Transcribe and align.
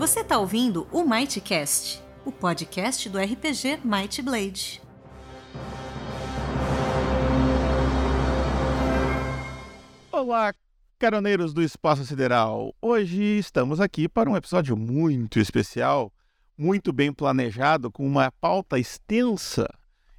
Você 0.00 0.20
está 0.20 0.38
ouvindo 0.38 0.88
o 0.90 1.04
Mightcast, 1.04 2.02
o 2.24 2.32
podcast 2.32 3.06
do 3.10 3.18
RPG 3.18 3.80
Might 3.84 4.22
Blade. 4.22 4.80
Olá, 10.10 10.54
caroneiros 10.98 11.52
do 11.52 11.60
Espaço 11.62 12.06
Sideral. 12.06 12.74
Hoje 12.80 13.22
estamos 13.22 13.78
aqui 13.78 14.08
para 14.08 14.30
um 14.30 14.34
episódio 14.34 14.74
muito 14.74 15.38
especial, 15.38 16.10
muito 16.56 16.94
bem 16.94 17.12
planejado, 17.12 17.92
com 17.92 18.06
uma 18.06 18.32
pauta 18.40 18.78
extensa. 18.78 19.68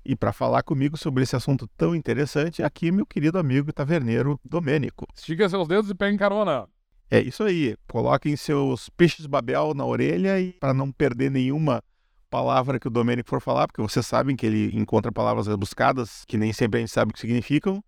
E 0.05 0.15
para 0.15 0.31
falar 0.31 0.61
comigo 0.61 0.95
sobre 0.95 1.23
esse 1.23 1.35
assunto 1.35 1.67
tão 1.75 1.95
interessante, 1.95 2.61
aqui 2.61 2.91
meu 2.91 3.07
querido 3.07 3.39
amigo 3.39 3.73
taverneiro 3.73 4.39
Domênico. 4.45 5.07
Estica 5.15 5.49
seus 5.49 5.67
dedos 5.67 5.89
e 5.89 5.95
pegue 5.95 6.19
carona. 6.19 6.69
É 7.11 7.19
isso 7.19 7.43
aí. 7.43 7.75
Coloquem 7.89 8.37
seus 8.37 8.89
peixes 8.89 9.25
babel 9.25 9.73
na 9.73 9.85
orelha 9.85 10.39
e 10.39 10.53
para 10.53 10.73
não 10.73 10.89
perder 10.89 11.29
nenhuma 11.29 11.83
palavra 12.29 12.79
que 12.79 12.87
o 12.87 12.89
Domênico 12.89 13.29
for 13.29 13.41
falar, 13.41 13.67
porque 13.67 13.81
vocês 13.81 14.07
sabem 14.07 14.33
que 14.33 14.45
ele 14.45 14.71
encontra 14.73 15.11
palavras 15.11 15.45
rebuscadas 15.45 16.23
que 16.25 16.37
nem 16.37 16.53
sempre 16.53 16.77
a 16.77 16.79
gente 16.79 16.91
sabe 16.91 17.11
o 17.11 17.13
que 17.13 17.19
significam. 17.19 17.83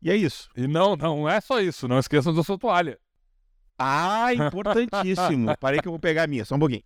E 0.00 0.10
é 0.10 0.16
isso. 0.16 0.48
E 0.56 0.66
não, 0.66 0.96
não 0.96 1.28
é 1.28 1.38
só 1.42 1.60
isso. 1.60 1.86
Não 1.86 1.98
esqueçam 1.98 2.32
da 2.32 2.42
sua 2.42 2.58
toalha. 2.58 2.98
Ah, 3.78 4.32
importantíssimo. 4.32 5.54
Parei 5.60 5.80
que 5.80 5.88
eu 5.88 5.92
vou 5.92 6.00
pegar 6.00 6.22
a 6.22 6.26
minha, 6.26 6.44
só 6.46 6.54
um 6.54 6.58
pouquinho. 6.58 6.82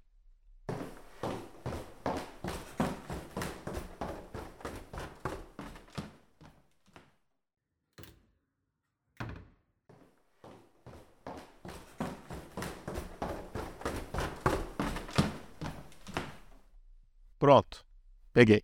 Pronto, 17.41 17.87
peguei. 18.35 18.63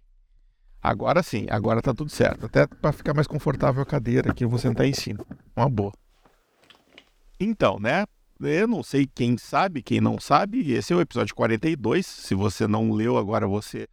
Agora 0.83 1.23
sim, 1.23 1.47
agora 1.49 1.81
tá 1.81 1.95
tudo 1.95 2.11
certo. 2.11 2.45
Até 2.45 2.67
para 2.67 2.93
ficar 2.93 3.15
mais 3.15 3.27
confortável 3.27 3.83
a 3.83 3.87
cadeira 3.87 4.31
aqui, 4.31 4.45
eu 4.45 4.51
vou 4.51 4.59
sentar 4.59 4.87
em 4.87 4.93
cima. 4.93 5.25
Uma 5.57 5.69
boa. 5.69 5.93
Então, 7.41 7.81
né? 7.81 8.05
Eu 8.39 8.69
não 8.69 8.83
sei 8.83 9.07
quem 9.07 9.39
sabe, 9.39 9.83
quem 9.83 9.99
não 9.99 10.21
sabe. 10.21 10.73
Esse 10.73 10.93
é 10.93 10.97
o 10.97 11.01
episódio 11.01 11.35
42. 11.35 12.05
Se 12.05 12.35
você 12.35 12.69
não 12.69 12.93
leu 12.93 13.17
agora, 13.17 13.49
você 13.49 13.89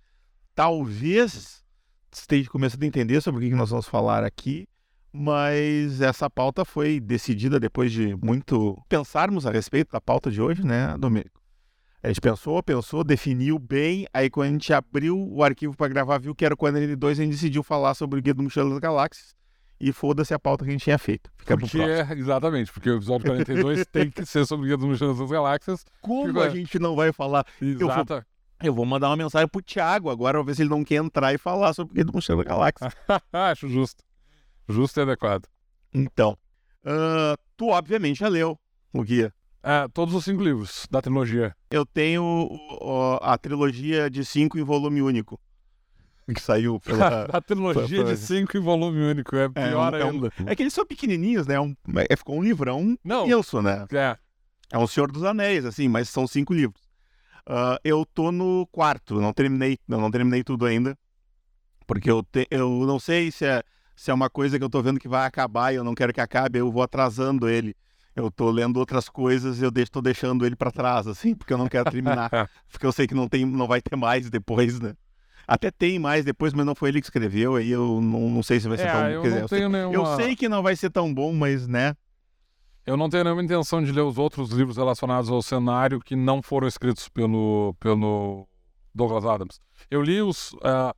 talvez 0.54 1.64
esteja 2.12 2.50
começando 2.50 2.84
a 2.84 2.88
entender 2.88 3.22
sobre 3.22 3.46
o 3.46 3.50
que 3.50 3.56
nós 3.56 3.70
vamos 3.70 3.88
falar 3.88 4.26
aqui. 4.26 4.68
Mas 5.14 6.02
essa 6.02 6.30
pauta 6.30 6.66
foi 6.66 7.00
decidida 7.00 7.58
depois 7.58 7.90
de 7.90 8.18
muito 8.18 8.78
pensarmos 8.90 9.46
a 9.46 9.52
respeito 9.52 9.94
da 9.94 10.02
pauta 10.02 10.30
de 10.30 10.42
hoje, 10.42 10.62
né, 10.66 10.98
Domênico? 10.98 11.43
A 12.04 12.10
gente 12.10 12.20
pensou, 12.20 12.62
pensou, 12.62 13.02
definiu 13.02 13.58
bem. 13.58 14.06
Aí, 14.14 14.30
quando 14.30 14.50
a 14.50 14.52
gente 14.52 14.74
abriu 14.74 15.18
o 15.18 15.42
arquivo 15.42 15.74
para 15.74 15.88
gravar, 15.88 16.18
viu 16.18 16.36
que 16.36 16.44
era 16.44 16.54
o 16.54 16.58
Quadrant 16.58 16.98
2, 16.98 17.18
a 17.18 17.24
gente 17.24 17.32
decidiu 17.32 17.64
falar 17.64 17.94
sobre 17.94 18.20
o 18.20 18.22
Guia 18.22 18.34
do 18.34 18.44
Mochila 18.44 18.70
das 18.70 18.80
Galáxias. 18.80 19.34
E 19.80 19.94
foda-se 19.94 20.34
a 20.34 20.40
pauta 20.40 20.66
que 20.66 20.70
a 20.70 20.74
gente 20.74 20.84
tinha 20.84 20.98
feito. 20.98 21.32
Fica 21.38 21.58
porque, 21.58 21.82
é, 21.82 22.06
exatamente, 22.12 22.74
porque 22.74 22.90
o 22.90 22.98
episódio 22.98 23.26
42 23.26 23.86
tem 23.92 24.12
que 24.12 24.26
ser 24.26 24.46
sobre 24.46 24.66
o 24.66 24.68
Guia 24.68 24.78
do 24.78 24.86
Mochila 24.86 25.14
das 25.14 25.32
Galáxias. 25.32 25.86
Como 26.02 26.42
a 26.42 26.50
gente 26.50 26.78
não 26.78 26.94
vai 26.94 27.14
falar? 27.14 27.46
Exato. 27.62 27.80
Eu 27.82 27.88
vou, 27.88 28.24
eu 28.64 28.74
vou 28.74 28.86
mandar 28.86 29.10
uma 29.10 29.16
mensagem 29.16 29.48
pro 29.48 29.62
Thiago 29.62 30.10
agora, 30.10 30.40
pra 30.40 30.46
ver 30.46 30.56
se 30.56 30.62
ele 30.62 30.70
não 30.70 30.84
quer 30.84 30.96
entrar 30.96 31.34
e 31.34 31.38
falar 31.38 31.74
sobre 31.74 31.94
o 31.94 31.96
Guia 31.96 32.04
do 32.04 32.12
Mochila 32.12 32.44
das 32.44 32.48
Galáxias. 32.48 32.94
Acho 33.32 33.70
justo. 33.70 34.04
Justo 34.68 35.00
e 35.00 35.04
adequado. 35.04 35.48
Então, 35.94 36.38
uh, 36.86 37.38
tu 37.56 37.70
obviamente 37.70 38.20
já 38.20 38.28
leu 38.28 38.60
o 38.92 39.04
guia. 39.04 39.34
É, 39.64 39.88
todos 39.94 40.14
os 40.14 40.26
cinco 40.26 40.44
livros 40.44 40.86
da 40.92 41.02
trilogia. 41.02 41.56
Eu 41.72 41.86
tenho 41.86 42.50
a 43.22 43.38
trilogia 43.38 44.10
de 44.10 44.26
cinco 44.26 44.60
em 44.60 44.64
volume 44.64 45.02
único. 45.02 45.40
Que 46.34 46.42
saiu 46.42 46.80
pela. 46.84 47.24
a 47.32 47.42
trilogia 47.42 48.04
de 48.04 48.18
cinco 48.18 48.58
em 48.58 48.60
volume 48.60 49.00
único. 49.00 49.36
É 49.38 49.48
pior 49.48 49.94
é 49.94 50.04
um, 50.04 50.10
ainda. 50.10 50.28
É, 50.38 50.44
um, 50.44 50.50
é, 50.50 50.56
que 50.56 50.64
eles 50.64 50.74
são 50.74 50.86
pequenininhos, 50.86 51.48
né? 51.48 51.58
Um, 51.60 51.74
é, 52.10 52.16
ficou 52.16 52.38
um 52.38 52.44
livrão 52.44 52.98
Não. 53.04 53.26
imenso, 53.26 53.62
né? 53.62 53.86
É. 53.94 54.18
É 54.70 54.78
um 54.78 54.86
Senhor 54.86 55.10
dos 55.10 55.24
Anéis, 55.24 55.64
assim, 55.66 55.88
mas 55.88 56.10
são 56.10 56.28
cinco 56.28 56.54
livros. 56.54 56.82
Uh, 57.48 57.80
eu 57.84 58.06
tô 58.06 58.32
no 58.32 58.68
quarto, 58.68 59.20
não 59.20 59.32
terminei, 59.34 59.78
não, 59.88 60.02
não 60.02 60.12
terminei 60.12 60.44
tudo 60.44 60.66
ainda. 60.66 60.98
Porque 61.86 62.10
eu, 62.10 62.24
te, 62.24 62.48
eu 62.50 62.86
não 62.86 63.00
sei 63.00 63.32
se 63.32 63.46
é, 63.46 63.64
se 63.96 64.12
é 64.12 64.14
uma 64.14 64.30
coisa 64.30 64.58
que 64.58 64.64
eu 64.64 64.70
tô 64.70 64.82
vendo 64.82 65.00
que 65.00 65.08
vai 65.08 65.26
acabar 65.26 65.72
e 65.72 65.76
eu 65.76 65.84
não 65.84 65.94
quero 65.94 66.14
que 66.14 66.22
acabe, 66.22 66.60
eu 66.60 66.72
vou 66.72 66.82
atrasando 66.82 67.48
ele 67.48 67.76
eu 68.16 68.30
tô 68.30 68.50
lendo 68.50 68.78
outras 68.78 69.10
coisas 69.10 69.60
e 69.60 69.64
eu 69.64 69.72
estou 69.76 70.02
deixando 70.02 70.46
ele 70.46 70.56
para 70.56 70.72
trás, 70.72 71.08
assim, 71.08 71.34
porque 71.34 71.54
eu 71.54 71.58
não 71.58 71.68
quero 71.68 71.90
terminar. 71.90 72.30
porque 72.72 72.86
eu 72.86 72.92
sei 72.92 73.08
que 73.08 73.16
não, 73.16 73.28
tem, 73.28 73.46
não 73.46 73.68
vai 73.68 73.82
ter 73.82 73.96
mais 73.96 74.30
depois, 74.30 74.80
né? 74.80 74.94
Até 75.48 75.70
tem 75.72 76.00
mais 76.00 76.24
depois, 76.24 76.54
mas 76.54 76.66
não 76.66 76.76
foi 76.76 76.90
ele 76.90 77.02
que 77.02 77.08
escreveu, 77.08 77.56
aí 77.56 77.70
eu 77.70 78.00
não, 78.02 78.30
não 78.30 78.44
sei 78.44 78.60
se 78.60 78.68
vai 78.68 78.78
ser 78.78 78.88
é, 78.88 78.92
tão 78.92 79.10
eu 79.10 79.22
bom. 79.22 79.28
Eu, 79.28 79.34
tenho 79.34 79.48
sei, 79.48 79.68
nenhuma... 79.68 79.94
eu 79.94 80.16
sei 80.16 80.36
que 80.36 80.48
não 80.48 80.64
vai 80.64 80.76
ser 80.76 80.90
tão 80.90 81.14
bom, 81.14 81.34
mas, 81.34 81.68
né? 81.68 81.96
Eu 82.86 82.98
não 82.98 83.10
tenho 83.10 83.24
nenhuma 83.24 83.44
intenção 83.44 83.84
de 83.84 83.92
ler 83.92 84.02
os 84.02 84.18
outros 84.18 84.52
livros 84.52 84.78
relacionados 84.78 85.30
ao 85.30 85.42
cenário 85.42 86.00
que 86.00 86.16
não 86.16 86.42
foram 86.42 86.68
escritos 86.68 87.08
pelo, 87.10 87.76
pelo 87.80 88.48
Douglas 88.94 89.26
Adams. 89.26 89.60
Eu 89.90 90.02
li 90.02 90.22
os, 90.22 90.52
uh, 90.54 90.94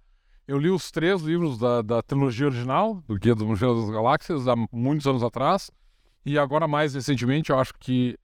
eu 0.47 0.57
li 0.57 0.69
os 0.69 0.91
três 0.91 1.21
livros 1.21 1.57
da, 1.57 1.81
da 1.81 2.01
trilogia 2.01 2.47
original, 2.47 3.01
do 3.07 3.17
Guia 3.17 3.35
dos 3.35 3.45
Mochilas 3.45 3.81
das 3.81 3.89
Galáxias, 3.89 4.47
há 4.47 4.55
muitos 4.71 5.07
anos 5.07 5.23
atrás. 5.23 5.71
E 6.25 6.39
agora, 6.39 6.67
mais 6.67 6.95
recentemente, 6.95 7.51
eu 7.51 7.59
acho 7.59 7.73
que. 7.79 8.17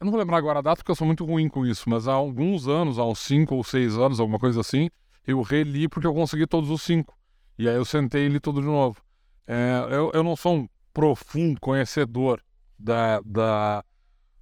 Eu 0.00 0.04
não 0.04 0.10
vou 0.10 0.20
lembrar 0.20 0.36
agora 0.36 0.58
a 0.58 0.62
data 0.62 0.76
porque 0.76 0.90
eu 0.90 0.96
sou 0.96 1.06
muito 1.06 1.24
ruim 1.24 1.48
com 1.48 1.64
isso, 1.64 1.88
mas 1.88 2.06
há 2.06 2.12
alguns 2.12 2.68
anos, 2.68 2.98
há 2.98 3.04
uns 3.04 3.20
5 3.20 3.54
ou 3.54 3.64
6 3.64 3.96
anos, 3.96 4.20
alguma 4.20 4.38
coisa 4.38 4.60
assim, 4.60 4.90
eu 5.26 5.40
reli 5.40 5.88
porque 5.88 6.06
eu 6.06 6.12
consegui 6.12 6.46
todos 6.46 6.70
os 6.70 6.82
cinco. 6.82 7.16
E 7.58 7.68
aí 7.68 7.74
eu 7.74 7.84
sentei 7.84 8.26
e 8.26 8.28
li 8.28 8.38
tudo 8.38 8.60
de 8.60 8.66
novo. 8.66 9.00
É, 9.46 9.86
eu, 9.90 10.10
eu 10.12 10.22
não 10.22 10.36
sou 10.36 10.56
um 10.56 10.68
profundo 10.92 11.60
conhecedor 11.60 12.42
da, 12.78 13.20
da, 13.24 13.84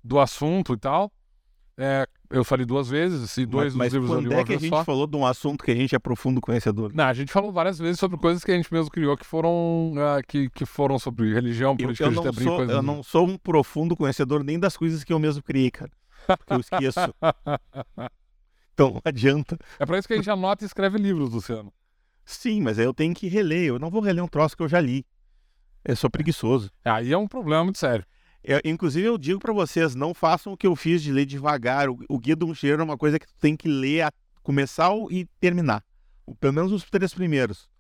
do 0.02 0.18
assunto 0.18 0.74
e 0.74 0.76
tal. 0.76 1.12
É, 1.76 2.06
eu 2.38 2.44
falei 2.44 2.66
duas 2.66 2.88
vezes, 2.88 3.36
e 3.36 3.46
dois 3.46 3.74
mas, 3.74 3.92
dos 3.92 4.02
livros 4.02 4.16
quando 4.16 4.32
é 4.32 4.44
que 4.44 4.54
a 4.54 4.58
gente 4.58 4.70
só. 4.70 4.84
falou 4.84 5.06
de 5.06 5.16
um 5.16 5.24
assunto 5.24 5.64
que 5.64 5.70
a 5.70 5.74
gente 5.74 5.94
é 5.94 5.98
profundo 5.98 6.40
conhecedor? 6.40 6.92
Não, 6.94 7.04
a 7.04 7.12
gente 7.12 7.32
falou 7.32 7.52
várias 7.52 7.78
vezes 7.78 7.98
sobre 7.98 8.18
coisas 8.18 8.42
que 8.42 8.50
a 8.50 8.56
gente 8.56 8.72
mesmo 8.72 8.90
criou 8.90 9.16
que 9.16 9.24
foram, 9.24 9.92
uh, 9.94 10.22
que, 10.26 10.50
que 10.50 10.66
foram 10.66 10.98
sobre 10.98 11.32
religião, 11.32 11.76
política, 11.76 12.04
eu, 12.04 12.12
eu, 12.12 12.22
não 12.22 12.32
sou, 12.32 12.64
eu 12.64 12.82
não 12.82 13.02
sou 13.02 13.28
um 13.28 13.38
profundo 13.38 13.96
conhecedor 13.96 14.42
nem 14.42 14.58
das 14.58 14.76
coisas 14.76 15.04
que 15.04 15.12
eu 15.12 15.18
mesmo 15.18 15.42
criei, 15.42 15.70
cara. 15.70 15.90
Porque 16.26 16.52
eu 16.52 16.60
esqueço. 16.60 17.00
então 18.72 18.90
não 18.92 19.02
adianta. 19.04 19.58
É 19.78 19.86
para 19.86 19.98
isso 19.98 20.08
que 20.08 20.14
a 20.14 20.16
gente 20.16 20.30
anota 20.30 20.64
e 20.64 20.66
escreve 20.66 20.98
livros, 20.98 21.30
Luciano. 21.30 21.72
Sim, 22.24 22.62
mas 22.62 22.78
aí 22.78 22.84
eu 22.84 22.94
tenho 22.94 23.14
que 23.14 23.28
reler. 23.28 23.68
Eu 23.68 23.78
não 23.78 23.90
vou 23.90 24.00
reler 24.00 24.24
um 24.24 24.28
troço 24.28 24.56
que 24.56 24.62
eu 24.62 24.68
já 24.68 24.80
li. 24.80 25.04
Eu 25.84 25.94
sou 25.94 26.08
preguiçoso. 26.08 26.70
Aí 26.84 27.12
é 27.12 27.18
um 27.18 27.28
problema 27.28 27.64
muito 27.64 27.78
sério. 27.78 28.04
Eu, 28.44 28.60
inclusive, 28.62 29.06
eu 29.06 29.16
digo 29.16 29.40
para 29.40 29.54
vocês, 29.54 29.94
não 29.94 30.12
façam 30.12 30.52
o 30.52 30.56
que 30.56 30.66
eu 30.66 30.76
fiz 30.76 31.02
de 31.02 31.10
ler 31.10 31.24
devagar. 31.24 31.88
O, 31.88 31.98
o 32.08 32.18
Guia 32.18 32.36
do 32.36 32.46
Mochileiro 32.46 32.82
é 32.82 32.84
uma 32.84 32.98
coisa 32.98 33.18
que 33.18 33.26
tu 33.26 33.34
tem 33.40 33.56
que 33.56 33.66
ler, 33.66 34.02
a, 34.02 34.12
começar 34.42 34.90
e 35.10 35.24
terminar. 35.40 35.82
Pelo 36.38 36.52
menos 36.52 36.70
os 36.70 36.84
três 36.84 37.14
primeiros. 37.14 37.70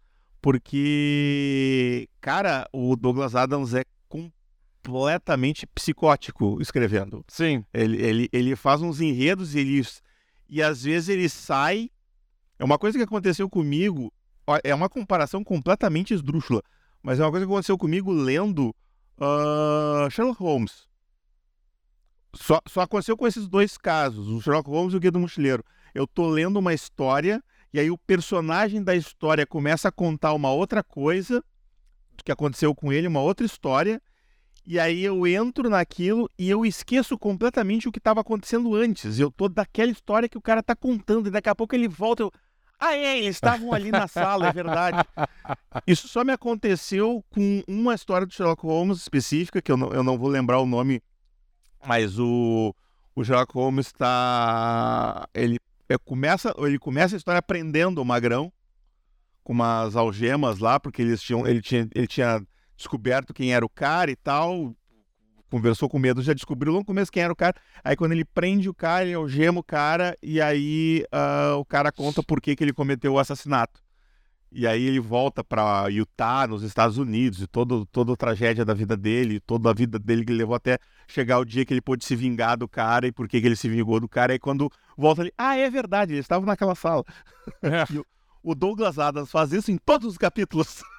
Porque, 0.40 2.08
cara, 2.18 2.66
o 2.72 2.96
Douglas 2.96 3.34
Adams 3.34 3.74
é 3.74 3.84
completamente 4.08 5.66
psicótico 5.66 6.60
escrevendo. 6.62 7.22
Sim. 7.28 7.62
Ele, 7.72 8.02
ele, 8.02 8.28
ele 8.32 8.56
faz 8.56 8.80
uns 8.80 9.02
enredos 9.02 9.54
e 9.54 9.60
ele, 9.60 9.86
e 10.48 10.62
às 10.62 10.84
vezes 10.84 11.10
ele 11.10 11.28
sai. 11.28 11.90
É 12.58 12.64
uma 12.64 12.78
coisa 12.78 12.96
que 12.96 13.04
aconteceu 13.04 13.50
comigo, 13.50 14.10
é 14.62 14.74
uma 14.74 14.88
comparação 14.88 15.42
completamente 15.42 16.14
esdrúxula, 16.14 16.62
mas 17.02 17.18
é 17.18 17.24
uma 17.24 17.30
coisa 17.30 17.44
que 17.44 17.52
aconteceu 17.52 17.76
comigo 17.76 18.12
lendo 18.12 18.74
Uh, 19.18 20.10
Sherlock 20.10 20.40
Holmes. 20.40 20.88
Só, 22.34 22.60
só 22.66 22.80
aconteceu 22.80 23.16
com 23.16 23.26
esses 23.26 23.46
dois 23.46 23.78
casos, 23.78 24.28
o 24.28 24.40
Sherlock 24.40 24.68
Holmes 24.68 24.92
e 24.92 24.96
o 24.96 25.00
Guia 25.00 25.10
do 25.10 25.20
Mochileiro. 25.20 25.64
Eu 25.94 26.06
tô 26.06 26.28
lendo 26.28 26.58
uma 26.58 26.74
história 26.74 27.42
e 27.72 27.78
aí 27.78 27.90
o 27.90 27.98
personagem 27.98 28.82
da 28.82 28.94
história 28.94 29.46
começa 29.46 29.88
a 29.88 29.92
contar 29.92 30.32
uma 30.32 30.52
outra 30.52 30.82
coisa 30.82 31.42
que 32.24 32.32
aconteceu 32.32 32.74
com 32.74 32.92
ele, 32.92 33.08
uma 33.08 33.20
outra 33.20 33.44
história, 33.44 34.00
e 34.66 34.78
aí 34.78 35.04
eu 35.04 35.26
entro 35.26 35.68
naquilo 35.68 36.28
e 36.38 36.48
eu 36.48 36.64
esqueço 36.64 37.18
completamente 37.18 37.88
o 37.88 37.92
que 37.92 37.98
estava 37.98 38.20
acontecendo 38.20 38.74
antes. 38.74 39.18
Eu 39.18 39.30
tô 39.30 39.48
daquela 39.48 39.90
história 39.90 40.28
que 40.28 40.38
o 40.38 40.40
cara 40.40 40.62
tá 40.62 40.74
contando 40.74 41.26
e 41.26 41.30
daqui 41.30 41.48
a 41.48 41.54
pouco 41.54 41.74
ele 41.74 41.86
volta, 41.86 42.22
eu, 42.22 42.32
ah, 42.84 42.96
é, 42.96 43.18
eles 43.18 43.36
estavam 43.36 43.72
ali 43.72 43.90
na 43.90 44.06
sala, 44.06 44.48
é 44.48 44.52
verdade. 44.52 44.98
Isso 45.86 46.08
só 46.08 46.24
me 46.24 46.32
aconteceu 46.32 47.24
com 47.30 47.62
uma 47.66 47.94
história 47.94 48.26
do 48.26 48.32
Sherlock 48.32 48.62
Holmes 48.62 48.98
específica, 48.98 49.62
que 49.62 49.72
eu 49.72 49.76
não, 49.76 49.90
eu 49.90 50.02
não 50.02 50.18
vou 50.18 50.28
lembrar 50.28 50.60
o 50.60 50.66
nome, 50.66 51.02
mas 51.86 52.18
o, 52.18 52.74
o 53.14 53.24
Sherlock 53.24 53.54
Holmes 53.54 53.86
está. 53.86 55.26
Ele, 55.32 55.58
é, 55.88 55.96
começa, 55.98 56.54
ele 56.58 56.78
começa 56.78 57.16
a 57.16 57.18
história 57.18 57.40
prendendo 57.42 58.00
o 58.00 58.04
Magrão 58.04 58.52
com 59.42 59.52
umas 59.52 59.94
algemas 59.96 60.58
lá, 60.58 60.80
porque 60.80 61.02
eles 61.02 61.22
tinham, 61.22 61.46
ele, 61.46 61.60
tinha, 61.60 61.88
ele 61.94 62.06
tinha 62.06 62.42
descoberto 62.76 63.34
quem 63.34 63.54
era 63.54 63.64
o 63.64 63.68
cara 63.68 64.10
e 64.10 64.16
tal. 64.16 64.74
Conversou 65.50 65.88
com 65.88 65.98
medo, 65.98 66.22
já 66.22 66.32
descobriu 66.32 66.72
logo 66.72 66.82
no 66.82 66.86
começo 66.86 67.12
quem 67.12 67.22
era 67.22 67.32
o 67.32 67.36
cara. 67.36 67.54
Aí 67.82 67.96
quando 67.96 68.12
ele 68.12 68.24
prende 68.24 68.68
o 68.68 68.74
cara, 68.74 69.04
ele 69.04 69.14
algema 69.14 69.60
o 69.60 69.62
cara, 69.62 70.16
e 70.22 70.40
aí 70.40 71.04
uh, 71.12 71.56
o 71.58 71.64
cara 71.64 71.92
conta 71.92 72.22
por 72.22 72.40
que, 72.40 72.56
que 72.56 72.64
ele 72.64 72.72
cometeu 72.72 73.14
o 73.14 73.18
assassinato. 73.18 73.84
E 74.56 74.68
aí 74.68 74.84
ele 74.84 75.00
volta 75.00 75.42
para 75.42 75.88
Utah, 75.88 76.46
nos 76.46 76.62
Estados 76.62 76.96
Unidos, 76.96 77.42
e 77.42 77.46
todo, 77.46 77.84
toda 77.86 78.12
a 78.12 78.16
tragédia 78.16 78.64
da 78.64 78.72
vida 78.72 78.96
dele, 78.96 79.40
toda 79.40 79.68
a 79.68 79.74
vida 79.74 79.98
dele 79.98 80.24
que 80.24 80.30
ele 80.30 80.38
levou 80.38 80.54
até 80.54 80.78
chegar 81.08 81.40
o 81.40 81.44
dia 81.44 81.64
que 81.64 81.74
ele 81.74 81.80
pôde 81.80 82.04
se 82.04 82.14
vingar 82.14 82.56
do 82.56 82.68
cara 82.68 83.04
e 83.08 83.12
por 83.12 83.26
que, 83.26 83.40
que 83.40 83.46
ele 83.48 83.56
se 83.56 83.68
vingou 83.68 83.98
do 83.98 84.08
cara. 84.08 84.32
E 84.32 84.38
quando 84.38 84.70
volta 84.96 85.22
ali, 85.22 85.32
ah, 85.36 85.56
é 85.56 85.68
verdade, 85.68 86.12
eles 86.12 86.24
estavam 86.24 86.46
naquela 86.46 86.76
sala. 86.76 87.04
É. 87.62 87.82
o 88.44 88.54
Douglas 88.54 88.96
Adams 88.96 89.30
faz 89.30 89.52
isso 89.52 89.72
em 89.72 89.78
todos 89.78 90.06
os 90.06 90.18
capítulos. 90.18 90.84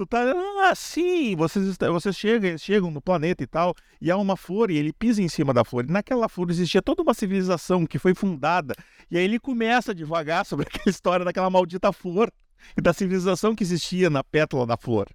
tu 0.00 0.06
tá, 0.06 0.32
ah, 0.62 0.74
sim, 0.74 1.36
vocês, 1.36 1.76
vocês 1.76 2.16
chegam, 2.16 2.56
chegam 2.56 2.90
no 2.90 3.02
planeta 3.02 3.42
e 3.42 3.46
tal, 3.46 3.74
e 4.00 4.10
há 4.10 4.16
uma 4.16 4.36
flor, 4.36 4.70
e 4.70 4.76
ele 4.76 4.92
pisa 4.92 5.22
em 5.22 5.28
cima 5.28 5.52
da 5.52 5.64
flor. 5.64 5.84
E 5.84 5.92
naquela 5.92 6.28
flor 6.28 6.50
existia 6.50 6.80
toda 6.80 7.02
uma 7.02 7.12
civilização 7.12 7.86
que 7.86 7.98
foi 7.98 8.14
fundada. 8.14 8.74
E 9.10 9.18
aí 9.18 9.24
ele 9.24 9.38
começa 9.38 9.94
devagar 9.94 10.46
sobre 10.46 10.66
aquela 10.68 10.90
história 10.90 11.24
daquela 11.24 11.50
maldita 11.50 11.92
flor 11.92 12.30
e 12.76 12.80
da 12.80 12.92
civilização 12.92 13.54
que 13.54 13.62
existia 13.62 14.08
na 14.08 14.24
pétala 14.24 14.66
da 14.66 14.76
flor. 14.76 15.06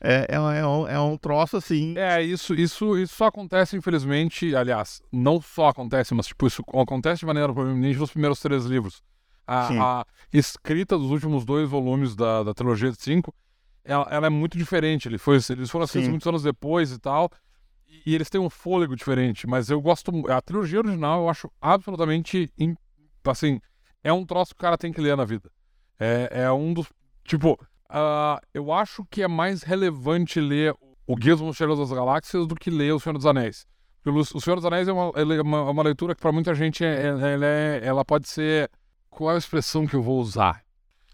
É, 0.00 0.26
é, 0.28 0.36
é, 0.36 0.66
um, 0.66 0.86
é 0.86 1.00
um 1.00 1.16
troço 1.16 1.56
assim. 1.56 1.98
É, 1.98 2.22
isso, 2.22 2.54
isso, 2.54 2.96
isso 2.96 3.16
só 3.16 3.26
acontece, 3.26 3.76
infelizmente. 3.76 4.54
Aliás, 4.54 5.02
não 5.12 5.40
só 5.40 5.68
acontece, 5.68 6.14
mas 6.14 6.28
tipo, 6.28 6.46
isso 6.46 6.62
acontece 6.74 7.20
de 7.20 7.26
maneira 7.26 7.52
proeminente 7.52 7.98
nos 7.98 8.12
primeiros 8.12 8.38
três 8.38 8.64
livros. 8.64 9.02
A, 9.44 10.00
a, 10.00 10.06
escrita 10.32 10.96
dos 10.96 11.10
últimos 11.10 11.44
dois 11.44 11.68
volumes 11.68 12.14
da, 12.14 12.44
da 12.44 12.54
trilogia 12.54 12.92
de 12.92 13.00
cinco, 13.00 13.34
ela, 13.88 14.06
ela, 14.10 14.26
é 14.26 14.30
muito 14.30 14.56
diferente. 14.58 15.08
Ele 15.08 15.18
foi, 15.18 15.38
eles 15.50 15.70
foram 15.70 15.84
escritos 15.84 16.08
muitos 16.08 16.26
anos 16.26 16.42
depois 16.42 16.92
e 16.92 16.98
tal. 16.98 17.30
E, 17.88 18.02
e 18.06 18.14
eles 18.14 18.28
têm 18.28 18.40
um 18.40 18.50
fôlego 18.50 18.94
diferente. 18.94 19.46
Mas 19.46 19.70
eu 19.70 19.80
gosto. 19.80 20.12
A 20.30 20.40
trilogia 20.40 20.78
original 20.78 21.22
eu 21.22 21.28
acho 21.28 21.50
absolutamente. 21.60 22.52
Assim, 23.24 23.60
é 24.04 24.12
um 24.12 24.24
troço 24.24 24.54
que 24.54 24.60
o 24.60 24.62
cara 24.62 24.78
tem 24.78 24.92
que 24.92 25.00
ler 25.00 25.16
na 25.16 25.24
vida. 25.24 25.50
É, 25.98 26.42
é 26.42 26.52
um 26.52 26.72
dos. 26.72 26.86
Tipo, 27.24 27.52
uh, 27.90 28.40
eu 28.54 28.72
acho 28.72 29.04
que 29.10 29.22
é 29.22 29.28
mais 29.28 29.62
relevante 29.62 30.40
ler 30.40 30.74
o 31.06 31.16
Guia 31.16 31.32
dos 31.32 31.42
Mochileiros 31.42 31.78
das 31.78 31.96
Galáxias 31.96 32.46
do 32.46 32.54
que 32.54 32.70
ler 32.70 32.92
O 32.92 33.00
Senhor 33.00 33.14
dos 33.14 33.26
Anéis. 33.26 33.66
Pelo, 34.02 34.20
o 34.20 34.40
Senhor 34.40 34.56
dos 34.56 34.64
Anéis 34.64 34.86
é 34.86 34.92
uma, 34.92 35.12
é 35.16 35.42
uma, 35.42 35.58
é 35.58 35.70
uma 35.70 35.82
leitura 35.82 36.14
que, 36.14 36.20
para 36.20 36.32
muita 36.32 36.54
gente, 36.54 36.84
é, 36.84 37.06
ela, 37.06 37.46
é, 37.46 37.80
ela 37.82 38.04
pode 38.04 38.28
ser. 38.28 38.70
Qual 39.10 39.30
é 39.30 39.34
a 39.34 39.38
expressão 39.38 39.86
que 39.86 39.96
eu 39.96 40.02
vou 40.02 40.20
usar? 40.20 40.62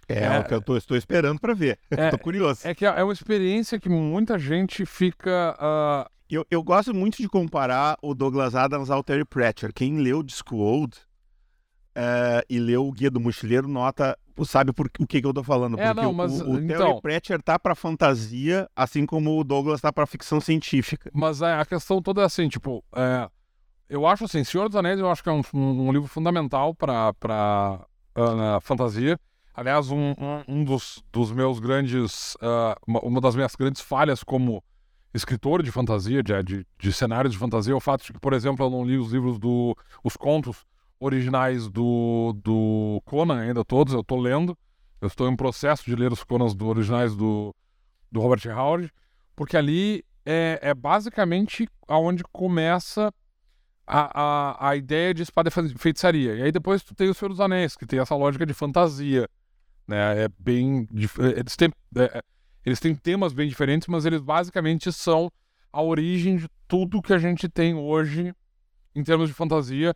É, 0.09 0.25
é, 0.25 0.39
o 0.39 0.45
que 0.45 0.55
eu 0.55 0.61
tô, 0.61 0.77
estou 0.77 0.97
esperando 0.97 1.41
para 1.41 1.55
ver. 1.55 1.79
É, 1.91 2.11
tô 2.11 2.19
curioso. 2.19 2.61
É 2.65 2.75
que 2.75 2.85
é 2.85 3.03
uma 3.03 3.13
experiência 3.13 3.79
que 3.79 3.89
muita 3.89 4.39
gente 4.39 4.85
fica. 4.85 5.57
Uh... 5.59 6.11
Eu, 6.29 6.47
eu 6.51 6.63
gosto 6.63 6.93
muito 6.93 7.19
de 7.19 7.29
comparar 7.29 7.97
o 8.03 8.15
Douglas 8.15 8.55
Adams 8.55 8.91
ao 8.91 9.05
Terry 9.05 9.25
Pratchett. 9.25 9.73
Quem 9.73 9.99
leu 9.99 10.23
Discworld 10.23 10.97
uh, 11.97 12.45
e 12.49 12.59
leu 12.59 12.87
o 12.87 12.93
Guia 12.93 13.11
do 13.11 13.21
Mochileiro 13.21 13.69
nota 13.69 14.19
sabe 14.45 14.73
por, 14.73 14.91
o 14.99 15.07
que, 15.07 15.21
que 15.21 15.27
eu 15.27 15.33
tô 15.33 15.45
falando. 15.45 15.79
É, 15.79 15.95
não, 15.95 16.13
mas, 16.13 16.41
o, 16.41 16.53
o 16.53 16.59
então... 16.59 16.79
Terry 16.79 17.01
Pratchett 17.01 17.45
tá 17.45 17.57
pra 17.57 17.77
fantasia, 17.77 18.69
assim 18.75 19.07
como 19.07 19.39
o 19.39 19.45
Douglas 19.45 19.81
tá 19.81 19.93
pra 19.93 20.07
ficção 20.07 20.41
científica. 20.41 21.11
Mas 21.15 21.41
é, 21.41 21.55
a 21.55 21.65
questão 21.65 22.03
toda 22.03 22.23
é 22.23 22.25
assim, 22.25 22.49
tipo, 22.49 22.83
é, 22.97 23.29
eu 23.89 24.07
acho 24.07 24.25
assim, 24.25 24.43
Senhor 24.43 24.69
dos 24.69 24.77
Anéis 24.77 24.99
eu 24.99 25.09
acho 25.09 25.23
que 25.23 25.29
é 25.29 25.33
um, 25.33 25.43
um, 25.53 25.93
livro 25.93 26.09
fundamental 26.09 26.75
pra 26.75 27.13
uh, 28.17 28.61
fantasia. 28.61 29.19
Aliás, 29.55 29.91
um, 29.91 30.15
um, 30.49 30.65
dos, 30.65 31.03
dos, 31.13 31.31
meus 31.31 31.61
grandes, 31.61 32.35
uh, 32.37 32.75
uma, 32.87 33.01
uma, 33.01 33.21
das 33.21 33.37
minhas 33.37 33.55
grandes 33.55 33.81
falhas 33.81 34.25
como 34.25 34.63
escritor 35.15 35.63
de 35.63 35.71
fantasia, 35.71 36.23
de, 36.23 36.43
de, 36.43 36.67
de 36.77 36.93
cenários 36.93 37.33
de 37.33 37.39
fantasia, 37.39 37.73
é 37.73 37.77
o 37.77 37.81
fato 37.81 38.05
de 38.05 38.13
que, 38.13 38.19
por 38.19 38.33
exemplo, 38.33 38.67
eu 38.67 38.71
não 38.71 38.85
li 38.85 38.99
os 38.99 39.13
livros 39.13 39.39
do, 39.39 39.77
os 40.03 40.17
contos 40.17 40.67
originais 40.99 41.69
do, 41.69 42.33
do 42.43 43.01
Conan, 43.05 43.41
ainda 43.41 43.65
todos, 43.65 43.95
eu 43.95 44.01
estou 44.01 44.19
lendo. 44.19 44.59
Eu 45.01 45.09
estou 45.09 45.29
em 45.29 45.37
processo 45.37 45.85
de 45.85 45.95
ler 45.95 46.11
os 46.11 46.25
Conans 46.25 46.55
do, 46.55 46.67
originais 46.67 47.15
do, 47.15 47.55
do 48.11 48.21
Robert 48.21 48.41
Howard, 48.47 48.91
porque 49.37 49.55
ali 49.55 50.03
é, 50.25 50.59
é 50.63 50.75
basicamente 50.75 51.69
aonde 51.87 52.25
começa 52.33 53.13
a, 53.87 54.23
a, 54.23 54.71
a 54.71 54.77
ideia 54.77 55.13
de 55.13 55.23
espada 55.23 55.51
e 55.51 55.79
feitiçaria. 55.79 56.37
E 56.37 56.43
aí 56.43 56.51
depois 56.51 56.83
tu 56.83 56.95
tem 56.95 57.11
o 57.11 57.15
Senhor 57.15 57.29
dos 57.29 57.41
Anéis, 57.41 57.77
que 57.77 57.87
tem 57.87 57.99
essa 57.99 58.15
lógica 58.15 58.47
de 58.47 58.55
fantasia. 58.55 59.29
Né? 59.87 60.25
É 60.25 60.29
bem. 60.39 60.89
Eles 61.37 61.57
têm, 61.57 61.71
é, 61.97 62.23
eles 62.65 62.81
têm 62.81 62.95
temas 62.95 63.33
bem 63.33 63.49
diferentes, 63.49 63.89
mas 63.89 64.05
eles 64.05 64.21
basicamente 64.21 64.93
são 64.93 65.31
a 65.73 65.83
origem 65.83 66.37
de 66.37 66.49
tudo 66.69 67.03
que 67.03 67.13
a 67.13 67.19
gente 67.19 67.49
tem 67.49 67.75
hoje 67.75 68.35
em 68.95 69.03
termos 69.03 69.29
de 69.29 69.35
fantasia 69.35 69.95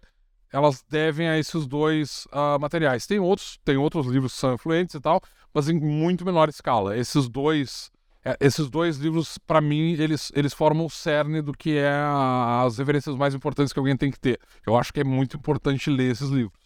elas 0.53 0.83
devem 0.89 1.29
a 1.29 1.39
esses 1.39 1.67
dois 1.67 2.27
uh, 2.27 2.59
materiais. 2.61 3.07
Tem 3.07 3.19
outros, 3.19 3.59
tem 3.65 3.77
outros 3.77 4.07
livros 4.07 4.33
que 4.33 4.39
são 4.39 4.55
influentes 4.55 4.95
e 4.95 5.01
tal, 5.01 5.21
mas 5.53 5.69
em 5.69 5.79
muito 5.79 6.25
menor 6.25 6.49
escala. 6.49 6.97
Esses 6.97 7.29
dois, 7.29 7.91
é, 8.25 8.37
esses 8.41 8.71
dois 8.71 8.97
livros, 8.97 9.39
para 9.39 9.61
mim, 9.61 9.93
eles, 9.93 10.33
eles 10.35 10.55
formam 10.55 10.87
o 10.87 10.91
cerne 10.91 11.43
do 11.43 11.53
que 11.53 11.77
é 11.77 11.91
a, 11.91 12.63
as 12.63 12.79
referências 12.79 13.15
mais 13.17 13.35
importantes 13.35 13.73
que 13.73 13.79
alguém 13.79 13.97
tem 13.97 14.11
que 14.11 14.19
ter. 14.19 14.41
Eu 14.67 14.77
acho 14.77 14.93
que 14.93 15.01
é 15.01 15.05
muito 15.05 15.37
importante 15.37 15.91
ler 15.91 16.13
esses 16.13 16.31
livros. 16.31 16.59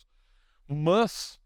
Mas 0.68 1.38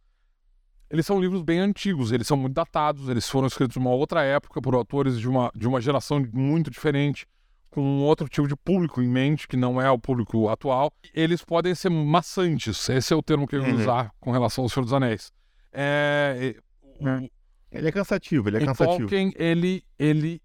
eles 0.91 1.07
são 1.07 1.21
livros 1.21 1.43
bem 1.43 1.59
antigos, 1.59 2.13
eles 2.13 2.27
são 2.27 2.37
muito 2.37 2.55
datados, 2.55 3.09
eles 3.09 3.29
foram 3.29 3.47
escritos 3.47 3.77
numa 3.77 3.91
outra 3.91 4.23
época 4.23 4.61
por 4.63 4.75
autores 4.75 5.19
de 5.19 5.29
uma, 5.29 5.51
de 5.55 5.67
uma 5.67 5.81
geração 5.81 6.25
muito 6.33 6.71
diferente 6.71 7.27
com 7.71 7.83
um 7.83 8.03
outro 8.05 8.27
tipo 8.27 8.49
de 8.49 8.57
público 8.57 9.03
em 9.03 9.09
mente, 9.09 9.47
que 9.47 9.57
não 9.57 9.79
é 9.79 9.91
o 9.91 9.99
público 9.99 10.49
atual, 10.49 10.91
eles 11.13 11.45
podem 11.45 11.75
ser 11.75 11.91
maçantes. 11.91 12.89
Esse 12.89 13.13
é 13.13 13.17
o 13.17 13.23
termo 13.23 13.47
que 13.47 13.55
eu 13.55 13.63
ia 13.63 13.75
uhum. 13.75 13.81
usar 13.81 14.11
com 14.19 14.31
relação 14.31 14.65
ao 14.65 14.71
Senhor 14.71 14.85
dos 14.85 14.95
Anéis. 14.95 15.31
É, 15.71 16.57
o, 16.99 17.07
é. 17.07 17.29
ele 17.71 17.89
é 17.89 17.93
cansativo, 17.93 18.49
ele 18.49 18.57
é 18.57 18.65
cansativo. 18.65 19.01
Tolkien, 19.01 19.31
ele, 19.37 19.85
ele 19.99 20.41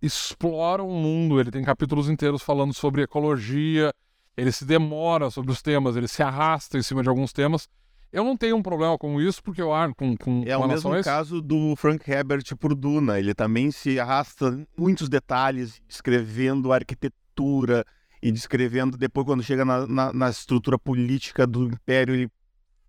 explora 0.00 0.80
o 0.80 0.92
mundo, 0.92 1.40
ele 1.40 1.50
tem 1.50 1.64
capítulos 1.64 2.08
inteiros 2.08 2.40
falando 2.40 2.72
sobre 2.72 3.02
ecologia, 3.02 3.92
ele 4.36 4.52
se 4.52 4.64
demora 4.64 5.28
sobre 5.28 5.50
os 5.50 5.60
temas, 5.60 5.96
ele 5.96 6.06
se 6.06 6.22
arrasta 6.22 6.78
em 6.78 6.82
cima 6.82 7.02
de 7.02 7.08
alguns 7.08 7.32
temas, 7.32 7.68
eu 8.12 8.24
não 8.24 8.36
tenho 8.36 8.56
um 8.56 8.62
problema 8.62 8.98
com 8.98 9.20
isso, 9.20 9.42
porque 9.42 9.62
eu 9.62 9.72
acho 9.72 9.94
com, 9.94 10.16
com 10.16 10.42
É 10.44 10.56
com 10.56 10.64
o 10.64 10.68
mesmo 10.68 11.02
caso 11.02 11.40
do 11.40 11.76
Frank 11.76 12.10
Herbert 12.10 12.44
por 12.58 12.74
Duna. 12.74 13.18
Ele 13.18 13.34
também 13.34 13.70
se 13.70 14.00
arrasta 14.00 14.66
muitos 14.76 15.08
detalhes, 15.08 15.80
descrevendo 15.86 16.72
a 16.72 16.76
arquitetura 16.76 17.84
e 18.22 18.32
descrevendo 18.32 18.98
depois 18.98 19.24
quando 19.24 19.42
chega 19.42 19.64
na, 19.64 19.86
na, 19.86 20.12
na 20.12 20.28
estrutura 20.28 20.78
política 20.78 21.46
do 21.46 21.64
Império, 21.64 22.14
ele 22.14 22.30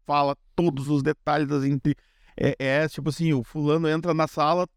fala 0.06 0.36
todos 0.56 0.90
os 0.90 1.04
detalhes 1.04 1.48
das 1.48 1.64
entre 1.64 1.96
é, 2.36 2.56
é, 2.58 2.88
tipo 2.88 3.10
assim, 3.10 3.34
o 3.34 3.44
fulano 3.44 3.88
entra 3.88 4.14
na 4.14 4.28
sala, 4.28 4.68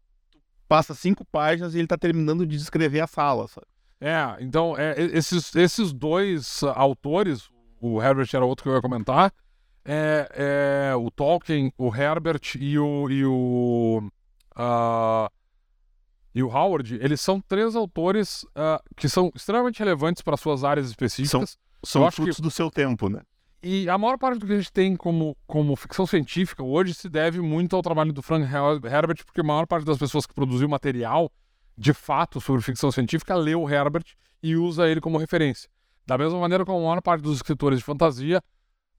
passa 0.67 0.93
cinco 0.93 1.25
páginas 1.25 1.73
e 1.73 1.77
ele 1.77 1.85
está 1.85 1.97
terminando 1.97 2.45
de 2.45 2.57
descrever 2.57 2.99
a 2.99 3.07
sala, 3.07 3.47
sabe? 3.47 3.67
É, 3.99 4.37
então 4.39 4.77
é, 4.77 4.93
esses, 4.97 5.55
esses 5.55 5.91
dois 5.91 6.61
autores, 6.75 7.49
o 7.81 8.01
Herbert 8.01 8.29
era 8.33 8.45
outro 8.45 8.63
que 8.63 8.69
eu 8.69 8.75
ia 8.75 8.81
comentar, 8.81 9.33
é, 9.85 10.89
é 10.89 10.95
o 10.95 11.11
Tolkien, 11.11 11.71
o 11.77 11.95
Herbert 11.95 12.41
e 12.59 12.77
o, 12.79 13.09
e 13.09 13.23
o, 13.25 14.01
uh, 14.57 15.29
e 16.33 16.43
o 16.43 16.47
Howard, 16.49 16.95
eles 16.95 17.21
são 17.21 17.39
três 17.39 17.75
autores 17.75 18.43
uh, 18.43 18.81
que 18.97 19.07
são 19.07 19.31
extremamente 19.35 19.79
relevantes 19.79 20.21
para 20.21 20.35
suas 20.35 20.63
áreas 20.63 20.89
específicas. 20.89 21.57
São, 21.83 22.01
são 22.01 22.11
frutos 22.11 22.37
que... 22.37 22.41
do 22.41 22.49
seu 22.49 22.71
tempo, 22.71 23.07
né? 23.07 23.21
E 23.63 23.89
a 23.89 23.97
maior 23.97 24.17
parte 24.17 24.37
do 24.37 24.45
que 24.45 24.53
a 24.53 24.57
gente 24.57 24.71
tem 24.71 24.95
como, 24.95 25.35
como 25.47 25.75
ficção 25.75 26.05
científica 26.05 26.63
hoje 26.63 26.93
se 26.93 27.09
deve 27.09 27.39
muito 27.41 27.75
ao 27.75 27.81
trabalho 27.81 28.13
do 28.13 28.21
Frank 28.21 28.45
Herbert, 28.45 29.25
porque 29.25 29.41
a 29.41 29.43
maior 29.43 29.65
parte 29.65 29.85
das 29.85 29.97
pessoas 29.97 30.25
que 30.25 30.33
produziu 30.33 30.69
material 30.69 31.31
de 31.77 31.93
fato 31.93 32.39
sobre 32.39 32.61
ficção 32.61 32.91
científica 32.91 33.33
leu 33.35 33.63
o 33.63 33.69
Herbert 33.69 34.05
e 34.41 34.55
usa 34.55 34.87
ele 34.87 35.01
como 35.01 35.17
referência. 35.17 35.69
Da 36.05 36.17
mesma 36.17 36.39
maneira 36.39 36.63
como 36.63 36.77
a 36.79 36.81
maior 36.81 37.01
parte 37.01 37.21
dos 37.21 37.37
escritores 37.37 37.79
de 37.79 37.85
fantasia 37.85 38.41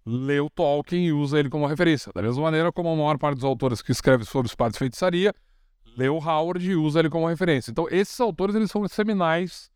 lê 0.06 0.38
o 0.38 0.48
Tolkien 0.48 1.06
e 1.06 1.12
usa 1.12 1.38
ele 1.38 1.50
como 1.50 1.66
referência. 1.66 2.12
Da 2.14 2.22
mesma 2.22 2.42
maneira 2.42 2.72
como 2.72 2.88
a 2.88 2.96
maior 2.96 3.18
parte 3.18 3.36
dos 3.36 3.44
autores 3.44 3.82
que 3.82 3.90
escreve 3.90 4.25
sobre 4.25 4.48
espadas 4.48 4.76
e 4.76 4.78
feitiçaria 4.78 5.34
lê 5.96 6.08
o 6.08 6.18
Howard 6.18 6.70
e 6.70 6.76
usa 6.76 7.00
ele 7.00 7.10
como 7.10 7.26
referência. 7.26 7.70
Então, 7.70 7.86
esses 7.90 8.20
autores 8.20 8.54
eles 8.54 8.70
são 8.70 8.86
seminais 8.86 9.70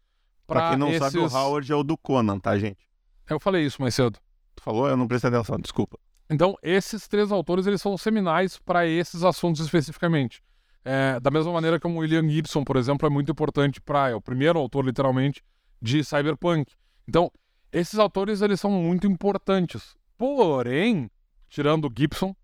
para 0.46 0.70
quem 0.70 0.78
não 0.78 0.88
esses... 0.88 1.00
sabe, 1.00 1.18
o 1.18 1.26
Howard 1.26 1.72
é 1.72 1.74
o 1.74 1.82
do 1.82 1.96
Conan, 1.96 2.38
tá, 2.38 2.56
gente? 2.58 2.88
Eu 3.28 3.40
falei 3.40 3.64
isso 3.64 3.80
mais 3.80 3.94
cedo. 3.94 4.18
Tu 4.54 4.62
falou? 4.62 4.88
Eu 4.88 4.96
não 4.96 5.08
prestei 5.08 5.30
atenção, 5.30 5.58
desculpa. 5.58 5.98
Então, 6.28 6.56
esses 6.62 7.08
três 7.08 7.32
autores 7.32 7.66
eles 7.66 7.80
são 7.80 7.96
seminais 7.96 8.58
para 8.58 8.86
esses 8.86 9.24
assuntos 9.24 9.60
especificamente. 9.64 10.42
É, 10.84 11.18
da 11.20 11.30
mesma 11.30 11.52
maneira 11.52 11.78
como 11.78 11.96
o 11.96 11.98
William 12.00 12.28
Gibson, 12.28 12.64
por 12.64 12.76
exemplo, 12.76 13.06
é 13.06 13.10
muito 13.10 13.32
importante 13.32 13.80
para 13.80 14.10
é 14.10 14.14
o 14.14 14.20
primeiro 14.20 14.58
autor 14.58 14.84
literalmente 14.84 15.42
de 15.80 16.04
cyberpunk. 16.04 16.72
Então, 17.08 17.30
esses 17.72 17.98
autores 17.98 18.42
eles 18.42 18.60
são 18.60 18.70
muito 18.70 19.06
importantes. 19.06 19.96
Porém, 20.20 21.10
tirando 21.48 21.86
o 21.86 21.90
Gibson 21.96 22.36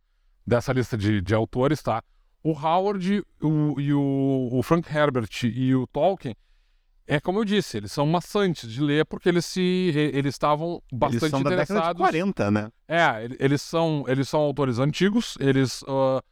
dessa 0.47 0.73
lista 0.73 0.97
de, 0.97 1.21
de 1.21 1.35
autores, 1.35 1.83
tá? 1.83 2.03
O 2.43 2.53
Howard 2.53 3.23
o, 3.43 3.79
e 3.79 3.93
o, 3.93 4.49
o 4.51 4.63
Frank 4.63 4.89
Herbert 4.91 5.29
e 5.45 5.75
o 5.75 5.87
Tolkien, 5.89 6.35
é 7.07 7.21
como 7.21 7.41
eu 7.41 7.45
disse, 7.45 7.77
eles 7.77 7.93
são 7.93 8.07
maçantes 8.07 8.73
de 8.73 8.81
ler 8.81 9.05
porque 9.05 9.29
eles 9.29 9.45
se 9.45 9.61
eles 9.95 10.35
estavam 10.35 10.83
bastante 10.91 11.23
Eles 11.25 11.31
são 11.31 11.43
da 11.43 11.51
década 11.51 11.67
de 11.67 11.73
interessados. 11.73 12.01
40, 12.01 12.51
né? 12.51 12.71
É, 12.89 13.25
ele- 13.25 13.37
eles 13.39 13.61
são 13.61 14.05
eles 14.09 14.27
são 14.27 14.41
autores 14.41 14.79
antigos, 14.79 15.37
eles 15.39 15.85
ah, 15.87 16.23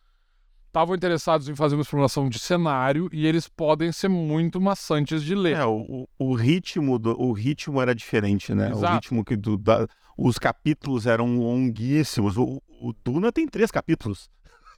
estavam 0.69 0.95
interessados 0.95 1.47
em 1.51 1.55
fazer 1.55 1.75
uma 1.77 1.83
exploração 1.83 2.27
de 2.31 2.39
cenário 2.39 3.11
e 3.13 3.27
eles 3.27 3.49
podem 3.49 3.93
ser 3.93 4.09
muito 4.09 4.59
maçantes 4.63 5.23
de 5.23 5.35
ler. 5.35 5.57
É, 5.59 5.65
o, 5.67 6.07
o, 6.19 6.31
o 6.31 6.35
ritmo 6.35 6.99
do, 6.99 7.21
o 7.21 7.33
ritmo 7.35 7.83
era 7.83 7.95
diferente, 7.95 8.55
né? 8.55 8.69
O 8.71 8.79
Exato. 8.79 8.95
ritmo 8.95 9.23
que 9.23 9.37
do, 9.37 9.59
da- 9.59 9.87
os 10.17 10.39
capítulos 10.39 11.07
eram 11.07 11.39
longuíssimos. 11.39 12.37
O, 12.37 12.63
o 12.81 12.93
Duna 13.05 13.33
tem 13.33 13.47
três 13.47 13.71
capítulos. 13.71 14.31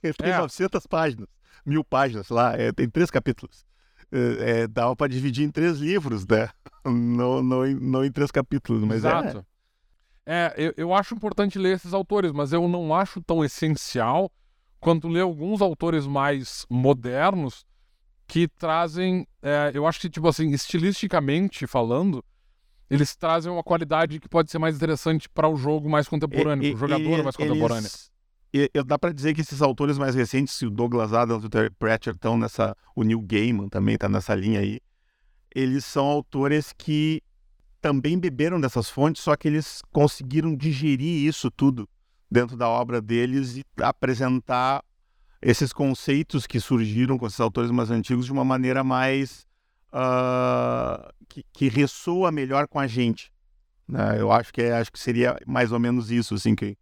Ele 0.03 0.13
tem 0.17 0.29
É. 0.31 0.37
900 0.37 0.85
páginas, 0.87 1.27
mil 1.65 1.83
páginas, 1.83 2.27
sei 2.27 2.35
lá, 2.35 2.53
é, 2.55 2.71
tem 2.71 2.89
três 2.89 3.09
capítulos. 3.11 3.65
É, 4.11 4.61
é, 4.61 4.67
dava 4.67 4.95
para 4.95 5.07
dividir 5.11 5.43
em 5.45 5.51
três 5.51 5.77
livros, 5.79 6.25
né? 6.25 6.49
Não, 6.85 7.43
não, 7.43 7.65
em, 7.67 7.75
não 7.75 8.05
em 8.05 8.11
três 8.11 8.31
capítulos, 8.31 8.81
mas 8.83 9.03
é- 9.03 9.09
Exato. 9.09 9.45
É, 10.25 10.53
eu, 10.57 10.73
eu 10.77 10.93
acho 10.93 11.13
importante 11.15 11.57
ler 11.59 11.75
esses 11.75 11.93
autores, 11.93 12.31
mas 12.31 12.53
eu 12.53 12.65
não 12.67 12.93
acho 12.95 13.21
tão 13.21 13.43
essencial 13.43 14.31
quanto 14.79 15.07
ler 15.09 15.21
alguns 15.21 15.61
autores 15.61 16.05
mais 16.07 16.65
modernos 16.69 17.65
que 18.27 18.47
trazem, 18.47 19.25
é, 19.41 19.71
eu 19.73 19.85
acho 19.87 19.99
que, 20.01 20.09
tipo 20.09 20.27
assim, 20.27 20.49
estilisticamente 20.51 21.65
falando, 21.67 22.23
eles 22.89 23.15
trazem 23.15 23.51
uma 23.51 23.63
qualidade 23.63 24.19
que 24.19 24.29
pode 24.29 24.49
ser 24.51 24.59
mais 24.59 24.75
interessante 24.75 25.27
para 25.29 25.47
o 25.49 25.55
jogo 25.55 25.89
mais 25.89 26.07
contemporâneo, 26.07 26.65
E- 26.65 26.69
para 26.69 26.75
o 26.75 26.79
jogador 26.79 27.19
e- 27.19 27.23
mais 27.23 27.35
contemporâneo. 27.35 27.81
eles- 27.81 28.11
e- 28.53 28.71
e 28.73 28.83
dá 28.83 28.97
pra 28.97 29.11
dizer 29.11 29.33
que 29.33 29.41
esses 29.41 29.61
autores 29.61 29.97
mais 29.97 30.15
recentes, 30.15 30.61
o 30.61 30.69
Douglas 30.69 31.13
Adams 31.13 31.43
e 31.43 31.47
o 31.47 31.49
Terry 31.49 31.69
Pratchett 31.69 32.15
estão 32.17 32.37
nessa, 32.37 32.75
o 32.95 33.03
Neil 33.03 33.21
Gaiman 33.21 33.69
também 33.69 33.97
tá 33.97 34.07
nessa 34.07 34.33
linha 34.35 34.59
aí. 34.59 34.79
Eles 35.55 35.85
são 35.85 36.05
autores 36.05 36.73
que 36.77 37.21
também 37.81 38.17
beberam 38.19 38.59
dessas 38.59 38.89
fontes, 38.89 39.21
só 39.23 39.35
que 39.35 39.47
eles 39.47 39.81
conseguiram 39.91 40.55
digerir 40.55 41.27
isso 41.27 41.49
tudo 41.49 41.87
dentro 42.29 42.57
da 42.57 42.67
obra 42.67 43.01
deles 43.01 43.55
e 43.57 43.63
apresentar 43.81 44.83
esses 45.41 45.71
conceitos 45.71 46.45
que 46.45 46.59
surgiram 46.59 47.17
com 47.17 47.25
esses 47.27 47.39
autores 47.39 47.71
mais 47.71 47.89
antigos 47.91 48.25
de 48.25 48.31
uma 48.31 48.43
maneira 48.43 48.83
mais 48.83 49.46
ah, 49.91 51.11
que, 51.29 51.43
que 51.53 51.69
ressoa 51.69 52.31
melhor 52.31 52.67
com 52.67 52.79
a 52.79 52.87
gente. 52.87 53.31
né? 53.87 54.19
Eu 54.19 54.31
acho 54.31 54.53
que 54.53 54.61
é- 54.61 54.73
acho 54.73 54.91
que 54.91 54.99
seria 54.99 55.37
mais 55.45 55.71
ou 55.71 55.79
menos 55.79 56.11
isso 56.11 56.35
assim 56.35 56.55
que 56.55 56.77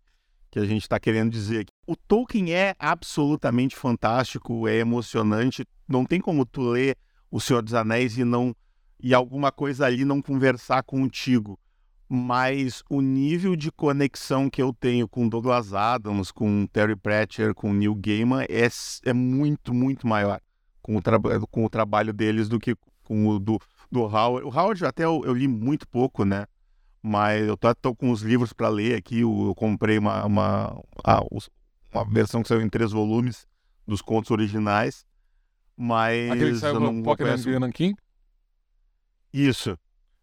que 0.51 0.59
a 0.59 0.65
gente 0.65 0.83
está 0.83 0.97
querendo 0.97 1.31
dizer. 1.31 1.65
O 1.85 1.97
Tolkien 1.97 2.53
é 2.53 2.75
absolutamente 2.79 3.75
fantástico, 3.75 4.67
é 4.69 4.77
emocionante. 4.77 5.65
Não 5.85 6.05
tem 6.05 6.21
como 6.21 6.45
tu 6.45 6.62
ler 6.69 6.95
O 7.29 7.41
Senhor 7.41 7.62
dos 7.62 7.74
Anéis 7.74 8.17
e 8.17 8.24
não 8.24 8.55
e 8.97 9.13
alguma 9.13 9.51
coisa 9.51 9.85
ali 9.85 10.05
não 10.05 10.21
conversar 10.21 10.81
contigo. 10.83 11.59
Mas 12.07 12.83
o 12.89 13.01
nível 13.01 13.55
de 13.55 13.69
conexão 13.71 14.50
que 14.50 14.62
eu 14.62 14.71
tenho 14.71 15.07
com 15.09 15.27
Douglas 15.27 15.74
Adams, 15.74 16.31
com 16.31 16.65
Terry 16.67 16.95
Pratchett, 16.95 17.53
com 17.53 17.74
Neil 17.74 17.93
Gaiman 17.95 18.43
é, 18.47 18.67
é 19.05 19.13
muito, 19.13 19.74
muito 19.74 20.07
maior 20.07 20.39
com 20.81 20.95
o, 20.97 21.01
com 21.47 21.65
o 21.65 21.69
trabalho 21.69 22.13
deles 22.13 22.47
do 22.47 22.59
que 22.59 22.75
com 23.05 23.27
o 23.27 23.39
do, 23.39 23.59
do 23.89 24.01
Howard. 24.01 24.45
O 24.45 24.50
Howard 24.50 24.85
até 24.85 25.05
eu, 25.05 25.21
eu 25.24 25.33
li 25.33 25.47
muito 25.47 25.88
pouco, 25.88 26.25
né? 26.25 26.45
Mas 27.01 27.47
eu 27.47 27.55
tô, 27.55 27.74
tô 27.75 27.95
com 27.95 28.12
os 28.12 28.21
livros 28.21 28.51
para 28.51 28.67
ler 28.67 28.95
aqui. 28.95 29.21
Eu, 29.21 29.47
eu 29.47 29.55
comprei 29.55 29.97
uma, 29.97 30.25
uma, 30.25 30.81
uma 31.93 32.05
versão 32.09 32.41
que 32.41 32.50
saiu 32.50 32.62
em 32.62 32.69
três 32.69 32.91
volumes 32.91 33.47
dos 33.88 34.01
contos 34.01 34.31
originais. 34.31 35.05
Mas 35.77 36.31
Aquele 36.31 36.51
que 36.51 36.57
saiu 36.57 36.79
no 36.79 37.03
Pocket 37.03 37.27
conheço... 37.27 37.59
Nankin. 37.59 37.95
Isso, 39.31 39.77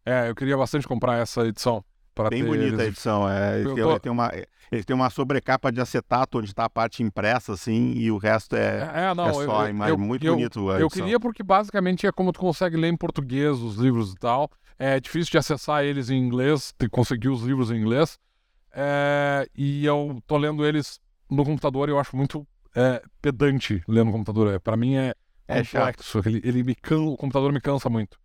É, 0.04 0.30
eu 0.30 0.34
queria 0.34 0.56
bastante 0.56 0.88
comprar 0.88 1.18
essa 1.18 1.46
edição. 1.46 1.84
Bem 2.30 2.44
bonita 2.44 2.64
a 2.64 2.68
eles- 2.74 2.86
edição. 2.88 3.28
É, 3.28 3.60
ele, 3.60 3.74
tô- 3.82 4.00
tem 4.00 4.12
uma, 4.12 4.30
ele 4.70 4.84
tem 4.84 4.94
uma 4.94 5.08
sobrecapa 5.10 5.70
de 5.72 5.80
acetato 5.80 6.38
onde 6.38 6.48
está 6.48 6.64
a 6.64 6.70
parte 6.70 7.02
impressa, 7.02 7.52
assim, 7.54 7.92
e 7.92 8.10
o 8.10 8.18
resto 8.18 8.54
é, 8.56 8.90
É, 8.94 9.00
é, 9.10 9.14
não, 9.14 9.26
é 9.28 9.32
só 9.32 9.42
eu- 9.42 9.58
a 9.60 9.70
imagem. 9.70 9.94
eu- 9.94 9.98
muito 9.98 10.24
eu- 10.26 10.34
bonito 10.36 10.70
a 10.70 10.78
Eu 10.80 10.88
queria 10.90 11.18
porque 11.18 11.42
basicamente 11.42 12.06
é 12.06 12.12
como 12.12 12.32
tu 12.32 12.40
consegue 12.40 12.76
ler 12.76 12.88
em 12.88 12.96
português 12.96 13.58
os 13.60 13.76
livros 13.76 14.12
e 14.12 14.16
tal. 14.16 14.50
É 14.78 14.98
difícil 15.00 15.30
de 15.30 15.38
acessar 15.38 15.84
eles 15.84 16.10
em 16.10 16.16
inglês, 16.18 16.74
de 16.78 16.88
conseguir 16.88 17.28
os 17.28 17.42
livros 17.42 17.70
em 17.70 17.76
inglês. 17.76 18.18
É, 18.74 19.46
e 19.54 19.84
eu 19.84 20.20
tô 20.26 20.36
lendo 20.36 20.64
eles 20.66 20.98
no 21.30 21.44
computador 21.44 21.88
e 21.88 21.92
eu 21.92 21.98
acho 21.98 22.16
muito 22.16 22.46
é, 22.74 23.02
pedante 23.20 23.82
ler 23.86 24.04
no 24.04 24.10
computador. 24.12 24.52
É, 24.54 24.58
para 24.58 24.76
mim 24.76 24.96
é 24.96 25.14
É 25.46 25.58
complexo. 25.62 26.20
Ele, 26.24 26.40
ele 26.42 26.62
me 26.62 26.74
can... 26.74 27.00
O 27.00 27.16
computador 27.18 27.52
me 27.52 27.60
cansa 27.60 27.90
muito. 27.90 28.18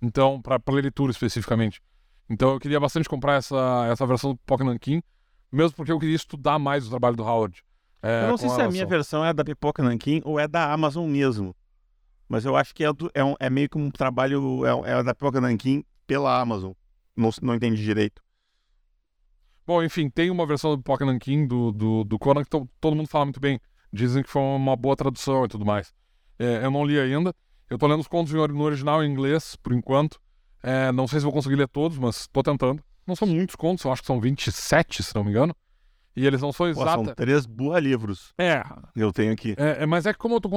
Então, 0.00 0.42
para 0.42 0.60
leitura 0.72 1.12
especificamente. 1.12 1.80
Então 2.32 2.52
eu 2.52 2.58
queria 2.58 2.80
bastante 2.80 3.08
comprar 3.08 3.34
essa, 3.34 3.86
essa 3.90 4.06
versão 4.06 4.32
do 4.32 4.38
Pocket 4.46 4.66
Nankin, 4.66 5.02
mesmo 5.52 5.76
porque 5.76 5.92
eu 5.92 5.98
queria 5.98 6.16
estudar 6.16 6.58
mais 6.58 6.86
o 6.86 6.90
trabalho 6.90 7.14
do 7.14 7.22
Howard. 7.22 7.62
É, 8.02 8.24
Eu 8.24 8.28
não 8.28 8.38
sei 8.38 8.48
se 8.48 8.54
a 8.54 8.58
minha 8.58 8.70
relação- 8.70 8.88
versão 8.88 9.24
é 9.24 9.32
da 9.34 9.44
Pipoca 9.44 9.82
Nankin 9.82 10.22
ou 10.24 10.40
é 10.40 10.48
da 10.48 10.72
Amazon 10.72 11.06
mesmo. 11.08 11.54
Mas 12.28 12.44
eu 12.46 12.56
acho 12.56 12.74
que 12.74 12.82
é, 12.84 12.92
do- 12.92 13.10
é, 13.14 13.22
um- 13.22 13.36
é 13.38 13.50
meio 13.50 13.68
que 13.68 13.76
um 13.76 13.90
trabalho. 13.90 14.62
É, 14.64 14.92
é 14.92 15.02
da 15.02 15.14
Pipoca 15.14 15.40
Nankin 15.40 15.84
pela 16.06 16.40
Amazon. 16.40 16.72
Não, 17.14 17.28
não 17.42 17.54
entendi 17.54 17.82
direito. 17.82 18.22
Bom, 19.66 19.82
enfim, 19.82 20.08
tem 20.10 20.30
uma 20.30 20.46
versão 20.46 20.74
do 20.76 20.82
Pocket 20.82 21.06
Nankin 21.06 21.46
do, 21.46 21.70
do, 21.70 22.04
do 22.04 22.18
Conan 22.18 22.42
que 22.42 22.50
to- 22.50 22.68
todo 22.80 22.96
mundo 22.96 23.08
fala 23.08 23.26
muito 23.26 23.38
bem. 23.40 23.60
Dizem 23.92 24.22
que 24.22 24.30
foi 24.30 24.40
uma 24.42 24.74
boa 24.74 24.96
tradução 24.96 25.44
e 25.44 25.48
tudo 25.48 25.64
mais. 25.64 25.92
É, 26.38 26.64
eu 26.64 26.70
não 26.70 26.84
li 26.84 26.98
ainda. 26.98 27.34
Eu 27.70 27.78
tô 27.78 27.86
lendo 27.86 28.00
os 28.00 28.08
contos 28.08 28.32
no 28.32 28.62
original 28.62 29.04
em 29.04 29.10
inglês, 29.12 29.54
por 29.56 29.72
enquanto. 29.72 30.18
É, 30.62 30.92
não 30.92 31.06
sei 31.08 31.18
se 31.20 31.24
vou 31.24 31.32
conseguir 31.32 31.56
ler 31.56 31.68
todos, 31.68 31.98
mas 31.98 32.26
tô 32.28 32.42
tentando. 32.42 32.82
Não 33.06 33.16
são 33.16 33.26
muitos 33.26 33.56
contos, 33.56 33.84
eu 33.84 33.92
acho 33.92 34.02
que 34.02 34.06
são 34.06 34.20
27, 34.20 35.02
se 35.02 35.14
não 35.14 35.24
me 35.24 35.30
engano. 35.30 35.54
E 36.14 36.26
eles 36.26 36.40
não 36.42 36.52
são 36.52 36.66
Pô, 36.66 36.74
são 36.74 36.82
exatos. 37.02 37.14
três 37.16 37.46
boa 37.46 37.80
livros 37.80 38.34
É, 38.38 38.62
eu 38.94 39.10
tenho 39.12 39.32
aqui. 39.32 39.54
é, 39.56 39.82
é, 39.82 39.86
mas 39.86 40.04
é 40.04 40.12
que 40.12 40.18
como 40.18 40.34
eu, 40.36 40.40
tô, 40.40 40.48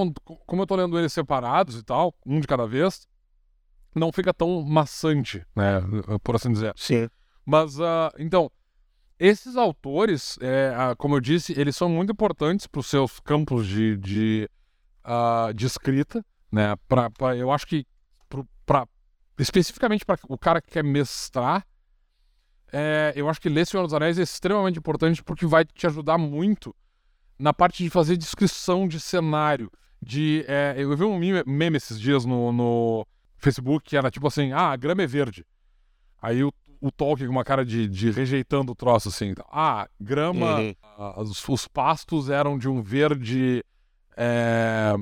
como 0.45 0.61
eu 0.61 0.67
tô 0.67 0.75
lendo 0.75 0.99
eles 0.99 1.13
separados 1.13 1.79
e 1.79 1.83
tal, 1.83 2.13
um 2.25 2.41
de 2.41 2.45
cada 2.47 2.67
vez, 2.67 3.07
não 3.95 4.11
fica 4.11 4.33
tão 4.33 4.61
maçante, 4.63 5.45
né? 5.55 5.81
Por 6.21 6.35
assim 6.35 6.51
dizer. 6.51 6.73
Sim. 6.75 7.07
Mas, 7.45 7.79
ah, 7.79 8.11
então, 8.19 8.51
esses 9.17 9.55
autores, 9.55 10.37
é, 10.41 10.73
ah, 10.75 10.93
como 10.97 11.15
eu 11.15 11.21
disse, 11.21 11.57
eles 11.57 11.75
são 11.75 11.87
muito 11.87 12.11
importantes 12.11 12.67
para 12.67 12.79
os 12.81 12.87
seus 12.87 13.19
campos 13.21 13.65
de, 13.65 13.95
de, 13.97 14.49
ah, 15.03 15.51
de 15.55 15.65
escrita, 15.65 16.23
né? 16.51 16.75
Pra, 16.87 17.09
pra- 17.09 17.35
eu 17.37 17.49
acho 17.49 17.65
que, 17.65 17.85
especificamente 19.37 20.05
para 20.05 20.17
o 20.29 20.37
cara 20.37 20.61
que 20.61 20.71
quer 20.71 20.83
mestrar, 20.83 21.65
é, 22.71 23.13
eu 23.15 23.29
acho 23.29 23.39
que 23.39 23.49
ler 23.49 23.65
Senhor 23.65 23.83
dos 23.83 23.93
Anéis 23.93 24.19
é 24.19 24.23
extremamente 24.23 24.79
importante 24.79 25.23
porque 25.23 25.45
vai 25.45 25.63
te 25.65 25.87
ajudar 25.87 26.17
muito 26.17 26.75
na 27.37 27.53
parte 27.53 27.83
de 27.83 27.89
fazer 27.89 28.17
descrição 28.17 28.87
de 28.87 28.99
cenário. 28.99 29.71
De, 30.01 30.43
é, 30.47 30.75
eu 30.77 30.95
vi 30.95 31.03
um 31.03 31.17
meme, 31.17 31.77
esses 31.77 31.99
dias 31.99 32.25
no, 32.25 32.51
no 32.51 33.07
Facebook 33.37 33.89
que 33.89 33.97
era 33.97 34.11
tipo 34.11 34.27
assim: 34.27 34.51
ah, 34.51 34.71
a 34.71 34.75
grama 34.75 35.03
é 35.03 35.07
verde. 35.07 35.45
Aí 36.21 36.43
o, 36.43 36.51
o 36.81 36.91
Tolkien 36.91 37.27
com 37.27 37.33
uma 37.33 37.43
cara 37.43 37.65
de, 37.65 37.87
de 37.87 38.11
rejeitando 38.11 38.71
o 38.71 38.75
troço 38.75 39.09
assim. 39.09 39.33
Ah, 39.49 39.87
grama. 39.99 40.59
Uhum. 40.59 40.75
ah, 40.83 41.21
os, 41.21 41.47
os 41.47 41.67
pastos 41.67 42.29
eram 42.29 42.57
de 42.57 42.67
um 42.69 42.81
verde. 42.81 43.63
É... 44.17 44.95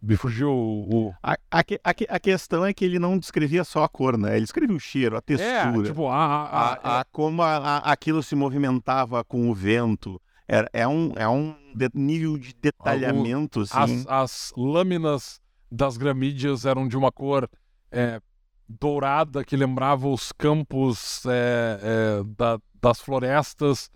Me 0.00 0.16
fugiu 0.16 0.50
o. 0.50 1.12
A, 1.22 1.32
a, 1.50 1.58
a, 1.82 1.94
que- 1.94 2.06
a 2.08 2.20
questão 2.20 2.64
é 2.64 2.72
que 2.72 2.84
ele 2.84 2.98
não 3.00 3.18
descrevia 3.18 3.64
só 3.64 3.82
a 3.82 3.88
cor, 3.88 4.16
né? 4.16 4.36
Ele 4.36 4.44
escrevia 4.44 4.76
o 4.76 4.80
cheiro, 4.80 5.16
a 5.16 5.18
É, 5.18 5.20
textura. 5.22 5.88
tipo, 5.88 6.06
a, 6.08 6.14
a, 6.44 7.00
a- 7.00 7.04
como 7.10 7.42
aquilo 7.42 8.22
se 8.22 8.36
movimentava 8.36 9.24
com 9.24 9.50
o 9.50 9.54
vento. 9.54 10.20
É, 10.46 10.66
é 10.72 10.88
um, 10.88 11.12
é 11.16 11.28
um 11.28 11.54
de- 11.74 11.90
nível 11.94 12.38
de 12.38 12.54
detalhamento, 12.54 13.60
assim. 13.60 14.04
as, 14.06 14.06
as 14.06 14.52
lâminas 14.56 15.40
das 15.70 15.96
gramídeas 15.96 16.64
eram 16.64 16.86
de 16.88 16.96
uma 16.96 17.10
cor 17.12 17.50
é, 17.92 18.20
dourada 18.68 19.44
que 19.44 19.56
lembrava 19.56 20.08
os 20.08 20.32
campos 20.32 21.22
é, 21.26 21.80
é, 21.82 22.24
da- 22.36 22.58
das 22.80 23.00
florestas 23.00 23.90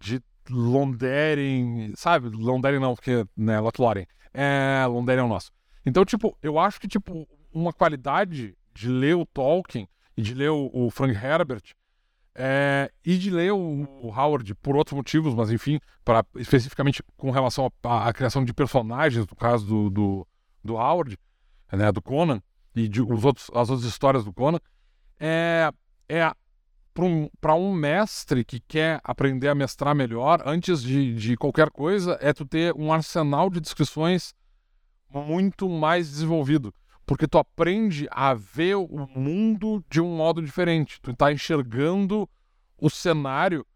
de 0.00 0.20
Londeren, 0.50 1.92
sabe? 1.96 2.28
Londeren 2.28 2.80
não, 2.80 2.94
porque, 2.94 3.24
né, 3.36 3.60
Lothlórien. 3.60 4.06
É, 4.34 4.84
Londeren 4.86 5.20
é 5.20 5.24
o 5.24 5.28
nosso. 5.28 5.52
Então, 5.86 6.04
tipo, 6.04 6.36
eu 6.42 6.58
acho 6.58 6.80
que, 6.80 6.88
tipo, 6.88 7.26
uma 7.52 7.72
qualidade 7.72 8.56
de 8.74 8.88
ler 8.88 9.14
o 9.14 9.24
Tolkien 9.24 9.88
e 10.16 10.22
de 10.22 10.34
ler 10.34 10.50
o, 10.50 10.70
o 10.72 10.90
Frank 10.90 11.14
Herbert 11.14 11.62
é, 12.34 12.90
e 13.04 13.16
de 13.16 13.30
ler 13.30 13.52
o, 13.52 13.58
o 14.02 14.08
Howard 14.08 14.54
por 14.56 14.76
outros 14.76 14.96
motivos, 14.96 15.34
mas 15.34 15.50
enfim, 15.50 15.78
para 16.04 16.24
especificamente 16.36 17.02
com 17.16 17.30
relação 17.30 17.70
à 17.82 18.08
à 18.08 18.12
criação 18.12 18.44
de 18.44 18.52
personagens, 18.52 19.26
no 19.26 19.36
caso 19.36 19.64
do, 19.66 19.90
do, 19.90 20.28
do 20.64 20.74
Howard, 20.74 21.16
né, 21.72 21.92
do 21.92 22.02
Conan, 22.02 22.42
e 22.74 22.88
de 22.88 23.00
os 23.00 23.24
outros, 23.24 23.48
as 23.54 23.70
outras 23.70 23.88
histórias 23.88 24.24
do 24.24 24.32
Conan, 24.32 24.58
é, 25.20 25.70
é 26.08 26.32
para 26.94 27.04
um, 27.04 27.28
um 27.58 27.72
mestre 27.72 28.44
que 28.44 28.60
quer 28.60 29.00
aprender 29.02 29.48
a 29.48 29.54
mestrar 29.54 29.94
melhor, 29.94 30.40
antes 30.46 30.80
de, 30.80 31.14
de 31.14 31.36
qualquer 31.36 31.68
coisa, 31.68 32.16
é 32.20 32.32
tu 32.32 32.46
ter 32.46 32.72
um 32.74 32.92
arsenal 32.92 33.50
de 33.50 33.60
descrições 33.60 34.32
muito 35.12 35.68
mais 35.68 36.08
desenvolvido. 36.08 36.72
porque 37.06 37.28
tu 37.28 37.36
aprende 37.36 38.08
a 38.10 38.32
ver 38.32 38.76
o 38.76 39.06
mundo 39.14 39.84
de 39.90 40.00
um 40.00 40.16
modo 40.16 40.40
diferente. 40.40 40.98
Tu 41.02 41.10
está 41.10 41.30
enxergando 41.30 42.28
o 42.78 42.88
cenário 42.88 43.66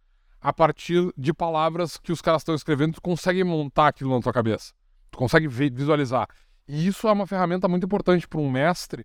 a 0.41 0.53
partir 0.53 1.13
de 1.17 1.35
palavras 1.35 1.99
que 1.99 2.13
os 2.13 2.23
caras 2.23 2.43
estão 2.43 2.55
escrevendo, 2.55 2.95
tu 2.95 3.03
consegue 3.03 3.43
montar 3.45 3.89
aquilo 3.89 4.15
na 4.15 4.23
tua 4.23 4.33
cabeça. 4.33 4.73
Tu 5.11 5.19
consegue 5.19 5.49
visualizar. 5.49 6.27
E 6.67 6.87
isso 6.87 7.09
é 7.09 7.13
uma 7.13 7.27
ferramenta 7.27 7.69
muito 7.69 7.85
importante 7.85 8.27
para 8.27 8.41
um 8.41 8.51
mestre 8.51 9.05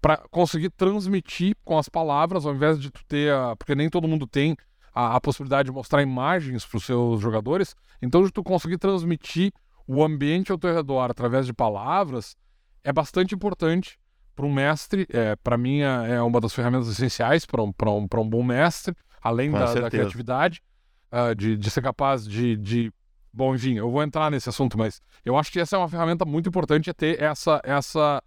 para 0.00 0.16
conseguir 0.30 0.70
transmitir 0.70 1.56
com 1.64 1.78
as 1.78 1.88
palavras, 1.88 2.46
ao 2.46 2.54
invés 2.54 2.80
de 2.80 2.90
tu 2.90 3.00
ter, 3.06 3.32
a, 3.32 3.56
porque 3.56 3.74
nem 3.74 3.88
todo 3.88 4.08
mundo 4.08 4.26
tem 4.26 4.56
a, 4.94 5.16
a 5.16 5.20
possibilidade 5.20 5.66
de 5.66 5.72
mostrar 5.72 6.02
imagens 6.02 6.64
para 6.64 6.76
os 6.76 6.84
seus 6.84 7.20
jogadores, 7.20 7.74
então 8.00 8.22
de 8.22 8.30
tu 8.30 8.42
conseguir 8.42 8.78
transmitir 8.78 9.52
o 9.86 10.02
ambiente 10.04 10.52
ao 10.52 10.58
teu 10.58 10.74
redor 10.74 11.10
através 11.10 11.46
de 11.46 11.52
palavras 11.52 12.36
é 12.84 12.92
bastante 12.92 13.34
importante 13.34 13.98
para 14.36 14.46
um 14.46 14.52
mestre. 14.52 15.06
É, 15.10 15.34
para 15.36 15.56
mim 15.56 15.80
é, 15.80 16.12
é 16.12 16.22
uma 16.22 16.40
das 16.40 16.54
ferramentas 16.54 16.88
essenciais 16.88 17.44
para 17.44 17.62
um, 17.62 17.72
um, 17.86 18.06
um 18.20 18.28
bom 18.28 18.42
mestre, 18.42 18.94
além 19.20 19.50
da, 19.50 19.74
da, 19.74 19.90
criatividade, 19.90 20.62
uh, 21.10 21.34
de, 21.34 21.56
de 21.56 21.70
ser 21.70 21.82
capaz 21.82 22.26
de, 22.26 22.56
de 22.56 22.92
Bom, 23.32 23.54
enfim, 23.54 23.74
eu 23.74 23.90
vou 23.90 24.02
entrar 24.02 24.30
nesse 24.30 24.48
assunto, 24.48 24.76
mas 24.78 25.00
eu 25.24 25.36
acho 25.36 25.52
que 25.52 25.60
essa 25.60 25.76
é 25.76 25.78
uma 25.78 25.88
ferramenta 25.88 26.24
muito 26.24 26.48
importante, 26.48 26.90
é 26.90 26.92
ter 26.92 27.22
essa, 27.22 27.60
essa 27.62 28.22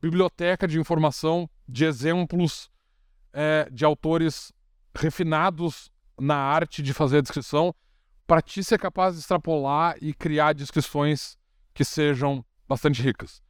biblioteca 0.00 0.66
de 0.66 0.78
informação, 0.78 1.48
de 1.68 1.84
exemplos 1.84 2.70
é, 3.32 3.68
de 3.70 3.84
autores 3.84 4.52
refinados 4.94 5.90
na 6.18 6.36
arte 6.36 6.82
de 6.82 6.92
fazer 6.92 7.18
a 7.18 7.20
descrição, 7.20 7.74
para 8.26 8.42
ti 8.42 8.62
ser 8.62 8.78
capaz 8.78 9.14
de 9.14 9.20
extrapolar 9.20 9.96
e 10.00 10.12
criar 10.12 10.52
descrições 10.52 11.36
que 11.72 11.84
sejam 11.84 12.44
bastante 12.68 13.00
ricas. 13.00 13.42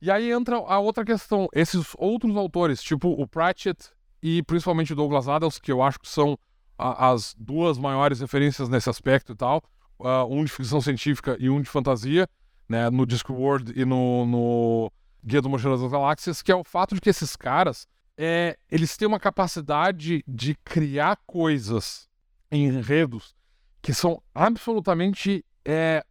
E 0.00 0.10
aí 0.10 0.30
entra 0.30 0.56
a 0.56 0.78
outra 0.78 1.04
questão, 1.04 1.48
esses 1.52 1.94
outros 1.96 2.36
autores, 2.36 2.82
tipo 2.82 3.08
o 3.08 3.26
Pratchett 3.26 3.90
e 4.22 4.42
principalmente 4.42 4.92
o 4.92 4.96
Douglas 4.96 5.28
Adams, 5.28 5.58
que 5.58 5.70
eu 5.70 5.82
acho 5.82 6.00
que 6.00 6.08
são 6.08 6.38
a, 6.76 7.10
as 7.10 7.34
duas 7.38 7.78
maiores 7.78 8.20
referências 8.20 8.68
nesse 8.68 8.90
aspecto 8.90 9.32
e 9.32 9.36
tal, 9.36 9.62
uh, 9.98 10.24
um 10.28 10.44
de 10.44 10.50
ficção 10.50 10.80
científica 10.80 11.36
e 11.38 11.48
um 11.48 11.60
de 11.60 11.68
fantasia, 11.68 12.28
né, 12.68 12.90
no 12.90 13.06
Discworld 13.06 13.72
e 13.74 13.84
no, 13.84 14.26
no 14.26 14.92
Guia 15.24 15.42
do 15.42 15.48
Mochileiro 15.48 15.82
das 15.82 15.90
Galáxias, 15.90 16.42
que 16.42 16.52
é 16.52 16.56
o 16.56 16.64
fato 16.64 16.94
de 16.94 17.00
que 17.00 17.10
esses 17.10 17.34
caras, 17.36 17.86
é, 18.16 18.56
eles 18.70 18.96
têm 18.96 19.08
uma 19.08 19.20
capacidade 19.20 20.24
de 20.26 20.54
criar 20.64 21.18
coisas 21.26 22.08
em 22.50 22.66
enredos 22.66 23.34
que 23.82 23.92
são 23.92 24.22
absolutamente 24.34 25.44
é, 25.64 26.04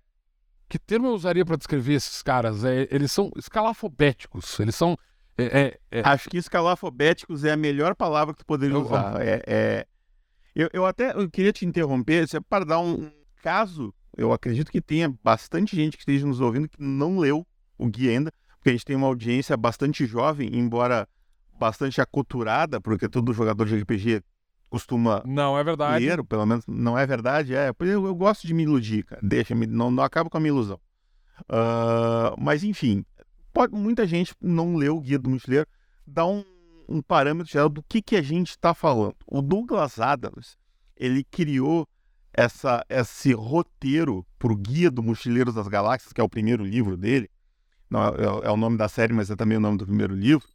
que 0.67 0.79
termo 0.79 1.07
eu 1.07 1.13
usaria 1.13 1.45
para 1.45 1.55
descrever 1.55 1.93
esses 1.93 2.21
caras? 2.21 2.63
É, 2.63 2.87
eles 2.91 3.11
são 3.11 3.31
escalafobéticos. 3.37 4.59
Eles 4.59 4.75
são. 4.75 4.97
É, 5.37 5.77
é, 5.91 5.99
é, 5.99 6.01
Acho 6.03 6.29
que 6.29 6.37
escalafobéticos 6.37 7.43
é 7.43 7.51
a 7.51 7.57
melhor 7.57 7.95
palavra 7.95 8.33
que 8.33 8.39
tu 8.39 8.45
poderia 8.45 8.77
usar. 8.77 9.21
É, 9.21 9.41
é, 9.45 9.87
eu, 10.55 10.69
eu 10.73 10.85
até 10.85 11.11
eu 11.11 11.29
queria 11.29 11.51
te 11.51 11.65
interromper 11.65 12.25
é 12.33 12.39
para 12.39 12.65
dar 12.65 12.79
um 12.79 13.11
caso. 13.41 13.93
Eu 14.17 14.31
acredito 14.31 14.71
que 14.71 14.81
tenha 14.81 15.13
bastante 15.21 15.75
gente 15.75 15.97
que 15.97 16.03
esteja 16.03 16.25
nos 16.25 16.39
ouvindo 16.39 16.69
que 16.69 16.81
não 16.81 17.19
leu 17.19 17.45
o 17.77 17.87
guia 17.87 18.11
ainda, 18.11 18.31
porque 18.65 18.71
a 18.71 18.73
gente 18.73 18.85
tem 18.85 18.95
uma 18.95 19.05
audiência 19.05 19.55
bastante 19.55 20.07
jovem, 20.07 20.49
embora 20.51 21.07
bastante 21.59 22.01
aculturada, 22.01 22.81
porque 22.81 23.07
todo 23.07 23.31
jogador 23.31 23.67
de 23.67 23.77
RPG 23.77 24.23
costuma 24.67 25.21
não 25.23 25.55
é 25.55 25.63
verdade. 25.63 26.03
ler, 26.03 26.23
pelo 26.23 26.47
menos 26.47 26.65
não 26.67 26.97
é 26.97 27.05
verdade 27.05 27.53
é 27.53 27.69
eu, 27.79 28.07
eu 28.07 28.15
gosto 28.15 28.47
de 28.47 28.55
me 28.55 28.63
iludir 28.63 29.05
cara. 29.05 29.21
Deixa 29.23 29.53
me 29.53 29.67
não, 29.67 29.91
não 29.91 30.03
acaba 30.03 30.31
com 30.31 30.37
a 30.37 30.39
minha 30.39 30.49
ilusão. 30.49 30.79
Uh, 31.41 32.33
mas 32.39 32.63
enfim 32.63 33.05
pode, 33.53 33.75
muita 33.75 34.07
gente 34.07 34.33
não 34.41 34.75
leu 34.75 34.97
o 34.97 35.01
guia 35.01 35.19
do 35.19 35.29
mochileiro 35.29 35.67
dá 36.07 36.25
um 36.25 36.43
um 36.89 37.03
parâmetro 37.03 37.51
geral 37.51 37.69
do 37.69 37.83
que, 37.83 37.99
que 37.99 38.15
a 38.15 38.21
gente 38.21 38.51
está 38.51 38.73
falando. 38.73 39.15
O 39.27 39.41
Douglas 39.41 39.99
Adams, 39.99 40.55
ele 40.95 41.23
criou 41.23 41.87
essa, 42.31 42.85
esse 42.87 43.33
roteiro 43.33 44.23
para 44.37 44.53
o 44.53 44.55
Guia 44.55 44.91
do 44.91 45.01
Mochileiro 45.01 45.51
das 45.51 45.67
Galáxias, 45.67 46.13
que 46.13 46.21
é 46.21 46.23
o 46.23 46.29
primeiro 46.29 46.63
livro 46.63 46.95
dele, 46.95 47.27
não 47.89 48.03
é, 48.03 48.47
é, 48.47 48.51
o 48.51 48.57
nome 48.57 48.77
da 48.77 48.87
série, 48.87 49.13
mas 49.13 49.29
é 49.29 49.35
também 49.35 49.57
o 49.57 49.61
nome 49.61 49.77
do 49.77 49.85
primeiro 49.85 50.15
livro. 50.15 50.47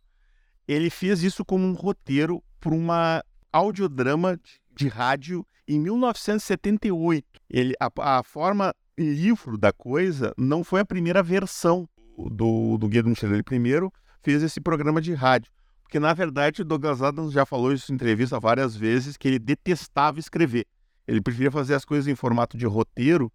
Ele 0.67 0.91
fez 0.91 1.23
isso 1.23 1.45
como 1.45 1.65
um 1.65 1.73
roteiro 1.73 2.43
para 2.61 2.75
uma 2.75 3.25
audiodrama 3.53 4.37
de, 4.37 4.61
de, 4.77 4.89
rádio 4.89 5.47
em 5.67 5.79
1978. 5.81 7.27
Ele, 7.49 7.75
a, 7.81 8.19
a 8.19 8.23
forma 8.23 8.75
livro 8.99 9.57
da 9.57 9.73
coisa 9.73 10.35
não 10.37 10.63
foi 10.63 10.81
a 10.81 10.85
primeira 10.85 11.23
versão 11.23 11.89
do, 12.17 12.77
do 12.77 12.89
Guia 12.89 13.03
do 13.03 13.09
Mochileiro. 13.09 13.37
Ele 13.37 13.43
primeiro 13.43 13.93
fez 14.23 14.43
esse 14.43 14.61
programa 14.61 15.01
de 15.01 15.15
rádio. 15.15 15.51
Porque, 15.83 15.99
na 15.99 16.13
verdade, 16.15 16.63
o 16.63 16.65
Douglas 16.65 17.03
Adams 17.03 17.33
já 17.33 17.45
falou 17.45 17.73
isso 17.73 17.91
em 17.91 17.97
entrevista 17.97 18.39
várias 18.39 18.77
vezes, 18.77 19.17
que 19.17 19.27
ele 19.27 19.41
detestava 19.41 20.21
escrever. 20.21 20.65
Ele 21.07 21.21
preferia 21.21 21.51
fazer 21.51 21.75
as 21.75 21.85
coisas 21.85 22.07
em 22.07 22.15
formato 22.15 22.57
de 22.57 22.65
roteiro, 22.65 23.33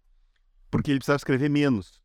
porque 0.70 0.90
ele 0.90 0.98
precisava 0.98 1.18
escrever 1.18 1.50
menos. 1.50 2.00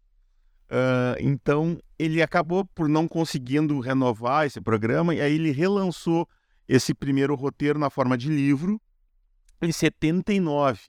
Uh, 0.71 1.19
então, 1.19 1.77
ele 1.99 2.21
acabou 2.21 2.63
por 2.63 2.87
não 2.87 3.05
conseguindo 3.05 3.77
renovar 3.81 4.45
esse 4.45 4.61
programa, 4.61 5.13
e 5.13 5.19
aí 5.19 5.35
ele 5.35 5.51
relançou 5.51 6.25
esse 6.65 6.93
primeiro 6.93 7.35
roteiro 7.35 7.77
na 7.77 7.89
forma 7.89 8.17
de 8.17 8.29
livro 8.29 8.81
em 9.61 9.71
79. 9.71 10.79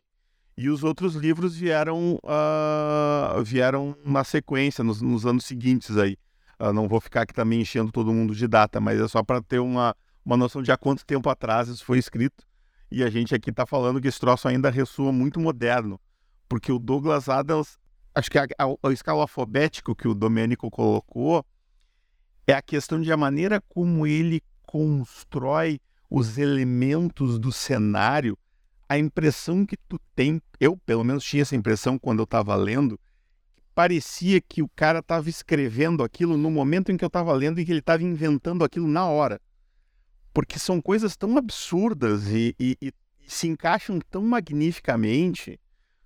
E 0.57 0.69
os 0.69 0.85
outros 0.85 1.17
livros 1.17 1.57
vieram, 1.57 2.15
uh, 2.23 3.43
vieram 3.43 3.97
na 4.05 4.23
sequência, 4.23 4.85
nos, 4.85 5.03
nos 5.03 5.27
anos 5.27 5.45
seguintes 5.45 5.97
aí. 5.97 6.17
Eu 6.61 6.73
não 6.73 6.87
vou 6.87 7.01
ficar 7.01 7.23
aqui 7.23 7.35
também 7.35 7.61
enchendo 7.61 7.91
todo 7.91 8.13
mundo 8.13 8.37
de 8.37 8.47
data, 8.47 8.81
mas 8.81 9.01
é 9.01 9.09
só 9.09 9.21
para 9.21 9.43
ter 9.43 9.59
uma, 9.59 9.97
uma 10.25 10.37
noção 10.37 10.63
de 10.63 10.71
há 10.71 10.77
quanto 10.77 11.05
tempo 11.05 11.29
atrás 11.29 11.69
isso 11.69 11.85
foi 11.85 11.99
escrito. 11.99 12.45
E 12.89 13.03
a 13.03 13.11
gente 13.11 13.35
aqui 13.35 13.51
está 13.51 13.67
falando 13.67 14.01
que 14.01 14.07
esse 14.07 14.21
troço 14.21 14.47
ainda 14.47 14.71
ressoa 14.71 15.11
muito 15.11 15.41
moderno, 15.41 15.99
porque 16.49 16.71
o 16.71 16.79
Douglas 16.79 17.29
Adams, 17.29 17.79
acho 18.15 18.31
que 18.31 18.39
a, 18.39 18.47
a, 18.59 18.67
o 18.67 18.91
escala 18.93 19.23
alfabético 19.23 19.95
que 19.95 20.09
o 20.09 20.15
Domênico 20.15 20.71
colocou 20.71 21.45
é 22.47 22.53
a 22.53 22.63
questão 22.63 23.01
de 23.01 23.13
a 23.13 23.17
maneira 23.17 23.61
como 23.69 24.07
ele 24.07 24.43
constrói 24.63 25.81
os 26.11 26.37
elementos 26.37 27.39
do 27.39 27.51
cenário, 27.51 28.37
a 28.89 28.99
impressão 28.99 29.65
que 29.65 29.77
tu 29.77 29.99
tem, 30.15 30.43
eu 30.61 30.77
pelo 30.77 31.03
menos 31.03 31.25
tinha 31.25 31.43
essa 31.43 31.57
impressão 31.57 31.99
quando 31.99 32.19
eu 32.19 32.25
estava 32.25 32.55
lendo, 32.55 33.01
parecia 33.75 34.41
que 34.41 34.63
o 34.63 34.69
cara 34.69 34.99
estava 34.99 35.31
escrevendo 35.31 36.03
aquilo 36.03 36.37
no 36.37 36.51
momento 36.51 36.93
em 36.93 36.97
que 36.97 37.05
eu 37.05 37.09
estava 37.09 37.33
lendo 37.33 37.59
e 37.59 37.65
que 37.65 37.73
ele 37.73 37.79
estava 37.79 38.03
inventando 38.03 38.65
aquilo 38.65 38.87
na 38.87 39.07
hora. 39.07 39.41
Porque 40.35 40.59
são 40.59 40.81
coisas 40.81 41.17
tão 41.17 41.37
absurdas 41.37 42.29
e, 42.29 42.55
e, 42.59 42.77
e, 42.81 42.93
se 43.27 43.49
encaixam 43.49 43.99
tão 44.11 44.23
magnificamente. 44.23 45.59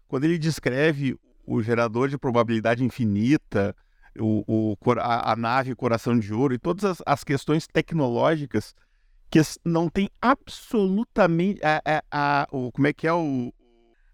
Quando 0.06 0.24
ele 0.24 0.38
descreve 0.38 1.18
o 1.46 1.62
gerador 1.62 2.08
de 2.08 2.18
probabilidade 2.18 2.84
infinita, 2.84 3.74
o, 4.18 4.44
o 4.46 4.90
a, 4.98 5.32
a, 5.32 5.36
nave 5.36 5.74
Coração 5.74 6.18
de 6.18 6.32
Ouro 6.32 6.54
e 6.54 6.58
todas 6.58 6.84
as, 6.84 7.02
as 7.06 7.24
questões 7.24 7.66
tecnológicas 7.66 8.74
que 9.30 9.40
não 9.64 9.88
tem 9.88 10.08
absolutamente 10.20 11.60
a, 11.62 11.82
a, 11.84 12.02
a, 12.10 12.48
o, 12.50 12.72
como 12.72 12.86
é 12.86 12.92
que 12.92 13.06
é 13.06 13.12
o, 13.12 13.52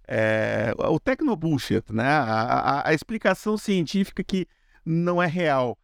é, 0.06 0.72
o 0.76 0.98
tecnobullshit, 0.98 1.92
né? 1.92 2.08
A, 2.08 2.88
a, 2.88 2.94
explicação 2.94 3.56
científica 3.56 4.22
que 4.24 4.46
não 4.84 5.22
é 5.22 5.26
real. 5.26 5.78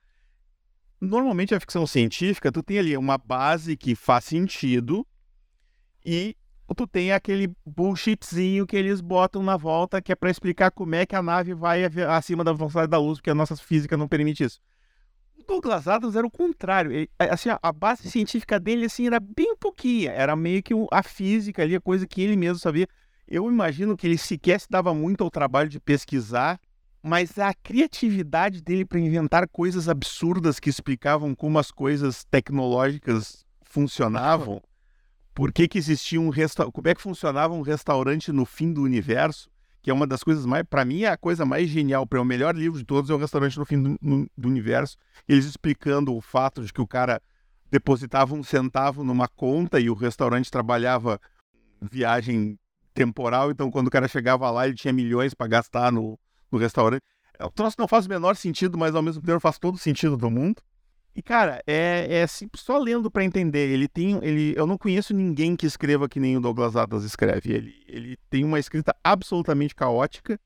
Normalmente 1.01 1.55
a 1.55 1.61
ficção 1.61 1.87
científica, 1.87 2.51
tu 2.51 2.63
tem 2.63 2.79
ali 2.79 2.97
uma 2.97 3.17
base 3.17 3.77
que 3.77 3.95
faz 3.95 4.25
sentido 4.25 5.07
e 6.05 6.37
tu 6.75 6.87
tem 6.87 7.13
aquele 7.13 7.51
bullshitzinho 7.65 8.67
que 8.67 8.77
eles 8.77 9.01
botam 9.01 9.43
na 9.43 9.57
volta 9.57 10.03
que 10.03 10.13
é 10.13 10.15
para 10.15 10.31
explicar 10.31 10.71
como 10.71 10.95
é 10.95 11.07
que 11.07 11.17
a 11.17 11.23
nave 11.23 11.55
vai 11.55 11.85
acima 11.85 12.45
da 12.45 12.53
velocidade 12.53 12.91
da 12.91 12.99
luz, 12.99 13.19
porque 13.19 13.31
a 13.31 13.35
nossa 13.35 13.57
física 13.57 13.97
não 13.97 14.07
permite 14.07 14.45
isso. 14.45 14.61
O 15.39 15.43
Douglas 15.47 15.89
Adams 15.89 16.15
era 16.15 16.27
o 16.27 16.31
contrário. 16.31 16.93
Ele, 16.93 17.11
assim, 17.19 17.49
a 17.63 17.73
base 17.73 18.11
científica 18.11 18.61
dele 18.61 18.85
assim 18.85 19.07
era 19.07 19.19
bem 19.19 19.57
pouquinha, 19.57 20.11
era 20.13 20.37
meio 20.37 20.63
que 20.63 20.75
a 20.93 21.03
física 21.03 21.63
ali, 21.63 21.75
a 21.75 21.81
coisa 21.81 22.07
que 22.07 22.21
ele 22.21 22.37
mesmo 22.37 22.59
sabia. 22.59 22.87
Eu 23.27 23.51
imagino 23.51 23.97
que 23.97 24.07
ele 24.07 24.19
sequer 24.19 24.61
se 24.61 24.69
dava 24.69 24.93
muito 24.93 25.23
ao 25.25 25.31
trabalho 25.31 25.69
de 25.69 25.81
pesquisar, 25.81 26.61
mas 27.03 27.39
a 27.39 27.55
criatividade 27.55 28.61
dele 28.61 28.85
para 28.85 28.99
inventar 28.99 29.49
coisas 29.49 29.89
absurdas 29.89 30.59
que 30.59 30.69
explicavam 30.69 31.35
como 31.35 31.59
as 31.59 31.71
coisas 31.71 32.25
tecnológicas 32.25 33.47
funcionavam, 33.63 34.63
por 35.39 35.53
que, 35.53 35.69
que 35.69 35.79
existia 35.79 36.21
um 36.21 36.31
restaurante, 36.31 36.75
como 36.75 36.89
é 36.89 36.95
que 36.97 37.01
funcionava 37.01 37.55
um 37.55 37.61
restaurante 37.63 38.33
no 38.33 38.45
fim 38.45 38.73
do 38.73 38.83
universo, 38.83 39.49
que 39.81 39.89
é 39.89 39.95
uma 39.95 40.05
das 40.05 40.25
coisas 40.25 40.45
mais, 40.45 40.65
para 40.69 40.85
mim 40.85 41.03
é 41.03 41.11
a 41.11 41.17
coisa 41.17 41.47
mais 41.47 41.69
genial, 41.69 42.05
para 42.05 42.21
o 42.21 42.25
melhor 42.25 42.57
livro 42.57 42.77
de 42.77 42.85
todos 42.85 43.09
é 43.09 43.15
o 43.15 43.19
restaurante 43.19 43.57
no 43.57 43.65
fim 43.65 43.81
do, 43.81 43.97
no, 44.03 44.29
do 44.37 44.49
universo, 44.49 44.97
eles 45.29 45.45
explicando 45.45 46.13
o 46.13 46.21
fato 46.21 46.65
de 46.65 46.73
que 46.73 46.81
o 46.81 46.89
cara 46.89 47.23
depositava 47.71 48.35
um 48.35 48.43
centavo 48.43 49.05
numa 49.05 49.29
conta 49.29 49.79
e 49.79 49.89
o 49.89 49.95
restaurante 49.95 50.51
trabalhava 50.51 51.21
viagem 51.81 52.59
temporal, 52.93 53.53
então 53.53 53.71
quando 53.71 53.87
o 53.87 53.93
cara 53.93 54.09
chegava 54.09 54.51
lá, 54.51 54.67
ele 54.67 54.75
tinha 54.75 54.93
milhões 54.93 55.35
para 55.35 55.47
gastar 55.47 55.93
no, 55.93 56.19
no 56.51 56.59
restaurante. 56.59 57.03
É, 57.39 57.45
o 57.45 57.51
troço 57.53 57.77
não 57.79 57.87
faz 57.87 58.07
o 58.07 58.09
menor 58.09 58.35
sentido, 58.35 58.77
mas 58.77 58.93
ao 58.93 59.03
mesmo 59.03 59.23
tempo 59.23 59.39
faz 59.39 59.57
todo 59.57 59.77
o 59.77 59.79
sentido 59.79 60.17
do 60.17 60.29
mundo. 60.29 60.61
E, 61.15 61.23
cara, 61.23 61.63
é, 61.67 62.07
é 62.09 62.23
assim, 62.23 62.49
só 62.55 62.79
lendo 62.79 63.11
para 63.11 63.25
entender. 63.25 63.71
Ele 63.71 63.89
tem. 63.89 64.19
Ele, 64.23 64.55
eu 64.57 64.67
não 64.67 64.79
conheço 64.79 65.13
ninguém 65.13 65.57
que 65.57 65.67
escreva 65.67 66.09
que 66.09 66.21
nem 66.21 66.37
o 66.37 66.41
Douglas 66.41 66.77
Adams 66.77 67.05
escreve. 67.05 67.53
Ele, 67.53 67.75
ele 67.89 68.17
tem 68.31 68.45
uma 68.45 68.59
escrita 68.59 68.95
absolutamente 69.03 69.75
caótica, 69.75 70.39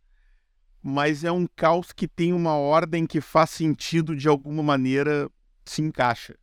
mas 0.82 1.24
é 1.24 1.30
um 1.30 1.46
caos 1.54 1.92
que 1.92 2.08
tem 2.08 2.32
uma 2.32 2.56
ordem 2.56 3.06
que 3.06 3.20
faz 3.20 3.50
sentido 3.50 4.16
de 4.16 4.28
alguma 4.28 4.62
maneira 4.62 5.30
se 5.64 5.82
encaixa. 5.82 6.34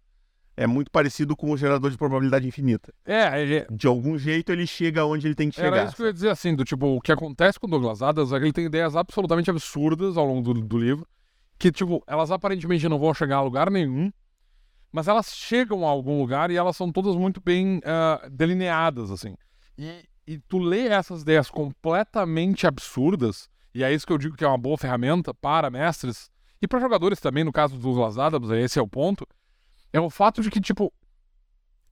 É 0.56 0.68
muito 0.68 0.92
parecido 0.92 1.38
com 1.38 1.52
o 1.52 1.58
gerador 1.58 1.90
de 1.90 1.98
probabilidade 1.98 2.46
infinita. 2.46 2.94
É, 3.06 3.42
ele, 3.42 3.66
De 3.72 3.88
algum 3.88 4.18
jeito 4.18 4.52
ele 4.52 4.68
chega 4.68 5.06
onde 5.06 5.26
ele 5.26 5.34
tem 5.34 5.50
que 5.50 5.60
era 5.60 5.70
chegar. 5.70 5.86
isso 5.86 5.96
que 5.96 6.02
eu 6.02 6.08
ia 6.08 6.14
dizer 6.14 6.30
assim, 6.30 6.54
do 6.54 6.66
tipo, 6.66 6.86
o 6.86 7.00
que 7.02 7.14
acontece 7.14 7.58
com 7.58 7.66
o 7.66 7.70
Douglas 7.70 8.02
Adams 8.02 8.34
é 8.34 8.38
que 8.38 8.44
ele 8.44 8.52
tem 8.52 8.66
ideias 8.66 8.94
absolutamente 8.94 9.50
absurdas 9.50 10.18
ao 10.18 10.26
longo 10.26 10.54
do, 10.54 10.62
do 10.62 10.78
livro, 10.78 11.08
que, 11.60 11.72
tipo, 11.72 12.02
elas 12.08 12.32
aparentemente 12.32 12.88
não 12.88 12.98
vão 12.98 13.14
chegar 13.14 13.38
a 13.38 13.42
lugar 13.42 13.70
nenhum, 13.70 14.12
mas 14.92 15.10
elas 15.10 15.36
chegam 15.36 15.86
a 15.86 15.90
algum 15.90 16.18
lugar 16.20 16.50
e 16.50 16.56
elas 16.56 16.78
são 16.78 16.90
todas 16.92 17.16
muito 17.16 17.42
bem 17.42 17.82
ah, 17.84 18.28
delineadas, 18.32 19.12
assim. 19.12 19.36
E, 19.78 20.06
e 20.26 20.40
tu 20.40 20.58
lê 20.58 20.88
essas 20.88 21.22
ideias 21.22 21.52
completamente 21.52 22.66
absurdas, 22.66 23.50
e 23.76 23.84
é 23.84 23.94
isso 23.94 24.08
que 24.08 24.14
eu 24.14 24.18
digo 24.18 24.38
que 24.38 24.44
é 24.46 24.48
uma 24.48 24.58
boa 24.58 24.78
ferramenta 24.78 25.34
para 25.34 25.70
mestres, 25.70 26.32
e 26.62 26.68
para 26.68 26.80
jogadores 26.80 27.20
também, 27.20 27.44
no 27.44 27.52
caso 27.52 27.76
do 27.76 27.82
Douglas 27.82 28.18
Adams, 28.18 28.50
esse 28.52 28.80
é 28.80 28.82
o 28.82 28.88
ponto, 28.88 29.28
é 29.92 30.00
o 30.00 30.10
fato 30.10 30.42
de 30.42 30.50
que, 30.50 30.62
tipo, 30.62 30.94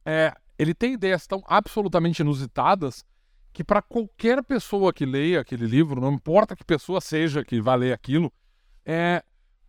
é, 0.06 0.34
ele 0.58 0.74
tem 0.74 0.94
ideias 0.94 1.28
tão 1.28 1.44
absolutamente 1.46 2.22
inusitadas 2.22 3.04
que 3.52 3.64
para 3.64 3.82
qualquer 3.82 4.42
pessoa 4.44 4.94
que 4.94 5.06
leia 5.06 5.42
aquele 5.42 5.66
livro, 5.66 6.00
não 6.00 6.14
importa 6.14 6.56
que 6.56 6.64
pessoa 6.64 7.02
seja 7.02 7.44
que 7.44 7.60
vai 7.60 7.78
ler 7.78 7.94
aquilo, 7.94 8.32
é, 8.86 9.24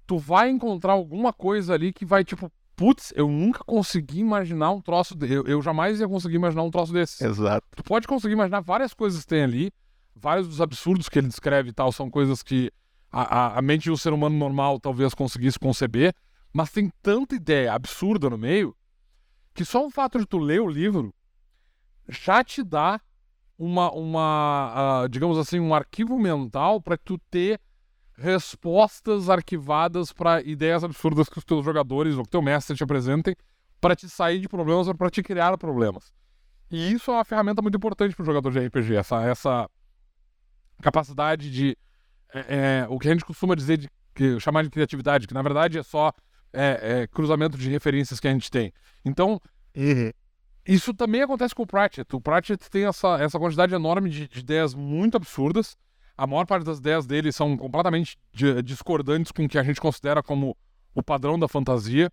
tu 0.09 0.17
vai 0.17 0.49
encontrar 0.49 0.95
alguma 0.95 1.35
coisa 1.35 1.75
ali 1.75 1.93
que 1.93 2.07
vai, 2.07 2.25
tipo, 2.25 2.51
putz, 2.75 3.13
eu 3.15 3.29
nunca 3.29 3.63
consegui 3.63 4.21
imaginar 4.21 4.71
um 4.71 4.81
troço, 4.81 5.15
de... 5.15 5.31
eu, 5.31 5.45
eu 5.45 5.61
jamais 5.61 6.01
ia 6.01 6.09
conseguir 6.09 6.37
imaginar 6.37 6.63
um 6.63 6.71
troço 6.71 6.95
desse. 6.95 7.23
Exato. 7.23 7.67
Tu 7.77 7.85
pode 7.85 8.09
conseguir 8.09 8.33
imaginar 8.33 8.63
várias 8.63 8.95
coisas 8.95 9.21
que 9.21 9.27
tem 9.27 9.43
ali, 9.43 9.71
vários 10.17 10.49
dos 10.49 10.63
absurdos 10.63 11.11
que 11.11 11.19
ele 11.19 11.29
descreve 11.29 11.69
e 11.69 11.73
tal, 11.75 11.93
são 11.93 12.11
coisas 12.11 12.43
que 12.43 12.73
a, 13.13 13.23
a, 13.23 13.59
a 13.59 13.63
mente 13.63 13.83
de 13.83 13.91
um 13.91 13.97
ser 13.99 14.15
humano 14.15 14.35
normal 14.35 14.81
talvez 14.81 15.13
conseguisse 15.13 15.59
conceber, 15.59 16.15
mas 16.55 16.73
tem 16.73 16.91
tanta 17.03 17.35
ideia 17.35 17.75
absurda 17.75 18.31
no 18.31 18.39
meio 18.39 18.75
que 19.53 19.63
só 19.63 19.85
o 19.85 19.91
fato 19.91 20.19
de 20.19 20.27
tu 20.27 20.39
ler 20.39 20.63
o 20.63 20.69
livro 20.69 21.15
já 22.09 22.43
te 22.43 22.63
dá 22.63 22.99
uma, 23.59 23.93
uma 23.93 25.03
ah, 25.03 25.09
digamos 25.09 25.37
assim, 25.37 25.61
um 25.61 25.75
arquivo 25.75 26.19
mental 26.19 26.81
para 26.81 26.97
tu 26.97 27.19
ter 27.31 27.61
respostas 28.19 29.31
arquivadas 29.31 30.13
para 30.13 30.43
ideias 30.43 30.83
absurdas 30.83 31.29
que 31.29 31.39
os 31.39 31.45
teus 31.45 31.65
jogadores 31.65 32.17
ou 32.17 32.25
que 32.25 32.31
teu 32.31 32.43
mestre 32.43 32.77
te 32.77 32.83
apresentem 32.83 33.35
para 33.81 33.95
te 33.95 34.09
sair 34.09 34.41
de 34.41 34.49
problemas 34.49 34.89
ou 34.89 34.95
para 34.95 35.09
te 35.09 35.23
criar 35.23 35.57
problemas. 35.57 36.13
E 36.71 36.93
isso 36.93 37.11
é 37.11 37.15
uma 37.15 37.25
ferramenta 37.25 37.63
muito 37.63 37.77
importante 37.77 38.15
para 38.15 38.23
o 38.23 38.27
jogador 38.27 38.51
de 38.51 38.59
RPG, 38.59 38.97
essa, 38.97 39.23
essa 39.23 39.71
capacidade 40.83 41.51
de. 41.51 41.77
é, 42.35 42.83
é, 42.83 42.87
o 42.91 42.99
que 42.99 43.09
a 43.09 43.13
gente 43.13 43.25
costuma 43.25 43.55
dizer 43.55 43.79
de 43.79 43.89
que, 44.15 44.39
chamar 44.41 44.65
de 44.65 44.71
criatividade, 44.71 45.27
que 45.27 45.35
na 45.35 45.43
verdade 45.43 45.79
é 45.79 45.83
só 45.83 46.13
é, 46.53 47.03
é, 47.03 47.07
cruzamento 47.07 47.57
de 47.57 47.71
referências 47.71 48.19
que 48.21 48.29
a 48.29 48.33
gente 48.33 48.51
tem. 48.51 48.73
Então, 49.05 49.41
isso 50.67 50.93
também 50.93 51.23
acontece 51.23 51.55
com 51.55 51.63
o 51.63 51.67
Pratchett. 51.67 52.15
O 52.15 52.21
Pratchett 52.21 52.69
tem 52.69 52.85
essa, 52.85 53.17
essa 53.21 53.39
quantidade 53.39 53.75
enorme 53.75 54.11
de, 54.11 54.29
de 54.29 54.41
ideias 54.41 54.75
muito 54.75 55.17
absurdas. 55.17 55.77
A 56.19 56.27
maior 56.27 56.45
parte 56.45 56.65
das 56.65 56.79
ideias 56.79 57.07
dele 57.07 57.31
são 57.31 57.57
completamente 57.57 58.19
di- 58.33 58.61
discordantes 58.63 59.31
com 59.31 59.45
o 59.45 59.49
que 59.49 59.57
a 59.57 59.63
gente 59.63 59.81
considera 59.81 60.21
como 60.21 60.57
o 60.93 61.03
padrão 61.03 61.39
da 61.39 61.47
fantasia. 61.47 62.11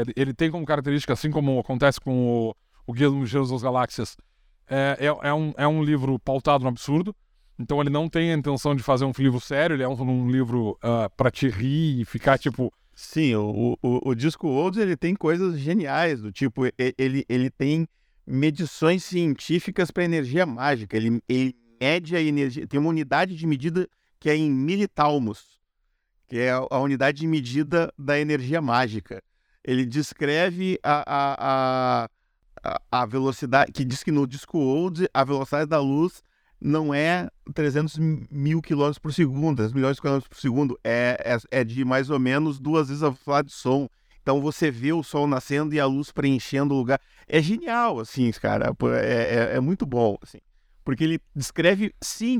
Ele, 0.00 0.12
ele 0.16 0.34
tem 0.34 0.50
como 0.50 0.66
característica, 0.66 1.12
assim 1.12 1.30
como 1.30 1.60
acontece 1.60 2.00
com 2.00 2.48
o, 2.48 2.54
o 2.84 2.92
Guia 2.92 3.08
dos 3.08 3.16
Mochileiros 3.16 3.50
das 3.50 3.62
Galáxias, 3.62 4.16
é, 4.68 4.96
é, 4.98 5.28
é 5.28 5.32
um, 5.32 5.52
é 5.56 5.68
um 5.68 5.84
livro 5.84 6.18
pautado 6.18 6.64
no 6.64 6.68
absurdo. 6.68 7.14
Então 7.58 7.80
ele 7.80 7.90
não 7.90 8.08
tem 8.08 8.32
a 8.32 8.34
intenção 8.34 8.74
de 8.74 8.82
fazer 8.82 9.04
um 9.04 9.12
livro 9.16 9.40
sério, 9.40 9.74
ele 9.74 9.82
é 9.82 9.88
um, 9.88 10.00
um 10.00 10.30
livro 10.30 10.76
ah, 10.82 11.08
pra 11.16 11.30
te 11.30 11.48
rir 11.48 12.00
e 12.00 12.04
ficar 12.04 12.38
tipo. 12.38 12.72
Sim, 12.94 13.36
o, 13.36 13.78
o, 13.80 14.10
o 14.10 14.14
Disco 14.14 14.48
Olds 14.48 14.80
ele 14.80 14.96
tem 14.96 15.14
coisas 15.14 15.56
geniais, 15.56 16.20
do 16.20 16.32
tipo, 16.32 16.62
ele, 16.98 17.24
ele 17.28 17.48
tem 17.48 17.86
medições 18.26 19.04
científicas 19.04 19.92
para 19.92 20.02
energia 20.02 20.44
mágica. 20.44 20.96
Ele, 20.96 21.22
ele 21.28 21.54
mede 21.80 22.16
a 22.16 22.20
energia, 22.22 22.66
tem 22.66 22.78
uma 22.78 22.90
unidade 22.90 23.36
de 23.36 23.46
medida 23.46 23.88
que 24.20 24.28
é 24.28 24.36
em 24.36 24.50
militalmos, 24.50 25.58
que 26.26 26.38
é 26.38 26.50
a, 26.50 26.78
unidade 26.78 27.18
de 27.20 27.26
medida 27.26 27.92
da 27.98 28.18
energia 28.18 28.60
mágica. 28.60 29.22
Ele 29.64 29.84
descreve 29.84 30.78
a, 30.82 31.04
a, 31.06 32.08
a, 32.64 32.80
a- 32.90 33.06
velocidade, 33.06 33.72
que 33.72 33.84
diz 33.84 34.02
que 34.02 34.10
no 34.12 34.26
Disco 34.26 34.58
Old 34.58 35.08
a 35.12 35.24
velocidade 35.24 35.68
da 35.68 35.80
luz 35.80 36.22
não 36.60 36.92
é 36.92 37.28
300 37.54 37.96
mil 37.98 38.60
quilômetros 38.60 38.98
por 38.98 39.12
segundo, 39.12 39.56
300 39.56 39.74
milhões 39.74 39.96
de 39.96 40.02
quilômetros 40.02 40.28
por 40.28 40.40
segundo, 40.40 40.78
é, 40.82 41.38
é, 41.52 41.60
é 41.60 41.64
de 41.64 41.84
mais 41.84 42.10
ou 42.10 42.18
menos 42.18 42.58
duas 42.58 42.88
vezes 42.88 43.02
a 43.02 43.10
velocidade 43.10 43.46
do 43.46 43.52
som. 43.52 43.88
Então 44.22 44.40
você 44.40 44.70
vê 44.70 44.92
o 44.92 45.02
sol 45.02 45.26
nascendo 45.26 45.74
e 45.74 45.80
a 45.80 45.86
luz 45.86 46.10
preenchendo 46.10 46.74
o 46.74 46.78
lugar. 46.78 47.00
É 47.26 47.40
genial, 47.40 48.00
assim, 48.00 48.30
cara. 48.32 48.74
É, 49.02 49.52
é, 49.52 49.56
é 49.56 49.60
muito 49.60 49.86
bom, 49.86 50.18
assim. 50.22 50.38
Porque 50.88 51.04
ele 51.04 51.20
descreve 51.36 51.94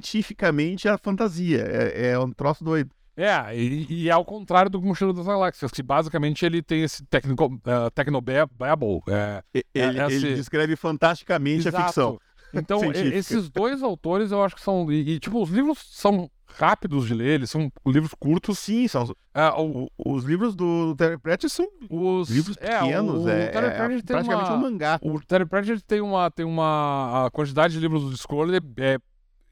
cientificamente 0.08 0.88
a 0.88 0.96
fantasia. 0.96 1.66
É, 1.70 2.12
é 2.12 2.18
um 2.18 2.30
troço 2.32 2.64
doido. 2.64 2.90
É, 3.14 3.54
e, 3.54 3.86
e 3.90 4.08
é 4.08 4.12
ao 4.12 4.24
contrário 4.24 4.70
do 4.70 4.80
Mochileiro 4.80 5.14
das 5.14 5.26
Galáxias, 5.26 5.70
que 5.70 5.82
basicamente 5.82 6.46
ele 6.46 6.62
tem 6.62 6.82
esse 6.82 7.04
técnico, 7.04 7.44
uh, 7.44 7.90
Technobabble. 7.94 9.00
É, 9.08 9.42
E- 9.54 9.64
Ele, 9.74 10.00
esse- 10.02 10.26
ele 10.26 10.34
descreve 10.36 10.76
fantasticamente 10.76 11.66
a 11.66 11.68
exato. 11.68 11.84
ficção. 11.88 12.18
Então, 12.54 12.80
esses 12.94 13.50
dois 13.50 13.82
autores 13.82 14.30
eu 14.32 14.42
acho 14.42 14.54
que 14.54 14.62
são. 14.62 14.90
E, 14.90 15.16
e, 15.16 15.20
tipo, 15.20 15.42
os 15.42 15.50
livros 15.50 15.80
são 15.90 16.30
rápidos 16.56 17.06
de 17.06 17.14
ler, 17.14 17.34
eles 17.34 17.50
são 17.50 17.70
livros 17.86 18.12
curtos. 18.18 18.58
Sim, 18.58 18.86
são 18.88 19.14
É, 19.34 19.48
o- 19.50 19.88
o- 19.96 20.12
os 20.14 20.24
livros 20.24 20.54
do 20.56 20.94
Terry 20.96 21.18
Pratchett 21.18 21.52
são 21.52 21.68
os 21.90 22.28
livros 22.30 22.56
é, 22.60 22.78
pequenos, 22.80 23.24
o, 23.24 23.28
é, 23.28 23.32
o 23.32 23.38
é 23.38 23.50
tem 23.50 24.02
praticamente 24.02 24.50
uma, 24.50 24.54
um 24.54 24.60
mangá. 24.60 24.98
O 25.02 25.20
Terry 25.20 25.46
Pratchett 25.46 25.82
tem 25.84 26.00
uma, 26.00 26.30
tem 26.30 26.44
uma 26.46 27.26
a 27.26 27.30
quantidade 27.30 27.74
de 27.74 27.80
livros 27.80 28.08
de 28.08 28.14
escolha 28.14 28.56
é, 28.78 28.94
é 28.94 28.98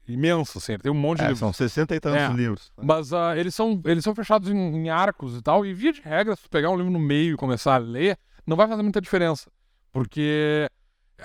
imensa, 0.07 0.57
assim, 0.57 0.77
tem 0.77 0.91
um 0.91 0.95
monte 0.95 1.17
de 1.19 1.23
É, 1.23 1.27
livros. 1.27 1.39
são 1.39 1.51
60 1.53 1.95
e 1.95 1.99
tantos 1.99 2.35
livros. 2.35 2.71
Mas 2.81 3.11
ah, 3.13 3.37
eles, 3.37 3.53
são, 3.53 3.81
eles 3.85 4.03
são 4.03 4.15
fechados 4.15 4.49
em, 4.49 4.55
em 4.57 4.89
arcos 4.89 5.35
e 5.37 5.41
tal, 5.41 5.65
e 5.65 5.73
via 5.73 5.91
de 5.93 6.01
regra, 6.01 6.35
se 6.35 6.43
tu 6.43 6.49
pegar 6.49 6.69
um 6.69 6.77
livro 6.77 6.91
no 6.91 6.99
meio 6.99 7.33
e 7.33 7.37
começar 7.37 7.75
a 7.75 7.77
ler, 7.77 8.17
não 8.45 8.55
vai 8.55 8.67
fazer 8.67 8.83
muita 8.83 9.01
diferença. 9.01 9.49
Porque 9.91 10.69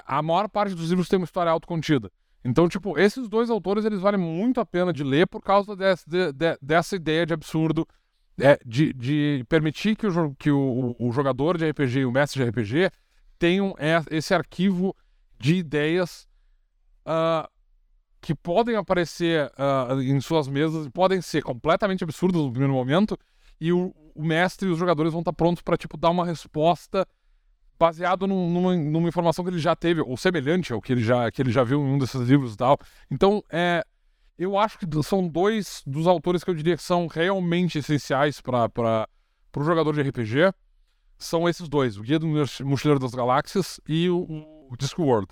a 0.06 0.22
maior 0.22 0.48
parte 0.48 0.74
dos 0.74 0.88
livros 0.90 1.08
tem 1.08 1.18
uma 1.18 1.24
história 1.24 1.50
autocontida. 1.52 2.10
Então, 2.44 2.68
tipo, 2.68 2.98
esses 2.98 3.28
dois 3.28 3.50
autores, 3.50 3.84
eles 3.84 4.00
valem 4.00 4.20
muito 4.20 4.60
a 4.60 4.66
pena 4.66 4.92
de 4.92 5.04
ler 5.04 5.26
por 5.26 5.40
causa 5.40 5.76
desse- 5.76 6.08
de- 6.08 6.32
de- 6.32 6.58
dessa 6.60 6.96
ideia 6.96 7.24
de 7.24 7.32
absurdo, 7.32 7.86
é, 8.40 8.58
de, 8.66 8.92
de 8.92 9.44
permitir 9.48 9.94
que, 9.94 10.06
o, 10.06 10.34
que 10.34 10.50
o, 10.50 10.96
o- 10.98 11.12
jogador 11.12 11.56
de 11.56 11.68
RPG 11.70 12.00
e 12.00 12.04
o 12.04 12.10
mestre 12.12 12.42
de 12.42 12.48
RPG 12.50 12.90
tenham 13.38 13.74
é, 13.78 14.02
esse 14.10 14.34
arquivo 14.34 14.96
de 15.38 15.56
ideias 15.56 16.26
ah, 17.04 17.48
que 18.20 18.34
podem 18.34 18.74
aparecer 18.76 19.52
ah, 19.56 19.88
em 20.00 20.20
suas 20.20 20.48
mesas 20.48 20.88
podem 20.88 21.20
ser 21.20 21.42
completamente 21.42 22.02
absurdas 22.04 22.40
no 22.40 22.50
primeiro 22.50 22.72
momento, 22.74 23.16
e 23.60 23.72
o, 23.72 23.94
o 24.14 24.24
mestre 24.24 24.68
e 24.68 24.72
os 24.72 24.78
jogadores 24.78 25.12
vão 25.12 25.20
estar 25.20 25.32
prontos 25.32 25.62
para 25.62 25.76
tipo, 25.76 25.96
dar 25.96 26.10
uma 26.10 26.24
resposta 26.24 27.06
baseado 27.82 28.28
num- 28.28 28.48
numa, 28.48 28.76
numa 28.76 29.08
informação 29.08 29.44
que 29.44 29.50
ele 29.50 29.58
já 29.58 29.74
teve, 29.74 30.00
ou 30.00 30.16
semelhante 30.16 30.72
ao 30.72 30.80
que 30.80 30.92
ele 30.92 31.02
já, 31.02 31.28
que 31.32 31.42
ele 31.42 31.50
já 31.50 31.64
viu 31.64 31.80
em 31.80 31.94
um 31.94 31.98
desses 31.98 32.20
livros 32.20 32.54
e 32.54 32.56
tal. 32.56 32.78
Então, 33.10 33.42
é, 33.50 33.84
eu 34.38 34.56
acho 34.56 34.78
que 34.78 34.86
são 35.02 35.26
dois 35.26 35.82
dos 35.84 36.06
autores 36.06 36.44
que 36.44 36.50
eu 36.50 36.54
diria 36.54 36.76
que 36.76 36.82
são 36.82 37.08
realmente 37.08 37.78
essenciais 37.78 38.40
para 38.40 39.08
o 39.56 39.64
jogador 39.64 39.92
de 39.94 40.02
RPG. 40.02 40.52
São 41.18 41.48
esses 41.48 41.68
dois, 41.68 41.96
o 41.96 42.02
Guia 42.02 42.18
do 42.20 42.26
Mochileiro 42.64 43.00
das 43.00 43.12
Galáxias 43.14 43.80
e 43.88 44.08
o, 44.08 44.18
o 44.70 44.76
Discworld. 44.78 45.26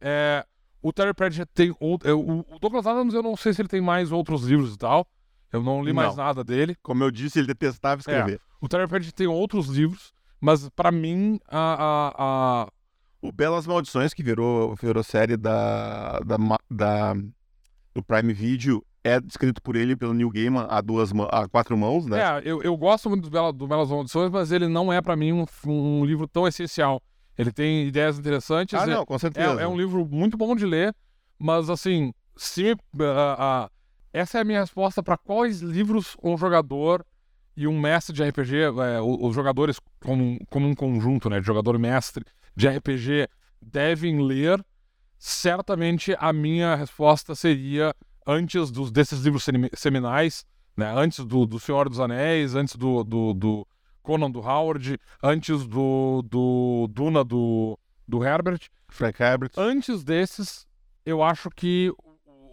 É, 0.00 0.44
o 0.80 0.92
Terry 0.92 1.12
Pratchett 1.14 1.50
tem 1.52 1.74
outro, 1.80 2.16
o, 2.16 2.40
o 2.54 2.58
Douglas 2.60 2.86
Adams 2.86 3.12
eu 3.14 3.22
não 3.22 3.36
sei 3.36 3.52
se 3.52 3.60
ele 3.60 3.68
tem 3.68 3.80
mais 3.80 4.12
outros 4.12 4.44
livros 4.44 4.74
e 4.74 4.78
tal. 4.78 5.04
Eu 5.52 5.62
não 5.62 5.82
li 5.82 5.92
mais 5.92 6.14
Não. 6.16 6.24
nada 6.24 6.44
dele. 6.44 6.76
Como 6.82 7.02
eu 7.02 7.10
disse, 7.10 7.38
ele 7.38 7.46
detestava 7.48 8.00
escrever. 8.00 8.40
O 8.60 8.68
Terry 8.68 8.86
Pratchett 8.86 9.14
tem 9.14 9.26
outros 9.26 9.66
livros, 9.68 10.12
mas 10.40 10.68
pra 10.70 10.90
mim 10.90 11.38
a, 11.48 11.58
a, 11.58 12.14
a- 12.64 12.68
O 13.22 13.32
Belas 13.32 13.66
Maldições, 13.66 14.14
que 14.14 14.22
virou, 14.22 14.74
virou 14.76 15.02
série 15.02 15.36
da, 15.36 16.20
da, 16.20 16.36
da- 16.70 17.14
do 17.94 18.02
Prime 18.02 18.32
Video, 18.32 18.84
é 19.02 19.18
escrito 19.26 19.62
por 19.62 19.74
ele, 19.76 19.96
pelo 19.96 20.12
Neil 20.14 20.30
Gaiman, 20.30 20.66
a, 20.68 20.80
duas, 20.80 21.10
a 21.30 21.48
quatro 21.48 21.76
mãos, 21.76 22.06
né? 22.06 22.20
É, 22.20 22.42
eu, 22.44 22.62
eu 22.62 22.76
gosto 22.76 23.08
muito 23.08 23.24
do, 23.24 23.30
Bela, 23.30 23.52
do 23.52 23.66
Belas 23.66 23.90
Maldições, 23.90 24.30
mas 24.30 24.52
ele 24.52 24.68
não 24.68 24.92
é 24.92 25.00
pra 25.00 25.16
mim 25.16 25.32
um, 25.32 25.44
um 25.66 26.04
livro 26.04 26.28
tão 26.28 26.46
essencial. 26.46 27.02
Ele 27.36 27.52
tem 27.52 27.86
ideias 27.86 28.18
interessantes. 28.18 28.78
ah, 28.78 28.82
é- 28.82 28.86
não, 28.94 29.06
com 29.06 29.14
é, 29.14 29.18
certeza. 29.18 29.60
é 29.60 29.66
um 29.66 29.76
livro 29.76 30.04
muito 30.06 30.36
bom 30.36 30.54
de 30.54 30.66
ler, 30.66 30.94
mas 31.38 31.70
assim, 31.70 32.12
se 32.36 32.72
ah, 33.00 33.36
ah, 33.38 33.70
essa 34.12 34.38
é 34.38 34.40
a 34.40 34.44
minha 34.44 34.60
resposta 34.60 35.02
pra 35.02 35.16
quais 35.16 35.60
livros 35.60 36.16
um 36.22 36.36
jogador 36.36 37.04
e 37.58 37.66
um 37.66 37.76
mestre 37.76 38.14
de 38.14 38.22
RPG, 38.22 38.56
é, 38.56 39.00
os 39.00 39.34
jogadores 39.34 39.80
como, 40.00 40.38
como 40.48 40.68
um 40.68 40.76
conjunto, 40.76 41.28
né, 41.28 41.40
de 41.40 41.46
jogador 41.46 41.76
mestre 41.76 42.24
de 42.54 42.68
RPG 42.68 43.28
devem 43.60 44.22
ler, 44.22 44.64
certamente 45.18 46.14
a 46.20 46.32
minha 46.32 46.76
resposta 46.76 47.34
seria 47.34 47.92
antes 48.24 48.70
dos, 48.70 48.92
desses 48.92 49.22
livros 49.22 49.44
seminais, 49.74 50.46
né, 50.76 50.92
antes 50.96 51.24
do, 51.24 51.44
do 51.44 51.58
Senhor 51.58 51.88
dos 51.88 51.98
Anéis, 51.98 52.54
antes 52.54 52.76
do, 52.76 53.02
do, 53.02 53.34
do 53.34 53.66
Conan 54.04 54.30
do 54.30 54.38
Howard, 54.38 54.96
antes 55.20 55.66
do, 55.66 56.22
do 56.22 56.88
Duna 56.92 57.24
do, 57.24 57.76
do 58.06 58.24
Herbert. 58.24 58.60
Frank 58.88 59.20
Herbert. 59.20 59.50
Antes 59.56 60.04
desses, 60.04 60.64
eu 61.04 61.24
acho 61.24 61.50
que 61.50 61.92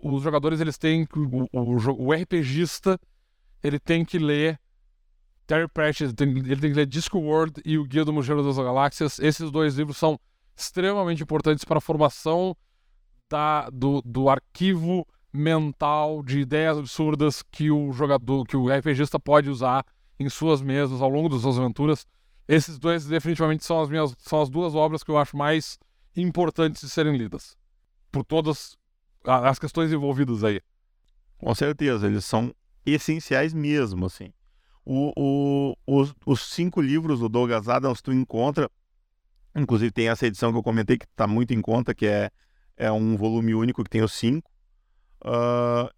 os 0.01 0.23
jogadores 0.23 0.59
eles 0.59 0.79
têm 0.79 1.07
o, 1.15 1.47
o, 1.53 2.07
o 2.07 2.11
RPGista 2.11 2.99
ele 3.61 3.79
tem 3.79 4.03
que 4.03 4.17
ler 4.17 4.59
Terry 5.47 5.67
Pratchett, 5.67 6.15
ele 6.19 6.55
tem, 6.55 6.71
que 6.71 6.75
ler 6.75 6.86
Discworld 6.86 7.62
e 7.63 7.77
o 7.77 7.86
Guia 7.86 8.03
do 8.03 8.12
Mochileiro 8.12 8.47
das 8.47 8.58
Galáxias. 8.58 9.19
Esses 9.19 9.51
dois 9.51 9.75
livros 9.75 9.97
são 9.97 10.19
extremamente 10.55 11.21
importantes 11.21 11.63
para 11.63 11.77
a 11.77 11.81
formação 11.81 12.55
da, 13.29 13.69
do, 13.69 14.01
do 14.03 14.29
arquivo 14.29 15.08
mental 15.31 16.23
de 16.23 16.39
ideias 16.39 16.77
absurdas 16.77 17.43
que 17.43 17.69
o 17.69 17.91
jogador, 17.91 18.45
que 18.45 18.58
o 18.58 18.69
RPGista 18.69 19.19
pode 19.19 19.49
usar 19.49 19.86
em 20.19 20.29
suas 20.29 20.62
mesas 20.62 21.01
ao 21.01 21.10
longo 21.10 21.29
das 21.29 21.41
suas 21.41 21.60
aventuras. 21.60 22.08
Esses 22.47 22.79
dois 22.79 23.05
definitivamente 23.05 23.65
são 23.65 23.81
as 23.81 23.89
minhas 23.89 24.15
são 24.19 24.41
as 24.41 24.49
duas 24.49 24.73
obras 24.73 25.03
que 25.03 25.12
eu 25.12 25.17
acho 25.17 25.36
mais 25.36 25.77
importantes 26.15 26.81
de 26.81 26.89
serem 26.89 27.17
lidas 27.17 27.58
por 28.12 28.23
todas 28.23 28.77
as 29.25 29.60
questões 29.60 29.91
envolvidas 29.91 30.43
aí. 30.43 30.62
Com 31.38 31.53
certeza, 31.53 32.08
eles 32.08 32.23
são 32.23 32.53
essenciais 32.86 33.53
mesmo, 33.53 34.05
assim. 34.05 34.31
O, 34.86 35.12
o, 35.17 35.76
os, 35.88 36.13
os, 36.26 36.41
cinco 36.41 36.80
livros 36.80 37.19
do 37.19 37.28
Douglas 37.28 37.67
Adams 37.67 38.02
tu 38.02 38.13
encontra, 38.13 38.69
inclusive 39.56 39.91
tem 39.91 40.10
essa 40.10 40.28
edição 40.28 40.52
que 40.52 40.58
eu 40.60 40.63
comentei 40.63 40.98
que 40.98 41.06
está 41.06 41.26
muito 41.26 41.54
em 41.54 41.62
conta, 41.62 41.95
que 41.95 42.06
é, 42.06 42.30
é 42.78 42.91
um 42.91 43.17
volume 43.17 43.56
único 43.56 43.84
que 43.84 43.89
tem 43.89 44.04
os 44.04 44.13
cinco. 44.13 44.52
Uh, 45.24 45.89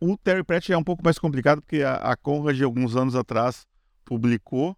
o 0.00 0.16
Terry 0.16 0.44
Pratchett 0.44 0.72
é 0.72 0.78
um 0.78 0.84
pouco 0.84 1.02
mais 1.04 1.18
complicado 1.18 1.60
porque 1.60 1.82
a, 1.82 1.96
a 1.96 2.16
Conrad, 2.16 2.60
alguns 2.62 2.94
anos 2.94 3.16
atrás, 3.16 3.66
publicou 4.04 4.76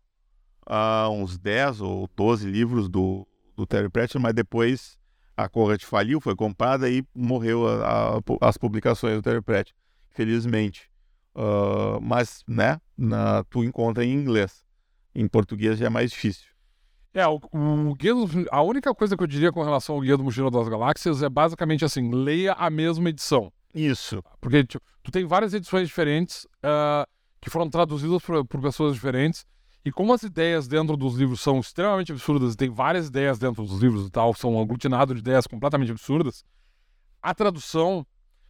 uh, 0.66 1.10
uns 1.10 1.38
10 1.38 1.82
ou 1.82 2.08
12 2.16 2.50
livros 2.50 2.88
do, 2.88 3.28
do 3.54 3.66
Terry 3.66 3.90
Pratchett, 3.90 4.18
mas 4.18 4.32
depois 4.32 4.98
a 5.36 5.48
Conrad 5.48 5.82
faliu, 5.82 6.20
foi 6.20 6.34
comprada 6.34 6.90
e 6.90 7.04
morreu 7.14 7.68
a, 7.68 8.16
a, 8.16 8.20
as 8.40 8.56
publicações 8.56 9.16
do 9.16 9.22
Terry 9.22 9.42
Pratchett, 9.42 9.74
felizmente. 10.10 10.90
Uh, 11.38 12.00
mas, 12.02 12.42
né, 12.48 12.80
na, 12.96 13.44
tu 13.44 13.62
encontra 13.62 14.04
em 14.04 14.12
inglês. 14.12 14.64
Em 15.14 15.28
português 15.28 15.78
já 15.78 15.86
é 15.86 15.88
mais 15.88 16.10
difícil. 16.10 16.48
É, 17.14 17.24
o, 17.28 17.40
o 17.52 17.94
guia 17.94 18.12
do, 18.12 18.26
a 18.50 18.60
única 18.60 18.92
coisa 18.92 19.16
que 19.16 19.22
eu 19.22 19.26
diria 19.26 19.52
com 19.52 19.62
relação 19.62 19.94
ao 19.94 20.00
Guia 20.00 20.16
do 20.16 20.24
Mochila 20.24 20.50
das 20.50 20.68
Galáxias 20.68 21.22
é 21.22 21.28
basicamente 21.28 21.84
assim, 21.84 22.10
leia 22.12 22.54
a 22.54 22.68
mesma 22.68 23.08
edição. 23.08 23.52
Isso. 23.72 24.20
Porque 24.40 24.64
tipo, 24.64 24.84
tu 25.00 25.12
tem 25.12 25.24
várias 25.24 25.54
edições 25.54 25.86
diferentes 25.86 26.44
uh, 26.56 27.08
que 27.40 27.48
foram 27.48 27.70
traduzidas 27.70 28.20
por, 28.20 28.44
por, 28.44 28.60
pessoas 28.60 28.94
diferentes. 28.94 29.46
E 29.84 29.92
como 29.92 30.12
as 30.12 30.24
ideias 30.24 30.66
dentro 30.66 30.96
dos 30.96 31.14
livros 31.14 31.40
são 31.40 31.60
extremamente 31.60 32.10
absurdas, 32.10 32.54
e 32.54 32.56
tem 32.56 32.68
várias 32.68 33.06
ideias 33.06 33.38
dentro 33.38 33.64
dos 33.64 33.80
livros 33.80 34.08
e 34.08 34.10
tal, 34.10 34.34
são 34.34 34.56
um 34.56 34.60
aglutinado 34.60 35.14
de 35.14 35.20
ideias 35.20 35.46
completamente 35.46 35.92
absurdas, 35.92 36.44
a 37.22 37.32
tradução 37.32 38.04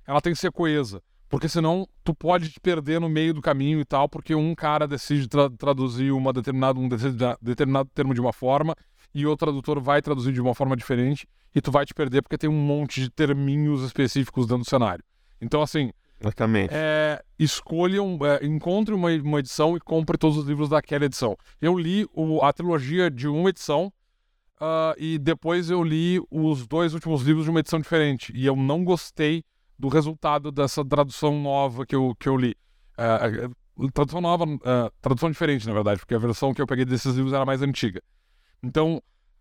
ela 0.06 0.22
tem 0.22 0.32
que 0.32 0.38
ser 0.38 0.50
coesa. 0.50 1.02
Porque 1.28 1.48
senão 1.48 1.86
tu 2.02 2.14
pode 2.14 2.48
te 2.48 2.58
perder 2.58 3.00
no 3.00 3.08
meio 3.08 3.34
do 3.34 3.42
caminho 3.42 3.80
e 3.80 3.84
tal, 3.84 4.08
porque 4.08 4.34
um 4.34 4.54
cara 4.54 4.88
decide 4.88 5.28
tra 5.28 5.50
traduzir 5.50 6.10
uma 6.10 6.32
determinado, 6.32 6.80
um 6.80 6.88
determinado 6.88 7.90
termo 7.94 8.14
de 8.14 8.20
uma 8.20 8.32
forma 8.32 8.74
e 9.14 9.26
o 9.26 9.36
tradutor 9.36 9.80
vai 9.80 10.00
traduzir 10.00 10.32
de 10.32 10.40
uma 10.40 10.54
forma 10.54 10.76
diferente 10.76 11.26
e 11.54 11.60
tu 11.60 11.70
vai 11.70 11.84
te 11.84 11.94
perder 11.94 12.22
porque 12.22 12.38
tem 12.38 12.48
um 12.48 12.60
monte 12.60 13.00
de 13.00 13.10
terminhos 13.10 13.82
específicos 13.82 14.46
dentro 14.46 14.64
do 14.64 14.68
cenário. 14.68 15.04
Então, 15.40 15.62
assim. 15.62 15.90
Exatamente. 16.20 16.74
É, 16.74 17.22
escolham, 17.38 18.18
é, 18.22 18.44
encontre 18.44 18.92
uma, 18.92 19.10
uma 19.10 19.38
edição 19.38 19.76
e 19.76 19.80
compre 19.80 20.18
todos 20.18 20.36
os 20.36 20.46
livros 20.46 20.68
daquela 20.68 21.04
edição. 21.04 21.36
Eu 21.60 21.78
li 21.78 22.06
o, 22.12 22.42
a 22.42 22.52
trilogia 22.52 23.10
de 23.10 23.28
uma 23.28 23.50
edição 23.50 23.92
uh, 24.60 24.94
e 24.98 25.18
depois 25.18 25.70
eu 25.70 25.82
li 25.82 26.20
os 26.30 26.66
dois 26.66 26.92
últimos 26.92 27.22
livros 27.22 27.44
de 27.44 27.50
uma 27.50 27.60
edição 27.60 27.78
diferente. 27.78 28.32
E 28.34 28.46
eu 28.46 28.56
não 28.56 28.82
gostei 28.82 29.44
do 29.78 29.88
resultado 29.88 30.50
dessa 30.50 30.84
tradução 30.84 31.40
nova 31.40 31.86
que 31.86 31.94
eu, 31.94 32.14
que 32.18 32.28
eu 32.28 32.36
li. 32.36 32.56
Uh, 32.98 33.90
tradução 33.92 34.20
nova, 34.20 34.44
uh, 34.44 34.92
tradução 35.00 35.30
diferente, 35.30 35.66
na 35.66 35.72
verdade, 35.72 36.00
porque 36.00 36.14
a 36.14 36.18
versão 36.18 36.52
que 36.52 36.60
eu 36.60 36.66
peguei 36.66 36.84
desses 36.84 37.14
livros 37.14 37.32
era 37.32 37.46
mais 37.46 37.62
antiga. 37.62 38.02
Então, 38.62 39.00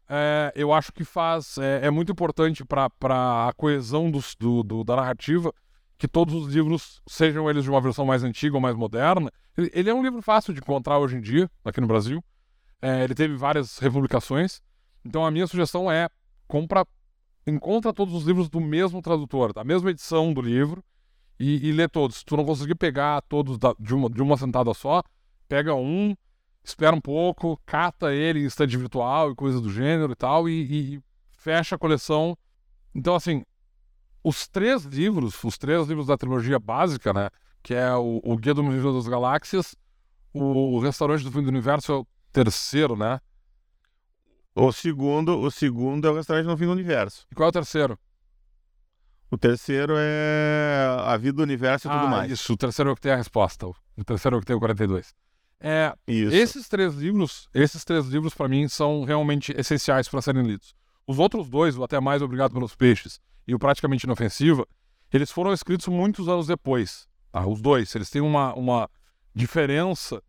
é, 0.10 0.54
eu 0.56 0.72
acho 0.72 0.94
que 0.94 1.04
faz. 1.04 1.58
É, 1.58 1.88
é 1.88 1.92
muito 1.92 2.12
importante 2.12 2.64
para 2.64 3.48
a 3.48 3.54
coesão 3.54 4.10
do, 4.10 4.20
do, 4.40 4.64
do, 4.64 4.84
da 4.84 4.96
narrativa 4.96 5.54
que 5.98 6.08
todos 6.08 6.34
os 6.36 6.54
livros, 6.54 7.02
sejam 7.08 7.50
eles 7.50 7.64
de 7.64 7.70
uma 7.70 7.82
versão 7.82 8.06
mais 8.06 8.24
antiga 8.24 8.56
ou 8.56 8.62
mais 8.62 8.76
moderna. 8.76 9.32
Ele, 9.58 9.72
ele 9.74 9.90
é 9.90 9.94
um 9.94 10.04
livro 10.04 10.22
fácil 10.22 10.54
de 10.54 10.60
encontrar 10.60 11.00
hoje 11.00 11.18
em 11.18 11.22
dia, 11.22 11.50
aqui 11.66 11.82
no 11.82 11.88
Brasil. 11.88 12.24
É, 12.82 13.04
ele 13.04 13.16
teve 13.16 13.36
várias 13.36 13.80
republicações. 13.80 14.62
Então 15.04 15.26
a 15.26 15.32
minha 15.32 15.48
sugestão 15.48 15.92
é 15.92 16.08
compra, 16.48 16.86
encontra 17.48 17.94
todos 17.94 18.14
os 18.14 18.24
livros 18.24 18.50
do 18.50 18.60
mesmo 18.60 19.02
tradutor, 19.02 19.54
da 19.54 19.64
mesma 19.64 19.90
edição 19.90 20.34
do 20.34 20.42
livro, 20.42 20.84
e, 21.40 21.70
e 21.70 21.72
lê 21.72 21.88
todos. 21.88 22.18
Se 22.18 22.26
tu 22.26 22.36
não 22.36 22.46
conseguir 22.46 22.76
pegar 22.76 23.22
todos 23.22 23.58
da, 23.58 23.74
de, 23.80 23.96
uma, 23.96 24.10
de 24.10 24.22
uma 24.22 24.36
sentada 24.38 24.74
só, 24.74 25.02
pega 25.48 25.74
um, 25.74 26.16
espera 26.64 26.96
um 26.96 27.02
pouco, 27.02 27.60
cata 27.66 28.14
ele 28.14 28.42
em 28.42 28.46
estande 28.46 28.78
virtual 28.78 29.32
e 29.32 29.36
coisa 29.36 29.62
do 29.62 29.72
gênero 29.72 30.12
e 30.12 30.16
tal, 30.16 30.50
e, 30.50 30.96
e 30.96 31.02
fecha 31.32 31.76
a 31.76 31.80
coleção. 31.80 32.38
Então, 32.94 33.16
assim, 33.16 33.44
os 34.24 34.48
três 34.48 34.84
livros, 34.84 35.42
os 35.44 35.58
três 35.58 35.88
livros 35.88 36.08
da 36.08 36.18
trilogia 36.18 36.60
básica, 36.60 37.14
né? 37.14 37.30
Que 37.64 37.74
é 37.74 37.96
o, 37.96 38.20
o 38.24 38.38
Guia 38.38 38.54
do 38.54 38.64
Museu 38.64 38.94
das 38.94 39.08
Galáxias, 39.08 39.76
o, 40.34 40.76
o 40.76 40.80
Restaurante 40.80 41.24
do 41.24 41.32
Fim 41.32 41.44
do 41.44 41.50
Universo 41.50 41.92
é 41.92 41.96
o 41.96 42.08
terceiro, 42.32 42.96
né? 42.98 43.22
O 44.60 44.72
segundo, 44.72 45.40
o 45.40 45.52
segundo 45.52 46.08
é 46.08 46.10
o 46.10 46.16
Restaurante 46.16 46.48
no 46.48 46.58
Fim 46.58 46.66
do 46.66 46.72
Universo. 46.72 47.28
E 47.32 47.36
qual 47.36 47.46
é 47.46 47.50
o 47.50 47.54
terceiro? 47.54 48.00
O 49.30 49.38
terceiro 49.38 49.94
é 49.96 50.98
A 51.06 51.16
Vida 51.16 51.34
do 51.34 51.44
Universo 51.44 51.88
e 51.88 51.92
tudo 51.92 52.06
ah, 52.06 52.10
mais. 52.10 52.32
Isso, 52.32 52.54
o 52.54 52.58
terceiro 52.58 52.90
é 52.90 52.94
o 52.94 52.96
que 52.96 53.02
tem 53.02 53.12
a 53.12 53.18
resposta. 53.18 53.68
O 53.68 54.04
terceiro 54.04 54.36
é 54.36 54.38
o 54.38 54.40
que 54.40 54.48
tem 54.48 54.56
o 54.56 54.60
42. 54.60 55.14
É, 55.60 55.94
isso. 56.08 56.36
Esses 56.36 56.68
três 56.68 56.96
livros, 56.96 57.48
esses 57.54 57.84
três 57.84 58.08
livros 58.08 58.34
para 58.34 58.48
mim 58.48 58.68
são 58.68 59.04
realmente 59.04 59.54
essenciais 59.56 60.10
para 60.10 60.24
serem 60.24 60.42
lidos. 60.42 60.76
Os 61.06 61.20
outros 61.20 61.48
dois, 61.48 61.78
o 61.78 61.84
Até 61.84 62.00
Mais 62.00 62.24
Obrigado 62.24 62.54
pelos 62.54 62.76
Peixes 62.76 63.20
e 63.48 63.54
o 63.54 63.60
Praticamente 63.60 64.06
Inofensiva, 64.06 64.68
eles 65.14 65.30
foram 65.30 65.54
escritos 65.54 65.88
muitos 65.88 66.28
anos 66.28 66.48
depois. 66.48 67.08
Tá? 67.32 67.46
Os 67.46 67.62
dois, 67.62 67.94
eles 67.94 68.10
têm 68.10 68.24
uma, 68.24 68.56
uma 68.56 68.90
diferença 69.36 70.20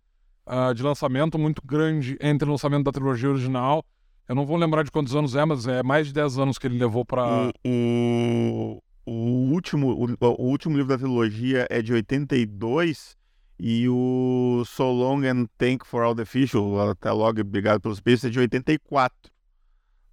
uh, 0.47 0.75
de 0.75 0.83
lançamento 0.83 1.39
muito 1.39 1.63
grande 1.65 2.19
entre 2.21 2.47
o 2.47 2.53
lançamento 2.53 2.85
da 2.85 2.93
trilogia 2.93 3.31
original. 3.31 3.83
Eu 4.29 4.35
não 4.35 4.45
vou 4.45 4.57
lembrar 4.57 4.83
de 4.83 4.91
quantos 4.91 5.17
anos 5.17 5.35
é, 5.35 5.45
mas 5.45 5.67
é 5.67 5.83
mais 5.83 6.09
de 6.09 6.13
10 6.13 6.39
anos 6.39 6.59
que 6.59 6.67
ele 6.67 6.79
levou 6.79 7.05
para. 7.05 7.51
O, 7.65 8.81
o, 9.07 9.11
o, 9.11 9.53
último, 9.53 9.91
o, 9.93 10.17
o, 10.21 10.51
último 10.51 10.77
livro 10.77 10.89
da 10.89 10.99
trilogia 10.99 11.67
é 11.71 11.81
de 11.81 11.93
82 11.93 13.17
e 13.59 13.89
o 13.89 14.63
So 14.67 14.85
Long 14.85 15.25
and 15.25 15.47
Thank 15.57 15.87
for 15.87 16.03
All 16.03 16.15
the 16.15 16.25
Fish, 16.25 16.53
até 16.91 17.11
logo, 17.11 17.41
obrigado 17.41 17.81
pelos 17.81 18.01
peixes, 18.01 18.27
é 18.27 18.31
de 18.31 18.39
84 18.39 19.33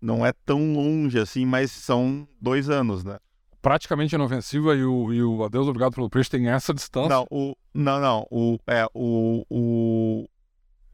não 0.06 0.26
é 0.26 0.32
tão 0.46 0.74
longe 0.74 1.20
assim, 1.20 1.46
mas 1.46 1.72
são 1.72 2.28
dois 2.40 2.70
anos, 2.70 3.04
né? 3.04 3.18
Praticamente 3.62 4.14
inofensiva 4.14 4.76
e 4.76 4.84
o, 4.84 5.12
e 5.12 5.24
o 5.24 5.44
Adeus 5.44 5.68
Obrigado 5.68 5.96
pelo 5.96 6.10
Peixe 6.10 6.30
tem 6.30 6.48
essa 6.50 6.72
distância? 6.72 7.10
Não, 7.10 7.26
o, 7.32 7.56
não, 7.74 8.00
não. 8.00 8.28
O, 8.30 8.60
é, 8.68 8.86
o, 8.94 9.44
o, 9.50 10.26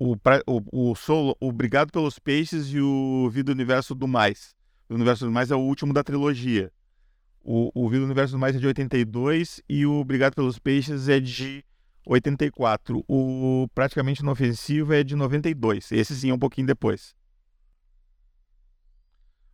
o, 0.04 0.18
o, 0.48 0.92
o 0.92 0.96
solo, 0.96 1.36
Obrigado 1.40 1.92
pelos 1.92 2.18
Peixes 2.18 2.68
e 2.68 2.80
o 2.80 3.30
Vida 3.30 3.46
do 3.46 3.56
Universo 3.56 3.94
do 3.94 4.08
Mais. 4.08 4.56
O 4.90 4.96
Universo 4.96 5.26
do 5.26 5.32
Mais 5.32 5.52
é 5.52 5.56
o 5.56 5.60
último 5.60 5.94
da 5.94 6.04
trilogia. 6.04 6.72
O, 7.44 7.72
o 7.74 7.90
Vida 7.90 8.02
do 8.02 8.06
Universo 8.06 8.34
do 8.34 8.40
Mais 8.40 8.56
é 8.56 8.60
de 8.60 8.68
82 8.68 9.62
e 9.68 9.86
o 9.86 9.94
Obrigado 9.94 10.36
pelos 10.36 10.60
Peixes 10.60 11.10
é 11.10 11.20
de 11.20 11.64
84. 12.06 13.04
O 13.08 13.68
Praticamente 13.74 14.22
Inofensivo 14.22 14.94
é 14.94 15.04
de 15.04 15.16
92. 15.16 15.92
Esse 15.92 16.16
sim 16.16 16.30
é 16.30 16.34
um 16.34 16.40
pouquinho 16.40 16.68
depois 16.68 17.16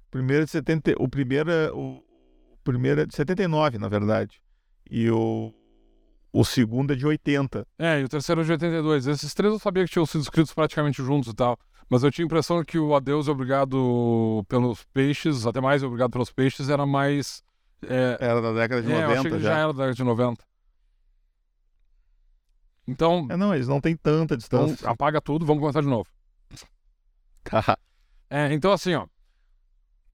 primeiro 0.09 0.45
de 0.45 0.51
70, 0.51 0.95
o 0.97 1.07
primeiro 1.07 1.51
o, 1.75 1.97
o 2.53 2.57
primeiro 2.63 3.01
é 3.01 3.05
de 3.05 3.15
79, 3.15 3.77
na 3.77 3.87
verdade. 3.87 4.41
E 4.89 5.09
o, 5.09 5.53
o 6.39 6.45
segundo 6.45 6.93
é 6.93 6.95
de 6.95 7.05
80. 7.05 7.65
É, 7.79 7.99
e 8.01 8.03
o 8.03 8.09
terceiro 8.09 8.41
é 8.41 8.43
de 8.43 8.51
82. 8.51 9.07
Esses 9.07 9.33
três 9.33 9.51
eu 9.53 9.59
sabia 9.59 9.83
que 9.85 9.91
tinham 9.91 10.05
sido 10.05 10.21
escritos 10.21 10.53
praticamente 10.53 11.01
juntos 11.03 11.31
e 11.31 11.35
tal. 11.35 11.57
Mas 11.89 12.03
eu 12.03 12.11
tinha 12.11 12.25
a 12.25 12.27
impressão 12.27 12.63
que 12.65 12.77
o 12.77 12.93
Adeus 12.95 13.27
Obrigado 13.27 14.45
pelos 14.49 14.83
Peixes, 14.93 15.45
até 15.45 15.61
mais 15.61 15.81
Obrigado 15.83 16.11
pelos 16.11 16.31
Peixes, 16.31 16.69
era 16.69 16.85
mais. 16.85 17.41
É... 17.81 18.17
Era 18.19 18.41
da 18.41 18.51
década 18.53 18.81
de 18.81 18.91
é, 18.91 19.01
90 19.01 19.11
eu 19.13 19.19
achei 19.19 19.31
que 19.31 19.39
já. 19.39 19.49
já 19.53 19.57
era 19.59 19.67
da 19.73 19.77
década 19.85 19.93
de 19.95 20.03
90. 20.03 20.43
Então, 22.87 23.27
É, 23.29 23.35
não, 23.35 23.53
eles 23.53 23.67
não 23.67 23.81
têm 23.81 23.95
tanta 23.95 24.35
então 24.35 24.37
distância. 24.65 24.89
apaga 24.89 25.19
tudo, 25.21 25.45
vamos 25.45 25.61
começar 25.61 25.81
de 25.81 25.87
novo. 25.87 26.07
Tá. 27.43 27.77
É, 28.29 28.51
então, 28.53 28.73
assim, 28.73 28.93
ó. 28.93 29.07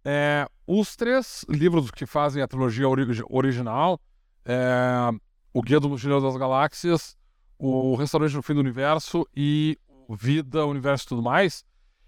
é, 0.06 0.48
os 0.68 0.96
três 0.96 1.44
livros 1.50 1.90
que 1.90 2.06
fazem 2.06 2.44
a 2.44 2.48
trilogia 2.48 2.88
ori- 2.88 3.24
original, 3.28 4.00
é, 4.46 5.10
O 5.54 5.62
Guia 5.62 5.80
do 5.80 5.90
Mochileiro 5.90 6.22
das 6.24 6.36
Galáxias, 6.36 7.16
O 7.60 7.96
Restaurante 7.96 8.36
no 8.36 8.42
Fim 8.42 8.54
do 8.56 8.60
Universo 8.60 9.28
e 9.36 9.78
Vida, 10.10 10.66
Universo 10.66 11.06
e 11.06 11.08
tudo 11.10 11.22
mais, 11.22 11.64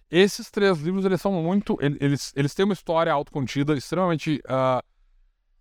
esses 0.09 0.49
três 0.51 0.79
livros, 0.79 1.05
eles 1.05 1.21
são 1.21 1.31
muito... 1.31 1.77
ele- 1.79 1.97
Eles, 2.01 2.33
eles 2.35 2.53
têm 2.53 2.65
uma 2.65 2.73
história 2.73 3.11
autocontida, 3.13 3.73
extremamente... 3.75 4.41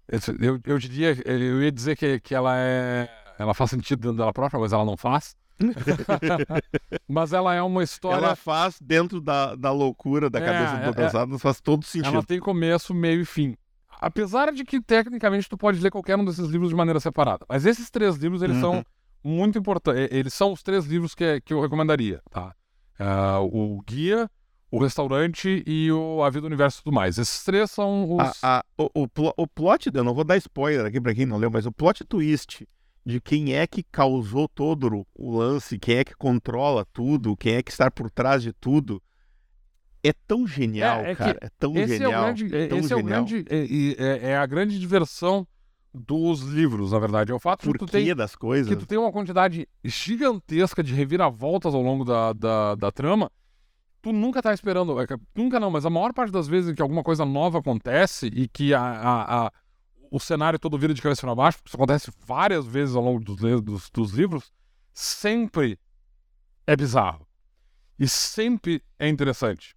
esse- 0.08 0.36
eu, 0.40 0.58
eu 0.64 0.78
diria... 0.78 1.16
Eu 1.24 1.62
ia 1.62 1.70
dizer 1.72 1.96
que, 1.96 2.18
que 2.20 2.34
ela 2.34 2.56
é... 2.56 3.08
Ela 3.38 3.52
faz 3.54 3.70
sentido 3.70 4.00
dentro 4.00 4.16
dela 4.18 4.32
própria, 4.32 4.58
mas 4.60 4.72
ela 4.72 4.84
não 4.84 4.96
faz. 4.96 5.36
mas 7.08 7.32
ela 7.32 7.54
é 7.54 7.62
uma 7.62 7.82
história... 7.82 8.16
Ela 8.26 8.36
faz 8.36 8.78
dentro 8.80 9.20
da, 9.20 9.54
da 9.54 9.70
loucura 9.72 10.28
da 10.30 10.38
É, 10.38 10.44
cabeça 10.44 10.74
é, 10.74 10.78
do 10.78 10.84
Douglas 10.86 11.14
Adams, 11.14 11.42
faz 11.42 11.60
todo 11.60 11.84
sentido. 11.84 12.14
Ela 12.14 12.22
tem 12.22 12.40
começo, 12.40 12.92
meio 12.94 13.20
e 13.20 13.24
fim. 13.24 13.56
Apesar 14.00 14.52
de 14.52 14.64
que, 14.64 14.80
tecnicamente, 14.80 15.48
tu 15.48 15.56
pode 15.56 15.80
ler 15.80 15.90
qualquer 15.90 16.16
um 16.18 16.24
desses 16.24 16.48
livros 16.48 16.68
de 16.70 16.74
maneira 16.76 17.00
separada. 17.00 17.44
Mas 17.48 17.64
esses 17.66 17.90
três 17.90 18.16
livros, 18.16 18.42
eles 18.42 18.56
Uhum. 18.56 18.62
são 18.62 18.84
muito 19.22 19.58
importantes. 19.58 20.08
Eles 20.10 20.34
são 20.34 20.52
os 20.52 20.62
três 20.62 20.84
livros 20.86 21.14
que, 21.14 21.40
que 21.40 21.52
eu 21.54 21.60
recomendaria, 21.60 22.20
tá? 22.30 22.54
Ah, 22.98 23.40
o 23.40 23.80
Guia, 23.86 24.30
o 24.70 24.78
Restaurante 24.78 25.62
e 25.66 25.90
o 25.90 26.22
A 26.22 26.30
Vida, 26.30 26.44
o 26.44 26.46
Universo 26.48 26.80
e 26.80 26.84
tudo 26.84 26.94
mais. 26.94 27.16
Esses 27.18 27.42
três 27.44 27.70
são 27.70 28.16
os... 28.16 28.42
A- 28.44 28.58
a- 28.58 28.64
o, 28.78 28.90
o, 29.04 29.08
o 29.38 29.46
plot, 29.48 29.90
eu 29.92 30.04
não 30.04 30.14
vou 30.14 30.24
dar 30.24 30.36
spoiler 30.36 30.84
aqui 30.84 31.00
pra 31.00 31.14
quem 31.14 31.26
não 31.26 31.36
leu, 31.38 31.50
mas 31.50 31.64
o 31.66 31.72
plot 31.72 32.04
twist 32.04 32.66
de 33.06 33.20
quem 33.20 33.54
é 33.54 33.66
que 33.66 33.82
causou 33.82 34.48
todo 34.48 35.06
o 35.14 35.36
lance, 35.38 35.78
quem 35.78 35.96
é 35.98 36.04
que 36.04 36.14
controla 36.14 36.86
tudo, 36.92 37.36
quem 37.36 37.54
é 37.56 37.62
que 37.62 37.70
está 37.70 37.90
por 37.90 38.10
trás 38.10 38.42
de 38.42 38.52
tudo, 38.52 39.02
é 40.04 40.12
tão 40.26 40.46
genial, 40.46 41.00
É, 41.00 41.10
é 41.12 41.14
cara. 41.14 41.38
É 41.40 41.48
tão 41.58 41.72
esse 41.76 41.94
é 41.94 41.96
o 41.96 41.98
genial. 41.98 42.22
grande... 42.24 42.56
é- 42.56 42.66
tão 42.68 42.78
Esse 42.78 42.92
é 42.92 42.96
o 42.96 42.98
genial. 43.00 43.24
grande... 43.24 43.44
É, 43.48 44.04
é- 44.26 44.30
é 44.32 44.36
a 44.36 44.46
grande 44.46 44.78
diversão 44.78 45.46
dos 45.92 46.40
livros, 46.42 46.92
na 46.92 46.98
verdade. 46.98 47.32
É 47.32 47.34
o 47.34 47.38
fato 47.40 47.64
de 47.66 47.72
que 47.72 47.78
tu 47.78 47.86
tem... 47.86 48.14
das 48.14 48.34
coisas. 48.36 48.68
que 48.68 48.76
tu 48.76 48.86
tem 48.86 48.98
uma 48.98 49.12
quantidade 49.12 49.68
gigantesca 49.82 50.82
de 50.82 50.92
reviravoltas 50.92 51.74
ao 51.74 51.80
longo 51.82 52.04
da, 52.04 52.32
da, 52.32 52.74
da 52.74 52.90
trama, 52.92 53.30
tu 54.02 54.12
nunca 54.12 54.42
tá 54.42 54.52
esperando. 54.52 55.00
é 55.00 55.06
Nunca 55.34 55.58
não, 55.58 55.70
mas 55.70 55.86
a 55.86 55.90
maior 55.90 56.12
parte 56.12 56.30
das 56.32 56.46
vezes 56.48 56.70
em 56.70 56.74
que 56.74 56.82
alguma 56.82 57.02
coisa 57.02 57.24
nova 57.24 57.58
acontece 57.60 58.26
e 58.26 58.46
que 58.48 58.74
a, 58.74 58.80
a- 58.82 59.46
a- 59.46 59.52
o 60.10 60.20
cenário 60.20 60.58
todo 60.58 60.76
vira 60.78 60.92
de 60.92 61.00
cabeça 61.02 61.22
para 61.22 61.34
baixo, 61.34 61.58
isso 61.64 61.76
acontece 61.76 62.10
várias 62.26 62.66
vezes 62.66 62.94
ao 62.94 63.02
longo 63.02 63.20
dos, 63.24 63.36
dos, 63.62 63.90
dos 63.90 64.10
livros, 64.12 64.52
sempre 64.92 65.78
é 66.66 66.76
bizarro. 66.76 67.26
E 67.98 68.08
sempre 68.08 68.82
é 68.98 69.08
interessante. 69.08 69.74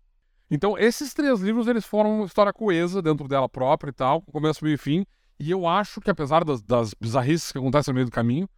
Então, 0.50 0.78
esses 0.78 1.14
três 1.14 1.40
livros, 1.42 1.68
eles 1.68 1.86
foram 1.86 2.18
uma 2.18 2.26
história 2.26 2.54
coesa 2.54 3.02
dentro 3.02 3.28
dela 3.28 3.50
própria 3.50 3.90
e 3.90 3.94
tal, 3.94 4.22
com 4.22 4.32
começo, 4.32 4.64
meio 4.64 4.76
e 4.76 4.78
fim. 4.78 5.06
E 5.40 5.52
eu 5.52 5.68
acho 5.68 6.00
que, 6.00 6.10
apesar 6.10 6.44
das, 6.44 6.62
das 6.62 6.94
bizarrices 6.94 7.52
que 7.52 7.58
acontecem 7.58 7.92
no 7.92 7.96
meio 7.96 8.06
do 8.06 8.12
caminho, 8.12 8.50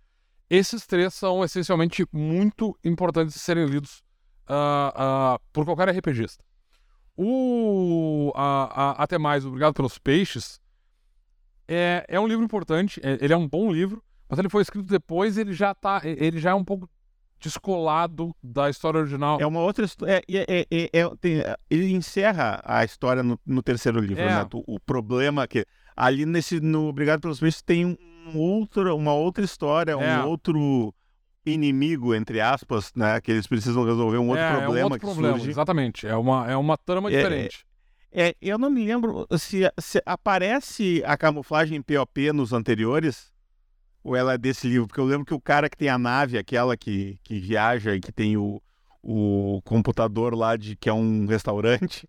esses 0.49 0.85
três 0.85 1.13
são 1.13 1.43
essencialmente 1.43 2.05
muito 2.11 2.77
importantes 2.83 3.33
de 3.33 3.39
serem 3.39 3.65
lidos 3.65 4.01
ah, 4.47 4.93
ah, 5.35 5.39
por 5.51 5.65
qualquer 5.65 5.89
RPGista. 5.89 6.43
O 7.17 8.31
a- 8.35 8.95
Até 9.03 9.17
Mais, 9.17 9.45
Obrigado 9.45 9.73
pelos 9.73 9.97
Peixes, 9.97 10.59
é, 11.67 12.05
é 12.07 12.19
um 12.19 12.27
livro 12.27 12.43
importante, 12.45 12.99
é- 13.03 13.17
ele 13.21 13.33
é 13.33 13.37
um 13.37 13.47
bom 13.47 13.71
livro, 13.71 14.01
mas 14.27 14.39
ele 14.39 14.49
foi 14.49 14.61
escrito 14.61 14.85
depois 14.87 15.37
ele 15.37 15.53
já, 15.53 15.73
tá, 15.75 16.01
ele 16.03 16.39
já 16.39 16.51
é 16.51 16.53
um 16.53 16.63
pouco 16.63 16.89
descolado 17.39 18.35
da 18.43 18.69
história 18.69 18.99
original. 18.99 19.37
É 19.39 19.45
uma 19.47 19.61
outra 19.61 19.85
história. 19.85 20.21
É, 20.27 20.45
é, 20.61 20.67
é, 20.71 20.89
é- 20.99 21.15
tem- 21.21 21.41
ele 21.69 21.91
encerra 21.93 22.61
a 22.63 22.83
história 22.83 23.23
no, 23.23 23.39
no 23.45 23.61
terceiro 23.63 23.99
livro, 23.99 24.21
É. 24.23 24.27
né? 24.27 24.45
Tu- 24.49 24.63
O 24.67 24.79
problema 24.79 25.47
que 25.47 25.65
ali 25.95 26.25
nesse 26.25 26.59
no 26.59 26.87
Obrigado 26.87 27.21
pelos 27.21 27.39
Peixes 27.39 27.61
tem 27.61 27.85
um 27.85 27.97
outro, 28.37 28.95
uma 28.95 29.13
outra 29.13 29.43
história, 29.43 29.91
É. 29.93 29.95
um 29.95 30.27
outro 30.27 30.93
inimigo 31.45 32.13
entre 32.13 32.39
aspas, 32.41 32.91
né? 32.95 33.19
Que 33.21 33.31
eles 33.31 33.47
precisam 33.47 33.83
resolver 33.83 34.17
um 34.17 34.27
outro 34.29 34.43
é, 34.43 34.51
problema 34.51 34.79
é 34.79 34.81
um 34.81 34.83
outro 34.85 34.99
que 34.99 35.05
problema, 35.05 35.37
surge. 35.37 35.49
exatamente. 35.51 36.07
É 36.07 36.15
uma, 36.15 36.49
é 36.51 36.55
uma 36.55 36.77
trama 36.77 37.11
É, 37.11 37.15
diferente. 37.17 37.65
É, 38.11 38.35
eu 38.41 38.57
não 38.57 38.69
me 38.71 38.83
lembro 38.85 39.27
se, 39.37 39.61
se 39.79 40.01
aparece 40.05 41.03
a 41.05 41.15
camuflagem 41.15 41.81
POP 41.81 42.31
nos 42.33 42.51
anteriores 42.53 43.31
ou 44.03 44.15
ela 44.15 44.33
é 44.33 44.37
desse 44.37 44.67
livro, 44.67 44.87
porque 44.87 44.99
eu 45.01 45.05
lembro 45.05 45.25
que 45.25 45.33
o 45.33 45.41
cara 45.41 45.69
que 45.69 45.77
tem 45.77 45.89
a 45.89 45.97
nave, 45.97 46.37
aquela 46.37 46.75
que, 46.77 47.19
que 47.23 47.39
viaja 47.39 47.95
e 47.95 47.99
que 47.99 48.11
tem 48.11 48.37
o, 48.37 48.61
o 49.03 49.61
computador 49.63 50.33
lá 50.35 50.55
de 50.55 50.75
que 50.75 50.89
é 50.89 50.93
um 50.93 51.25
restaurante, 51.25 52.07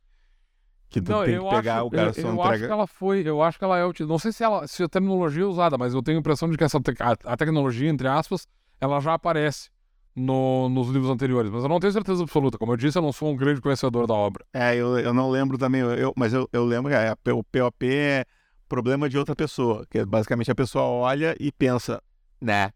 que 0.88 1.00
tu 1.00 1.12
Não, 1.12 1.24
tem 1.24 1.36
eu 1.36 1.42
que 1.44 1.48
pegar 1.56 1.76
acho, 1.76 1.86
o 1.86 1.90
cara 1.90 2.06
eu, 2.08 2.14
só 2.14 2.20
eu 2.20 2.42
acho 2.42 2.52
entrega. 2.52 2.66
que 2.66 2.72
ela 2.72 2.86
foi, 2.86 3.22
eu 3.26 3.42
acho 3.42 3.58
que 3.58 3.64
ela 3.64 3.78
é 3.78 3.84
util- 3.84 4.06
não 4.06 4.18
sei 4.18 4.32
se 4.32 4.42
ela, 4.42 4.66
se 4.66 4.82
a 4.82 4.88
terminologia 4.88 5.42
é 5.42 5.46
usada, 5.46 5.78
mas 5.78 5.94
eu 5.94 6.02
tenho 6.02 6.18
a 6.18 6.20
impressão 6.20 6.50
de 6.50 6.56
que 6.56 6.64
essa 6.64 6.80
te- 6.80 6.94
a, 7.00 7.36
tecnologia 7.36 7.88
entre 7.88 8.08
aspas, 8.08 8.46
ela 8.80 8.98
já 9.00 9.14
aparece 9.14 9.70
no- 10.16 10.68
nos 10.68 10.88
livros 10.88 11.10
anteriores, 11.10 11.50
mas 11.50 11.62
eu 11.62 11.68
não 11.68 11.78
tenho 11.78 11.92
certeza 11.92 12.22
absoluta. 12.22 12.58
Como 12.58 12.72
eu 12.72 12.76
disse, 12.76 12.98
eu 12.98 13.02
não 13.02 13.12
sou 13.12 13.30
um 13.30 13.36
grande 13.36 13.60
conhecedor 13.60 14.06
da 14.06 14.14
obra. 14.14 14.44
É, 14.52 14.74
eu, 14.74 14.98
eu 14.98 15.14
não 15.14 15.30
lembro 15.30 15.56
também, 15.56 15.80
eu, 15.80 15.92
eu- 15.94 16.12
mas 16.16 16.32
eu, 16.32 16.48
eu 16.52 16.64
lembro 16.64 16.90
que 16.90 16.96
é, 16.96 17.32
o 17.32 17.44
POP 17.44 17.86
é 17.88 18.24
problema 18.70 19.08
de 19.08 19.18
outra 19.18 19.34
pessoa, 19.36 19.84
que 19.90 19.98
é 19.98 20.04
basicamente 20.06 20.50
a 20.50 20.54
pessoa 20.54 20.84
olha 20.84 21.36
e 21.40 21.50
pensa, 21.52 22.00
né, 22.40 22.70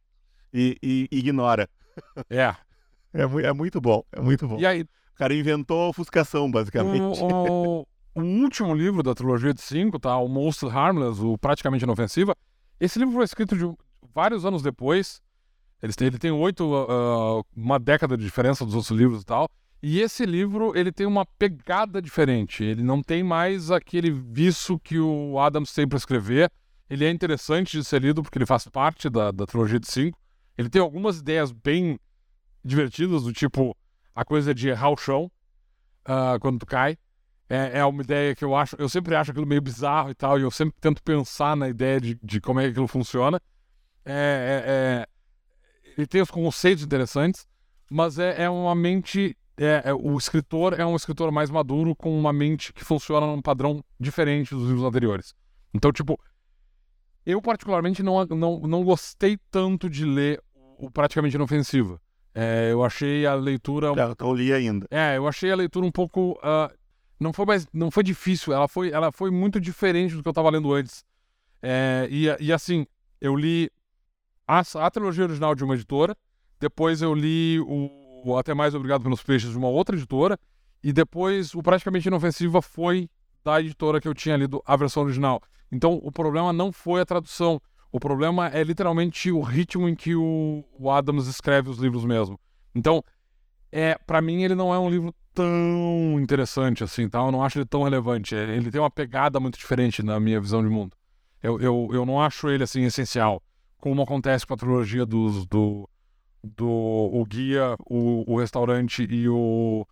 e, 0.52 0.76
e 0.82 1.08
ignora. 1.10 1.66
É. 2.28 2.54
É, 3.16 3.22
é 3.46 3.52
muito 3.52 3.80
bom, 3.80 4.02
é 4.10 4.20
muito 4.20 4.48
bom. 4.48 4.58
E 4.58 4.66
aí, 4.66 4.82
O 4.82 5.14
cara 5.14 5.32
inventou 5.32 5.80
a 5.84 5.88
ofuscação, 5.90 6.50
basicamente. 6.50 7.00
o, 7.22 7.82
o- 7.82 7.86
o 8.16 8.20
último 8.20 8.74
livro 8.74 9.04
da 9.04 9.14
trilogia 9.14 9.54
de 9.54 9.62
cinco, 9.62 10.00
tá? 10.00 10.16
O 10.18 10.26
Most 10.26 10.66
Harmless, 10.66 11.20
o 11.22 11.38
Praticamente 11.38 11.84
Inofensiva. 11.84 12.34
Esse 12.80 12.98
livro 12.98 13.14
foi 13.14 13.22
escrito 13.24 13.56
de 13.56 13.72
vários 14.12 14.44
anos 14.44 14.62
depois. 14.62 15.22
Ele 15.80 15.92
tem, 15.92 16.08
ele 16.08 16.18
tem 16.18 16.32
oito, 16.32 16.74
ah, 16.74 17.40
uma 17.56 17.78
década 17.78 18.16
de 18.16 18.24
diferença 18.24 18.64
dos 18.64 18.74
outros 18.74 18.90
livros 18.98 19.22
e 19.22 19.24
tal. 19.24 19.48
E 19.86 20.00
esse 20.00 20.24
livro, 20.24 20.74
ele 20.74 20.90
tem 20.90 21.06
uma 21.06 21.26
pegada 21.26 22.00
diferente. 22.00 22.64
Ele 22.64 22.82
não 22.82 23.02
tem 23.02 23.22
mais 23.22 23.70
aquele 23.70 24.10
viço 24.10 24.78
que 24.78 24.98
o 24.98 25.38
Adams 25.38 25.74
tem 25.74 25.86
para 25.86 25.98
escrever. 25.98 26.50
Ele 26.88 27.04
é 27.04 27.10
interessante 27.10 27.76
de 27.76 27.84
ser 27.84 28.00
lido 28.00 28.22
porque 28.22 28.38
ele 28.38 28.46
faz 28.46 28.66
parte 28.66 29.10
da, 29.10 29.30
da 29.30 29.44
trilogia 29.44 29.78
de 29.78 29.86
cinco. 29.86 30.18
Ele 30.56 30.70
tem 30.70 30.80
algumas 30.80 31.18
ideias 31.18 31.52
bem 31.52 32.00
divertidas, 32.64 33.24
do 33.24 33.32
tipo 33.34 33.76
a 34.14 34.24
coisa 34.24 34.54
de 34.54 34.70
errar 34.70 34.88
o 34.88 34.96
chão 34.96 35.30
ah, 36.06 36.38
quando 36.40 36.60
tu 36.60 36.64
cai. 36.64 36.96
É, 37.46 37.80
é 37.80 37.84
uma 37.84 38.02
ideia 38.02 38.34
que 38.34 38.42
eu 38.42 38.56
acho, 38.56 38.74
eu 38.78 38.88
sempre 38.88 39.14
acho 39.14 39.32
aquilo 39.32 39.46
meio 39.46 39.60
bizarro 39.60 40.08
e 40.08 40.14
tal, 40.14 40.38
e 40.38 40.42
eu 40.44 40.50
sempre 40.50 40.80
tento 40.80 41.02
pensar 41.02 41.54
na 41.54 41.68
ideia 41.68 42.00
de, 42.00 42.18
de 42.22 42.40
como 42.40 42.58
é 42.58 42.62
que 42.62 42.70
aquilo 42.70 42.88
funciona. 42.88 43.38
É, 44.02 44.14
é- 44.14 45.02
é- 45.02 45.06
ele 45.94 46.06
tem 46.06 46.22
os 46.22 46.30
conceitos 46.30 46.82
interessantes, 46.82 47.46
mas 47.90 48.18
é, 48.18 48.44
é 48.44 48.48
uma 48.48 48.74
mente. 48.74 49.36
É- 49.56 49.82
é- 49.86 49.94
o 49.94 50.16
escritor 50.16 50.78
é 50.78 50.84
um 50.84 50.96
escritor 50.96 51.30
mais 51.30 51.50
maduro 51.50 51.94
com 51.94 52.18
uma 52.18 52.32
mente 52.32 52.72
que 52.72 52.84
funciona 52.84 53.26
num 53.26 53.40
padrão 53.42 53.82
diferente 53.98 54.54
dos 54.54 54.66
livros 54.68 54.84
anteriores. 54.84 55.34
Então, 55.72 55.92
tipo, 55.92 56.18
eu 57.24 57.40
particularmente 57.40 58.02
não, 58.02 58.24
não, 58.26 58.60
não 58.60 58.84
gostei 58.84 59.38
tanto 59.50 59.88
de 59.88 60.04
ler 60.04 60.42
o 60.78 60.90
Praticamente 60.90 61.36
Inofensiva. 61.36 62.00
É, 62.34 62.70
eu 62.72 62.84
achei 62.84 63.24
a 63.26 63.34
leitura 63.34 63.88
Eu 63.88 64.16
não 64.18 64.34
li 64.34 64.52
ainda. 64.52 64.86
é, 64.90 65.16
eu 65.16 65.26
achei 65.28 65.50
a 65.52 65.56
leitura 65.56 65.86
um 65.86 65.92
pouco. 65.92 66.38
ah, 66.42 66.70
não 67.18 67.32
foi 67.32 67.46
mais. 67.46 67.66
Não 67.72 67.90
foi 67.90 68.02
difícil, 68.02 68.52
ela 68.52 68.66
foi, 68.66 68.90
ela 68.90 69.12
foi 69.12 69.30
muito 69.30 69.60
diferente 69.60 70.14
do 70.16 70.22
que 70.22 70.28
eu 70.28 70.32
tava 70.32 70.50
lendo 70.50 70.72
antes. 70.72 71.04
É, 71.62 72.08
e, 72.10 72.26
e 72.40 72.52
assim, 72.52 72.86
eu 73.20 73.36
li 73.36 73.70
a, 74.46 74.60
a 74.60 74.90
trilogia 74.90 75.24
original 75.24 75.54
de 75.54 75.64
uma 75.64 75.74
editora, 75.74 76.16
depois 76.60 77.00
eu 77.02 77.14
li 77.14 77.58
o, 77.60 77.88
o 78.30 78.38
Até 78.38 78.54
Mais 78.54 78.74
Obrigado 78.74 79.02
pelos 79.02 79.22
Peixes 79.22 79.50
de 79.50 79.58
uma 79.58 79.68
outra 79.68 79.96
editora, 79.96 80.38
e 80.82 80.92
depois 80.92 81.54
o 81.54 81.62
Praticamente 81.62 82.08
Inofensiva 82.08 82.60
foi 82.60 83.08
da 83.44 83.60
editora 83.60 84.00
que 84.00 84.08
eu 84.08 84.14
tinha 84.14 84.36
lido 84.36 84.62
a 84.64 84.76
versão 84.76 85.02
original. 85.02 85.42
Então 85.70 86.00
o 86.02 86.12
problema 86.12 86.52
não 86.52 86.72
foi 86.72 87.00
a 87.00 87.06
tradução. 87.06 87.60
O 87.90 88.00
problema 88.00 88.48
é 88.48 88.62
literalmente 88.62 89.30
o 89.30 89.40
ritmo 89.40 89.88
em 89.88 89.94
que 89.94 90.14
o, 90.14 90.64
o 90.78 90.90
Adams 90.90 91.26
escreve 91.26 91.70
os 91.70 91.78
livros 91.78 92.04
mesmo. 92.04 92.38
Então, 92.74 93.02
é, 93.70 93.96
para 94.06 94.20
mim 94.20 94.42
ele 94.42 94.54
não 94.54 94.74
é 94.74 94.78
um 94.78 94.90
livro 94.90 95.14
tão 95.34 96.18
interessante 96.20 96.84
assim, 96.84 97.08
tá? 97.08 97.18
Eu 97.18 97.32
não 97.32 97.42
acho 97.42 97.58
ele 97.58 97.66
tão 97.66 97.82
relevante. 97.82 98.34
É, 98.34 98.56
Ele 98.56 98.70
tem 98.70 98.80
uma 98.80 98.90
pegada 98.90 99.40
muito 99.40 99.58
diferente 99.58 100.02
na 100.02 100.18
minha 100.20 100.40
visão 100.40 100.62
de 100.62 100.68
mundo. 100.68 100.96
Eu, 101.42 101.60
eu, 101.60 101.88
eu 101.92 102.06
não 102.06 102.22
acho 102.22 102.48
ele 102.48 102.62
assim 102.62 102.84
essencial, 102.84 103.42
como 103.78 104.00
acontece 104.00 104.46
com 104.46 104.54
a 104.54 104.56
trilogia 104.56 105.04
dos 105.04 105.44
do 105.44 105.88
do 106.44 106.68
o 106.68 107.24
guia, 107.24 107.76
o, 107.86 108.32
o 108.32 108.38
restaurante 108.38 109.06
e 109.08 109.28
o 109.28 109.86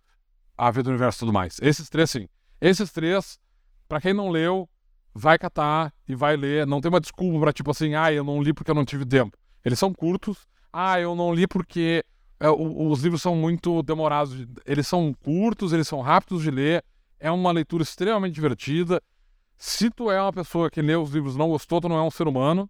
a 0.57 0.69
vida 0.71 0.83
do 0.83 0.89
universo 0.91 1.17
e 1.17 1.21
tudo 1.21 1.33
mais. 1.33 1.57
Esses 1.61 1.89
três 1.89 2.11
sim. 2.11 2.27
Esses 2.61 2.91
três, 2.91 3.39
pra 3.87 3.99
quem 3.99 4.13
não 4.13 4.29
leu, 4.29 4.69
vai 5.13 5.37
catar 5.37 5.93
e 6.07 6.15
vai 6.15 6.37
ler. 6.37 6.65
Não 6.65 6.79
tem 6.79 6.89
uma 6.89 7.01
desculpa 7.01 7.39
pra 7.39 7.53
tipo 7.53 7.71
assim, 7.71 7.95
ah, 7.95 8.11
eu 8.13 8.23
não 8.23 8.41
li 8.41 8.53
porque 8.53 8.71
eu 8.71 8.75
não 8.75 8.85
tive 8.85 9.05
tempo. 9.05 9.37
Eles 9.65 9.79
são 9.79 9.93
curtos, 9.93 10.47
ah, 10.71 10.99
eu 10.99 11.15
não 11.15 11.33
li 11.33 11.47
porque 11.47 12.05
é, 12.39 12.49
o, 12.49 12.89
os 12.89 13.01
livros 13.01 13.21
são 13.21 13.35
muito 13.35 13.81
demorados. 13.83 14.45
Eles 14.65 14.87
são 14.87 15.13
curtos, 15.13 15.73
eles 15.73 15.87
são 15.87 16.01
rápidos 16.01 16.43
de 16.43 16.51
ler. 16.51 16.83
É 17.19 17.31
uma 17.31 17.51
leitura 17.51 17.83
extremamente 17.83 18.33
divertida. 18.33 19.01
Se 19.57 19.89
tu 19.89 20.11
é 20.11 20.21
uma 20.21 20.33
pessoa 20.33 20.69
que 20.69 20.81
lê 20.81 20.95
os 20.95 21.11
livros 21.11 21.35
e 21.35 21.37
não 21.37 21.47
gostou, 21.47 21.79
tu 21.79 21.87
não 21.87 21.97
é 21.97 22.01
um 22.01 22.11
ser 22.11 22.27
humano. 22.27 22.69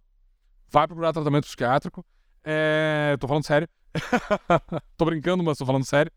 Vai 0.68 0.86
procurar 0.86 1.12
tratamento 1.12 1.44
psiquiátrico. 1.44 2.04
É... 2.44 3.16
Tô 3.18 3.26
falando 3.26 3.46
sério. 3.46 3.68
tô 4.96 5.04
brincando, 5.04 5.42
mas 5.42 5.58
tô 5.58 5.66
falando 5.66 5.84
sério. 5.84 6.12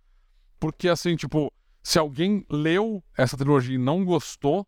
Porque, 0.59 0.89
assim, 0.89 1.15
tipo, 1.15 1.51
se 1.83 1.97
alguém 1.97 2.45
leu 2.49 3.03
essa 3.17 3.37
trilogia 3.37 3.75
e 3.75 3.79
não 3.79 4.03
gostou, 4.03 4.67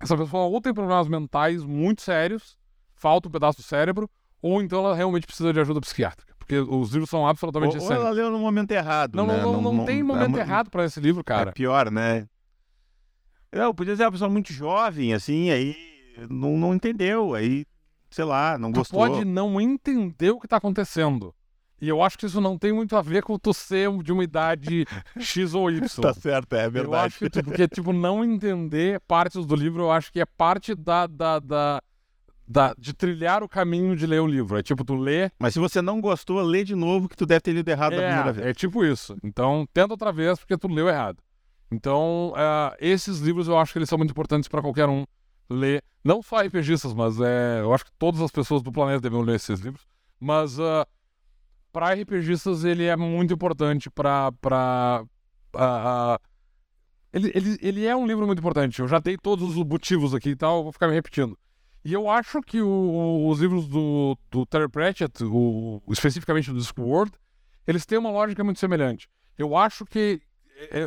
essa 0.00 0.16
pessoa 0.16 0.44
ou 0.44 0.60
tem 0.60 0.72
problemas 0.72 1.08
mentais 1.08 1.64
muito 1.64 2.02
sérios, 2.02 2.56
falta 2.94 3.28
um 3.28 3.30
pedaço 3.30 3.58
do 3.58 3.64
cérebro, 3.64 4.08
ou 4.40 4.62
então 4.62 4.78
ela 4.78 4.94
realmente 4.94 5.26
precisa 5.26 5.52
de 5.52 5.60
ajuda 5.60 5.80
psiquiátrica. 5.80 6.34
Porque 6.38 6.58
os 6.58 6.90
livros 6.92 7.10
são 7.10 7.26
absolutamente 7.26 7.76
ou, 7.76 7.84
ou 7.84 7.92
ela 7.92 8.10
leu 8.10 8.30
no 8.30 8.38
momento 8.38 8.72
errado. 8.72 9.14
Não, 9.14 9.26
né? 9.26 9.36
não, 9.36 9.52
não, 9.52 9.62
não, 9.62 9.72
não, 9.74 9.84
tem 9.84 10.02
momento 10.02 10.38
é, 10.38 10.40
errado 10.40 10.70
para 10.70 10.84
esse 10.84 10.98
livro, 10.98 11.22
cara. 11.22 11.50
É 11.50 11.52
pior, 11.52 11.90
né? 11.90 12.26
Não, 13.52 13.74
podia 13.74 13.96
ser 13.96 14.04
uma 14.04 14.12
pessoa 14.12 14.30
muito 14.30 14.52
jovem, 14.52 15.12
assim, 15.12 15.50
aí 15.50 15.76
não, 16.28 16.56
não 16.56 16.74
entendeu, 16.74 17.34
aí, 17.34 17.64
sei 18.10 18.24
lá, 18.24 18.58
não 18.58 18.72
tu 18.72 18.80
gostou. 18.80 18.98
pode 18.98 19.24
não 19.24 19.60
entender 19.60 20.30
o 20.30 20.40
que 20.40 20.48
tá 20.48 20.56
acontecendo. 20.56 21.34
E 21.80 21.88
eu 21.88 22.02
acho 22.02 22.18
que 22.18 22.26
isso 22.26 22.40
não 22.40 22.58
tem 22.58 22.72
muito 22.72 22.94
a 22.94 23.00
ver 23.00 23.22
com 23.22 23.38
tu 23.38 23.54
ser 23.54 23.90
de 24.02 24.12
uma 24.12 24.22
idade 24.22 24.84
X 25.18 25.54
ou 25.54 25.70
Y. 25.70 25.80
tá 26.02 26.12
certo, 26.12 26.54
é 26.54 26.68
verdade. 26.68 26.86
Eu 26.86 26.94
acho 26.94 27.18
que, 27.18 27.30
tipo, 27.30 27.48
porque, 27.48 27.66
tipo, 27.68 27.92
não 27.92 28.22
entender 28.22 29.00
partes 29.00 29.46
do 29.46 29.56
livro, 29.56 29.84
eu 29.84 29.90
acho 29.90 30.12
que 30.12 30.20
é 30.20 30.26
parte 30.26 30.74
da, 30.74 31.06
da, 31.06 31.38
da, 31.38 31.82
da, 32.46 32.74
de 32.76 32.92
trilhar 32.92 33.42
o 33.42 33.48
caminho 33.48 33.96
de 33.96 34.06
ler 34.06 34.20
o 34.20 34.26
livro. 34.26 34.58
É 34.58 34.62
tipo, 34.62 34.84
tu 34.84 34.94
lê. 34.94 35.30
Mas 35.38 35.54
se 35.54 35.58
você 35.58 35.80
não 35.80 36.02
gostou, 36.02 36.42
lê 36.42 36.64
de 36.64 36.74
novo 36.74 37.08
que 37.08 37.16
tu 37.16 37.24
deve 37.24 37.40
ter 37.40 37.52
lido 37.52 37.68
errado 37.70 37.94
é, 37.94 37.96
da 37.96 38.06
primeira 38.06 38.32
vez. 38.32 38.46
É 38.48 38.52
tipo 38.52 38.84
isso. 38.84 39.16
Então, 39.24 39.66
tenta 39.72 39.94
outra 39.94 40.12
vez 40.12 40.38
porque 40.38 40.58
tu 40.58 40.68
leu 40.68 40.86
errado. 40.86 41.22
Então, 41.72 42.32
uh, 42.32 42.76
esses 42.78 43.20
livros 43.20 43.48
eu 43.48 43.56
acho 43.56 43.72
que 43.72 43.78
eles 43.78 43.88
são 43.88 43.96
muito 43.96 44.10
importantes 44.10 44.48
para 44.48 44.60
qualquer 44.60 44.88
um 44.88 45.06
ler. 45.50 45.82
Não 46.02 46.22
só 46.22 46.40
RPGistas, 46.40 46.94
mas 46.94 47.20
é, 47.20 47.60
eu 47.60 47.74
acho 47.74 47.84
que 47.84 47.92
todas 47.98 48.20
as 48.20 48.30
pessoas 48.30 48.62
do 48.62 48.72
planeta 48.72 49.00
devem 49.00 49.22
ler 49.22 49.36
esses 49.36 49.60
livros. 49.60 49.86
Mas 50.18 50.58
uh, 50.58 50.86
para 51.72 51.92
RPGistas 51.92 52.64
ele 52.64 52.84
é 52.84 52.96
muito 52.96 53.34
importante 53.34 53.90
para. 53.90 54.32
Uh, 55.54 55.58
uh, 55.58 56.18
ele, 57.12 57.32
ele, 57.34 57.58
ele 57.60 57.86
é 57.86 57.96
um 57.96 58.06
livro 58.06 58.26
muito 58.26 58.38
importante. 58.38 58.80
Eu 58.80 58.88
já 58.88 58.98
dei 58.98 59.16
todos 59.16 59.56
os 59.56 59.66
motivos 59.66 60.14
aqui 60.14 60.30
e 60.30 60.36
tal, 60.36 60.62
vou 60.62 60.72
ficar 60.72 60.86
me 60.86 60.94
repetindo. 60.94 61.36
E 61.84 61.92
eu 61.92 62.08
acho 62.08 62.40
que 62.42 62.60
o, 62.60 63.28
os 63.28 63.40
livros 63.40 63.66
do, 63.66 64.16
do 64.30 64.46
Terry 64.46 64.68
Pratchett, 64.68 65.24
o, 65.24 65.82
especificamente 65.88 66.52
do 66.52 66.58
Discworld, 66.58 67.12
eles 67.66 67.86
têm 67.86 67.98
uma 67.98 68.10
lógica 68.10 68.44
muito 68.44 68.60
semelhante. 68.60 69.08
Eu 69.36 69.56
acho 69.56 69.84
que 69.86 70.20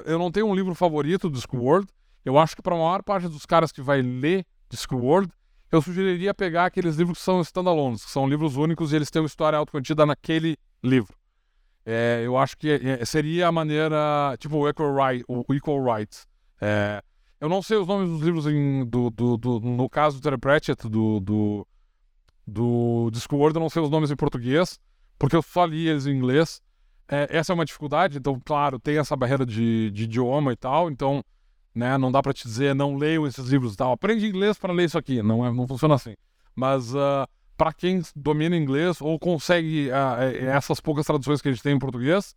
eu 0.06 0.20
não 0.20 0.32
tenho 0.32 0.46
um 0.46 0.54
livro 0.54 0.76
favorito 0.76 1.30
do 1.30 1.36
Discworld. 1.36 1.88
Eu 2.24 2.38
acho 2.38 2.56
que 2.56 2.62
para 2.62 2.76
a 2.76 2.78
maior 2.78 3.04
parte 3.04 3.28
dos 3.28 3.46
caras 3.46 3.72
que 3.72 3.82
vai 3.82 4.02
ler 4.02 4.46
Discworld, 4.74 5.32
eu 5.72 5.82
sugeriria 5.82 6.34
pegar 6.34 6.66
aqueles 6.66 6.96
livros 6.96 7.20
que 7.20 7.24
são 7.24 7.42
standalones, 7.42 8.04
que 8.04 8.12
são 8.12 8.28
livros 8.28 8.58
únicos 8.58 8.92
e 8.92 8.96
eles 8.96 9.10
têm 9.10 9.22
uma 9.22 9.28
história 9.28 9.58
autocontida 9.58 10.06
naquele 10.06 10.58
livro. 10.84 11.16
É, 11.86 12.22
eu 12.24 12.38
acho 12.38 12.58
que 12.58 12.72
é, 12.72 13.04
seria 13.06 13.48
a 13.48 13.52
maneira, 13.52 14.36
tipo 14.40 14.58
o 14.58 14.68
Equal, 14.70 14.96
right, 14.96 15.26
o 15.28 15.54
Equal 15.54 15.84
Rights. 15.84 16.28
É, 16.62 17.04
eu 17.40 17.50
não 17.50 17.62
sei 17.62 17.78
os 17.78 17.88
nomes 17.88 18.10
dos 18.10 18.22
livros 18.22 18.48
em, 18.48 18.86
do, 18.86 19.10
do, 19.10 19.38
do, 19.38 19.60
no 19.60 19.90
caso 19.90 20.18
do 20.18 20.24
Terry 20.24 20.38
Pratchett, 20.38 20.88
do, 20.88 21.20
do, 21.20 21.68
do 22.48 23.10
Discworld, 23.12 23.56
eu 23.56 23.62
não 23.62 23.70
sei 23.70 23.82
os 23.82 23.90
nomes 23.90 24.12
em 24.12 24.16
português, 24.16 24.80
porque 25.20 25.36
eu 25.36 25.42
só 25.42 25.66
li 25.66 25.88
eles 25.88 26.06
em 26.06 26.16
inglês. 26.16 26.62
É, 27.08 27.28
essa 27.30 27.52
é 27.52 27.54
uma 27.54 27.66
dificuldade, 27.66 28.18
então, 28.18 28.40
claro, 28.44 28.80
tem 28.80 28.98
essa 28.98 29.16
barreira 29.16 29.46
de, 29.46 29.92
de 29.92 30.04
idioma 30.04 30.54
e 30.54 30.56
tal, 30.56 30.90
então, 30.90 31.24
né, 31.74 31.98
não 31.98 32.12
dá 32.12 32.22
para 32.22 32.34
te 32.34 32.44
dizer, 32.44 32.76
não 32.76 32.96
leiam 32.96 33.26
esses 33.26 33.48
livros 33.48 33.74
e 33.74 33.78
tal, 33.78 33.92
aprende 33.92 34.28
inglês 34.28 34.58
para 34.58 34.74
ler 34.74 34.86
isso 34.86 34.98
aqui, 34.98 35.22
não, 35.22 35.46
é, 35.46 35.52
não 35.52 35.68
funciona 35.68 35.96
assim. 35.96 36.16
Mas, 36.56 36.94
uh, 36.94 37.00
ah, 37.00 37.30
para 37.58 37.74
quem 37.74 38.02
domina 38.16 38.56
inglês 38.56 39.02
ou 39.02 39.18
consegue 39.18 39.90
uh, 39.90 40.46
essas 40.50 40.80
poucas 40.80 41.06
traduções 41.06 41.42
que 41.42 41.50
a 41.50 41.52
gente 41.52 41.64
tem 41.64 41.76
em 41.76 41.80
português, 41.80 42.36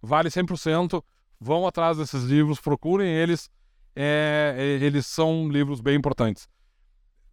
vale 0.00 0.28
100%, 0.28 1.02
vão 1.40 1.66
atrás 1.66 1.98
desses 1.98 2.24
livros, 2.24 2.60
procurem 2.60 3.08
eles, 3.08 3.50
é, 3.94 4.78
eles 4.80 5.06
são 5.06 5.48
livros 5.48 5.80
bem 5.80 5.96
importantes. 5.96 6.48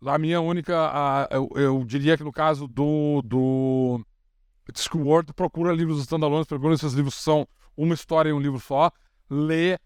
A 0.06 0.18
minha 0.18 0.40
única, 0.40 1.28
eu, 1.32 1.50
eu 1.56 1.84
diria 1.84 2.18
que 2.18 2.24
no 2.24 2.32
caso 2.32 2.68
do, 2.68 3.22
do 3.24 4.02
Discworld, 4.72 5.34
procura 5.34 5.74
livros 5.74 6.00
standalones, 6.00 6.48
procura 6.48 6.74
esses 6.74 6.94
livros 6.94 7.16
são 7.16 7.48
uma 7.76 7.94
história 7.94 8.30
em 8.30 8.34
um 8.34 8.40
livro 8.40 8.60
só, 8.60 8.92
lê 9.30 9.78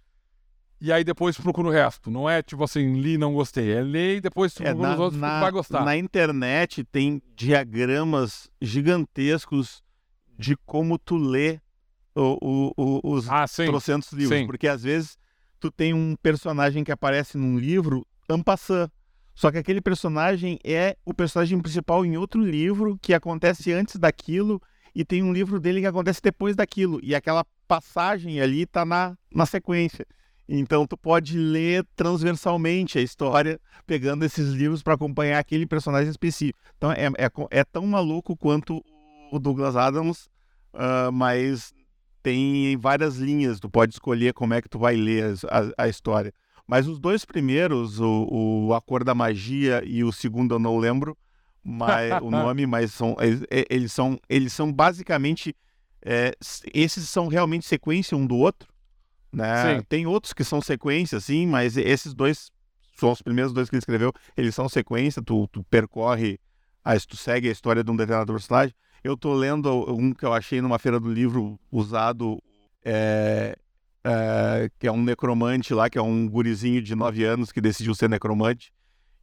e 0.83 0.91
aí 0.91 1.03
depois 1.03 1.37
procura 1.37 1.67
o 1.69 1.71
resto. 1.71 2.11
Não 2.11 2.29
é 2.29 2.41
tipo 2.43 2.63
assim, 2.63 2.99
li 2.99 3.17
não 3.17 3.33
gostei. 3.33 3.71
É 3.71 3.81
lê 3.81 4.17
e 4.17 4.21
depois 4.21 4.53
é, 4.59 4.65
procura 4.65 4.87
na, 4.89 4.93
os 4.93 4.99
outros 4.99 5.21
na, 5.21 5.35
que 5.35 5.41
vai 5.41 5.51
gostar. 5.51 5.85
Na 5.85 5.97
internet 5.97 6.83
tem 6.83 7.21
diagramas 7.35 8.51
gigantescos 8.61 9.81
de 10.37 10.55
como 10.65 10.99
tu 10.99 11.15
lê 11.15 11.59
o, 12.13 12.37
o, 12.41 12.73
o, 12.77 13.13
os 13.13 13.29
ah, 13.29 13.47
sim, 13.47 13.65
trocentos 13.65 14.11
livros. 14.11 14.37
Sim. 14.37 14.45
Porque 14.45 14.67
às 14.67 14.83
vezes 14.83 15.17
tu 15.59 15.71
tem 15.71 15.93
um 15.93 16.15
personagem 16.21 16.83
que 16.83 16.91
aparece 16.91 17.37
num 17.37 17.57
livro 17.57 18.05
ampassando 18.29 18.91
só 19.35 19.51
que 19.51 19.57
aquele 19.57 19.81
personagem 19.81 20.59
é 20.63 20.95
o 21.03 21.13
personagem 21.13 21.59
principal 21.59 22.05
em 22.05 22.17
outro 22.17 22.41
livro 22.41 22.97
que 23.01 23.13
acontece 23.13 23.71
antes 23.71 23.95
daquilo 23.95 24.61
e 24.93 25.03
tem 25.03 25.23
um 25.23 25.33
livro 25.33 25.59
dele 25.59 25.81
que 25.81 25.87
acontece 25.87 26.21
depois 26.21 26.55
daquilo. 26.55 26.99
E 27.01 27.15
aquela 27.15 27.43
passagem 27.67 28.39
ali 28.39 28.65
tá 28.65 28.85
na, 28.85 29.17
na 29.33 29.45
sequência. 29.45 30.05
Então 30.47 30.85
tu 30.85 30.97
pode 30.97 31.37
ler 31.37 31.85
transversalmente 31.95 32.97
a 32.97 33.01
história, 33.01 33.59
pegando 33.87 34.25
esses 34.25 34.49
livros 34.49 34.83
para 34.83 34.93
acompanhar 34.93 35.39
aquele 35.39 35.65
personagem 35.65 36.09
específico. 36.09 36.59
Então 36.77 36.91
é, 36.91 37.05
é, 37.17 37.29
é, 37.49 37.63
tão 37.63 37.85
maluco 37.87 38.35
quanto 38.35 38.83
o 39.31 39.39
Douglas 39.39 39.75
Adams, 39.75 40.29
uh, 40.73 41.11
mas 41.11 41.73
tem 42.21 42.75
várias 42.77 43.17
linhas. 43.17 43.59
Tu 43.59 43.69
pode 43.69 43.93
escolher 43.93 44.33
como 44.33 44.53
é 44.53 44.61
que 44.61 44.69
tu 44.69 44.77
vai 44.77 44.95
ler 44.95 45.35
a, 45.49 45.83
a 45.83 45.87
história. 45.87 46.33
Mas 46.67 46.87
os 46.87 46.99
dois 46.99 47.25
primeiros, 47.25 47.99
o, 47.99 48.27
o 48.67 48.73
A 48.73 48.81
Cor 48.81 49.03
da 49.03 49.15
Magia 49.15 49.81
e 49.85 50.03
o 50.03 50.11
segundo 50.11 50.55
eu 50.55 50.59
não 50.59 50.77
lembro 50.77 51.17
mas, 51.63 52.21
o 52.21 52.29
nome, 52.29 52.65
mas 52.65 52.91
são, 52.91 53.15
eles, 53.69 53.91
são, 53.91 54.19
eles 54.27 54.51
são 54.51 54.71
basicamente. 54.71 55.55
É, 56.05 56.35
esses 56.73 57.07
são 57.07 57.27
realmente 57.29 57.65
sequência 57.65 58.17
um 58.17 58.27
do 58.27 58.35
outro. 58.35 58.67
Né? 59.33 59.81
Tem 59.89 60.05
outros 60.05 60.31
que 60.31 60.43
são 60.43 60.61
sequência, 60.61 61.19
sim, 61.19 61.47
mas 61.47 61.75
esses 61.75 62.13
dois 62.13 62.51
são 62.95 63.11
os 63.11 63.21
primeiros 63.21 63.51
dois 63.51 63.69
que 63.69 63.75
ele 63.75 63.79
escreveu. 63.79 64.13
Eles 64.37 64.53
são 64.53 64.69
sequência, 64.69 65.21
tu, 65.21 65.47
tu 65.47 65.63
percorre, 65.63 66.39
a, 66.85 66.97
tu 66.99 67.17
segue 67.17 67.49
a 67.49 67.51
história 67.51 67.83
de 67.83 67.89
um 67.89 67.95
determinado 67.95 68.31
personagem. 68.31 68.75
Eu 69.03 69.17
tô 69.17 69.33
lendo 69.33 69.91
um 69.91 70.13
que 70.13 70.23
eu 70.23 70.31
achei 70.31 70.61
numa 70.61 70.77
feira 70.77 70.99
do 70.99 71.11
livro 71.11 71.59
usado, 71.71 72.41
é, 72.85 73.57
é, 74.03 74.69
que 74.79 74.87
é 74.87 74.91
um 74.91 75.01
necromante 75.01 75.73
lá, 75.73 75.89
que 75.89 75.97
é 75.97 76.01
um 76.01 76.29
gurizinho 76.29 76.81
de 76.81 76.95
9 76.95 77.23
anos 77.23 77.51
que 77.51 77.59
decidiu 77.59 77.95
ser 77.95 78.09
necromante. 78.09 78.71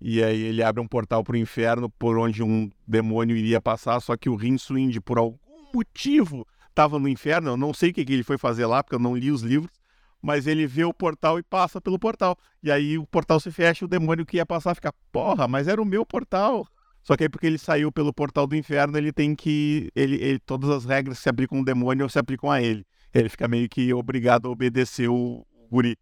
E 0.00 0.22
aí 0.22 0.42
ele 0.42 0.62
abre 0.62 0.82
um 0.82 0.88
portal 0.88 1.22
para 1.22 1.34
o 1.34 1.38
inferno 1.38 1.88
por 1.88 2.18
onde 2.18 2.42
um 2.42 2.70
demônio 2.86 3.36
iria 3.36 3.60
passar, 3.60 4.00
só 4.00 4.16
que 4.16 4.28
o 4.28 4.34
Rincewind, 4.34 4.98
por 5.00 5.18
algum 5.18 5.38
motivo, 5.72 6.46
estava 6.68 6.98
no 6.98 7.06
inferno. 7.08 7.50
Eu 7.50 7.56
não 7.56 7.72
sei 7.72 7.90
o 7.90 7.94
que, 7.94 8.04
que 8.04 8.12
ele 8.12 8.22
foi 8.22 8.38
fazer 8.38 8.66
lá, 8.66 8.82
porque 8.82 8.96
eu 8.96 9.00
não 9.00 9.14
li 9.14 9.30
os 9.30 9.42
livros. 9.42 9.79
Mas 10.22 10.46
ele 10.46 10.66
vê 10.66 10.84
o 10.84 10.92
portal 10.92 11.38
e 11.38 11.42
passa 11.42 11.80
pelo 11.80 11.98
portal. 11.98 12.36
E 12.62 12.70
aí 12.70 12.98
o 12.98 13.06
portal 13.06 13.40
se 13.40 13.50
fecha 13.50 13.84
e 13.84 13.86
o 13.86 13.88
demônio 13.88 14.26
que 14.26 14.36
ia 14.36 14.44
passar 14.44 14.74
fica, 14.74 14.92
porra, 15.10 15.48
mas 15.48 15.66
era 15.66 15.80
o 15.80 15.84
meu 15.84 16.04
portal. 16.04 16.66
Só 17.02 17.16
que 17.16 17.24
aí 17.24 17.28
porque 17.28 17.46
ele 17.46 17.58
saiu 17.58 17.90
pelo 17.90 18.12
portal 18.12 18.46
do 18.46 18.54
inferno, 18.54 18.96
ele 18.98 19.12
tem 19.12 19.34
que. 19.34 19.90
Ele, 19.94 20.16
ele, 20.16 20.38
todas 20.38 20.68
as 20.70 20.84
regras 20.84 21.18
se 21.18 21.28
aplicam 21.28 21.58
ao 21.58 21.64
demônio 21.64 22.08
se 22.08 22.18
aplicam 22.18 22.50
a 22.50 22.60
ele. 22.62 22.84
Ele 23.12 23.28
fica 23.28 23.48
meio 23.48 23.68
que 23.68 23.92
obrigado 23.94 24.46
a 24.46 24.50
obedecer 24.50 25.08
o, 25.08 25.46
guri. 25.70 25.96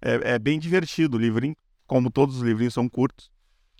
É, 0.00 0.34
é 0.34 0.38
bem 0.38 0.58
divertido 0.58 1.16
o 1.16 1.20
livrinho, 1.20 1.56
como 1.86 2.10
todos 2.10 2.36
os 2.36 2.42
livrinhos 2.42 2.74
são 2.74 2.88
curtos. 2.88 3.30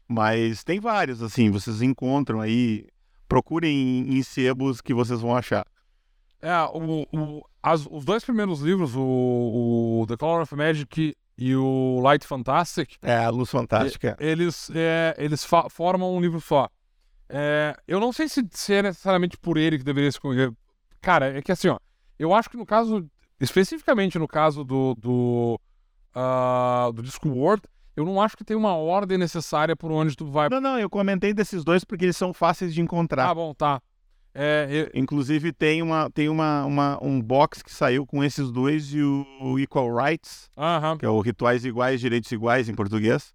Mas 0.07 0.65
tem 0.65 0.81
vários, 0.81 1.23
assim, 1.23 1.51
vocês 1.51 1.81
encontram 1.81 2.41
aí. 2.41 2.87
Procurem 3.29 4.17
em 4.17 4.23
sebos 4.23 4.81
que 4.81 4.95
vocês 4.95 5.21
vão 5.21 5.37
achar. 5.37 5.67
É, 6.41 6.55
o, 6.73 7.07
o, 7.13 7.43
as, 7.63 7.87
os 7.91 8.05
dois 8.05 8.25
primeiros 8.25 8.61
livros, 8.61 8.95
o, 8.95 10.03
o, 10.03 10.07
The 10.07 10.17
Color 10.17 10.43
of 10.43 10.55
Magic 10.55 11.17
e 11.37 11.57
o 11.57 12.01
Light 12.01 12.27
Fantastic. 12.27 12.97
É, 13.03 13.25
a 13.25 13.31
Luz 13.31 13.51
Fantástica. 13.51 14.17
Eles, 14.21 14.71
é, 14.75 15.15
eles 15.19 15.45
formam 15.71 16.15
um 16.15 16.21
livro 16.21 16.41
só. 16.41 16.69
É, 17.29 17.77
eu 17.87 18.01
não 18.01 18.13
sei 18.13 18.29
se, 18.29 18.47
se, 18.51 18.75
é 18.75 18.83
necessariamente 18.83 19.37
por 19.37 19.57
ele 19.57 19.79
que 19.79 19.85
deveria 19.85 20.09
escolher. 20.09 20.53
Cara, 21.01 21.39
é 21.39 21.43
que 21.43 21.53
assim, 21.53 21.69
ó. 21.69 21.79
Eu 22.19 22.33
acho 22.33 22.51
que 22.51 22.57
no 22.57 22.67
caso, 22.67 23.09
especificamente 23.41 24.19
no 24.19 24.27
caso 24.27 24.65
do, 24.65 24.95
do, 24.95 25.61
uh, 26.17 26.93
do 26.93 27.03
Discworld, 27.03 27.63
eu 27.95 28.05
não 28.05 28.21
acho 28.21 28.37
que 28.37 28.45
tem 28.45 28.57
uma 28.57 28.75
ordem 28.75 29.19
necessária 29.19 29.77
por 29.77 29.91
onde 29.91 30.17
tu 30.17 30.27
vai. 30.27 30.49
Não, 30.49 30.61
não, 30.61 30.79
eu 30.79 30.89
comentei 30.89 31.35
desses 31.35 31.65
dois 31.65 31.85
porque 31.85 32.05
eles 32.05 32.17
são 32.17 32.33
fáceis 32.33 32.73
de 32.73 32.81
encontrar. 32.81 33.29
Ah, 33.29 33.35
bom, 33.35 33.53
tá. 33.53 33.81
É, 34.41 34.69
eu- 34.71 34.91
Inclusive 35.01 35.53
tem, 35.53 35.83
uma, 35.83 36.09
tem 36.11 36.29
uma, 36.29 36.65
uma- 36.65 36.99
um 37.05 37.21
box 37.21 37.61
que 37.61 37.73
saiu 37.73 38.07
com 38.07 38.23
esses 38.23 38.53
dois 38.53 38.95
e 38.95 39.03
o, 39.03 39.27
o 39.41 39.59
Equal 39.59 39.93
Rights, 39.97 40.49
que 40.99 41.05
é 41.05 41.09
o 41.09 41.21
Rituais 41.21 41.65
Iguais, 41.65 42.01
Direitos 42.01 42.31
Iguais 42.31 42.69
em 42.69 42.75
português. 42.75 43.35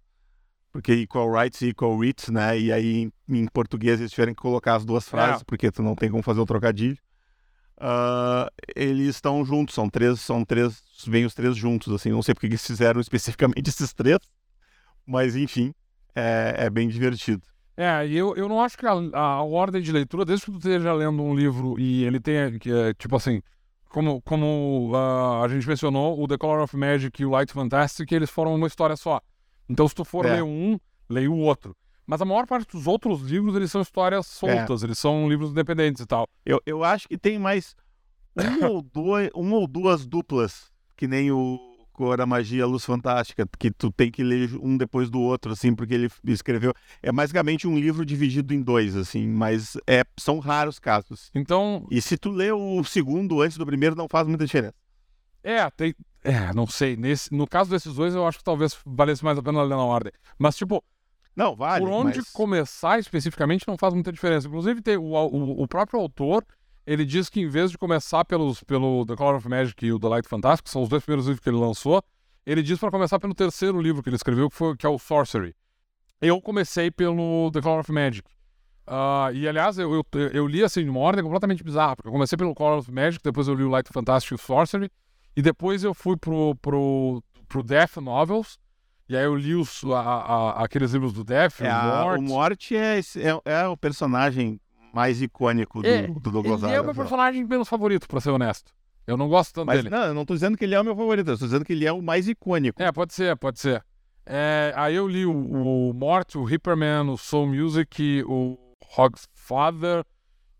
Porque 0.72 0.92
Equal 0.92 1.30
Rights 1.30 1.60
e 1.60 1.68
Equal 1.68 1.94
Writs, 1.94 2.30
né? 2.30 2.58
E 2.58 2.72
aí 2.72 3.02
em, 3.28 3.36
em 3.36 3.46
português 3.46 4.00
eles 4.00 4.10
tiveram 4.12 4.32
que 4.34 4.40
colocar 4.42 4.76
as 4.76 4.84
duas 4.84 5.06
frases, 5.08 5.42
É. 5.42 5.44
porque 5.46 5.70
tu 5.70 5.82
não 5.82 5.94
tem 5.94 6.10
como 6.10 6.22
fazer 6.22 6.40
o 6.40 6.46
trocadilho. 6.46 6.96
Ah, 7.78 8.48
eles 8.74 9.08
estão 9.16 9.44
juntos, 9.44 9.74
são 9.74 9.88
três, 9.90 10.20
são 10.20 10.44
três, 10.44 10.82
vêm 11.06 11.24
os 11.26 11.34
três 11.34 11.54
juntos, 11.56 11.92
assim. 11.92 12.10
Não 12.10 12.22
sei 12.22 12.34
porque 12.34 12.48
que 12.48 12.54
eles 12.54 12.66
fizeram 12.66 12.98
especificamente 13.02 13.68
esses 13.68 13.92
três, 13.92 14.18
mas 15.06 15.36
enfim, 15.36 15.74
é, 16.14 16.54
é 16.58 16.70
bem 16.70 16.88
divertido. 16.88 17.42
É, 17.76 18.06
e 18.06 18.16
eu, 18.16 18.36
eu 18.36 18.48
não 18.48 18.60
acho 18.60 18.78
que 18.78 18.86
a, 18.86 18.92
a 18.92 19.42
ordem 19.42 19.82
de 19.82 19.90
leitura, 19.90 20.24
desde 20.24 20.46
que 20.46 20.52
tu 20.52 20.58
esteja 20.58 20.92
lendo 20.92 21.22
um 21.22 21.34
livro 21.34 21.78
e 21.78 22.04
ele 22.04 22.20
tenha, 22.20 22.56
que 22.58 22.70
é, 22.70 22.94
tipo 22.94 23.16
assim, 23.16 23.42
como, 23.88 24.20
como 24.22 24.92
ah, 24.94 25.42
a 25.44 25.48
gente 25.48 25.66
mencionou, 25.66 26.20
o 26.20 26.26
The 26.28 26.36
Color 26.38 26.62
of 26.62 26.76
Magic 26.76 27.20
e 27.20 27.26
o 27.26 27.30
Light 27.30 27.52
Fantastic, 27.52 28.10
eles 28.12 28.30
foram 28.30 28.54
uma 28.54 28.66
história 28.66 28.96
só. 28.96 29.20
Então, 29.68 29.88
se 29.88 29.94
tu 29.94 30.04
for 30.04 30.24
É. 30.26 30.34
ler 30.36 30.42
um, 30.42 30.78
leia 31.08 31.30
o 31.30 31.38
outro. 31.38 31.76
Mas 32.06 32.20
a 32.20 32.24
maior 32.24 32.46
parte 32.46 32.70
dos 32.70 32.86
outros 32.86 33.22
livros, 33.22 33.56
eles 33.56 33.70
são 33.70 33.80
histórias 33.80 34.26
soltas, 34.26 34.82
eles 34.82 34.98
são 34.98 35.28
livros 35.28 35.50
independentes 35.50 36.02
e 36.02 36.06
tal. 36.06 36.28
Eu, 36.44 36.60
eu 36.66 36.84
acho 36.84 37.08
que 37.08 37.16
tem 37.16 37.38
mais 37.38 37.74
um 38.36 38.66
ou, 38.70 38.82
dois, 38.82 39.30
uma 39.34 39.56
ou 39.56 39.66
duas 39.66 40.06
duplas, 40.06 40.70
que 40.96 41.08
nem 41.08 41.30
o 41.32 41.58
Cor 41.94 42.20
a 42.20 42.26
Magia, 42.26 42.64
a 42.64 42.66
Luz 42.66 42.84
Fantástica, 42.84 43.48
que 43.58 43.70
tu 43.70 43.90
tem 43.90 44.10
que 44.10 44.22
ler 44.22 44.50
um 44.60 44.76
depois 44.76 45.08
do 45.08 45.20
outro, 45.20 45.52
assim, 45.52 45.74
porque 45.74 45.94
ele 45.94 46.10
escreveu. 46.24 46.74
É 47.02 47.10
basicamente 47.10 47.66
um 47.66 47.78
livro 47.78 48.04
dividido 48.04 48.52
em 48.52 48.60
dois, 48.60 48.94
assim, 48.96 49.26
mas 49.26 49.78
é, 49.86 50.02
são 50.18 50.38
raros 50.40 50.78
casos. 50.78 51.30
Então, 51.34 51.86
E 51.90 52.02
se 52.02 52.18
tu 52.18 52.30
lê 52.30 52.52
o 52.52 52.84
segundo 52.84 53.40
antes 53.40 53.56
do 53.56 53.64
primeiro, 53.64 53.94
não 53.96 54.08
faz 54.08 54.26
muita 54.28 54.44
diferença. 54.44 54.74
é, 55.42 55.70
tem. 55.70 55.94
É, 56.22 56.52
não 56.54 56.66
sei. 56.66 56.96
Nesse, 56.96 57.32
no 57.34 57.46
caso 57.46 57.70
desses 57.70 57.94
dois, 57.94 58.14
eu 58.14 58.26
acho 58.26 58.38
que 58.38 58.44
talvez 58.44 58.76
valesse 58.84 59.22
mais 59.24 59.36
a 59.38 59.42
pena 59.42 59.62
ler 59.62 59.68
na 59.76 59.84
ordem. 59.84 60.12
Mas, 60.38 60.56
tipo, 60.56 60.82
Não, 61.36 61.54
vale. 61.54 61.84
Por 61.84 61.92
onde 61.92 62.18
mas... 62.18 62.30
começar 62.30 62.98
especificamente 62.98 63.66
não 63.68 63.76
faz 63.76 63.92
muita 63.94 64.10
diferença. 64.12 64.46
Inclusive, 64.48 64.80
tem 64.80 64.96
o, 64.96 65.02
o, 65.12 65.62
o 65.62 65.68
próprio 65.68 66.00
autor, 66.00 66.44
ele 66.86 67.04
diz 67.04 67.28
que 67.30 67.40
em 67.40 67.48
vez 67.48 67.70
de 67.70 67.78
começar 67.78 68.24
pelos, 68.24 68.62
pelo 68.64 69.04
The 69.06 69.16
Color 69.16 69.36
of 69.36 69.48
Magic 69.48 69.84
e 69.86 69.92
o 69.92 69.98
The 69.98 70.08
Light 70.08 70.28
Fantastic, 70.28 70.64
que 70.64 70.70
são 70.70 70.82
os 70.82 70.88
dois 70.88 71.02
primeiros 71.02 71.26
livros 71.26 71.42
que 71.42 71.48
ele 71.48 71.56
lançou, 71.56 72.02
ele 72.46 72.62
diz 72.62 72.78
para 72.78 72.90
começar 72.90 73.18
pelo 73.18 73.34
terceiro 73.34 73.80
livro 73.80 74.02
que 74.02 74.08
ele 74.08 74.16
escreveu, 74.16 74.50
que, 74.50 74.56
foi, 74.56 74.76
que 74.76 74.84
é 74.84 74.88
o 74.88 74.98
Sorcery. 74.98 75.54
Eu 76.20 76.40
comecei 76.40 76.90
pelo 76.90 77.50
The 77.52 77.60
Color 77.60 77.80
of 77.80 77.92
Magic. 77.92 78.28
Ah, 78.86 79.30
e, 79.32 79.48
aliás, 79.48 79.78
eu, 79.78 79.94
eu, 79.94 80.04
eu 80.32 80.46
li 80.46 80.62
assim, 80.62 80.84
de 80.84 80.90
uma 80.90 81.00
ordem 81.00 81.24
completamente 81.24 81.64
bizarra, 81.64 81.96
porque 81.96 82.08
eu 82.08 82.12
comecei 82.12 82.36
pelo 82.36 82.54
Color 82.54 82.78
of 82.80 82.92
Magic, 82.92 83.22
depois 83.24 83.48
eu 83.48 83.54
li 83.54 83.62
o 83.64 83.70
Light 83.70 83.88
Fantastic 83.90 84.32
e 84.32 84.34
o 84.34 84.38
Sorcery, 84.38 84.90
e 85.34 85.40
depois 85.40 85.82
eu 85.84 85.94
fui 85.94 86.16
pro, 86.18 86.54
pro, 86.56 87.22
pro 87.48 87.62
Death 87.62 87.96
Novels, 87.96 88.58
e 89.08 89.16
aí 89.16 89.24
eu 89.24 89.34
li 89.34 89.54
os, 89.54 89.82
a- 89.84 90.00
a- 90.00 90.64
aqueles 90.64 90.92
livros 90.92 91.14
do 91.14 91.24
Death, 91.24 91.62
É, 91.62 91.68
o 91.68 91.72
a- 91.72 91.82
Mort, 92.04 92.18
o 92.18 92.22
Morte 92.22 92.76
é, 92.76 92.98
é, 92.98 93.40
é 93.62 93.66
o 93.68 93.76
personagem 93.76 94.60
mais 94.94 95.20
icônico 95.20 95.82
do, 95.82 95.88
É, 95.88 96.06
do 96.06 96.30
Douglas 96.30 96.62
Ele 96.62 96.72
é 96.72 96.80
o 96.80 96.84
meu 96.84 96.94
personagem 96.94 97.44
menos 97.44 97.68
favorito, 97.68 98.06
pra 98.08 98.20
ser 98.20 98.30
honesto. 98.30 98.72
Eu 99.06 99.16
não 99.16 99.28
gosto 99.28 99.52
tanto 99.54 99.66
Mas 99.66 99.78
dele. 99.82 99.90
não, 99.90 100.04
eu 100.04 100.14
não 100.14 100.24
tô 100.24 100.32
dizendo 100.34 100.56
que 100.56 100.64
ele 100.64 100.74
é 100.74 100.80
o 100.80 100.84
meu 100.84 100.96
favorito, 100.96 101.28
eu 101.30 101.38
tô 101.38 101.44
dizendo 101.44 101.64
que 101.64 101.72
ele 101.72 101.86
é 101.86 101.92
o 101.92 102.00
mais 102.00 102.26
icônico. 102.28 102.82
É, 102.82 102.90
pode 102.90 103.12
ser, 103.12 103.36
pode 103.36 103.60
ser. 103.60 103.84
É, 104.24 104.72
aí 104.76 104.94
eu 104.94 105.06
li 105.06 105.26
o, 105.26 105.32
o 105.90 105.92
Mort, 105.92 106.34
o 106.36 106.48
Hipperman, 106.50 107.10
o 107.10 107.18
Soul 107.18 107.48
Music, 107.48 108.24
o 108.26 108.56
Hogfather 108.96 110.04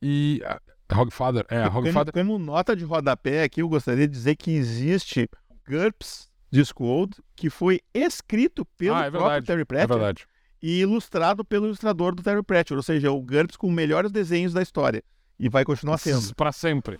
e. 0.02 0.42
ah, 0.44 0.60
Hogfather, 1.00 1.46
é, 1.48 1.64
Como, 1.70 1.78
Hogfather. 1.88 2.12
como 2.12 2.38
nota 2.38 2.76
de 2.76 2.84
rodapé 2.84 3.44
aqui, 3.44 3.62
eu 3.62 3.68
gostaria 3.68 4.06
de 4.06 4.12
dizer 4.12 4.36
que 4.36 4.50
existe 4.50 5.28
GURPS 5.66 6.28
Discworld, 6.52 7.16
que 7.34 7.48
foi 7.48 7.80
escrito 7.94 8.64
pelo 8.76 8.94
Ah, 8.96 9.06
é 9.06 9.10
próprio 9.10 9.20
verdade, 9.30 9.46
Terry 9.46 9.62
É 9.62 9.64
Pratchett 9.64 9.92
verdade. 9.94 10.26
E 10.66 10.80
ilustrado 10.80 11.44
pelo 11.44 11.66
ilustrador 11.66 12.14
do 12.14 12.22
Terry 12.22 12.42
Pratchett, 12.42 12.72
ou 12.72 12.82
seja, 12.82 13.12
o 13.12 13.20
GURPS 13.20 13.54
com 13.54 13.70
melhores 13.70 14.10
desenhos 14.10 14.54
da 14.54 14.62
história. 14.62 15.04
E 15.38 15.46
vai 15.46 15.62
continuar 15.62 15.98
sendo, 15.98 16.34
Pra 16.34 16.52
sempre. 16.52 16.98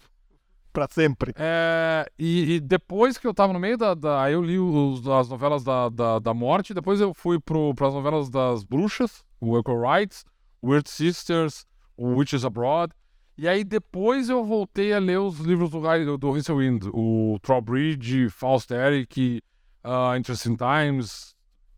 pra 0.71 0.87
sempre. 0.87 1.33
É, 1.35 2.05
e, 2.19 2.57
e 2.57 2.61
depois 2.61 3.17
que 3.17 3.27
eu 3.27 3.33
tava 3.33 3.55
no 3.55 3.59
meio 3.59 3.79
da. 3.79 3.95
da 3.95 4.23
aí 4.23 4.35
eu 4.35 4.43
li 4.43 4.59
os, 4.59 5.09
as 5.09 5.31
novelas 5.31 5.65
da, 5.65 5.89
da, 5.89 6.19
da 6.19 6.35
morte, 6.35 6.75
depois 6.75 7.01
eu 7.01 7.15
fui 7.15 7.41
pro, 7.41 7.73
pras 7.75 7.95
novelas 7.95 8.29
das 8.29 8.65
bruxas, 8.65 9.25
o 9.41 9.59
Echo 9.59 9.81
Rights, 9.81 10.27
Weird 10.63 10.91
Sisters, 10.91 11.65
o 11.97 12.17
Witches 12.17 12.45
Abroad. 12.45 12.93
E 13.39 13.49
aí 13.49 13.65
depois 13.65 14.29
eu 14.29 14.45
voltei 14.45 14.93
a 14.93 14.99
ler 14.99 15.21
os 15.21 15.39
livros 15.39 15.71
do, 15.71 15.81
do, 15.81 16.19
do 16.19 16.33
Wind, 16.33 16.85
o 16.93 17.39
Trowbridge, 17.41 18.29
Faust 18.29 18.71
Eric, 18.75 19.41
uh, 19.83 20.15
Interesting 20.19 20.55
Times, 20.55 21.34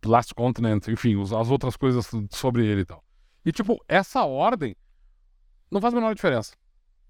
Last 0.07 0.33
Continent, 0.33 0.87
enfim, 0.87 1.21
as 1.21 1.49
outras 1.49 1.75
coisas 1.77 2.09
sobre 2.31 2.65
ele 2.65 2.81
e 2.81 2.85
tal. 2.85 3.03
E 3.45 3.51
tipo, 3.51 3.77
essa 3.87 4.23
ordem 4.25 4.75
não 5.71 5.79
faz 5.81 5.93
a 5.93 5.97
menor 5.97 6.13
diferença. 6.15 6.53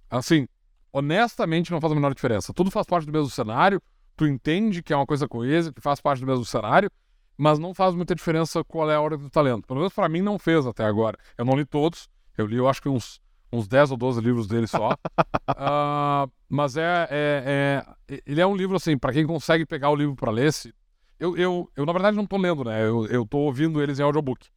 Assim, 0.10 0.48
honestamente 0.92 1.72
não 1.72 1.80
faz 1.82 1.92
a 1.92 1.96
menor 1.96 2.14
diferença. 2.14 2.54
Tudo 2.54 2.72
faz 2.72 2.86
parte 2.86 3.06
do 3.06 3.12
mesmo 3.12 3.30
cenário, 3.30 3.82
tu 4.16 4.26
entende 4.26 4.82
que 4.82 4.94
é 4.94 4.96
uma 4.96 5.06
coisa 5.06 5.28
coesa, 5.28 5.72
que 5.72 5.82
faz 5.82 6.02
parte 6.02 6.20
do 6.22 6.28
mesmo 6.28 6.44
cenário, 6.46 6.90
mas 7.38 7.60
não 7.60 7.74
faz 7.74 7.94
muita 7.94 8.16
diferença 8.16 8.64
qual 8.64 8.90
é 8.90 8.96
a 8.96 9.02
ordem 9.02 9.20
do 9.20 9.30
talento. 9.30 9.68
Pelo 9.68 9.80
menos 9.80 9.94
pra 9.94 10.10
mim 10.10 10.22
não 10.22 10.40
fez 10.40 10.66
até 10.66 10.84
agora. 10.86 11.18
Eu 11.38 11.46
não 11.46 11.56
li 11.56 11.66
todos, 11.66 12.10
eu 12.38 12.48
li 12.48 12.56
eu 12.58 12.68
acho 12.68 12.82
que 12.82 12.90
uns, 12.90 13.22
uns 13.54 13.68
10 13.68 13.92
ou 13.92 13.98
12 13.98 14.20
livros 14.22 14.48
dele 14.48 14.68
só. 14.68 14.96
Ah, 15.60 16.28
mas 16.48 16.78
é, 16.78 17.08
é, 17.10 17.84
é- 18.10 18.22
Ele 18.26 18.40
é 18.42 18.46
um 18.46 18.56
livro, 18.56 18.76
assim, 18.76 18.98
pra 18.98 19.12
quem 19.14 19.26
consegue 19.26 19.66
pegar 19.66 19.90
o 19.90 19.96
livro 19.96 20.16
pra 20.16 20.30
ler, 20.30 20.52
se... 20.54 20.74
eu, 21.20 21.38
eu, 21.38 21.70
eu 21.76 21.86
na 21.86 21.94
verdade 21.94 22.18
não 22.18 22.26
tô 22.26 22.38
lendo, 22.38 22.64
né? 22.64 22.82
Eu, 22.84 23.06
eu 23.08 23.26
tô 23.26 23.40
ouvindo 23.40 23.82
eles 23.82 24.00
em 24.00 24.04
audiobook. 24.04 24.48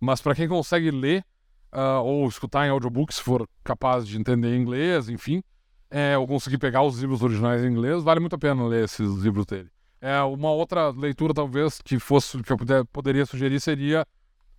Mas 0.00 0.20
pra 0.20 0.34
quem 0.34 0.48
consegue 0.48 0.90
ler 0.90 1.24
ah, 1.72 2.00
ou 2.00 2.26
escutar 2.28 2.66
em 2.66 2.70
audiobook, 2.70 3.14
se 3.14 3.22
for 3.22 3.48
capaz 3.64 4.06
de 4.06 4.18
entender 4.18 4.56
inglês, 4.56 5.08
enfim, 5.08 5.42
é, 5.90 6.16
ou 6.16 6.26
conseguir 6.26 6.58
pegar 6.58 6.82
os 6.82 6.98
livros 6.98 7.22
originais 7.22 7.62
em 7.62 7.68
inglês, 7.68 8.02
vale 8.02 8.20
muito 8.20 8.34
a 8.34 8.38
pena 8.38 8.66
ler 8.66 8.84
esses 8.84 9.16
livros 9.16 9.46
dele. 9.46 9.70
É, 10.00 10.20
uma 10.22 10.50
outra 10.50 10.90
leitura, 10.90 11.34
talvez, 11.34 11.80
que 11.82 11.98
fosse 11.98 12.42
que 12.42 12.52
eu 12.52 12.56
puder, 12.56 12.84
poderia 12.86 13.26
sugerir 13.26 13.60
seria 13.60 14.06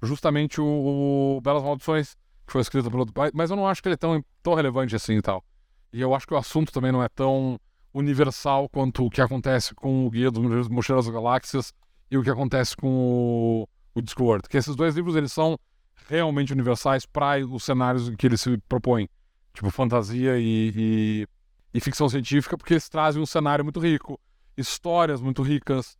justamente 0.01 0.59
o, 0.59 1.37
o 1.37 1.41
Belas 1.41 1.63
Maldições, 1.63 2.15
que 2.45 2.53
foi 2.53 2.61
escrito 2.61 2.89
pelo 2.89 3.11
pai, 3.11 3.31
mas 3.33 3.49
eu 3.49 3.55
não 3.55 3.67
acho 3.67 3.81
que 3.81 3.87
ele 3.87 3.93
é 3.93 3.97
tão, 3.97 4.23
tão 4.41 4.53
relevante 4.53 4.95
assim 4.95 5.17
e 5.17 5.21
tal. 5.21 5.43
E 5.91 6.01
eu 6.01 6.13
acho 6.13 6.27
que 6.27 6.33
o 6.33 6.37
assunto 6.37 6.71
também 6.71 6.91
não 6.91 7.03
é 7.03 7.09
tão 7.09 7.59
universal 7.93 8.69
quanto 8.69 9.05
o 9.05 9.09
que 9.09 9.21
acontece 9.21 9.73
com 9.73 10.05
o 10.05 10.09
Guia 10.09 10.29
dos 10.29 10.67
Mochileiros 10.67 11.05
das 11.05 11.13
Galáxias 11.13 11.73
e 12.09 12.17
o 12.17 12.23
que 12.23 12.29
acontece 12.29 12.75
com 12.75 12.89
o, 12.89 13.67
o 13.95 14.01
Discworld. 14.01 14.47
Que 14.47 14.57
esses 14.57 14.75
dois 14.75 14.95
livros, 14.95 15.15
eles 15.15 15.31
são 15.31 15.59
realmente 16.07 16.53
universais 16.53 17.05
para 17.05 17.45
os 17.45 17.63
cenários 17.63 18.09
que 18.15 18.27
eles 18.27 18.41
se 18.41 18.57
propõem. 18.69 19.09
Tipo, 19.53 19.69
fantasia 19.71 20.37
e, 20.37 20.71
e, 20.75 21.27
e 21.73 21.79
ficção 21.79 22.07
científica, 22.07 22.57
porque 22.57 22.73
eles 22.73 22.87
trazem 22.87 23.21
um 23.21 23.25
cenário 23.25 23.65
muito 23.65 23.79
rico, 23.79 24.19
histórias 24.55 25.19
muito 25.19 25.41
ricas, 25.41 25.97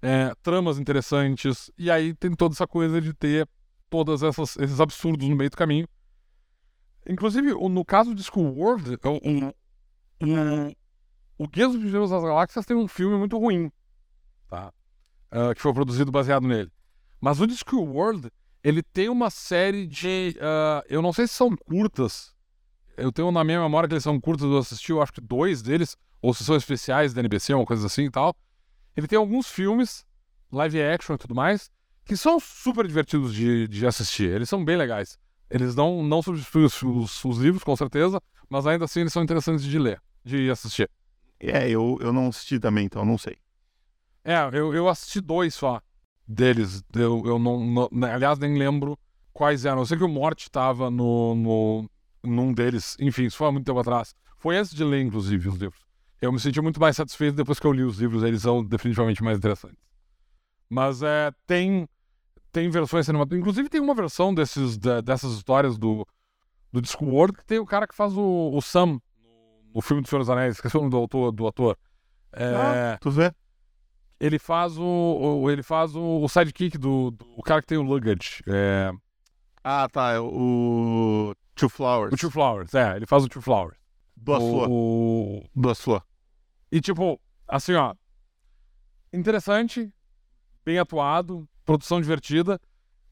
é, 0.00 0.32
tramas 0.42 0.78
interessantes, 0.78 1.70
e 1.76 1.90
aí 1.90 2.14
tem 2.14 2.32
toda 2.34 2.54
essa 2.54 2.66
coisa 2.66 3.00
de 3.00 3.12
ter 3.12 3.48
todos 3.90 4.22
esses 4.22 4.80
absurdos 4.80 5.28
no 5.28 5.36
meio 5.36 5.50
do 5.50 5.56
caminho. 5.56 5.88
Inclusive, 7.08 7.52
no 7.52 7.84
caso 7.84 8.14
de 8.14 8.22
o, 8.32 8.40
o, 8.40 8.76
o, 10.20 10.72
o 11.42 11.48
Guia 11.48 11.66
dos 11.66 11.76
Mochileiros 11.76 12.10
das 12.10 12.22
Galáxias 12.22 12.66
tem 12.66 12.76
um 12.76 12.86
filme 12.86 13.16
muito 13.16 13.38
ruim, 13.38 13.72
tá? 14.46 14.70
Ah, 15.30 15.54
que 15.54 15.62
foi 15.62 15.72
produzido 15.72 16.12
baseado 16.12 16.46
nele. 16.46 16.70
Mas 17.18 17.40
o 17.40 17.46
Discworld, 17.46 18.30
ele 18.62 18.82
tem 18.82 19.08
uma 19.08 19.30
série 19.30 19.86
de. 19.86 20.36
ah, 20.40 20.82
eu 20.86 21.00
não 21.00 21.14
sei 21.14 21.26
se 21.26 21.32
são 21.32 21.56
curtas. 21.56 22.34
Eu 22.94 23.10
tenho 23.10 23.30
na 23.32 23.42
minha 23.42 23.58
memória 23.60 23.88
que 23.88 23.94
eles 23.94 24.04
são 24.04 24.20
curtas, 24.20 24.44
eu 24.44 24.58
assisti, 24.58 24.92
eu 24.92 25.00
acho 25.00 25.12
que 25.14 25.20
dois 25.22 25.62
deles, 25.62 25.96
ou 26.20 26.34
se 26.34 26.44
são 26.44 26.56
especiais 26.56 27.14
da 27.14 27.20
NBC, 27.22 27.54
uma 27.54 27.64
coisa 27.64 27.86
assim 27.86 28.04
e 28.04 28.10
tal. 28.10 28.36
Ele 28.94 29.06
tem 29.06 29.16
alguns 29.18 29.46
filmes, 29.46 30.04
live 30.52 30.82
action 30.82 31.14
e 31.14 31.18
tudo 31.18 31.34
mais, 31.34 31.70
que 32.04 32.18
são 32.18 32.38
super 32.38 32.86
divertidos 32.86 33.32
de, 33.32 33.66
de 33.66 33.86
assistir. 33.86 34.28
Eles 34.30 34.48
são 34.48 34.62
bem 34.62 34.76
legais. 34.76 35.18
Eles 35.48 35.74
não, 35.74 36.02
não 36.02 36.20
substituem 36.20 36.66
os, 36.66 36.82
os- 36.82 37.24
os 37.24 37.38
livros, 37.38 37.64
com 37.64 37.74
certeza, 37.74 38.20
mas 38.50 38.66
ainda 38.66 38.84
assim 38.84 39.00
eles 39.00 39.12
são 39.14 39.22
interessantes 39.22 39.64
de 39.64 39.78
ler, 39.78 40.02
de 40.22 40.50
assistir. 40.50 40.90
É, 41.40 41.68
eu, 41.70 41.98
eu 42.00 42.12
não 42.12 42.28
assisti 42.28 42.58
também, 42.60 42.84
então 42.84 43.04
não 43.04 43.16
sei. 43.16 43.36
É, 44.22 44.36
eu, 44.52 44.74
eu 44.74 44.88
assisti 44.88 45.20
dois 45.20 45.54
só 45.54 45.80
deles. 46.26 46.82
Eu, 46.94 47.22
eu 47.24 47.38
não, 47.38 47.64
não- 47.64 47.88
né, 47.90 48.12
Aliás, 48.12 48.38
nem 48.38 48.56
lembro 48.58 48.98
quais 49.32 49.64
eram. 49.64 49.78
Eu 49.78 49.86
sei 49.86 49.96
que 49.96 50.04
o 50.04 50.08
Morte 50.08 50.42
estava 50.42 50.90
no, 50.90 51.34
no, 51.34 51.90
num 52.22 52.52
deles. 52.52 52.96
Enfim, 53.00 53.24
isso 53.24 53.36
foi 53.38 53.48
há 53.48 53.52
muito 53.52 53.64
tempo 53.64 53.78
atrás. 53.78 54.14
Foi 54.36 54.56
antes 54.56 54.74
de 54.74 54.84
ler, 54.84 55.02
inclusive, 55.02 55.48
os 55.48 55.56
livros. 55.56 55.80
Eu 56.20 56.30
me 56.32 56.38
senti 56.38 56.60
muito 56.60 56.78
mais 56.78 56.96
satisfeito 56.96 57.34
depois 57.36 57.58
que 57.58 57.66
eu 57.66 57.72
li 57.72 57.82
os 57.82 57.98
livros. 57.98 58.22
Eles 58.22 58.42
são 58.42 58.62
definitivamente 58.62 59.22
mais 59.22 59.38
interessantes. 59.38 59.78
Mas 60.68 61.02
é, 61.02 61.32
tem, 61.46 61.88
tem 62.52 62.70
versões 62.70 63.06
cinematográficas. 63.06 63.40
Inclusive, 63.40 63.68
tem 63.68 63.80
uma 63.80 63.94
versão 63.94 64.34
desses, 64.34 64.78
de- 64.78 65.02
dessas 65.02 65.32
histórias 65.34 65.78
do, 65.78 66.06
do 66.72 66.82
Discworld, 66.82 67.36
que 67.38 67.44
tem 67.46 67.58
o 67.58 67.66
cara 67.66 67.86
que 67.86 67.94
faz 67.94 68.16
o, 68.16 68.50
o 68.54 68.60
Sam 68.62 69.00
no 69.74 69.80
filme 69.80 70.02
do 70.02 70.08
Senhor 70.08 70.20
dos 70.20 70.30
Anéis, 70.30 70.56
esqueci 70.56 70.76
o 70.76 70.80
nome 70.80 70.90
do 70.90 70.96
autor. 70.96 71.32
Do 71.32 71.46
ator. 71.46 71.78
É, 72.32 72.54
Ah, 72.54 72.98
tu 73.00 73.10
vê? 73.10 73.32
Ele 74.18 74.38
faz 74.38 74.76
o, 74.78 74.84
o- 74.84 75.50
ele 75.50 75.62
faz 75.62 75.94
o, 75.96 76.20
o 76.22 76.28
sidekick 76.28 76.76
do, 76.76 77.10
do 77.10 77.26
o 77.36 77.42
cara 77.42 77.60
que 77.62 77.66
tem 77.66 77.78
o 77.78 77.82
luggage. 77.82 78.42
É, 78.46 78.92
Ah, 79.64 79.88
tá. 79.90 80.12
é 80.12 80.20
O 80.20 81.34
Two 81.54 81.68
Flowers. 81.68 82.12
o 82.12 82.16
Two 82.16 82.30
Flowers, 82.30 82.74
é, 82.74 82.96
ele 82.96 83.06
faz 83.06 83.24
o 83.24 83.28
Two 83.28 83.40
Flowers. 83.42 83.76
Duas 84.16 84.42
o, 84.42 84.50
flores. 84.50 84.68
o- 84.70 85.42
Duas. 85.54 85.84
E 86.70 86.80
tipo, 86.80 87.18
assim, 87.48 87.72
ó. 87.74 87.94
Interessante, 89.12 89.92
bem 90.64 90.78
atuado, 90.78 91.48
produção 91.64 92.00
divertida, 92.00 92.60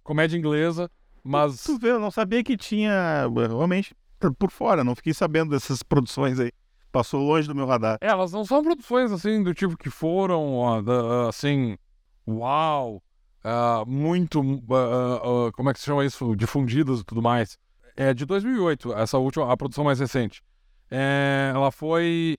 comédia 0.04 0.36
inglesa, 0.38 0.90
mas. 1.24 1.62
Tu 1.64 1.78
vê, 1.78 1.90
eu 1.90 1.98
não 1.98 2.10
sabia 2.10 2.44
que 2.44 2.56
tinha. 2.56 3.26
Realmente, 3.48 3.94
por- 4.38 4.50
fora, 4.50 4.82
não 4.84 4.94
fiquei 4.94 5.14
sabendo 5.14 5.50
dessas 5.50 5.82
produções 5.82 6.38
aí. 6.40 6.50
Passou 6.90 7.20
longe 7.22 7.46
do 7.46 7.54
meu 7.54 7.66
radar. 7.66 7.98
É, 8.00 8.08
elas 8.08 8.32
não 8.32 8.44
são 8.44 8.62
produções 8.62 9.12
assim 9.12 9.42
do 9.42 9.52
tipo 9.54 9.76
que 9.76 9.90
foram, 9.90 10.64
assim, 11.28 11.76
uau, 12.26 13.02
ah, 13.44 13.84
muito, 13.86 14.40
ah, 14.70 15.20
ah, 15.48 15.52
como 15.52 15.70
é 15.70 15.72
que 15.74 15.78
se 15.80 15.86
chama 15.86 16.04
isso, 16.04 16.34
difundidas 16.34 17.00
e 17.00 17.04
tudo 17.04 17.22
mais. 17.22 17.58
É 17.96 18.14
de 18.14 18.24
2008, 18.24 18.92
essa 18.94 19.18
última, 19.18 19.52
a 19.52 19.56
produção 19.56 19.84
mais 19.84 20.00
recente. 20.00 20.42
É, 20.90 21.50
ela 21.54 21.70
foi 21.70 22.38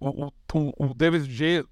o, 0.00 0.26
o- 0.52 0.72
o 0.86 0.94
David 0.94 1.28
J- 1.32 1.64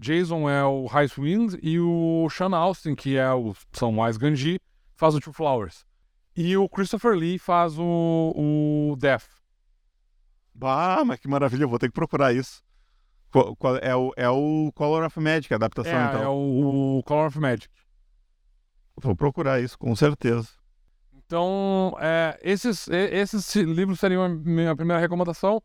Jason 0.00 0.50
é 0.50 0.64
o 0.64 0.86
Wind 1.18 1.54
e 1.62 1.78
o 1.80 2.28
Sean 2.30 2.54
Austin, 2.56 2.94
que 2.94 3.16
é 3.16 3.32
o 3.32 3.54
São 3.72 3.92
Mais 3.92 4.16
Ganji, 4.16 4.58
faz 4.96 5.14
o 5.14 5.20
Two 5.20 5.32
Flowers. 5.32 5.86
E 6.36 6.56
o 6.56 6.68
Christopher 6.68 7.12
Lee 7.14 7.38
faz 7.38 7.78
o, 7.78 8.32
o 8.92 8.96
Death. 8.96 9.24
Bah, 10.54 11.02
mas 11.04 11.18
que 11.18 11.28
maravilha, 11.28 11.64
eu 11.64 11.68
vou 11.68 11.78
ter 11.78 11.88
que 11.88 11.94
procurar 11.94 12.32
isso. 12.32 12.62
Qual- 13.30 13.56
qual- 13.56 13.76
é, 13.76 13.94
o, 13.94 14.12
é 14.16 14.28
o 14.28 14.70
Color 14.74 15.04
of 15.04 15.18
Magic, 15.20 15.52
a 15.52 15.56
adaptação, 15.56 15.92
É, 15.98 16.04
então. 16.06 16.22
é 16.22 16.28
o, 16.28 16.98
o 16.98 17.02
Color 17.04 17.26
of 17.26 17.38
Magic. 17.38 17.68
Vou 19.00 19.14
procurar 19.16 19.60
isso, 19.60 19.78
com 19.78 19.94
certeza. 19.94 20.48
Então, 21.14 21.94
é, 22.00 22.38
esses, 22.42 22.88
esses 22.88 23.54
livros 23.56 23.98
seriam 23.98 24.22
a 24.22 24.28
minha 24.28 24.74
primeira 24.76 25.00
recomendação. 25.00 25.60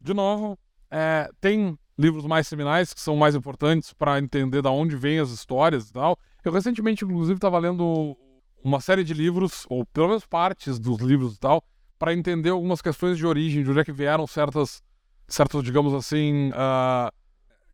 De 0.00 0.12
novo, 0.12 0.58
é, 0.90 1.28
tem 1.40 1.78
livros 1.98 2.26
mais 2.26 2.46
seminais 2.46 2.92
que 2.92 3.00
são 3.00 3.16
mais 3.16 3.34
importantes 3.34 3.92
para 3.92 4.18
entender 4.18 4.60
da 4.62 4.70
onde 4.70 4.96
vêm 4.96 5.18
as 5.18 5.30
histórias 5.30 5.88
e 5.88 5.92
tal. 5.92 6.18
Eu 6.44 6.52
recentemente, 6.52 7.04
inclusive, 7.04 7.36
estava 7.38 7.58
lendo 7.58 8.16
uma 8.64 8.80
série 8.80 9.04
de 9.04 9.12
livros, 9.12 9.66
ou 9.68 9.84
pelo 9.84 10.08
menos 10.08 10.24
partes 10.24 10.78
dos 10.78 10.98
livros 10.98 11.34
e 11.34 11.38
tal, 11.38 11.62
para 11.98 12.14
entender 12.14 12.48
algumas 12.48 12.80
questões 12.80 13.18
de 13.18 13.26
origem, 13.26 13.62
de 13.62 13.70
onde 13.70 13.80
é 13.80 13.84
que 13.84 13.92
vieram 13.92 14.26
certas, 14.26 14.82
certos, 15.28 15.62
digamos 15.62 15.92
assim, 15.92 16.50
ah, 16.54 17.12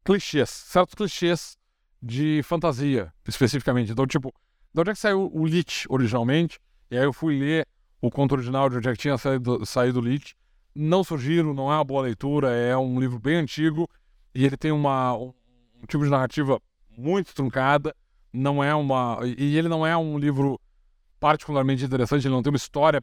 clichês, 0.04 0.50
certos 0.50 0.96
clichês 0.96 1.56
de 2.02 2.42
fantasia, 2.42 3.12
especificamente. 3.26 3.92
Então, 3.92 4.04
tipo, 4.04 4.34
de 4.74 4.80
onde 4.80 4.90
é 4.90 4.92
que 4.92 4.98
saiu 4.98 5.30
o 5.32 5.46
Lich 5.46 5.86
originalmente? 5.88 6.58
E 6.90 6.98
aí 6.98 7.04
eu 7.04 7.12
fui 7.12 7.38
ler 7.38 7.66
o 8.00 8.10
conto 8.10 8.32
original 8.32 8.68
de 8.68 8.78
onde 8.78 8.88
é 8.88 8.92
que 8.92 8.98
tinha 8.98 9.16
saído, 9.16 9.64
saído 9.64 10.00
o 10.00 10.02
Lich. 10.02 10.34
Não 10.74 11.04
surgiram, 11.04 11.54
não 11.54 11.70
é 11.70 11.76
uma 11.76 11.84
boa 11.84 12.02
leitura, 12.02 12.50
é 12.50 12.76
um 12.76 12.98
livro 12.98 13.18
bem 13.20 13.36
antigo 13.36 13.88
e 14.34 14.44
ele 14.44 14.56
tem 14.56 14.72
uma, 14.72 15.16
um, 15.16 15.32
um 15.80 15.86
tipo 15.86 16.02
de 16.02 16.10
narrativa 16.10 16.60
muito 16.96 17.32
truncada. 17.32 17.94
Não 18.32 18.62
é 18.62 18.74
uma. 18.74 19.18
E 19.24 19.56
ele 19.56 19.68
não 19.68 19.84
é 19.86 19.96
um 19.96 20.16
livro 20.16 20.60
particularmente 21.20 21.84
interessante, 21.84 22.26
ele 22.26 22.34
não 22.34 22.42
tem 22.42 22.50
uma 22.50 22.56
história 22.56 23.02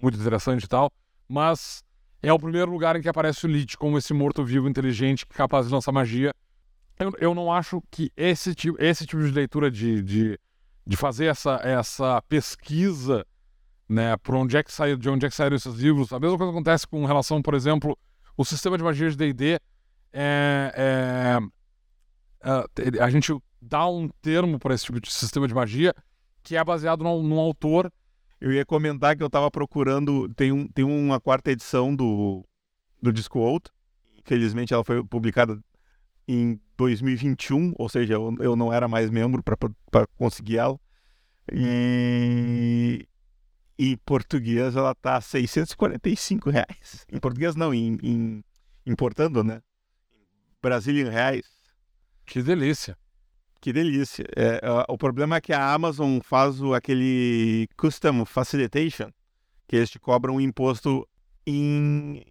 muito 0.00 0.20
interessante 0.20 0.64
e 0.64 0.68
tal, 0.68 0.92
mas 1.26 1.82
é 2.22 2.32
o 2.32 2.38
primeiro 2.38 2.70
lugar 2.70 2.94
em 2.94 3.00
que 3.00 3.08
aparece 3.08 3.46
o 3.46 3.48
Lich 3.48 3.76
como 3.76 3.96
esse 3.96 4.12
morto-vivo 4.12 4.68
inteligente 4.68 5.26
capaz 5.26 5.66
de 5.66 5.72
lançar 5.72 5.90
magia. 5.90 6.32
Eu, 6.98 7.12
eu 7.18 7.34
não 7.34 7.50
acho 7.50 7.82
que 7.90 8.12
esse 8.16 8.54
tipo, 8.54 8.80
esse 8.80 9.06
tipo 9.06 9.22
de 9.22 9.30
leitura 9.30 9.70
de, 9.70 10.02
de, 10.02 10.38
de 10.86 10.96
fazer 10.96 11.26
essa, 11.26 11.58
essa 11.64 12.22
pesquisa, 12.28 13.26
né, 13.88 14.16
por 14.18 14.34
onde 14.34 14.56
é 14.56 14.62
que 14.62 14.70
saiu, 14.70 14.96
de 14.96 15.08
onde 15.08 15.26
é 15.26 15.30
que 15.30 15.34
saíram 15.34 15.56
esses 15.56 15.74
livros. 15.74 16.12
A 16.12 16.20
mesma 16.20 16.36
coisa 16.36 16.52
acontece 16.52 16.86
com 16.86 17.04
relação, 17.06 17.42
por 17.42 17.54
exemplo, 17.54 17.98
o 18.36 18.44
sistema 18.44 18.76
de 18.76 18.84
magia 18.84 19.10
de 19.10 19.16
D&D 19.16 19.58
é, 20.12 20.72
é, 20.76 21.38
é, 22.42 23.02
a 23.02 23.10
gente 23.10 23.34
dá 23.60 23.88
um 23.88 24.08
termo 24.20 24.58
para 24.58 24.74
esse 24.74 24.84
tipo 24.84 25.00
de 25.00 25.10
sistema 25.10 25.48
de 25.48 25.54
magia 25.54 25.94
que 26.44 26.56
é 26.56 26.62
baseado 26.62 27.02
num, 27.02 27.22
num 27.22 27.40
autor. 27.40 27.90
Eu 28.40 28.52
ia 28.52 28.64
comentar 28.64 29.16
que 29.16 29.22
eu 29.22 29.30
tava 29.30 29.50
procurando. 29.50 30.28
Tem, 30.34 30.52
um, 30.52 30.68
tem 30.68 30.84
uma 30.84 31.18
quarta 31.18 31.50
edição 31.50 31.96
do, 31.96 32.44
do 33.02 33.12
Discworld. 33.12 33.64
Infelizmente 34.18 34.72
ela 34.72 34.84
foi 34.84 35.02
publicada 35.02 35.58
em 36.28 36.60
2021, 36.76 37.74
ou 37.76 37.88
seja, 37.88 38.14
eu, 38.14 38.34
eu 38.40 38.56
não 38.56 38.72
era 38.72 38.86
mais 38.86 39.10
membro 39.10 39.42
para 39.42 40.06
conseguir 40.16 40.58
ela. 40.58 40.78
E 41.52 43.06
em 43.78 43.96
português 43.98 44.76
ela 44.76 44.94
tá 44.94 45.20
645 45.20 46.50
reais. 46.50 47.06
Em 47.10 47.18
português 47.18 47.56
não, 47.56 47.74
em, 47.74 47.98
em 48.02 48.44
importando, 48.86 49.42
né? 49.42 49.62
Brazilian 50.62 51.10
reais. 51.10 51.44
Que 52.24 52.42
delícia. 52.42 52.96
Que 53.64 53.72
delícia. 53.72 54.26
É, 54.36 54.60
é, 54.62 54.84
o 54.90 54.98
problema 54.98 55.36
é 55.36 55.40
que 55.40 55.50
a 55.50 55.72
Amazon 55.72 56.18
faz 56.22 56.60
o, 56.60 56.74
aquele 56.74 57.66
Custom 57.78 58.26
Facilitation, 58.26 59.10
que 59.66 59.76
eles 59.76 59.88
te 59.88 59.98
cobram 59.98 60.36
um 60.36 60.40
imposto 60.42 61.08
em... 61.46 62.22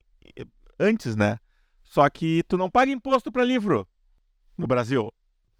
antes, 0.80 1.16
né? 1.16 1.40
Só 1.82 2.08
que 2.08 2.44
tu 2.44 2.56
não 2.56 2.70
paga 2.70 2.92
imposto 2.92 3.32
para 3.32 3.44
livro 3.44 3.88
no 4.56 4.68
Brasil. 4.68 5.12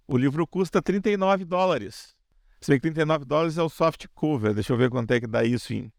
O 0.08 0.16
livro 0.16 0.46
custa 0.46 0.80
39 0.80 1.44
dólares. 1.44 2.16
Se 2.62 2.70
bem 2.70 2.78
que 2.78 2.92
39 2.92 3.26
dólares 3.26 3.58
é 3.58 3.64
o 3.64 3.68
soft 3.68 4.06
cover. 4.14 4.54
Deixa 4.54 4.74
eu 4.74 4.78
ver 4.78 4.92
quanto 4.92 5.10
é 5.10 5.20
que 5.20 5.26
dá 5.26 5.44
isso 5.44 5.74
em. 5.74 5.92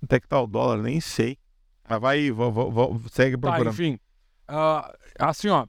Quanto 0.00 0.12
é 0.14 0.18
que 0.18 0.26
tá 0.26 0.40
o 0.40 0.48
dólar? 0.48 0.78
Nem 0.82 1.00
sei. 1.00 1.38
Mas 1.88 2.00
vai 2.00 2.18
aí, 2.18 2.30
vou, 2.32 2.50
vou, 2.50 2.72
vou, 2.72 3.00
segue 3.12 3.36
Tá, 3.36 3.52
procurando. 3.52 3.72
enfim. 3.72 4.00
Ah, 4.48 4.92
assim, 5.16 5.46
ó. 5.46 5.64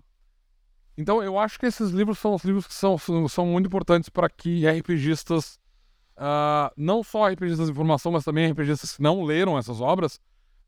Então, 0.97 1.21
eu 1.21 1.37
acho 1.37 1.59
que 1.59 1.65
esses 1.65 1.91
livros 1.91 2.19
são 2.19 2.35
os 2.35 2.43
livros 2.43 2.65
que 2.65 2.73
são, 2.73 2.97
são, 2.97 3.45
muito 3.45 3.67
importantes 3.67 4.09
para 4.09 4.29
que 4.29 4.65
RPGistas, 4.65 5.59
ah, 6.15 6.71
não 6.77 7.03
só 7.03 7.27
RPGistas 7.27 7.67
de 7.67 7.73
informação, 7.73 8.11
mas 8.11 8.23
também 8.23 8.49
RPGistas 8.49 8.95
que 8.95 9.01
não 9.01 9.23
leram 9.23 9.57
essas 9.57 9.81
obras, 9.81 10.19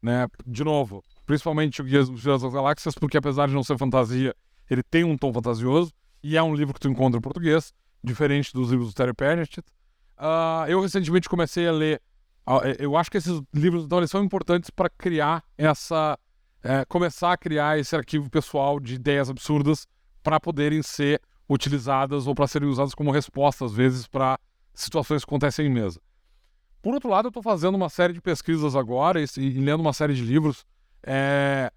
né? 0.01 0.27
De 0.45 0.63
novo, 0.63 1.03
principalmente 1.25 1.81
o 1.81 1.85
Guias 1.85 2.09
dos 2.09 2.23
das 2.23 2.53
Galáxias, 2.53 2.95
porque 2.95 3.17
apesar 3.17 3.47
de 3.47 3.53
não 3.53 3.63
ser 3.63 3.77
fantasia, 3.77 4.35
ele 4.69 4.83
tem 4.83 5.03
um 5.03 5.17
tom 5.17 5.33
fantasioso 5.33 5.93
e 6.21 6.35
é 6.35 6.43
um 6.43 6.53
livro 6.53 6.73
que 6.73 6.79
tu 6.79 6.89
encontra 6.89 7.17
em 7.17 7.21
português, 7.21 7.73
diferente 8.03 8.53
dos 8.53 8.69
livros 8.69 8.89
do 8.89 8.93
Terry 8.93 9.13
Pratchett. 9.13 9.63
Ah, 10.17 10.65
eu 10.67 10.81
recentemente 10.81 11.29
comecei 11.29 11.67
a 11.67 11.71
ler. 11.71 12.01
ah, 12.45 12.61
eu 12.79 12.97
acho 12.97 13.09
que 13.09 13.17
esses 13.17 13.41
livros 13.53 13.85
então, 13.85 14.05
são 14.07 14.23
importantes 14.23 14.69
para 14.69 14.89
criar 14.89 15.41
essa. 15.57 16.19
é, 16.63 16.83
começar 16.85 17.31
a 17.31 17.37
criar 17.37 17.79
esse 17.79 17.95
arquivo 17.95 18.29
pessoal 18.29 18.77
de 18.77 18.95
ideias 18.95 19.29
absurdas 19.29 19.87
para 20.27 20.41
poderem 20.41 20.83
ser 20.83 21.21
utilizadas 21.47 22.27
ou 22.27 22.35
para 22.35 22.47
serem 22.47 22.67
usadas 22.67 22.93
como 22.93 23.11
resposta, 23.11 23.63
às 23.63 23.71
vezes, 23.71 24.07
para 24.07 24.37
situações 24.73 25.23
que 25.23 25.29
acontecem 25.29 25.67
em 25.67 25.69
mesa. 25.69 26.01
Por 26.81 26.93
outro 26.93 27.09
lado, 27.09 27.27
eu 27.27 27.29
estou 27.29 27.41
fazendo 27.41 27.75
uma 27.75 27.87
série 27.87 28.11
de 28.11 28.19
pesquisas 28.19 28.75
agora 28.75 29.21
e, 29.21 29.25
e 29.37 29.61
lendo 29.61 29.79
uma 29.79 29.93
série 29.93 30.13
de 30.13 30.21
livros. 30.21 30.65
É, 31.01 31.71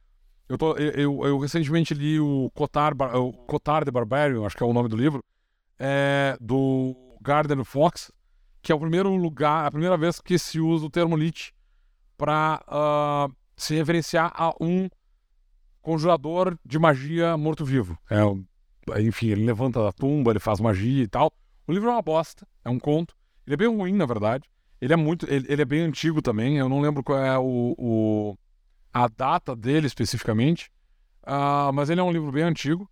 eu, 0.48 0.58
tô, 0.58 0.76
eu, 0.78 0.90
eu, 0.90 1.26
eu 1.28 1.38
recentemente 1.38 1.94
li 1.94 2.18
o 2.18 2.50
Cotar, 2.52 2.92
o 3.14 3.32
Cotar 3.32 3.84
de 3.84 3.92
Barbarian, 3.92 4.44
acho 4.44 4.56
que 4.56 4.64
é 4.64 4.66
o 4.66 4.72
nome 4.72 4.88
do 4.88 4.96
livro, 4.96 5.24
é, 5.78 6.36
do 6.40 6.96
Gardner 7.20 7.64
Fox, 7.64 8.10
que 8.60 8.72
é 8.72 8.74
o 8.74 8.80
primeiro 8.80 9.14
lugar, 9.14 9.64
a 9.64 9.70
primeira 9.70 9.96
vez 9.96 10.20
que 10.20 10.36
se 10.36 10.58
usa 10.58 10.86
o 10.86 10.90
termo 10.90 11.16
Lich 11.16 11.52
para 12.18 13.30
se 13.56 13.76
referenciar 13.76 14.32
a 14.34 14.52
um 14.60 14.88
conjurador 15.80 16.58
de 16.64 16.78
magia 16.78 17.36
morto-vivo. 17.36 17.98
É, 18.10 19.00
enfim, 19.02 19.28
ele 19.28 19.44
levanta 19.44 19.82
da 19.82 19.92
tumba, 19.92 20.30
ele 20.32 20.40
faz 20.40 20.60
magia 20.60 21.02
e 21.02 21.08
tal. 21.08 21.32
O 21.66 21.72
livro 21.72 21.88
é 21.88 21.92
uma 21.92 22.02
bosta, 22.02 22.46
é 22.64 22.70
um 22.70 22.78
conto. 22.78 23.14
Ele 23.46 23.54
é 23.54 23.56
bem 23.56 23.68
ruim, 23.68 23.92
na 23.92 24.06
verdade. 24.06 24.44
Ele 24.80 24.92
é 24.92 24.96
muito, 24.96 25.26
ele, 25.30 25.46
ele 25.48 25.62
é 25.62 25.64
bem 25.64 25.80
antigo 25.82 26.22
também. 26.22 26.56
Eu 26.58 26.68
não 26.68 26.80
lembro 26.80 27.02
qual 27.02 27.18
é 27.18 27.38
o, 27.38 27.74
o- 27.78 28.36
a 28.92 29.06
data 29.08 29.54
dele 29.54 29.86
especificamente, 29.86 30.70
Ah, 31.22 31.70
mas 31.72 31.90
ele 31.90 32.00
é 32.00 32.02
um 32.04 32.10
livro 32.10 32.32
bem 32.32 32.42
antigo 32.44 32.90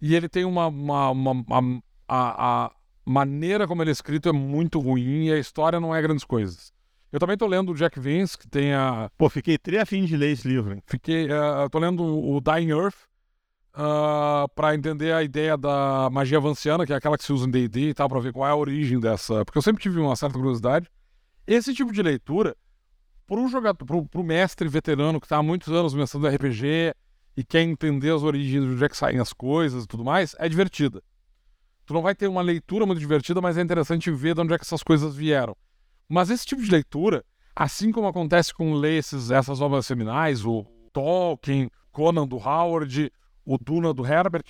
e 0.00 0.14
ele 0.16 0.28
tem 0.28 0.44
uma, 0.44 0.66
uma, 0.66 1.10
uma- 1.10 1.30
uma- 1.32 1.82
a, 2.08 2.64
a 2.66 2.70
maneira 3.06 3.66
como 3.68 3.82
ele 3.82 3.90
é 3.90 3.92
escrito 3.92 4.28
é 4.28 4.32
muito 4.32 4.80
ruim 4.80 5.26
e 5.28 5.32
a 5.32 5.38
história 5.38 5.78
não 5.80 5.94
é 5.94 6.02
grandes 6.02 6.24
coisas. 6.24 6.72
Eu 7.12 7.20
também 7.20 7.36
tô 7.36 7.46
lendo 7.46 7.72
o 7.72 7.74
Jack 7.74 8.00
Vance, 8.00 8.38
que 8.38 8.48
tem 8.48 8.72
a, 8.72 9.10
Pô, 9.18 9.28
fiquei 9.28 9.58
tri 9.58 9.78
afim 9.78 10.04
de 10.06 10.16
ler 10.16 10.30
esse 10.32 10.48
livro. 10.48 10.72
hein? 10.72 10.82
Fiquei. 10.86 11.30
eh, 11.30 11.68
tô 11.70 11.78
lendo 11.78 12.02
o 12.02 12.40
Dying 12.40 12.70
Earth 12.70 12.96
ah, 13.74 14.46
pra 14.54 14.74
entender 14.74 15.12
a 15.12 15.22
ideia 15.22 15.56
da 15.56 16.08
magia 16.10 16.40
vanciana, 16.40 16.86
que 16.86 16.92
é 16.92 16.96
aquela 16.96 17.18
que 17.18 17.24
se 17.24 17.32
usa 17.32 17.46
em 17.46 17.50
DD 17.50 17.90
e 17.90 17.94
tal, 17.94 18.08
pra 18.08 18.18
ver 18.18 18.32
qual 18.32 18.48
é 18.48 18.52
a 18.52 18.56
origem 18.56 18.98
dessa. 18.98 19.44
Porque 19.44 19.58
eu 19.58 19.62
sempre 19.62 19.82
tive 19.82 20.00
uma 20.00 20.16
certa 20.16 20.38
curiosidade. 20.38 20.88
Esse 21.46 21.74
tipo 21.74 21.92
de 21.92 22.02
leitura, 22.02 22.56
para 23.26 23.40
o 23.40 23.48
jogador, 23.48 23.84
pro, 23.84 24.06
pro 24.06 24.24
mestre 24.24 24.66
veterano 24.68 25.20
que 25.20 25.26
está 25.26 25.36
há 25.36 25.42
muitos 25.42 25.72
anos 25.72 25.92
mestrando 25.92 26.28
RPG 26.28 26.94
e 27.36 27.44
quer 27.44 27.60
entender 27.62 28.10
as 28.10 28.22
origens 28.22 28.64
de 28.64 28.70
onde 28.72 28.84
é 28.84 28.88
que 28.88 28.96
saem 28.96 29.18
as 29.18 29.34
coisas 29.34 29.84
e 29.84 29.86
tudo 29.86 30.04
mais, 30.04 30.34
é 30.38 30.48
divertida. 30.48 31.02
Tu 31.84 31.92
não 31.92 32.00
vai 32.00 32.14
ter 32.14 32.26
uma 32.26 32.40
leitura 32.42 32.86
muito 32.86 33.00
divertida, 33.00 33.40
mas 33.40 33.58
é 33.58 33.60
interessante 33.60 34.10
ver 34.10 34.34
de 34.34 34.40
onde 34.40 34.54
é 34.54 34.58
que 34.58 34.64
essas 34.64 34.82
coisas 34.82 35.14
vieram. 35.14 35.54
Mas 36.12 36.28
esse 36.28 36.44
tipo 36.44 36.60
de 36.60 36.70
leitura, 36.70 37.24
assim 37.56 37.90
como 37.90 38.06
acontece 38.06 38.52
com 38.52 38.74
ler 38.74 38.98
esses, 38.98 39.30
essas 39.30 39.62
obras 39.62 39.86
seminais, 39.86 40.44
o 40.44 40.62
Tolkien, 40.92 41.70
Conan 41.90 42.28
do 42.28 42.36
Howard, 42.36 43.10
o 43.46 43.56
Duna 43.56 43.94
do 43.94 44.04
Herbert, 44.06 44.44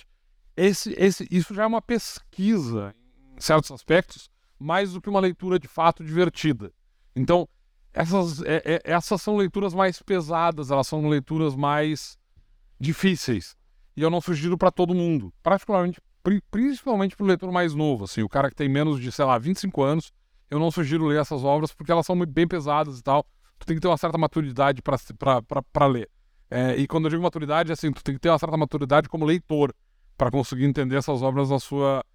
esse, 0.57 0.93
esse, 0.97 1.25
isso 1.31 1.53
já 1.53 1.63
é 1.63 1.65
uma 1.65 1.81
pesquisa, 1.81 2.93
em 3.37 3.39
certos 3.39 3.71
aspectos, 3.71 4.29
mais 4.59 4.91
do 4.91 4.99
que 4.99 5.09
uma 5.09 5.21
leitura 5.21 5.57
de 5.57 5.69
fato 5.69 6.03
divertida. 6.03 6.69
Então, 7.15 7.47
essas, 7.93 8.41
é, 8.41 8.61
é, 8.65 8.81
essas 8.83 9.21
são 9.21 9.37
leituras 9.37 9.73
mais 9.73 10.01
pesadas, 10.01 10.69
elas 10.69 10.85
são 10.85 11.07
leituras 11.07 11.55
mais 11.55 12.17
difíceis. 12.77 13.55
E 13.95 14.01
eu 14.01 14.09
não 14.09 14.19
sugiro 14.19 14.57
para 14.57 14.69
todo 14.69 14.93
mundo, 14.93 15.33
particularmente, 15.41 16.01
principalmente 16.51 17.15
para 17.15 17.23
o 17.23 17.27
leitor 17.27 17.53
mais 17.53 17.73
novo, 17.73 18.03
assim, 18.03 18.21
o 18.21 18.27
cara 18.27 18.49
que 18.49 18.55
tem 18.57 18.67
menos 18.67 18.99
de, 18.99 19.13
sei 19.13 19.23
lá, 19.23 19.37
25 19.37 19.81
anos, 19.81 20.11
eu 20.53 20.59
não 20.59 20.69
sugiro 20.69 21.07
ler 21.07 21.19
essas 21.19 21.43
obras 21.43 21.73
porque 21.73 21.91
elas 21.91 22.05
são 22.05 22.15
bem 22.25 22.47
pesadas 22.47 22.99
e 22.99 23.03
tal. 23.03 23.25
Tu 23.57 23.65
tem 23.65 23.75
que 23.75 23.81
ter 23.81 23.87
uma 23.87 23.97
certa 23.97 24.19
maturidade 24.19 24.81
para 24.83 25.85
ler. 25.87 26.07
É, 26.49 26.75
e 26.75 26.85
quando 26.85 27.05
eu 27.05 27.09
digo 27.09 27.23
maturidade, 27.23 27.71
assim, 27.71 27.91
tu 27.91 28.03
tem 28.03 28.13
que 28.13 28.21
ter 28.21 28.29
uma 28.29 28.37
certa 28.37 28.55
maturidade 28.55 29.09
como 29.09 29.25
leitor 29.25 29.73
para 30.15 30.29
conseguir 30.29 30.65
entender 30.65 30.95
essas 30.95 31.23
obras 31.23 31.49
na 31.49 31.59
sua 31.59 32.05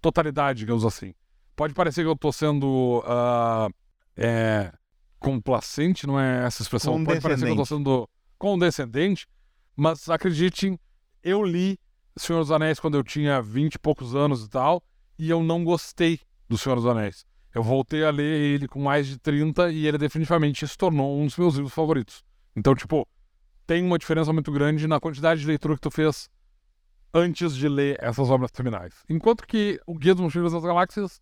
totalidade, 0.00 0.60
digamos 0.60 0.86
assim. 0.86 1.12
Pode 1.54 1.74
parecer 1.74 2.00
que 2.00 2.08
eu 2.08 2.14
estou 2.14 2.32
sendo 2.32 3.00
uh, 3.00 3.70
é, 4.16 4.72
complacente, 5.18 6.06
não 6.06 6.18
é 6.18 6.46
essa 6.46 6.62
expressão? 6.62 7.04
Pode 7.04 7.20
parecer 7.20 7.44
que 7.44 7.50
eu 7.50 7.62
estou 7.62 7.66
sendo 7.66 8.08
condescendente, 8.38 9.26
mas 9.76 10.08
acreditem, 10.08 10.78
eu 11.22 11.42
li 11.42 11.78
Senhor 12.16 12.38
dos 12.38 12.50
Anéis 12.50 12.80
quando 12.80 12.96
eu 12.96 13.04
tinha 13.04 13.42
20 13.42 13.74
e 13.74 13.78
poucos 13.78 14.14
anos 14.14 14.44
e 14.44 14.48
tal, 14.48 14.82
e 15.18 15.28
eu 15.28 15.42
não 15.42 15.62
gostei 15.62 16.20
do 16.48 16.56
Senhor 16.56 16.76
dos 16.76 16.86
Anéis. 16.86 17.26
Eu 17.56 17.62
voltei 17.62 18.04
a 18.04 18.10
ler 18.10 18.38
ele 18.38 18.68
com 18.68 18.78
mais 18.78 19.06
de 19.06 19.16
30 19.16 19.72
e 19.72 19.86
ele 19.86 19.96
definitivamente 19.96 20.68
se 20.68 20.76
tornou 20.76 21.18
um 21.18 21.24
dos 21.24 21.38
meus 21.38 21.54
livros 21.54 21.72
favoritos. 21.72 22.22
Então, 22.54 22.74
tipo, 22.74 23.08
tem 23.66 23.82
uma 23.82 23.98
diferença 23.98 24.30
muito 24.30 24.52
grande 24.52 24.86
na 24.86 25.00
quantidade 25.00 25.40
de 25.40 25.46
leitura 25.46 25.74
que 25.74 25.80
tu 25.80 25.90
fez 25.90 26.28
antes 27.14 27.56
de 27.56 27.66
ler 27.66 27.96
essas 27.98 28.28
obras 28.28 28.50
terminais. 28.50 28.92
Enquanto 29.08 29.46
que 29.46 29.80
o 29.86 29.94
Guia 29.94 30.14
dos 30.14 30.22
Mochileiros 30.22 30.52
das 30.52 30.62
Galáxias, 30.62 31.18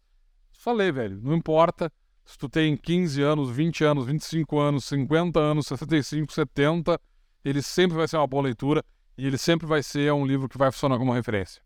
só 0.51 0.73
lê, 0.73 0.91
velho. 0.91 1.21
Não 1.23 1.37
importa 1.37 1.89
se 2.25 2.37
tu 2.37 2.49
tem 2.49 2.77
15 2.77 3.23
anos, 3.23 3.49
20 3.49 3.85
anos, 3.85 4.05
25 4.05 4.59
anos, 4.59 4.85
50 4.87 5.39
anos, 5.39 5.69
65, 5.69 6.33
70, 6.33 7.01
ele 7.45 7.63
sempre 7.63 7.97
vai 7.97 8.09
ser 8.09 8.17
uma 8.17 8.27
boa 8.27 8.43
leitura 8.43 8.83
e 9.17 9.25
ele 9.25 9.39
sempre 9.39 9.69
vai 9.69 9.85
ser 9.85 10.13
um 10.13 10.27
livro 10.27 10.49
que 10.49 10.59
vai 10.59 10.73
funcionar 10.73 10.99
como 10.99 11.13
referência. 11.13 11.63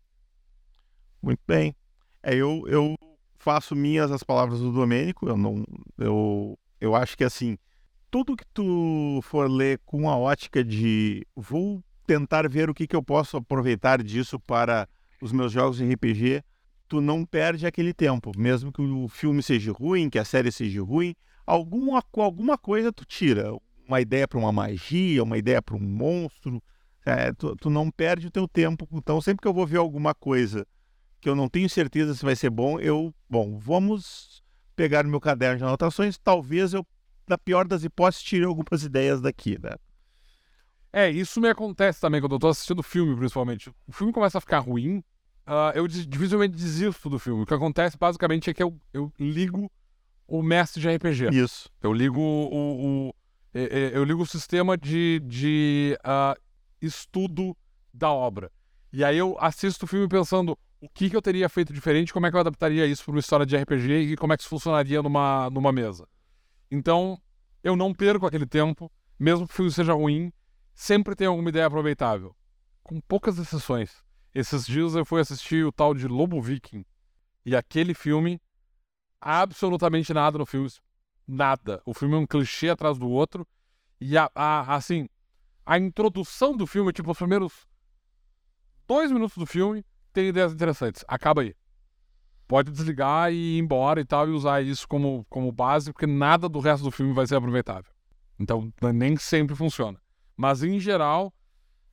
Muito 1.19 1.41
bem. 1.47 1.75
É, 2.21 2.35
eu, 2.35 2.65
eu 2.67 2.95
faço 3.39 3.75
minhas 3.75 4.11
as 4.11 4.21
palavras 4.21 4.59
do 4.59 4.71
Domênico, 4.71 5.27
eu 5.27 5.37
não 5.37 5.63
eu, 5.97 6.59
eu 6.79 6.95
acho 6.95 7.17
que 7.17 7.23
assim, 7.23 7.57
tudo 8.11 8.35
que 8.35 8.45
tu 8.53 9.19
for 9.23 9.49
ler 9.49 9.79
com 9.85 10.09
a 10.09 10.17
ótica 10.17 10.63
de 10.63 11.25
vou 11.35 11.83
tentar 12.05 12.47
ver 12.49 12.69
o 12.69 12.73
que, 12.73 12.85
que 12.85 12.95
eu 12.95 13.03
posso 13.03 13.37
aproveitar 13.37 14.03
disso 14.03 14.39
para 14.39 14.87
os 15.21 15.31
meus 15.31 15.51
jogos 15.51 15.77
de 15.77 15.93
RPG, 15.93 16.43
tu 16.87 16.99
não 16.99 17.23
perde 17.23 17.67
aquele 17.67 17.93
tempo. 17.93 18.31
Mesmo 18.37 18.71
que 18.71 18.81
o 18.81 19.07
filme 19.07 19.43
seja 19.43 19.71
ruim, 19.71 20.09
que 20.09 20.17
a 20.17 20.25
série 20.25 20.51
seja 20.51 20.81
ruim, 20.81 21.15
alguma, 21.45 22.03
alguma 22.17 22.57
coisa 22.57 22.91
tu 22.91 23.05
tira. 23.05 23.51
Uma 23.87 24.01
ideia 24.01 24.27
para 24.27 24.39
uma 24.39 24.51
magia, 24.51 25.23
uma 25.23 25.37
ideia 25.37 25.61
para 25.61 25.75
um 25.75 25.79
monstro. 25.79 26.61
É, 27.05 27.31
tu, 27.33 27.55
tu 27.55 27.69
não 27.69 27.89
perde 27.91 28.27
o 28.27 28.31
teu 28.31 28.47
tempo. 28.47 28.87
Então, 28.91 29.21
sempre 29.21 29.41
que 29.41 29.47
eu 29.47 29.53
vou 29.53 29.65
ver 29.65 29.77
alguma 29.77 30.13
coisa 30.13 30.65
que 31.19 31.29
eu 31.29 31.35
não 31.35 31.49
tenho 31.49 31.69
certeza 31.69 32.15
se 32.15 32.23
vai 32.23 32.35
ser 32.35 32.49
bom, 32.49 32.79
eu, 32.79 33.13
bom, 33.29 33.57
vamos 33.57 34.43
pegar 34.75 35.05
o 35.05 35.09
meu 35.09 35.19
caderno 35.19 35.57
de 35.57 35.63
anotações, 35.63 36.17
talvez 36.17 36.73
eu, 36.73 36.85
na 37.27 37.37
pior 37.37 37.67
das 37.67 37.83
hipóteses, 37.83 38.23
tire 38.23 38.45
algumas 38.45 38.83
ideias 38.83 39.21
daqui, 39.21 39.57
né? 39.61 39.71
É, 40.91 41.09
isso 41.09 41.39
me 41.39 41.49
acontece 41.49 41.99
também 42.01 42.19
quando 42.19 42.35
eu 42.35 42.39
tô 42.39 42.47
assistindo 42.47 42.79
o 42.79 42.83
filme, 42.83 43.15
principalmente. 43.15 43.69
O 43.87 43.91
filme 43.91 44.11
começa 44.11 44.37
a 44.37 44.41
ficar 44.41 44.59
ruim, 44.59 45.03
uh, 45.45 45.71
eu 45.75 45.87
dificilmente 45.87 46.55
desisto 46.55 47.09
do 47.09 47.19
filme. 47.19 47.43
O 47.43 47.45
que 47.45 47.53
acontece, 47.53 47.97
basicamente, 47.97 48.49
é 48.49 48.53
que 48.53 48.63
eu, 48.63 48.79
eu 48.91 49.11
ligo 49.19 49.71
o 50.27 50.41
mestre 50.41 50.81
de 50.81 50.89
RPG. 50.89 51.29
Isso. 51.31 51.69
Eu 51.81 51.93
ligo 51.93 52.19
o, 52.19 53.09
o 53.09 53.15
eu 53.51 54.03
ligo 54.03 54.21
o 54.21 54.27
sistema 54.27 54.77
de, 54.77 55.19
de 55.25 55.97
uh, 56.01 56.39
estudo 56.81 57.57
da 57.93 58.11
obra. 58.11 58.51
E 58.93 59.03
aí 59.03 59.17
eu 59.17 59.35
assisto 59.39 59.85
o 59.85 59.87
filme 59.87 60.07
pensando 60.07 60.57
o 60.81 60.87
que, 60.87 61.09
que 61.09 61.15
eu 61.15 61.21
teria 61.21 61.49
feito 61.49 61.73
diferente, 61.73 62.13
como 62.13 62.25
é 62.25 62.29
que 62.29 62.35
eu 62.35 62.39
adaptaria 62.39 62.85
isso 62.85 63.03
para 63.03 63.11
uma 63.11 63.19
história 63.19 63.45
de 63.45 63.57
RPG 63.57 64.11
e 64.11 64.15
como 64.15 64.33
é 64.33 64.37
que 64.37 64.43
isso 64.43 64.49
funcionaria 64.49 65.01
numa, 65.01 65.49
numa 65.49 65.71
mesa. 65.71 66.07
Então, 66.71 67.19
eu 67.63 67.75
não 67.75 67.93
perco 67.93 68.25
aquele 68.25 68.45
tempo, 68.45 68.91
mesmo 69.19 69.45
que 69.45 69.53
o 69.53 69.55
filme 69.55 69.71
seja 69.71 69.93
ruim, 69.93 70.31
sempre 70.73 71.15
tem 71.15 71.27
alguma 71.27 71.49
ideia 71.49 71.65
aproveitável. 71.65 72.35
Com 72.83 73.01
poucas 73.01 73.37
exceções. 73.37 74.03
Esses 74.33 74.65
dias 74.65 74.95
eu 74.95 75.05
fui 75.05 75.19
assistir 75.19 75.65
o 75.65 75.71
tal 75.71 75.93
de 75.93 76.07
Lobo 76.07 76.41
Viking. 76.41 76.85
E 77.45 77.55
aquele 77.55 77.93
filme, 77.93 78.41
absolutamente 79.19 80.13
nada 80.13 80.37
no 80.37 80.45
filme. 80.45 80.69
Nada. 81.27 81.81
O 81.85 81.93
filme 81.93 82.15
é 82.15 82.17
um 82.17 82.25
clichê 82.25 82.69
atrás 82.69 82.97
do 82.97 83.09
outro. 83.09 83.45
E 83.99 84.17
a, 84.17 84.31
a, 84.33 84.75
assim, 84.75 85.09
a 85.65 85.77
introdução 85.77 86.55
do 86.55 86.65
filme, 86.65 86.93
tipo, 86.93 87.11
os 87.11 87.17
primeiros 87.17 87.67
dois 88.87 89.11
minutos 89.11 89.37
do 89.37 89.45
filme, 89.45 89.83
tem 90.13 90.27
ideias 90.27 90.53
interessantes. 90.53 91.03
Acaba 91.07 91.41
aí. 91.41 91.55
Pode 92.47 92.71
desligar 92.71 93.31
e 93.31 93.57
ir 93.57 93.59
embora 93.59 94.01
e 94.01 94.05
tal, 94.05 94.27
e 94.27 94.31
usar 94.31 94.61
isso 94.61 94.87
como, 94.87 95.25
como 95.29 95.51
base, 95.51 95.91
porque 95.91 96.07
nada 96.07 96.49
do 96.49 96.59
resto 96.59 96.83
do 96.83 96.91
filme 96.91 97.13
vai 97.13 97.27
ser 97.27 97.35
aproveitável. 97.35 97.91
Então, 98.39 98.73
nem 98.93 99.17
sempre 99.17 99.55
funciona. 99.55 99.99
Mas, 100.35 100.63
em 100.63 100.79
geral, 100.79 101.33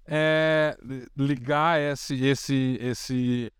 é, 0.06 0.76
ligar 1.16 1.80
esse, 1.80 2.24
esse, 2.24 2.78
esse 2.80 3.52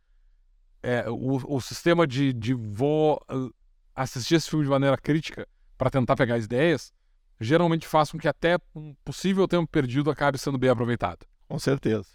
é, 0.82 1.10
o, 1.10 1.56
o 1.56 1.60
sistema 1.60 2.06
de, 2.06 2.32
de 2.32 2.54
vou 2.54 3.20
uh, 3.30 3.52
assistir 3.94 4.36
esse 4.36 4.48
filme 4.48 4.64
de 4.64 4.70
maneira 4.70 4.96
crítica 4.96 5.46
para 5.76 5.90
tentar 5.90 6.14
pegar 6.14 6.36
as 6.36 6.44
ideias, 6.44 6.92
geralmente 7.40 7.86
faz 7.86 8.10
com 8.10 8.18
que 8.18 8.28
até 8.28 8.56
um 8.74 8.94
possível 9.04 9.48
tempo 9.48 9.66
perdido 9.66 10.10
acabe 10.10 10.38
sendo 10.38 10.56
bem 10.56 10.70
aproveitado. 10.70 11.26
Com 11.48 11.58
certeza. 11.58 12.06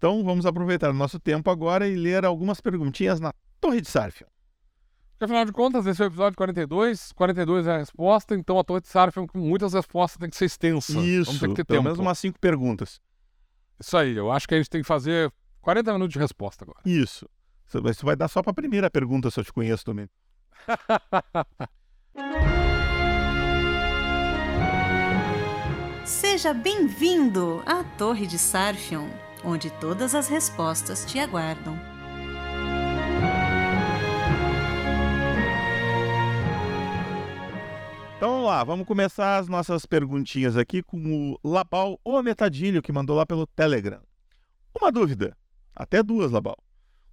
Então 0.00 0.24
vamos 0.24 0.46
aproveitar 0.46 0.88
o 0.88 0.94
nosso 0.94 1.20
tempo 1.20 1.50
agora 1.50 1.86
e 1.86 1.94
ler 1.94 2.24
algumas 2.24 2.58
perguntinhas 2.58 3.20
na 3.20 3.34
Torre 3.60 3.82
de 3.82 3.88
Sarfion. 3.90 4.26
Porque, 5.10 5.26
afinal 5.26 5.44
de 5.44 5.52
contas, 5.52 5.84
esse 5.84 6.00
é 6.00 6.06
o 6.06 6.08
episódio 6.08 6.38
42. 6.38 7.12
42 7.12 7.66
é 7.66 7.74
a 7.74 7.76
resposta, 7.76 8.34
então 8.34 8.58
a 8.58 8.64
Torre 8.64 8.80
de 8.80 8.88
Sarfion, 8.88 9.26
com 9.26 9.36
muitas 9.38 9.74
respostas, 9.74 10.18
tem 10.18 10.30
que 10.30 10.36
ser 10.38 10.46
extensa. 10.46 10.92
Isso, 10.92 11.26
Vamos 11.26 11.40
ter 11.40 11.48
que 11.48 11.54
ter 11.56 11.64
pelo 11.66 11.78
tempo. 11.80 11.82
menos 11.82 11.98
umas 11.98 12.18
cinco 12.18 12.40
perguntas. 12.40 12.98
Isso 13.78 13.94
aí, 13.94 14.16
eu 14.16 14.32
acho 14.32 14.48
que 14.48 14.54
a 14.54 14.56
gente 14.56 14.70
tem 14.70 14.80
que 14.80 14.86
fazer 14.88 15.30
40 15.60 15.92
minutos 15.92 16.14
de 16.14 16.18
resposta 16.18 16.64
agora. 16.64 16.80
Isso. 16.86 17.28
Isso 17.66 18.06
vai 18.06 18.16
dar 18.16 18.28
só 18.28 18.42
para 18.42 18.52
a 18.52 18.54
primeira 18.54 18.90
pergunta, 18.90 19.30
se 19.30 19.38
eu 19.38 19.44
te 19.44 19.52
conheço 19.52 19.84
também. 19.84 20.08
Seja 26.06 26.54
bem-vindo 26.54 27.62
à 27.66 27.84
Torre 27.84 28.26
de 28.26 28.38
Sarfion, 28.38 29.06
onde 29.44 29.70
todas 29.70 30.14
as 30.14 30.28
respostas 30.28 31.04
te 31.04 31.18
aguardam. 31.18 31.78
Então 38.16 38.32
vamos 38.32 38.46
lá, 38.46 38.62
vamos 38.62 38.86
começar 38.86 39.38
as 39.38 39.48
nossas 39.48 39.86
perguntinhas 39.86 40.54
aqui 40.54 40.82
com 40.82 40.98
o 41.22 41.38
Labal 41.42 41.98
ou 42.04 42.22
Metadilho, 42.22 42.82
que 42.82 42.92
mandou 42.92 43.16
lá 43.16 43.24
pelo 43.24 43.46
Telegram. 43.46 44.02
Uma 44.78 44.92
dúvida, 44.92 45.34
até 45.74 46.02
duas, 46.02 46.30
Labal. 46.30 46.58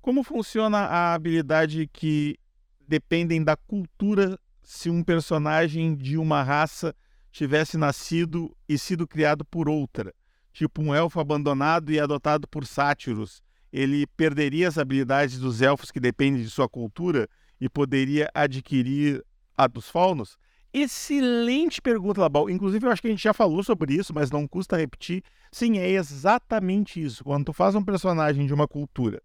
Como 0.01 0.21
funciona 0.21 0.79
a 0.79 1.13
habilidade 1.13 1.87
que 1.93 2.37
dependem 2.85 3.41
da 3.41 3.55
cultura 3.55 4.37
se 4.61 4.89
um 4.89 5.01
personagem 5.01 5.95
de 5.95 6.17
uma 6.17 6.43
raça 6.43 6.93
tivesse 7.31 7.77
nascido 7.77 8.53
e 8.67 8.77
sido 8.77 9.07
criado 9.07 9.45
por 9.45 9.69
outra? 9.69 10.13
Tipo 10.57 10.81
um 10.81 10.95
elfo 10.95 11.19
abandonado 11.19 11.91
e 11.91 11.99
adotado 11.99 12.47
por 12.47 12.65
sátiros. 12.65 13.43
Ele 13.71 14.07
perderia 14.07 14.67
as 14.67 14.79
habilidades 14.79 15.37
dos 15.37 15.61
elfos 15.61 15.91
que 15.91 15.99
dependem 15.99 16.41
de 16.41 16.49
sua 16.49 16.67
cultura 16.67 17.29
e 17.61 17.69
poderia 17.69 18.27
adquirir 18.33 19.23
a 19.55 19.67
dos 19.67 19.87
faunos? 19.87 20.35
Excelente 20.73 21.79
pergunta, 21.79 22.19
Labal. 22.19 22.49
Inclusive, 22.49 22.87
eu 22.87 22.91
acho 22.91 23.03
que 23.03 23.07
a 23.07 23.11
gente 23.11 23.21
já 23.21 23.33
falou 23.33 23.63
sobre 23.63 23.93
isso, 23.93 24.15
mas 24.15 24.31
não 24.31 24.47
custa 24.47 24.75
repetir. 24.75 25.21
Sim, 25.51 25.77
é 25.77 25.91
exatamente 25.91 26.99
isso. 26.99 27.23
Quando 27.23 27.45
tu 27.45 27.53
faz 27.53 27.75
um 27.75 27.83
personagem 27.83 28.47
de 28.47 28.53
uma 28.55 28.67
cultura 28.67 29.21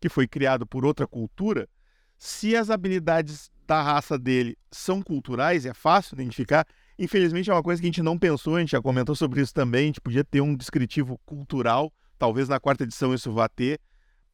que 0.00 0.08
foi 0.08 0.26
criado 0.26 0.66
por 0.66 0.86
outra 0.86 1.06
cultura, 1.06 1.68
se 2.16 2.56
as 2.56 2.70
habilidades 2.70 3.50
da 3.66 3.82
raça 3.82 4.18
dele 4.18 4.56
são 4.70 5.02
culturais, 5.02 5.66
é 5.66 5.74
fácil 5.74 6.14
identificar. 6.14 6.66
Infelizmente 6.98 7.50
é 7.50 7.54
uma 7.54 7.62
coisa 7.62 7.80
que 7.80 7.86
a 7.86 7.90
gente 7.90 8.02
não 8.02 8.18
pensou, 8.18 8.56
a 8.56 8.60
gente 8.60 8.72
já 8.72 8.82
comentou 8.82 9.14
sobre 9.14 9.40
isso 9.40 9.54
também, 9.54 9.84
a 9.84 9.86
gente 9.86 10.00
podia 10.00 10.24
ter 10.24 10.40
um 10.40 10.54
descritivo 10.54 11.18
cultural, 11.24 11.92
talvez 12.18 12.48
na 12.48 12.60
quarta 12.60 12.84
edição 12.84 13.14
isso 13.14 13.32
vá 13.32 13.48
ter, 13.48 13.80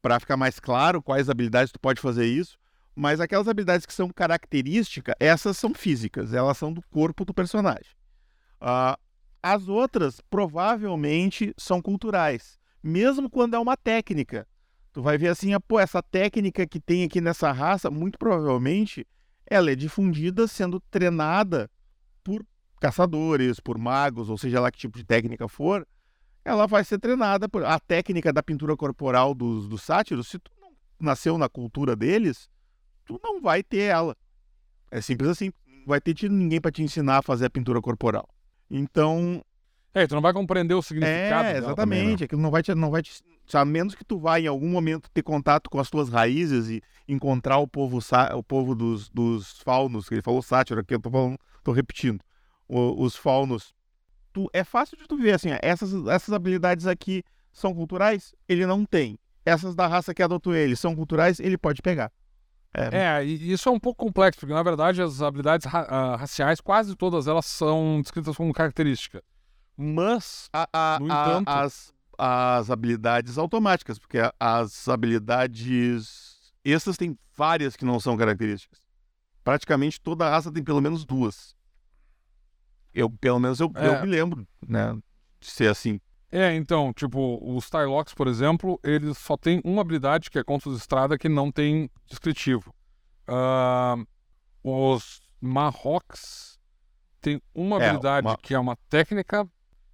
para 0.01 0.19
ficar 0.19 0.37
mais 0.37 0.59
claro 0.59 1.01
quais 1.01 1.29
habilidades 1.29 1.71
tu 1.71 1.79
pode 1.79 2.01
fazer 2.01 2.25
isso, 2.25 2.57
mas 2.95 3.19
aquelas 3.19 3.47
habilidades 3.47 3.85
que 3.85 3.93
são 3.93 4.09
características, 4.09 5.15
essas 5.19 5.57
são 5.57 5.73
físicas, 5.73 6.33
elas 6.33 6.57
são 6.57 6.71
do 6.71 6.81
corpo 6.89 7.23
do 7.23 7.33
personagem. 7.33 7.91
Uh, 8.61 8.99
as 9.41 9.69
outras 9.69 10.19
provavelmente 10.29 11.53
são 11.57 11.81
culturais, 11.81 12.59
mesmo 12.83 13.29
quando 13.29 13.55
é 13.55 13.59
uma 13.59 13.77
técnica. 13.77 14.45
Tu 14.91 15.01
vai 15.01 15.17
ver 15.17 15.29
assim, 15.29 15.53
ah, 15.53 15.59
pô, 15.59 15.79
essa 15.79 16.01
técnica 16.01 16.67
que 16.67 16.79
tem 16.79 17.03
aqui 17.03 17.21
nessa 17.21 17.51
raça, 17.51 17.89
muito 17.89 18.17
provavelmente 18.17 19.07
ela 19.45 19.71
é 19.71 19.75
difundida 19.75 20.47
sendo 20.47 20.79
treinada 20.91 21.69
caçadores, 22.79 23.59
por 23.59 23.77
magos, 23.77 24.29
ou 24.29 24.37
seja 24.37 24.59
lá 24.59 24.71
que 24.71 24.77
tipo 24.77 24.97
de 24.97 25.03
técnica 25.03 25.47
for, 25.47 25.87
ela 26.43 26.65
vai 26.65 26.83
ser 26.83 26.99
treinada 26.99 27.47
por 27.47 27.63
a 27.63 27.79
técnica 27.79 28.31
da 28.31 28.41
pintura 28.41 28.75
corporal 28.75 29.33
dos, 29.33 29.67
dos 29.67 29.81
sátiros, 29.83 30.27
se 30.27 30.39
tu 30.39 30.51
não 30.59 30.71
nasceu 30.99 31.37
na 31.37 31.49
cultura 31.49 31.95
deles, 31.95 32.49
tu 33.05 33.19
não 33.23 33.41
vai 33.41 33.61
ter 33.61 33.83
ela. 33.83 34.15
É 34.89 35.01
simples 35.01 35.29
assim, 35.29 35.51
não 35.67 35.85
vai 35.85 36.01
ter 36.01 36.13
tido 36.13 36.33
ninguém 36.33 36.59
para 36.59 36.71
te 36.71 36.81
ensinar 36.81 37.17
a 37.17 37.21
fazer 37.21 37.45
a 37.45 37.49
pintura 37.49 37.81
corporal. 37.81 38.27
Então, 38.69 39.43
é, 39.93 40.05
tu 40.05 40.15
não 40.15 40.21
vai 40.21 40.33
compreender 40.33 40.73
o 40.73 40.81
significado. 40.81 41.47
É, 41.47 41.57
exatamente. 41.57 41.75
Também, 41.75 42.07
né? 42.17 42.25
Aquilo 42.25 42.41
não 42.41 42.51
vai 42.51 42.63
te, 42.63 42.75
não 42.75 42.91
vai 42.91 43.01
te, 43.01 43.21
a 43.53 43.65
menos 43.65 43.95
que 43.95 44.05
tu 44.05 44.19
vá 44.19 44.39
em 44.39 44.47
algum 44.47 44.69
momento 44.69 45.09
ter 45.11 45.23
contato 45.23 45.69
com 45.69 45.79
as 45.79 45.89
tuas 45.89 46.09
raízes 46.09 46.69
e 46.69 46.81
encontrar 47.07 47.57
o 47.57 47.67
povo, 47.67 47.99
o 48.35 48.43
povo 48.43 48.75
dos, 48.75 49.09
dos 49.09 49.59
faunos, 49.59 50.07
que 50.07 50.15
ele 50.15 50.21
falou 50.21 50.41
sátiro 50.41 50.79
aqui, 50.79 50.93
eu 50.93 50.99
tô, 50.99 51.09
falando, 51.09 51.37
tô 51.63 51.71
repetindo, 51.71 52.23
o, 52.69 53.03
os 53.03 53.15
faunos. 53.15 53.73
Tu, 54.31 54.47
é 54.53 54.63
fácil 54.63 54.95
de 54.97 55.07
tu 55.07 55.17
ver, 55.17 55.33
assim, 55.33 55.49
essas, 55.61 55.91
essas 56.07 56.33
habilidades 56.33 56.85
aqui 56.85 57.23
são 57.51 57.73
culturais? 57.73 58.33
Ele 58.47 58.65
não 58.65 58.85
tem. 58.85 59.17
Essas 59.45 59.75
da 59.75 59.87
raça 59.87 60.13
que 60.13 60.21
adotou 60.21 60.53
ele 60.53 60.75
são 60.75 60.95
culturais? 60.95 61.39
Ele 61.39 61.57
pode 61.57 61.81
pegar. 61.81 62.11
É, 62.71 63.21
é 63.21 63.23
isso 63.23 63.67
é 63.67 63.71
um 63.71 63.79
pouco 63.79 64.05
complexo, 64.05 64.39
porque 64.39 64.53
na 64.53 64.61
verdade 64.61 65.01
as 65.01 65.23
habilidades 65.23 65.65
ra 65.65 65.81
uh, 65.81 66.17
raciais, 66.17 66.61
quase 66.61 66.95
todas 66.95 67.27
elas 67.27 67.47
são 67.47 67.99
descritas 67.99 68.37
como 68.37 68.53
característica. 68.53 69.23
Mas, 69.75 70.49
a, 70.53 70.67
a, 70.71 70.99
no 70.99 71.07
entanto... 71.07 71.49
as, 71.49 71.91
as 72.15 72.69
habilidades 72.69 73.39
automáticas, 73.39 73.97
porque 73.97 74.19
as 74.39 74.87
habilidades 74.87 76.53
essas 76.63 76.97
têm 76.97 77.17
várias 77.35 77.75
que 77.75 77.85
não 77.85 77.99
são 77.99 78.15
características. 78.15 78.79
Praticamente 79.43 79.99
toda 79.99 80.29
raça 80.29 80.51
tem 80.51 80.63
pelo 80.63 80.81
menos 80.81 81.05
duas. 81.05 81.55
Eu, 82.93 83.09
pelo 83.09 83.39
menos 83.39 83.59
eu, 83.59 83.71
é. 83.75 83.87
eu 83.87 84.01
me 84.01 84.07
lembro, 84.07 84.47
né, 84.67 84.97
de 85.39 85.49
ser 85.49 85.67
assim. 85.67 85.99
É, 86.31 86.53
então, 86.53 86.93
tipo, 86.93 87.39
os 87.41 87.69
Tylocks, 87.69 88.13
por 88.13 88.27
exemplo, 88.27 88.79
eles 88.83 89.17
só 89.17 89.35
têm 89.35 89.61
uma 89.63 89.81
habilidade, 89.81 90.29
que 90.29 90.37
é 90.37 90.43
contra 90.43 90.69
os 90.69 90.77
estrada, 90.77 91.17
que 91.17 91.27
não 91.27 91.51
tem 91.51 91.89
descritivo. 92.07 92.73
Uh, 93.27 94.05
os 94.63 95.21
Marrocks 95.41 96.59
têm 97.19 97.41
uma 97.53 97.81
é, 97.81 97.87
habilidade 97.87 98.27
uma... 98.27 98.37
que 98.37 98.53
é 98.53 98.59
uma 98.59 98.75
técnica 98.89 99.47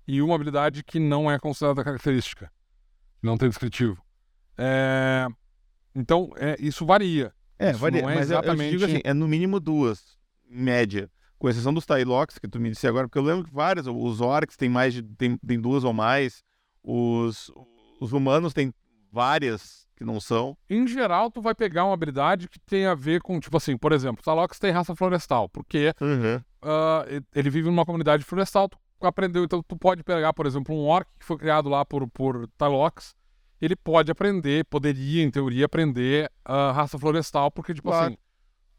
e 0.07 0.21
uma 0.21 0.35
habilidade 0.35 0.83
que 0.83 0.99
não 0.99 1.31
é 1.31 1.39
considerada 1.39 1.83
característica, 1.83 2.51
não 3.21 3.37
tem 3.37 3.47
descritivo. 3.47 4.03
É... 4.57 5.27
Então, 5.93 6.31
é, 6.35 6.57
isso 6.59 6.85
varia. 6.85 7.33
É, 7.57 7.71
isso 7.71 7.79
varia, 7.79 8.01
é 8.01 8.03
mas 8.03 8.19
exatamente... 8.29 8.73
eu, 8.73 8.79
digo 8.79 8.91
assim, 8.91 9.01
é 9.05 9.13
no 9.13 9.27
mínimo 9.27 9.59
duas, 9.59 10.17
média. 10.49 11.09
Com 11.45 11.49
exceção 11.49 11.71
dos 11.71 11.85
Tylocks, 11.85 12.39
que 12.39 12.47
tu 12.47 12.59
me 12.59 12.71
disse 12.71 12.87
agora, 12.87 13.07
porque 13.07 13.19
eu 13.19 13.23
lembro 13.23 13.43
que 13.45 13.53
várias, 13.53 13.85
os 13.85 14.19
Orcs 14.19 14.57
tem 14.57 14.67
mais 14.67 14.95
de, 14.95 15.03
tem, 15.03 15.37
tem 15.37 15.61
duas 15.61 15.83
ou 15.83 15.93
mais, 15.93 16.43
os, 16.83 17.51
os 17.99 18.13
humanos 18.13 18.51
têm 18.51 18.73
várias 19.11 19.87
que 19.95 20.03
não 20.03 20.19
são. 20.19 20.57
Em 20.67 20.87
geral, 20.87 21.29
tu 21.29 21.43
vai 21.43 21.53
pegar 21.53 21.85
uma 21.85 21.93
habilidade 21.93 22.49
que 22.49 22.57
tem 22.57 22.87
a 22.87 22.95
ver 22.95 23.21
com, 23.21 23.39
tipo 23.39 23.55
assim, 23.57 23.77
por 23.77 23.91
exemplo, 23.91 24.21
o 24.21 24.25
Talox 24.25 24.57
tem 24.57 24.71
raça 24.71 24.95
florestal, 24.95 25.47
porque 25.47 25.93
uhum. 26.01 26.37
uh, 26.63 27.23
ele 27.35 27.51
vive 27.51 27.69
numa 27.69 27.85
comunidade 27.85 28.23
florestal, 28.23 28.67
tu 28.67 28.79
aprendeu. 29.01 29.43
Então, 29.43 29.61
tu 29.61 29.77
pode 29.77 30.03
pegar, 30.03 30.33
por 30.33 30.47
exemplo, 30.47 30.73
um 30.73 30.87
orc 30.87 31.07
que 31.19 31.25
foi 31.27 31.37
criado 31.37 31.69
lá 31.69 31.85
por, 31.85 32.07
por 32.07 32.47
Talox. 32.57 33.13
Ele 33.61 33.75
pode 33.75 34.09
aprender, 34.09 34.65
poderia, 34.65 35.21
em 35.21 35.29
teoria, 35.29 35.67
aprender 35.67 36.27
a 36.43 36.71
raça 36.71 36.97
florestal, 36.97 37.51
porque, 37.51 37.71
tipo 37.71 37.89
claro. 37.89 38.07
assim, 38.07 38.17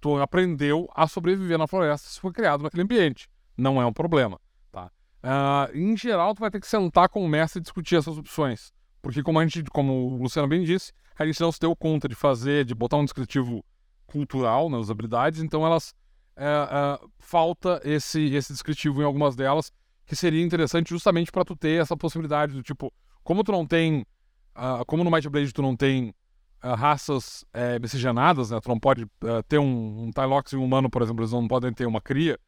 tu 0.00 0.16
aprendeu 0.20 0.88
a 0.94 1.06
sobreviver 1.06 1.58
na 1.58 1.66
floresta 1.66 2.08
se 2.08 2.20
foi 2.20 2.32
criado 2.32 2.62
naquele 2.62 2.82
ambiente. 2.82 3.28
Não 3.56 3.80
é 3.80 3.86
um 3.86 3.92
problema, 3.92 4.40
tá? 4.70 4.90
Uh, 5.22 5.76
em 5.76 5.96
geral, 5.96 6.34
tu 6.34 6.40
vai 6.40 6.50
ter 6.50 6.60
que 6.60 6.66
sentar 6.66 7.08
com 7.08 7.24
o 7.24 7.28
mestre 7.28 7.60
e 7.60 7.62
discutir 7.62 7.96
essas 7.96 8.18
opções. 8.18 8.72
Porque, 9.00 9.22
como 9.22 9.38
a 9.38 9.46
gente, 9.46 9.64
como 9.64 9.92
o 9.92 10.22
Luciano 10.22 10.48
bem 10.48 10.64
disse, 10.64 10.92
a 11.18 11.24
gente 11.24 11.40
não 11.40 11.50
se 11.50 11.60
deu 11.60 11.74
conta 11.74 12.08
de 12.08 12.14
fazer, 12.14 12.64
de 12.64 12.74
botar 12.74 12.96
um 12.96 13.04
descritivo 13.04 13.64
cultural 14.06 14.68
nas 14.68 14.90
habilidades, 14.90 15.42
então 15.42 15.64
elas. 15.64 15.94
Uh, 16.38 17.02
uh, 17.02 17.10
falta 17.18 17.80
esse, 17.82 18.34
esse 18.34 18.52
descritivo 18.52 19.00
em 19.00 19.06
algumas 19.06 19.34
delas 19.34 19.72
que 20.06 20.14
seria 20.14 20.44
interessante 20.44 20.90
justamente 20.90 21.32
para 21.32 21.46
tu 21.46 21.56
ter 21.56 21.80
essa 21.80 21.96
possibilidade 21.96 22.52
do 22.52 22.62
tipo, 22.62 22.92
como 23.24 23.42
tu 23.42 23.50
não 23.50 23.66
tem, 23.66 24.06
uh, 24.54 24.84
como 24.86 25.02
no 25.02 25.10
Might 25.10 25.28
Blade 25.28 25.52
tu 25.52 25.62
não 25.62 25.74
tem 25.74 26.14
uh, 26.62 26.74
raças 26.74 27.44
é, 27.52 27.78
miscigenadas, 27.78 28.50
né? 28.50 28.60
Tu 28.60 28.68
não 28.68 28.78
pode 28.78 29.04
uh, 29.04 29.42
ter 29.48 29.58
um, 29.58 30.04
um 30.04 30.10
Tylox 30.10 30.52
e 30.52 30.56
um 30.56 30.64
humano, 30.64 30.90
por 30.90 31.02
exemplo, 31.02 31.22
eles 31.22 31.32
não 31.32 31.46
podem 31.46 31.72
ter 31.72 31.86
uma 31.86 32.00
cria. 32.00 32.38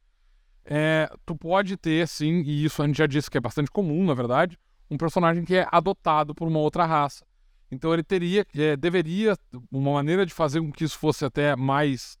É, 0.65 1.09
tu 1.25 1.35
pode 1.35 1.77
ter, 1.77 2.07
sim, 2.07 2.41
e 2.41 2.63
isso 2.63 2.81
a 2.81 2.87
gente 2.87 2.97
já 2.97 3.07
disse 3.07 3.29
que 3.29 3.37
é 3.37 3.41
bastante 3.41 3.71
comum, 3.71 4.05
na 4.05 4.13
verdade, 4.13 4.57
um 4.89 4.97
personagem 4.97 5.43
que 5.43 5.55
é 5.55 5.67
adotado 5.71 6.35
por 6.35 6.47
uma 6.47 6.59
outra 6.59 6.85
raça. 6.85 7.25
Então 7.71 7.93
ele 7.93 8.03
teria, 8.03 8.45
é, 8.55 8.75
deveria, 8.75 9.37
uma 9.71 9.93
maneira 9.93 10.25
de 10.25 10.33
fazer 10.33 10.59
com 10.59 10.71
que 10.71 10.83
isso 10.83 10.97
fosse 10.97 11.23
até 11.23 11.55
mais 11.55 12.17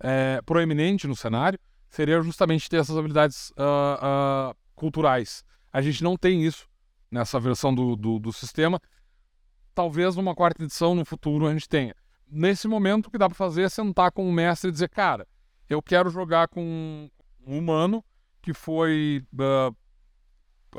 é, 0.00 0.40
proeminente 0.42 1.06
no 1.06 1.16
cenário, 1.16 1.58
seria 1.88 2.20
justamente 2.22 2.68
ter 2.68 2.78
essas 2.78 2.96
habilidades 2.96 3.50
uh, 3.50 4.50
uh, 4.50 4.56
culturais. 4.74 5.44
A 5.72 5.82
gente 5.82 6.02
não 6.02 6.16
tem 6.16 6.44
isso 6.44 6.66
nessa 7.10 7.38
versão 7.38 7.74
do, 7.74 7.94
do, 7.94 8.18
do 8.18 8.32
sistema. 8.32 8.80
Talvez 9.74 10.16
numa 10.16 10.34
quarta 10.34 10.62
edição 10.62 10.94
no 10.94 11.04
futuro 11.04 11.46
a 11.46 11.52
gente 11.52 11.68
tenha. 11.68 11.94
Nesse 12.30 12.66
momento, 12.66 13.06
o 13.06 13.10
que 13.10 13.18
dá 13.18 13.28
para 13.28 13.36
fazer 13.36 13.62
é 13.62 13.68
sentar 13.68 14.10
com 14.12 14.28
o 14.28 14.32
mestre 14.32 14.68
e 14.68 14.72
dizer: 14.72 14.88
cara, 14.88 15.26
eu 15.68 15.82
quero 15.82 16.10
jogar 16.10 16.48
com 16.48 17.10
um 17.46 17.58
humano 17.58 18.04
que 18.40 18.52
foi 18.52 19.24
uh, 19.34 19.76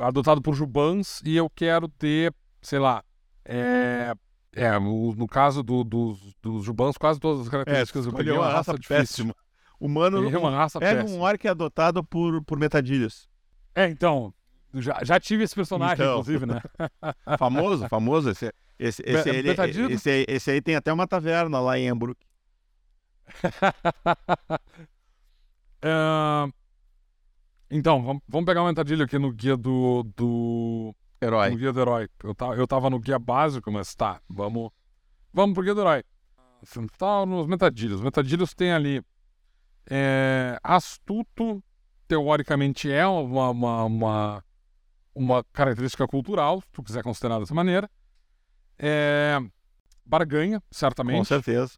adotado 0.02 0.42
por 0.42 0.54
Jubans 0.54 1.20
e 1.24 1.36
eu 1.36 1.48
quero 1.48 1.88
ter, 1.88 2.34
sei 2.60 2.78
lá, 2.78 3.02
é, 3.44 4.14
é 4.52 4.78
no 4.78 5.26
caso 5.26 5.62
do, 5.62 5.84
dos, 5.84 6.34
dos 6.42 6.64
Jubans, 6.64 6.96
quase 6.96 7.20
todas 7.20 7.42
as 7.42 7.48
características. 7.48 8.06
É, 8.06 8.08
eu 8.08 8.12
peguei 8.12 8.32
uma 8.32 8.46
raça, 8.46 8.72
raça 8.72 8.88
péssima. 8.88 9.34
Humano 9.78 10.28
é 10.28 10.38
uma 10.38 10.50
raça 10.50 10.78
pega 10.78 11.02
péssima. 11.02 11.18
um 11.18 11.22
orc 11.22 11.46
adotado 11.46 12.02
por, 12.02 12.42
por 12.44 12.58
metadilhas. 12.58 13.28
É, 13.74 13.88
então. 13.88 14.32
Já, 14.76 15.04
já 15.04 15.20
tive 15.20 15.44
esse 15.44 15.54
personagem, 15.54 15.94
então, 15.94 16.18
inclusive, 16.18 16.46
né? 16.46 16.60
famoso, 17.38 17.88
famoso. 17.88 18.30
Esse, 18.30 18.52
esse, 18.78 19.02
esse, 19.06 19.28
ele, 19.30 19.50
esse, 19.92 20.24
esse, 20.28 20.50
aí 20.50 20.60
tem 20.60 20.74
até 20.74 20.92
uma 20.92 21.06
taverna 21.06 21.60
lá 21.60 21.78
em 21.78 21.88
Embrook. 21.88 22.18
então, 27.70 28.02
vamos, 28.02 28.44
pegar 28.44 28.62
uma 28.62 28.70
entradilha 28.70 29.04
aqui 29.04 29.18
no 29.18 29.32
guia 29.32 29.56
do, 29.56 30.02
do 30.16 30.94
herói. 31.20 31.50
No 31.50 31.56
guia 31.56 31.72
do 31.72 31.80
herói. 31.80 32.08
Eu, 32.22 32.34
tava, 32.34 32.54
eu 32.56 32.66
tava 32.66 32.90
no 32.90 32.98
guia 32.98 33.18
básico, 33.18 33.70
mas 33.70 33.94
tá, 33.94 34.20
vamos. 34.28 34.70
Vamos 35.32 35.54
pro 35.54 35.62
guia 35.62 35.74
do 35.74 35.80
herói. 35.80 36.04
Tá 36.98 37.26
nos 37.26 37.46
metadilhos. 37.46 37.96
Os 37.96 38.04
metadilhos 38.04 38.54
tem 38.54 38.72
ali 38.72 39.02
é, 39.90 40.58
astuto, 40.62 41.62
teoricamente 42.08 42.90
é 42.90 43.06
uma, 43.06 43.50
uma, 43.50 43.84
uma, 43.84 44.44
uma, 45.14 45.44
característica 45.52 46.06
cultural, 46.06 46.60
se 46.60 46.68
tu 46.72 46.82
quiser 46.82 47.02
considerar 47.02 47.38
dessa 47.38 47.54
maneira. 47.54 47.90
É, 48.78 49.38
barganha, 50.04 50.62
certamente. 50.70 51.18
Com 51.18 51.24
certeza. 51.24 51.72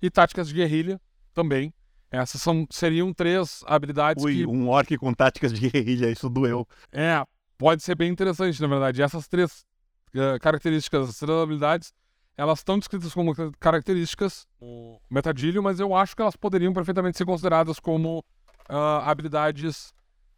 E 0.00 0.10
táticas 0.10 0.48
de 0.48 0.54
guerrilha 0.54 1.00
também. 1.32 1.72
Essas 2.10 2.40
são, 2.40 2.66
seriam 2.70 3.12
três 3.12 3.62
habilidades 3.66 4.22
Ui, 4.22 4.34
que... 4.34 4.46
um 4.46 4.68
orc 4.68 4.96
com 4.96 5.12
táticas 5.12 5.52
de 5.52 5.68
guerrilha, 5.68 6.10
isso 6.10 6.28
doeu. 6.28 6.66
É, 6.92 7.24
pode 7.58 7.82
ser 7.82 7.94
bem 7.94 8.10
interessante, 8.10 8.60
na 8.60 8.68
verdade. 8.68 9.02
Essas 9.02 9.26
três 9.26 9.64
uh, 10.14 10.38
características, 10.40 11.04
essas 11.04 11.18
três 11.18 11.38
habilidades, 11.38 11.92
elas 12.36 12.60
estão 12.60 12.78
descritas 12.78 13.12
como 13.12 13.34
características 13.58 14.46
no 14.60 15.00
metadilho, 15.10 15.62
mas 15.62 15.80
eu 15.80 15.94
acho 15.94 16.14
que 16.14 16.22
elas 16.22 16.36
poderiam 16.36 16.72
perfeitamente 16.72 17.18
ser 17.18 17.24
consideradas 17.24 17.80
como 17.80 18.18
uh, 18.70 19.02
habilidades 19.02 19.92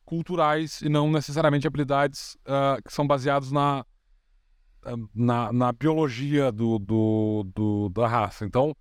culturais 0.05 0.80
e 0.80 0.89
não 0.89 1.11
necessariamente 1.11 1.66
habilidades 1.66 2.36
uh, 2.47 2.82
que 2.82 2.93
são 2.93 3.07
baseadas 3.07 3.51
na, 3.51 3.84
na, 5.14 5.53
na 5.53 5.72
biologia 5.72 6.51
do, 6.53 6.78
do, 6.78 7.47
do, 7.55 7.89
da 7.91 8.07
raça. 8.07 8.45
Então, 8.45 8.74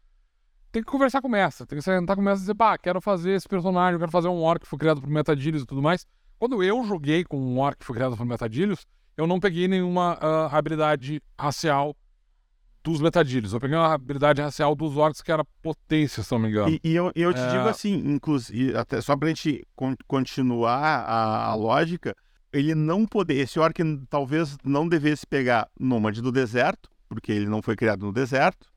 tem 0.72 0.84
que 0.84 0.92
conversar 0.92 1.22
com 1.22 1.28
o 1.28 1.32
mestre. 1.32 1.66
Tem 1.66 1.78
que 1.78 1.84
sentar 1.84 2.16
com 2.16 2.22
o 2.22 2.26
mestre 2.26 2.40
e 2.40 2.44
dizer, 2.44 2.56
pá, 2.56 2.78
quero 2.78 3.00
fazer 3.02 3.32
esse 3.32 3.48
personagem, 3.48 4.00
quero 4.00 4.12
fazer 4.12 4.28
um 4.28 4.42
orc 4.42 4.62
que 4.64 4.70
foi 4.70 4.80
criado 4.80 5.02
por 5.02 5.10
Metadilhos 5.10 5.64
e 5.64 5.66
tudo 5.66 5.82
mais. 5.82 6.06
Quando 6.38 6.62
eu 6.64 6.84
joguei 6.84 7.24
com 7.24 7.40
um 7.40 7.60
orc 7.60 7.80
que 7.80 7.86
foi 7.86 7.96
criado 7.96 8.16
por 8.16 8.26
Metadilhos, 8.26 8.86
eu 9.16 9.26
não 9.26 9.40
peguei 9.40 9.68
nenhuma 9.68 10.14
uh, 10.22 10.56
habilidade 10.56 11.22
racial 11.40 11.96
dos 12.84 13.02
metadilhos. 13.02 13.52
Eu 13.52 13.60
peguei 13.60 13.76
uma 13.76 13.94
habilidade 13.94 14.42
racial 14.42 14.74
dos 14.76 14.96
orcs 14.96 15.22
que 15.22 15.32
era 15.32 15.44
potência, 15.62 16.24
se 16.24 16.32
não 16.32 16.40
me 16.40 16.48
engano. 16.50 16.70
E, 16.70 16.80
e 16.84 16.96
eu, 16.96 17.12
eu, 17.16 17.34
te 17.34 17.40
É. 17.40 17.50
digo 17.50 17.68
assim, 17.68 17.96
inclusive, 17.96 18.78
até 18.78 19.02
só 19.02 19.18
pra 19.18 19.28
gente 19.28 19.66
con- 19.76 19.96
continuar 20.08 20.80
a, 20.80 21.48
a 21.48 21.56
lógica, 21.56 22.16
ele 22.58 22.74
não 22.76 23.06
poder, 23.06 23.36
esse 23.36 23.60
orc 23.60 23.78
talvez 24.10 24.58
não 24.64 24.88
devesse 24.88 25.26
pegar 25.26 25.70
nômade 25.80 26.22
do 26.22 26.32
deserto, 26.32 26.90
porque 27.08 27.32
ele 27.32 27.48
não 27.48 27.62
foi 27.62 27.76
criado 27.76 28.06
no 28.06 28.12
deserto. 28.12 28.68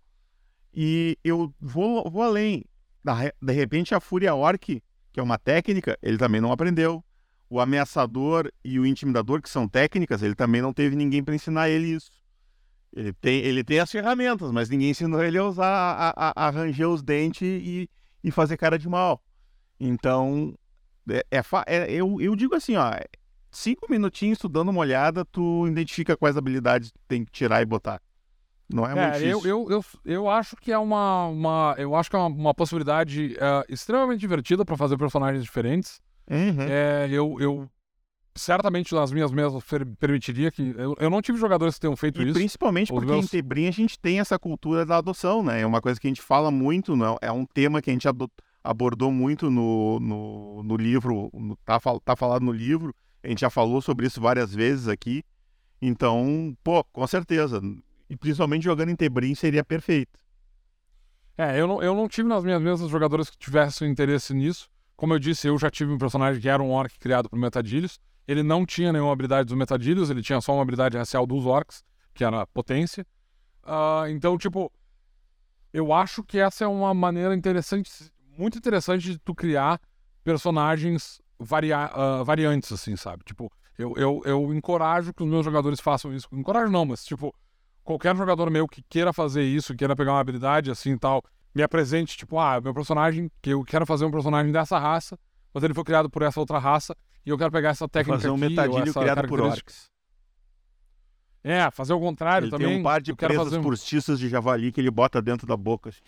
E 0.72 1.18
eu 1.24 1.53
vou, 1.61 2.09
vou 2.11 2.22
além. 2.22 2.64
De 3.41 3.53
repente, 3.53 3.95
a 3.95 4.01
Fúria 4.01 4.35
Orc, 4.35 4.61
que 5.12 5.18
é 5.18 5.22
uma 5.22 5.39
técnica, 5.39 5.99
ele 6.03 6.18
também 6.18 6.41
não 6.41 6.53
aprendeu. 6.53 7.03
O 7.49 7.59
ameaçador 7.59 8.53
e 8.64 8.78
o 8.78 8.87
intimidador, 8.87 9.43
que 9.43 9.51
são 9.51 9.66
técnicas, 9.66 10.22
ele 10.22 10.37
também 10.37 10.62
não 10.62 10.72
teve 10.72 10.95
ninguém 10.95 11.24
para 11.24 11.35
ensinar 11.35 11.68
ele 11.68 11.95
isso. 11.95 12.12
Ele 12.93 13.12
tem, 13.12 13.41
ele 13.41 13.64
tem 13.64 13.81
as 13.81 13.91
ferramentas, 13.91 14.53
mas 14.53 14.68
ninguém 14.68 14.91
ensinou 14.91 15.22
ele 15.22 15.39
a 15.39 15.45
usar, 15.45 15.66
a, 15.66 16.33
a, 16.37 16.49
a 16.49 16.89
os 16.89 17.03
dentes 17.03 17.43
e, 17.43 17.91
e 18.22 18.31
fazer 18.31 18.57
cara 18.57 18.78
de 18.78 18.89
mal. 18.89 19.20
Então, 19.78 20.55
é, 21.09 21.24
é 21.31 21.43
é- 21.66 21.93
eu, 21.93 22.20
eu 22.20 22.37
digo 22.37 22.55
assim, 22.55 22.76
ó, 22.76 22.93
cinco 23.51 23.86
minutinhos 23.90 24.38
tu 24.38 24.48
dando 24.48 24.70
uma 24.70 24.80
olhada, 24.80 25.24
tu 25.24 25.66
identifica 25.66 26.16
quais 26.16 26.36
habilidades 26.36 26.90
tu 26.90 26.98
tem 27.09 27.24
que 27.24 27.32
tirar 27.32 27.62
e 27.62 27.64
botar. 27.66 28.01
Não 28.72 28.84
é, 28.86 28.94
muito 28.94 29.14
É, 29.16 29.18
eu, 29.18 29.38
difícil. 29.38 29.51
eu, 29.51 29.70
eu, 29.70 29.84
eu 30.05 30.30
acho 30.30 30.57
que 30.57 30.70
é 30.70 30.78
uma, 30.78 31.26
uma 31.26 31.74
eu 31.76 31.94
acho 31.96 32.09
que 32.09 32.14
é 32.16 32.18
uma, 32.18 32.28
uma 32.28 32.55
possibilidade 32.55 33.36
eh, 33.36 33.64
extremamente 33.68 34.20
divertida 34.20 34.64
para 34.64 34.76
fazer 34.76 34.96
personagens 34.96 35.42
diferentes. 35.42 36.01
Uhum. 36.30 36.62
É, 36.68 37.09
eu, 37.11 37.36
eu 37.40 37.70
certamente 38.36 38.94
nas 38.94 39.11
minhas 39.12 39.32
mesas 39.32 39.62
per- 39.64 39.86
permitiria 39.98 40.51
que 40.51 40.62
eu, 40.78 40.94
eu 40.98 41.11
não 41.11 41.20
tive 41.20 41.36
jogadores 41.38 41.74
que 41.74 41.80
tenham 41.80 41.96
feito 41.96 42.22
E 42.22 42.26
isso. 42.26 42.34
principalmente 42.38 42.92
porque 42.92 43.11
em 43.11 43.16
meus- 43.16 43.30
Tebrim 43.30 43.66
a 43.66 43.72
gente 43.72 43.98
tem 43.98 44.20
essa 44.20 44.38
cultura 44.38 44.86
da 44.86 44.98
adoção, 44.98 45.42
né? 45.42 45.61
É 45.62 45.66
uma 45.66 45.80
coisa 45.80 45.98
que 46.01 46.07
a 46.07 46.11
gente 46.11 46.22
fala 46.22 46.51
muito, 46.51 46.94
não? 46.96 47.16
é 47.20 47.30
um 47.32 47.44
tema 47.44 47.82
que 47.82 47.90
a 47.90 47.92
gente 47.92 48.07
abordou 48.62 49.11
muito 49.11 49.51
no, 49.51 49.98
no, 49.98 50.62
no 50.62 50.76
livro, 50.76 51.28
no- 51.34 51.57
tá, 51.64 51.78
tá 52.05 52.14
falado 52.14 52.44
no 52.44 52.53
livro, 52.53 52.94
a 53.23 53.29
gente 53.29 53.41
já 53.41 53.51
falou 53.51 53.81
sobre 53.81 54.07
isso 54.07 54.21
várias 54.21 54.55
vezes 54.55 54.89
aqui. 54.89 55.23
Então, 55.81 56.57
pô, 56.62 56.85
com 56.85 57.07
certeza. 57.07 57.61
E 58.09 58.16
principalmente 58.16 58.64
jogando 58.64 58.91
em 58.91 58.97
Tebrim 58.97 59.35
seria 59.35 59.64
perfeito. 59.64 60.18
É, 61.37 61.59
eu 61.59 61.66
não, 61.66 61.83
eu 61.83 61.95
não 61.95 62.09
tive 62.09 62.29
nas 62.29 62.45
minhas 62.45 62.61
mesas 62.61 62.91
jogadores 62.91 63.31
que 63.31 63.39
tivessem 63.39 63.91
interesse 63.91 64.35
nisso. 64.35 64.68
Como 64.97 65.14
eu 65.14 65.18
disse, 65.18 65.49
eu 65.49 65.57
já 65.57 65.71
tive 65.71 65.93
um 65.93 65.99
personagem 65.99 66.41
que 66.41 66.49
era 66.49 66.62
um 66.62 66.71
orc 66.71 66.99
criado 66.99 67.31
por 67.31 67.39
metadilhos. 67.39 67.99
Ele 68.29 68.43
não 68.43 68.66
tinha 68.66 68.93
nenhuma 68.93 69.12
habilidade 69.12 69.47
dos 69.47 69.57
metadilhos, 69.57 70.11
ele 70.11 70.23
tinha 70.23 70.41
só 70.41 70.53
uma 70.53 70.62
habilidade 70.62 70.97
racial 70.97 71.27
dos 71.27 71.47
orcs, 71.47 71.83
que 72.12 72.23
era 72.23 72.47
potência. 72.47 73.07
Ah, 73.62 74.05
então, 74.09 74.37
tipo, 74.37 74.71
eu 75.73 75.93
acho 75.93 76.23
que 76.23 76.39
essa 76.39 76.64
é 76.64 76.68
uma 76.68 76.93
maneira 76.93 77.35
interessante, 77.35 77.91
muito 78.37 78.59
interessante 78.59 79.12
de 79.12 79.18
tu 79.18 79.35
criar 79.35 79.81
personagens 80.23 81.21
varia 81.41 81.78
ah, 81.78 82.22
variantes, 82.22 82.70
assim, 82.70 82.95
sabe? 82.97 83.24
Tipo, 83.24 83.51
eu, 83.78 83.95
eu, 83.97 84.22
eu 84.24 84.55
encorajo 84.55 85.12
que 85.14 85.22
os 85.22 85.28
meus 85.28 85.45
jogadores 85.45 85.80
façam 85.80 86.14
isso. 86.14 86.28
Encorajo 86.32 86.70
não, 86.70 86.84
mas, 86.84 87.05
tipo, 87.05 87.34
qualquer 87.82 88.14
jogador 88.14 88.51
meu 88.51 88.68
que 88.68 88.82
queira 88.82 89.12
fazer 89.12 89.43
isso, 89.43 89.74
queira 89.74 89.97
pegar 89.97 90.12
uma 90.12 90.20
habilidade 90.20 90.70
assim 90.70 90.93
e 90.93 90.99
tal, 90.99 91.22
me 91.55 91.62
apresente, 91.62 92.16
tipo, 92.16 92.38
ah, 92.38 92.61
meu 92.61 92.74
personagem, 92.74 93.30
que 93.43 93.51
eu 93.51 93.64
quero 93.64 93.86
fazer 93.86 94.05
um 94.05 94.11
personagem 94.11 94.53
dessa 94.53 94.78
raça, 94.78 95.18
mas 95.53 95.64
ele 95.64 95.74
foi 95.74 95.84
criado 95.84 96.09
por 96.09 96.22
essa 96.22 96.38
outra 96.38 96.59
raça, 96.59 96.95
e 97.24 97.30
eu 97.30 97.38
quero 97.38 97.51
pegar 97.51 97.70
essa 97.70 97.88
técnica 97.88 98.18
Fazer 98.18 98.30
um 98.30 98.34
aqui, 98.34 98.49
metadilho 98.49 98.95
criado 98.95 99.26
por 99.26 99.41
orcs. 99.41 99.91
É, 101.43 101.70
fazer 101.70 101.95
o 101.95 102.01
contrário 102.01 102.45
Ele 102.45 102.51
também. 102.51 102.68
tem 102.68 102.78
um 102.78 102.82
par 102.82 103.01
de 103.01 103.14
presas 103.14 103.45
fazer... 103.45 103.62
postiças 103.62 104.18
de 104.18 104.28
javali 104.28 104.70
que 104.70 104.78
ele 104.78 104.91
bota 104.91 105.22
dentro 105.22 105.47
da 105.47 105.57
boca. 105.57 105.88
assim. 105.88 106.01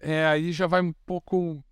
É, 0.00 0.26
aí 0.26 0.50
já 0.50 0.66
vai 0.66 0.80
um 0.80 0.92
pouco... 1.04 1.62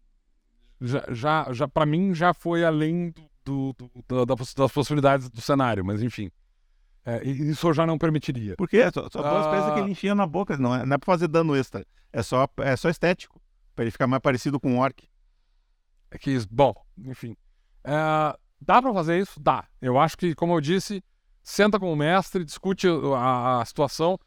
Já, 0.80 1.04
já, 1.10 1.52
já 1.52 1.68
para 1.68 1.84
mim, 1.86 2.14
já 2.14 2.32
foi 2.32 2.64
além 2.64 3.12
do, 3.44 3.74
do- 3.74 3.90
do- 4.08 4.26
da- 4.26 4.34
das 4.34 4.72
possibilidades 4.72 5.28
do 5.28 5.40
cenário, 5.40 5.84
mas 5.84 6.02
enfim. 6.02 6.30
É, 7.04 7.22
isso 7.26 7.68
eu 7.68 7.72
já 7.74 7.86
não 7.86 7.96
permitiria. 7.98 8.54
Porque 8.56 8.76
é 8.76 8.90
só, 8.90 9.08
só 9.10 9.22
duas 9.22 9.46
Ah. 9.46 9.50
presas 9.50 9.72
que 9.74 9.80
ele 9.80 9.90
enfia 9.90 10.14
na 10.14 10.26
boca, 10.26 10.56
não 10.58 10.74
é, 10.74 10.84
não 10.84 10.94
é 10.94 10.98
pra 10.98 11.06
fazer 11.06 11.28
dano 11.28 11.56
extra. 11.56 11.84
É 12.12 12.22
só, 12.22 12.46
é 12.58 12.76
só 12.76 12.88
estético. 12.90 13.40
Pra 13.74 13.84
ele 13.84 13.90
ficar 13.90 14.06
mais 14.06 14.20
parecido 14.22 14.60
com 14.60 14.72
um 14.72 14.78
orc. 14.78 15.08
É 16.10 16.18
que, 16.18 16.36
bom, 16.50 16.74
enfim. 16.98 17.36
É, 17.84 18.36
dá 18.60 18.82
pra 18.82 18.92
fazer 18.92 19.18
isso? 19.20 19.40
Dá. 19.40 19.64
Eu 19.80 19.98
acho 19.98 20.16
que, 20.18 20.34
como 20.34 20.54
eu 20.54 20.60
disse, 20.60 21.02
senta 21.42 21.78
com 21.80 21.90
o 21.92 21.96
mestre, 21.96 22.44
discute 22.44 22.86
a, 23.16 23.60
a 23.60 23.64
situação. 23.64 24.18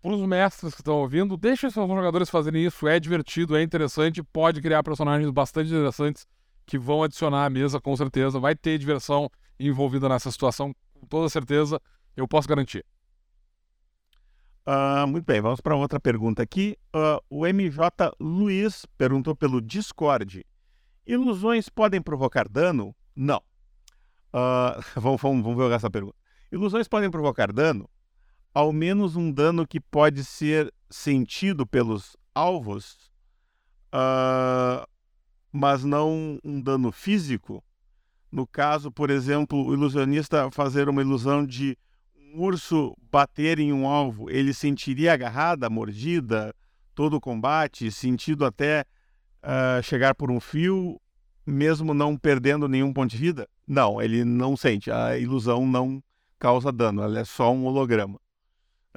Para 0.00 0.12
os 0.12 0.20
mestres 0.22 0.74
que 0.74 0.80
estão 0.80 0.96
ouvindo, 0.96 1.36
deixa 1.36 1.66
os 1.66 1.74
seus 1.74 1.88
jogadores 1.88 2.30
fazerem 2.30 2.64
isso. 2.64 2.86
É 2.86 3.00
divertido, 3.00 3.56
é 3.56 3.62
interessante, 3.62 4.22
pode 4.22 4.60
criar 4.60 4.82
personagens 4.82 5.30
bastante 5.30 5.70
interessantes 5.70 6.26
que 6.64 6.78
vão 6.78 7.02
adicionar 7.02 7.46
à 7.46 7.50
mesa, 7.50 7.80
com 7.80 7.96
certeza. 7.96 8.38
Vai 8.38 8.54
ter 8.54 8.78
diversão 8.78 9.28
envolvida 9.58 10.08
nessa 10.08 10.30
situação, 10.30 10.72
com 10.94 11.06
toda 11.06 11.28
certeza. 11.28 11.80
Eu 12.16 12.28
posso 12.28 12.46
garantir. 12.46 12.84
Ah, 14.64 15.06
muito 15.06 15.24
bem, 15.24 15.40
vamos 15.40 15.60
para 15.60 15.74
outra 15.74 15.98
pergunta 15.98 16.42
aqui. 16.42 16.76
Ah, 16.92 17.20
o 17.28 17.46
MJ 17.46 18.12
Luiz 18.20 18.86
perguntou 18.96 19.34
pelo 19.34 19.60
Discord: 19.60 20.44
Ilusões 21.06 21.68
podem 21.68 22.02
provocar 22.02 22.46
dano? 22.48 22.94
Não. 23.16 23.42
Ah, 24.32 24.78
vamos, 24.94 25.20
vamos, 25.20 25.42
vamos 25.42 25.58
ver 25.58 25.74
essa 25.74 25.90
pergunta. 25.90 26.16
Ilusões 26.52 26.86
podem 26.86 27.10
provocar 27.10 27.52
dano? 27.52 27.88
Ao 28.58 28.72
menos 28.72 29.14
um 29.14 29.30
dano 29.30 29.64
que 29.64 29.78
pode 29.78 30.24
ser 30.24 30.74
sentido 30.90 31.64
pelos 31.64 32.16
alvos, 32.34 33.08
ah, 33.92 34.84
mas 35.52 35.84
não 35.84 36.40
um 36.42 36.60
dano 36.60 36.90
físico. 36.90 37.62
No 38.32 38.48
caso, 38.48 38.90
por 38.90 39.10
exemplo, 39.10 39.64
o 39.64 39.72
ilusionista 39.72 40.50
fazer 40.50 40.88
uma 40.88 41.02
ilusão 41.02 41.46
de 41.46 41.78
um 42.16 42.40
urso 42.42 42.96
bater 43.12 43.60
em 43.60 43.72
um 43.72 43.86
alvo, 43.86 44.28
ele 44.28 44.52
sentiria 44.52 45.12
agarrada, 45.12 45.70
mordida, 45.70 46.52
todo 46.96 47.14
o 47.14 47.20
combate, 47.20 47.92
sentido 47.92 48.44
até 48.44 48.84
ah, 49.40 49.80
chegar 49.84 50.16
por 50.16 50.32
um 50.32 50.40
fio, 50.40 51.00
mesmo 51.46 51.94
não 51.94 52.16
perdendo 52.16 52.66
nenhum 52.66 52.92
ponto 52.92 53.12
de 53.12 53.18
vida? 53.18 53.48
Não, 53.64 54.02
ele 54.02 54.24
não 54.24 54.56
sente. 54.56 54.90
A 54.90 55.16
ilusão 55.16 55.64
não 55.64 56.02
causa 56.40 56.72
dano, 56.72 57.02
ela 57.02 57.20
é 57.20 57.24
só 57.24 57.52
um 57.52 57.64
holograma. 57.64 58.18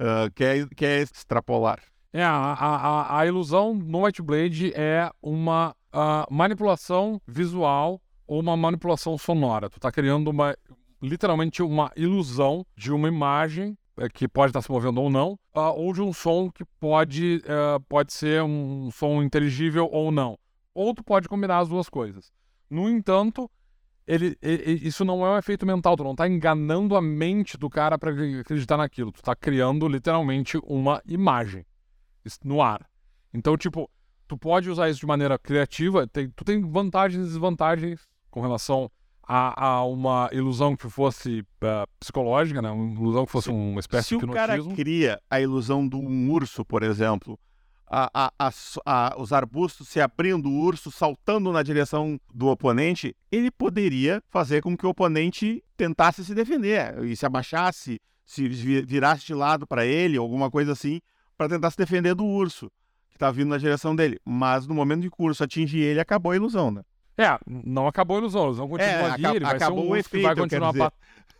Ah, 0.03 0.31
quer, 0.33 0.67
quer 0.69 1.01
extrapolar? 1.03 1.79
É, 2.11 2.23
a, 2.23 2.53
a, 2.53 3.19
a- 3.19 3.27
ilusão 3.27 3.75
no 3.75 4.03
White 4.03 4.21
Blade 4.23 4.73
é 4.73 5.11
uma 5.21 5.75
ah, 5.93 6.25
manipulação 6.29 7.21
visual 7.27 8.01
ou 8.25 8.39
uma 8.39 8.57
manipulação 8.57 9.15
sonora. 9.15 9.69
Tu 9.69 9.79
tá 9.79 9.91
criando 9.91 10.29
uma, 10.29 10.57
literalmente 11.01 11.61
uma 11.61 11.91
ilusão 11.95 12.65
de 12.75 12.91
uma 12.91 13.07
imagem 13.07 13.77
eh, 13.97 14.09
que 14.09 14.27
pode 14.27 14.49
estar 14.49 14.61
se 14.63 14.71
movendo 14.71 14.99
ou 15.01 15.09
não, 15.09 15.37
ah, 15.53 15.71
ou 15.71 15.93
de 15.93 16.01
um 16.01 16.11
som 16.11 16.49
que 16.49 16.65
pode, 16.79 17.43
eh, 17.45 17.79
pode 17.87 18.11
ser 18.11 18.41
um 18.41 18.89
som 18.91 19.21
inteligível 19.21 19.87
ou 19.91 20.11
não. 20.11 20.35
Ou 20.73 20.95
tu 20.95 21.03
pode 21.03 21.29
combinar 21.29 21.59
as 21.59 21.69
duas 21.69 21.87
coisas. 21.87 22.31
No 22.69 22.89
entanto, 22.89 23.49
ele, 24.13 24.37
e- 24.41 24.79
e- 24.83 24.87
isso 24.87 25.05
não 25.05 25.25
é 25.25 25.31
um 25.31 25.37
efeito 25.37 25.65
mental, 25.65 25.95
tu 25.95 26.03
não 26.03 26.15
tá 26.15 26.27
enganando 26.27 26.95
a 26.95 27.01
mente 27.01 27.57
do 27.57 27.69
cara 27.69 27.97
para 27.97 28.11
acreditar 28.41 28.77
naquilo. 28.77 29.11
Tu 29.11 29.21
tá 29.21 29.35
criando 29.35 29.87
literalmente 29.87 30.59
uma 30.63 31.01
imagem 31.07 31.65
no 32.43 32.61
ar. 32.61 32.85
Então, 33.33 33.55
tipo, 33.57 33.89
tu 34.27 34.37
pode 34.37 34.69
usar 34.69 34.89
isso 34.89 34.99
de 34.99 35.05
maneira 35.05 35.39
criativa, 35.39 36.05
tem- 36.07 36.29
tu 36.35 36.43
tem 36.43 36.61
vantagens 36.61 37.21
e 37.23 37.27
desvantagens 37.29 38.01
com 38.29 38.41
relação 38.41 38.91
a, 39.27 39.65
a 39.65 39.85
uma 39.85 40.29
ilusão 40.33 40.75
que 40.75 40.89
fosse 40.89 41.45
eh, 41.61 41.85
psicológica, 41.99 42.61
né? 42.61 42.69
Uma 42.69 42.93
ilusão 42.93 43.25
que 43.25 43.31
fosse 43.31 43.49
uma 43.49 43.79
espécie 43.79 44.09
Se 44.09 44.17
de 44.17 44.25
o 44.25 44.27
cara 44.29 44.55
cria 44.75 45.21
a 45.29 45.39
ilusão 45.39 45.87
de 45.87 45.95
um 45.95 46.29
urso, 46.31 46.65
por 46.65 46.83
exemplo, 46.83 47.39
a- 47.93 48.31
a- 48.39 48.51
a 48.85 49.15
os 49.21 49.33
arbustos 49.33 49.89
se 49.89 49.99
abrindo, 49.99 50.47
o 50.49 50.59
urso 50.61 50.89
saltando 50.91 51.51
na 51.51 51.61
direção 51.61 52.19
do 52.33 52.47
oponente, 52.47 53.15
ele 53.31 53.51
poderia 53.51 54.21
fazer 54.29 54.61
com 54.61 54.77
que 54.77 54.85
o 54.85 54.89
oponente 54.89 55.61
tentasse 55.75 56.23
se 56.23 56.33
defender 56.33 57.03
e 57.03 57.15
se 57.15 57.25
abaixasse, 57.25 57.99
se 58.25 58.47
vi- 58.47 58.81
virasse 58.83 59.25
de 59.25 59.33
lado 59.33 59.67
para 59.67 59.85
ele, 59.85 60.17
alguma 60.17 60.49
coisa 60.49 60.71
assim, 60.71 61.01
para 61.37 61.49
tentar 61.49 61.69
se 61.71 61.77
defender 61.77 62.15
do 62.15 62.25
urso 62.25 62.71
que 63.09 63.15
está 63.17 63.29
vindo 63.29 63.49
na 63.49 63.57
direção 63.57 63.93
dele. 63.95 64.17
Mas 64.23 64.65
no 64.65 64.73
momento 64.73 65.01
que 65.09 65.21
o 65.21 65.25
urso 65.25 65.43
atinge 65.43 65.79
ele, 65.79 65.99
acabou 65.99 66.31
a 66.31 66.35
ilusão, 66.35 66.71
né? 66.71 66.81
É, 67.17 67.37
não 67.45 67.87
acabou 67.87 68.15
a 68.15 68.19
ilusão, 68.21 68.43
a 68.43 68.45
ilusão 68.45 68.67
continua 68.69 68.89
É, 68.93 69.11
ali, 69.11 69.25
ele 69.25 69.39
vai 69.41 69.49
ser 69.59 69.63
acabou 69.65 69.83
um 69.83 69.87
o 69.87 69.89
vai 69.91 69.99
efeito, 69.99 70.23
quero 70.27 70.35
continuar 70.41 70.71
bat- 70.73 70.93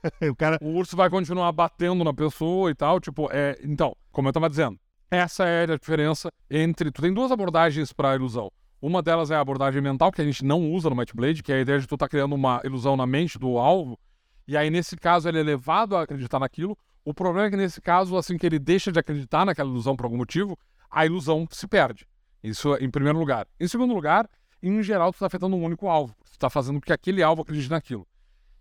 o 0.32 0.36
cara 0.36 0.58
o 0.62 0.68
urso 0.76 0.98
vai 0.98 1.10
continuar 1.10 1.52
batendo 1.54 2.04
na 2.04 2.14
pessoa 2.14 2.70
e 2.70 2.76
tal, 2.76 3.00
tipo, 3.00 3.30
é, 3.32 3.58
então, 3.64 3.96
como 4.12 4.28
eu 4.28 4.34
tava 4.34 4.50
dizendo, 4.50 4.78
Essa 5.14 5.44
é 5.44 5.64
a 5.64 5.78
diferença 5.78 6.32
entre. 6.50 6.90
Tu 6.90 7.02
tem 7.02 7.14
duas 7.14 7.34
abordagens 7.34 7.92
para 7.92 8.12
a 8.12 8.16
ilusão. 8.16 8.50
Uma 8.82 9.02
delas 9.02 9.30
é 9.30 9.36
a 9.36 9.42
abordagem 9.42 9.82
mental, 9.82 10.10
que 10.10 10.22
a 10.22 10.24
gente 10.24 10.46
não 10.46 10.72
usa 10.72 10.90
no 10.90 10.96
Might 10.96 11.14
Blade, 11.14 11.44
que 11.44 11.52
é 11.52 11.58
a 11.58 11.60
ideia 11.60 11.80
de 11.80 11.86
tu 11.86 11.98
tá 11.98 12.08
criando 12.08 12.34
uma 12.34 12.62
ilusão 12.64 12.96
na 12.96 13.06
mente 13.06 13.38
do 13.38 13.58
alvo, 13.58 14.00
e 14.48 14.56
aí 14.56 14.70
nesse 14.70 14.96
caso 14.96 15.28
ele 15.28 15.42
é 15.42 15.44
levado 15.44 15.98
a 15.98 16.04
acreditar 16.04 16.40
naquilo. 16.40 16.78
O 17.04 17.14
problema 17.14 17.48
é 17.48 17.52
que 17.52 17.58
nesse 17.58 17.82
caso, 17.82 18.16
assim 18.16 18.38
que 18.38 18.46
ele 18.46 18.58
deixa 18.58 18.90
de 18.90 19.00
acreditar 19.00 19.46
naquela 19.46 19.70
ilusão 19.70 19.98
por 19.98 20.06
algum 20.06 20.16
motivo, 20.16 20.58
a 20.90 21.06
ilusão 21.06 21.46
se 21.52 21.68
perde. 21.68 22.08
Isso 22.42 22.74
em 22.78 22.90
primeiro 22.90 23.20
lugar. 23.20 23.46
Em 23.60 23.68
segundo 23.68 23.94
lugar, 23.94 24.30
em 24.64 24.82
geral, 24.82 25.12
tu 25.12 25.16
está 25.16 25.26
afetando 25.26 25.58
um 25.58 25.64
único 25.64 25.90
alvo. 25.90 26.16
Tu 26.24 26.32
está 26.32 26.50
fazendo 26.50 26.76
com 26.80 26.86
que 26.86 26.94
aquele 26.94 27.22
alvo 27.22 27.42
acredite 27.42 27.70
naquilo. 27.70 28.08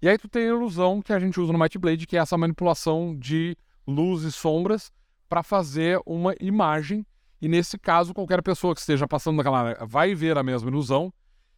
E 0.02 0.08
aí 0.08 0.18
tu 0.18 0.28
tem 0.28 0.42
a 0.42 0.48
ilusão 0.48 1.00
que 1.00 1.12
a 1.12 1.18
gente 1.20 1.38
usa 1.38 1.52
no 1.52 1.58
Might 1.60 1.78
Blade, 1.78 2.08
que 2.08 2.16
é 2.16 2.20
essa 2.20 2.36
manipulação 2.36 3.16
de 3.16 3.56
luz 3.86 4.24
e 4.24 4.32
sombras 4.32 4.90
para 5.30 5.44
fazer 5.44 6.00
uma 6.04 6.34
imagem. 6.40 7.06
E 7.40 7.48
nesse 7.48 7.78
caso, 7.78 8.12
qualquer 8.12 8.42
pessoa 8.42 8.74
que 8.74 8.80
esteja 8.80 9.06
passando 9.06 9.36
naquela 9.36 9.60
área 9.60 9.86
vai 9.86 10.12
ver 10.14 10.36
a 10.36 10.42
mesma 10.42 10.68
ilusão. 10.68 11.10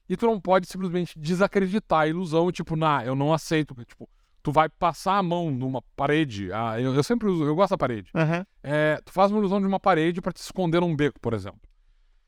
E 0.09 0.17
tu 0.17 0.27
não 0.27 0.39
pode 0.39 0.69
simplesmente 0.69 1.19
desacreditar 1.19 2.01
a 2.01 2.07
ilusão, 2.07 2.53
tipo, 2.53 2.77
nah, 2.77 3.03
eu 3.03 3.17
não 3.17 3.33
aceito. 3.33 3.75
Tipo, 3.87 4.09
tu 4.43 4.53
vai 4.53 4.69
passar 4.69 5.17
a 5.17 5.23
mão 5.23 5.51
numa 5.51 5.81
parede. 5.97 6.53
Ah, 6.53 6.79
eu, 6.79 6.95
eu 6.95 7.03
sempre 7.03 7.29
uso, 7.29 7.45
eu 7.45 7.55
gosto 7.55 7.71
da 7.71 7.79
parede. 7.79 8.11
Uhum. 8.15 8.45
É, 8.63 9.01
tu 9.05 9.11
faz 9.11 9.31
uma 9.31 9.41
ilusão 9.41 9.59
de 9.59 9.67
uma 9.67 9.81
parede 9.81 10.21
para 10.21 10.33
te 10.33 10.43
esconder 10.43 10.81
num 10.81 10.95
beco, 10.95 11.19
por 11.19 11.33
exemplo. 11.33 11.61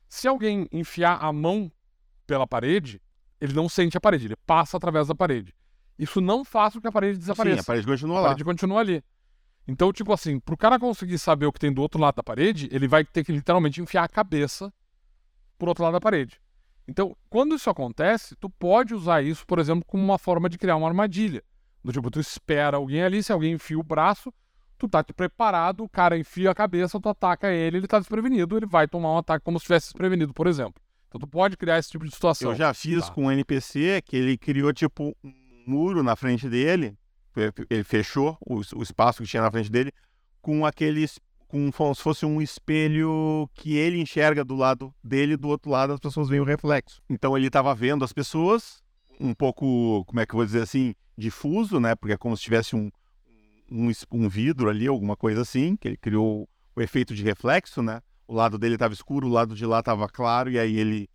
Se 0.09 0.27
alguém 0.27 0.67
enfiar 0.71 1.23
a 1.23 1.31
mão 1.31 1.71
pela 2.25 2.47
parede, 2.47 2.99
ele 3.39 3.53
não 3.53 3.69
sente 3.69 3.95
a 3.95 4.01
parede, 4.01 4.25
ele 4.25 4.35
passa 4.47 4.77
através 4.77 5.07
da 5.07 5.15
parede. 5.15 5.53
Isso 5.97 6.19
não 6.19 6.43
faz 6.43 6.73
com 6.73 6.81
que 6.81 6.87
a 6.87 6.91
parede 6.91 7.19
desapareça. 7.19 7.57
Sim, 7.57 7.61
a 7.61 7.65
parede 7.65 7.87
continua 7.87 8.17
a 8.17 8.21
lá. 8.21 8.27
parede 8.29 8.43
continua 8.43 8.79
ali. 8.79 9.03
Então, 9.67 9.91
tipo 9.91 10.13
assim, 10.13 10.39
pro 10.39 10.55
cara 10.57 10.77
conseguir 10.79 11.17
saber 11.17 11.45
o 11.47 11.51
que 11.51 11.59
tem 11.59 11.73
do 11.73 11.81
outro 11.81 11.99
lado 11.99 12.15
da 12.15 12.23
parede, 12.23 12.69
ele 12.71 12.87
vai 12.87 13.03
ter 13.03 13.23
que 13.23 13.31
literalmente 13.31 13.81
enfiar 13.81 14.03
a 14.03 14.07
cabeça 14.07 14.71
pro 15.57 15.69
outro 15.69 15.83
lado 15.83 15.93
da 15.93 15.99
parede. 16.01 16.39
Então, 16.87 17.15
quando 17.29 17.55
isso 17.55 17.69
acontece, 17.69 18.35
tu 18.35 18.47
pode 18.49 18.93
usar 18.93 19.23
isso, 19.23 19.45
por 19.47 19.57
exemplo, 19.57 19.83
como 19.87 20.03
uma 20.03 20.19
forma 20.19 20.47
de 20.47 20.57
criar 20.57 20.75
uma 20.75 20.87
armadilha. 20.87 21.43
Do 21.83 21.91
tipo, 21.91 22.11
tu 22.11 22.19
espera 22.19 22.77
alguém 22.77 23.01
ali, 23.01 23.23
se 23.23 23.31
alguém 23.31 23.53
enfia 23.53 23.77
o 23.79 23.83
braço, 23.83 24.31
tu 24.77 24.87
tá 24.87 25.03
preparado, 25.03 25.83
o 25.83 25.89
cara 25.89 26.17
enfia 26.17 26.51
a 26.51 26.55
cabeça, 26.55 26.99
tu 26.99 27.09
ataca 27.09 27.51
ele, 27.51 27.77
ele 27.77 27.87
tá 27.87 27.97
desprevenido, 27.97 28.57
ele 28.57 28.67
vai 28.67 28.87
tomar 28.87 29.13
um 29.13 29.17
ataque 29.17 29.43
como 29.43 29.57
se 29.57 29.63
estivesse 29.63 29.87
desprevenido, 29.87 30.31
por 30.33 30.45
exemplo. 30.45 30.81
Então 31.07 31.19
tu 31.19 31.27
pode 31.27 31.57
criar 31.57 31.79
esse 31.79 31.89
tipo 31.89 32.05
de 32.05 32.11
situação. 32.11 32.51
Eu 32.51 32.55
já 32.55 32.71
fiz 32.73 33.07
Tá. 33.07 33.13
com 33.13 33.25
um 33.25 33.31
NPC 33.31 34.01
que 34.05 34.15
ele 34.17 34.37
criou 34.37 34.71
tipo 34.73 35.15
um 35.23 35.33
muro 35.65 36.03
na 36.03 36.15
frente 36.15 36.47
dele, 36.49 36.95
ele 37.69 37.83
fechou 37.83 38.37
o, 38.41 38.61
o 38.75 38.83
espaço 38.83 39.21
que 39.21 39.29
tinha 39.29 39.43
na 39.43 39.51
frente 39.51 39.69
dele 39.69 39.91
com 40.41 40.65
aqueles 40.65 41.19
com 41.47 41.71
se 41.93 42.01
fosse 42.01 42.25
um 42.25 42.41
espelho 42.41 43.49
que 43.53 43.77
ele 43.77 44.01
enxerga 44.01 44.43
do 44.43 44.55
lado 44.55 44.93
dele 45.03 45.37
do 45.37 45.47
outro 45.47 45.71
lado 45.71 45.93
as 45.93 45.99
pessoas 45.99 46.27
veem 46.27 46.41
o 46.41 46.45
reflexo. 46.45 47.01
Então 47.09 47.37
ele 47.37 47.47
estava 47.47 47.73
vendo 47.73 48.03
as 48.03 48.11
pessoas 48.11 48.83
um 49.19 49.33
pouco, 49.33 50.03
como 50.05 50.19
é 50.19 50.25
que 50.25 50.33
eu 50.33 50.37
vou 50.37 50.45
dizer 50.45 50.61
assim, 50.61 50.93
difuso, 51.17 51.79
né? 51.79 51.95
Porque 51.95 52.13
é 52.13 52.17
como 52.17 52.35
se 52.35 52.43
tivesse 52.43 52.75
um, 52.75 52.91
um, 53.71 53.91
um 54.11 54.29
vidro 54.29 54.69
ali, 54.69 54.87
alguma 54.87 55.15
coisa 55.15 55.41
assim, 55.41 55.75
que 55.75 55.87
ele 55.87 55.97
criou 55.97 56.47
o 56.75 56.81
efeito 56.81 57.15
de 57.15 57.23
reflexo, 57.23 57.81
né? 57.81 58.01
O 58.27 58.33
lado 58.33 58.57
dele 58.57 58.75
estava 58.75 58.93
escuro, 58.93 59.27
o 59.27 59.31
lado 59.31 59.55
de 59.55 59.65
lá 59.65 59.79
estava 59.79 60.07
claro, 60.09 60.49
e 60.51 60.59
aí 60.59 60.77
ele 60.77 61.09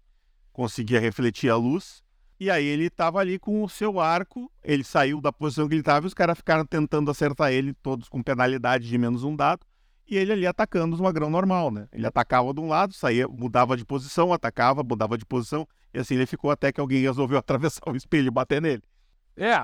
conseguia 0.53 1.01
refletir 1.01 1.51
a 1.51 1.57
luz. 1.57 2.03
E 2.41 2.51
aí 2.51 2.65
ele 2.65 2.87
estava 2.87 3.19
ali 3.21 3.39
com 3.39 3.63
o 3.63 3.69
seu 3.69 4.01
arco, 4.01 4.51
ele 4.65 4.83
saiu 4.83 5.21
da 5.21 5.31
posição 5.31 5.69
que 5.69 5.75
ele 5.75 5.83
estava 5.83 6.07
e 6.07 6.09
os 6.09 6.15
caras 6.15 6.39
ficaram 6.39 6.65
tentando 6.65 7.11
acertar 7.11 7.53
ele, 7.53 7.75
todos 7.75 8.09
com 8.09 8.23
penalidade 8.23 8.89
de 8.89 8.97
menos 8.97 9.23
um 9.23 9.37
dado, 9.37 9.61
e 10.09 10.17
ele 10.17 10.33
ali 10.33 10.47
atacando 10.47 10.95
os 10.95 11.03
magrão 11.03 11.29
normal, 11.29 11.71
né? 11.71 11.87
Ele 11.93 12.07
atacava 12.07 12.55
de 12.55 12.61
um 12.61 12.67
lado, 12.67 12.95
saía, 12.95 13.29
mudava 13.29 13.77
de 13.77 13.85
posição, 13.85 14.33
atacava, 14.33 14.83
mudava 14.83 15.19
de 15.19 15.27
posição, 15.27 15.69
e 15.93 15.99
assim 15.99 16.15
ele 16.15 16.25
ficou 16.25 16.51
até 16.51 16.73
que 16.73 16.81
alguém 16.81 17.03
resolveu 17.03 17.37
atravessar 17.39 17.83
o 17.87 17.95
espelho 17.95 18.29
e 18.29 18.31
bater 18.31 18.63
nele. 18.63 18.83
É, 19.37 19.55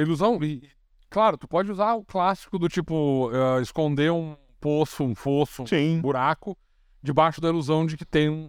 ilusão. 0.00 0.38
e- 0.42 0.54
e, 0.54 0.70
claro, 1.10 1.36
tu 1.36 1.48
pode 1.48 1.70
usar 1.72 1.94
o 1.94 2.04
clássico 2.04 2.60
do 2.60 2.68
tipo 2.68 3.28
eh, 3.32 3.60
esconder 3.60 4.12
um 4.12 4.36
poço, 4.60 5.02
um 5.02 5.14
fosso, 5.16 5.64
um 5.64 5.66
Sim. 5.66 6.00
buraco 6.00 6.56
debaixo 7.02 7.40
da 7.40 7.48
ilusão 7.48 7.86
de 7.86 7.96
que 7.96 8.04
tem 8.04 8.28
um 8.28 8.48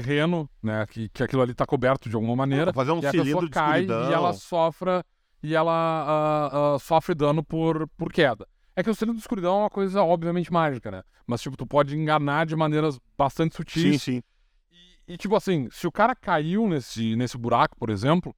terreno, 0.00 0.48
né? 0.62 0.86
Que, 0.86 1.08
que 1.08 1.22
aquilo 1.22 1.42
ali 1.42 1.52
está 1.52 1.66
coberto 1.66 2.08
de 2.08 2.14
alguma 2.14 2.34
maneira. 2.34 2.72
fazer 2.72 2.92
um 2.92 2.98
e 2.98 3.10
cilindro 3.10 3.46
de 3.46 3.52
cai 3.52 3.82
escuridão. 3.82 4.10
e 4.10 4.12
ela 4.12 4.32
sofre 4.32 5.02
e 5.42 5.54
ela 5.54 5.72
ah, 5.72 6.74
ah, 6.74 6.78
sofre 6.78 7.14
dano 7.14 7.44
por, 7.44 7.88
por 7.96 8.12
queda. 8.12 8.46
É 8.74 8.82
que 8.82 8.90
o 8.90 8.94
cilindro 8.94 9.18
de 9.18 9.22
escuridão 9.22 9.56
é 9.56 9.60
uma 9.60 9.70
coisa 9.70 10.02
obviamente 10.02 10.52
mágica, 10.52 10.90
né? 10.90 11.02
Mas 11.26 11.40
tipo, 11.42 11.56
tu 11.56 11.66
pode 11.66 11.96
enganar 11.96 12.46
de 12.46 12.56
maneiras 12.56 12.98
bastante 13.16 13.54
sutis. 13.54 13.82
Sim, 13.82 13.98
sim. 13.98 14.22
E, 15.06 15.14
e, 15.14 15.16
tipo 15.16 15.36
assim, 15.36 15.68
se 15.70 15.86
o 15.86 15.92
cara 15.92 16.14
caiu 16.14 16.68
nesse, 16.68 17.14
nesse 17.14 17.38
buraco, 17.38 17.76
por 17.78 17.90
exemplo, 17.90 18.34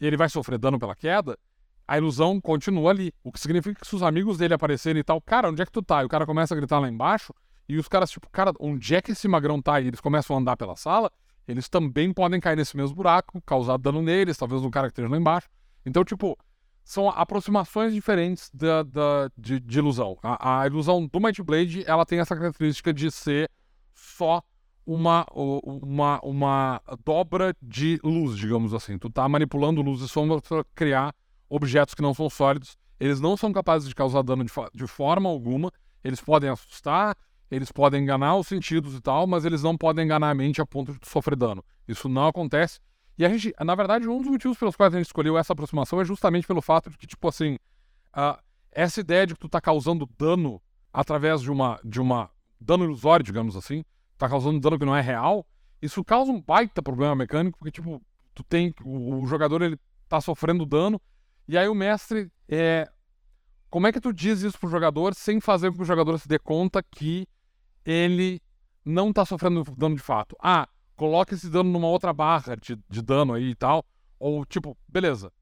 e 0.00 0.06
ele 0.06 0.16
vai 0.16 0.28
sofrer 0.28 0.58
dano 0.58 0.78
pela 0.78 0.96
queda, 0.96 1.38
a 1.86 1.98
ilusão 1.98 2.40
continua 2.40 2.90
ali. 2.90 3.12
O 3.22 3.30
que 3.30 3.38
significa 3.38 3.80
que 3.80 3.86
se 3.86 3.94
os 3.94 4.02
amigos 4.02 4.38
dele 4.38 4.54
aparecerem 4.54 5.00
e 5.00 5.04
tal, 5.04 5.20
cara, 5.20 5.48
onde 5.48 5.62
é 5.62 5.66
que 5.66 5.72
tu 5.72 5.82
tá? 5.82 6.02
E 6.02 6.06
o 6.06 6.08
cara 6.08 6.26
começa 6.26 6.54
a 6.54 6.56
gritar 6.56 6.78
lá 6.78 6.88
embaixo, 6.88 7.32
e 7.68 7.76
os 7.78 7.88
caras, 7.88 8.10
tipo, 8.10 8.28
cara, 8.30 8.52
onde 8.60 8.94
é 8.94 9.00
que 9.02 9.12
esse 9.12 9.26
magrão 9.28 9.60
tá? 9.62 9.80
E 9.80 9.86
eles 9.88 10.00
começam 10.00 10.36
a 10.36 10.38
andar 10.40 10.56
pela 10.56 10.76
sala, 10.76 11.10
eles 11.46 11.68
também 11.68 12.12
podem 12.12 12.40
cair 12.40 12.56
nesse 12.56 12.76
mesmo 12.76 12.94
buraco, 12.94 13.40
causar 13.46 13.76
dano 13.76 14.02
neles, 14.02 14.36
talvez 14.36 14.62
no 14.62 14.70
cara 14.70 14.86
que 14.88 14.92
esteja 14.92 15.08
lá 15.08 15.16
embaixo. 15.16 15.48
Então, 15.84 16.04
tipo, 16.04 16.36
são 16.84 17.08
aproximações 17.08 17.92
diferentes 17.92 18.50
da, 18.52 18.82
da- 18.82 19.30
de, 19.36 19.58
de 19.60 19.78
ilusão. 19.78 20.18
A, 20.22 20.60
a 20.62 20.66
ilusão 20.66 21.06
do 21.06 21.20
Might 21.20 21.42
Blade, 21.42 21.84
ela 21.86 22.04
tem 22.06 22.18
essa 22.20 22.36
característica 22.36 22.92
de 22.92 23.10
ser 23.10 23.50
só 23.94 24.42
uma, 24.84 25.24
uma, 25.32 26.20
uma 26.22 26.82
dobra 27.04 27.54
de 27.62 28.00
luz, 28.02 28.36
digamos 28.36 28.74
assim. 28.74 28.98
Tu 28.98 29.08
tá 29.10 29.28
manipulando 29.28 29.80
luz 29.82 30.00
e 30.00 30.08
sombra 30.08 30.40
para 30.40 30.64
criar 30.74 31.14
objetos 31.48 31.94
que 31.94 32.02
não 32.02 32.14
são 32.14 32.28
sólidos. 32.28 32.76
Eles 32.98 33.20
não 33.20 33.36
são 33.36 33.52
capazes 33.52 33.88
de 33.88 33.94
causar 33.94 34.22
dano 34.22 34.44
de, 34.44 34.52
de 34.74 34.86
forma 34.86 35.28
alguma. 35.28 35.70
Eles 36.02 36.20
podem 36.20 36.50
assustar, 36.50 37.16
eles 37.52 37.70
podem 37.70 38.02
enganar 38.02 38.34
os 38.36 38.46
sentidos 38.46 38.94
e 38.94 39.00
tal, 39.00 39.26
mas 39.26 39.44
eles 39.44 39.62
não 39.62 39.76
podem 39.76 40.06
enganar 40.06 40.30
a 40.30 40.34
mente 40.34 40.62
a 40.62 40.66
ponto 40.66 40.98
de 40.98 41.06
sofrer 41.06 41.36
dano. 41.36 41.62
Isso 41.86 42.08
não 42.08 42.26
acontece. 42.26 42.80
E 43.18 43.26
a 43.26 43.28
gente, 43.28 43.54
na 43.60 43.74
verdade, 43.74 44.08
um 44.08 44.22
dos 44.22 44.30
motivos 44.30 44.56
pelos 44.56 44.74
quais 44.74 44.94
a 44.94 44.96
gente 44.96 45.06
escolheu 45.06 45.36
essa 45.36 45.52
aproximação 45.52 46.00
é 46.00 46.04
justamente 46.04 46.46
pelo 46.46 46.62
fato 46.62 46.88
de 46.88 46.96
que, 46.96 47.06
tipo 47.06 47.28
assim, 47.28 47.58
ah, 48.10 48.42
essa 48.70 49.00
ideia 49.00 49.26
de 49.26 49.34
que 49.34 49.40
tu 49.40 49.50
tá 49.50 49.60
causando 49.60 50.08
dano 50.18 50.62
através 50.90 51.42
de 51.42 51.50
uma, 51.50 51.78
de 51.84 52.00
uma 52.00 52.30
dano 52.58 52.84
ilusório, 52.84 53.22
digamos 53.22 53.54
assim, 53.54 53.84
tá 54.16 54.30
causando 54.30 54.58
dano 54.58 54.78
que 54.78 54.86
não 54.86 54.96
é 54.96 55.02
real, 55.02 55.46
isso 55.82 56.02
causa 56.02 56.32
um 56.32 56.40
baita 56.40 56.82
problema 56.82 57.14
mecânico, 57.14 57.58
porque, 57.58 57.70
tipo, 57.70 58.00
tu 58.34 58.42
tem, 58.42 58.74
o, 58.82 59.20
o 59.20 59.26
jogador, 59.26 59.60
ele 59.60 59.78
tá 60.08 60.22
sofrendo 60.22 60.64
dano, 60.64 60.98
e 61.46 61.58
aí 61.58 61.68
o 61.68 61.74
mestre, 61.74 62.32
é, 62.48 62.90
como 63.68 63.86
é 63.86 63.92
que 63.92 64.00
tu 64.00 64.10
diz 64.10 64.40
isso 64.40 64.58
pro 64.58 64.70
jogador 64.70 65.14
sem 65.14 65.38
fazer 65.38 65.70
com 65.70 65.76
que 65.76 65.82
o 65.82 65.86
jogador 65.86 66.18
se 66.18 66.26
dê 66.26 66.38
conta 66.38 66.82
que 66.82 67.26
ele 67.84 68.40
não 68.84 69.12
tá 69.12 69.24
sofrendo 69.24 69.64
dano 69.76 69.96
de 69.96 70.02
fato? 70.02 70.36
Ah, 70.40 70.68
coloca 70.96 71.34
esse 71.34 71.48
dano 71.48 71.70
numa 71.70 71.88
outra 71.88 72.12
barra 72.12 72.56
de, 72.56 72.78
de 72.88 73.02
dano 73.02 73.34
aí 73.34 73.50
e 73.50 73.54
tal, 73.54 73.84
ou 74.18 74.44
tipo, 74.44 74.76
beleza. 74.88 75.32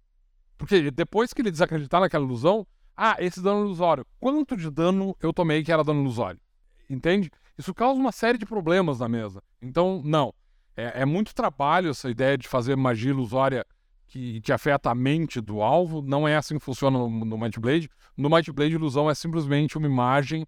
Porque 0.57 0.91
depois 0.91 1.33
que 1.33 1.41
ele 1.43 1.51
desacreditar 1.51 2.01
naquela 2.01 2.25
ilusão, 2.25 2.67
ah, 2.97 3.17
esse 3.19 3.43
dano 3.43 3.65
ilusório, 3.65 4.07
quanto 4.19 4.57
de 4.57 4.71
dano 4.71 5.17
eu 5.21 5.33
tomei 5.33 5.65
que 5.65 5.73
era 5.73 5.83
dano 5.83 6.03
ilusório? 6.03 6.41
Entende? 6.89 7.31
Isso 7.57 7.73
causa 7.73 8.01
uma 8.01 8.13
série 8.13 8.37
de 8.37 8.45
problemas 8.45 9.01
na 9.01 9.09
mesa. 9.09 9.43
Então, 9.61 10.03
não. 10.05 10.35
É, 10.77 11.03
é 11.03 11.05
muito 11.05 11.35
trabalho 11.35 11.91
essa 11.91 12.11
ideia 12.11 12.37
de 12.37 12.49
fazer 12.49 12.77
magia 12.77 13.11
ilusória 13.11 13.65
que 14.07 14.41
te 14.41 14.53
afeta 14.53 14.91
a 14.91 14.95
mente 14.95 15.41
do 15.41 15.63
alvo. 15.63 16.03
Não 16.03 16.27
é 16.27 16.37
assim 16.37 16.59
que 16.59 16.65
funciona 16.65 16.99
no, 16.99 17.09
no 17.09 17.39
Might 17.39 17.61
Blade. 17.61 17.89
No 18.17 18.29
Might 18.29 18.51
Blade, 18.53 18.75
ilusão 18.75 19.09
é 19.09 19.15
simplesmente 19.15 19.79
uma 19.79 19.87
imagem 19.87 20.47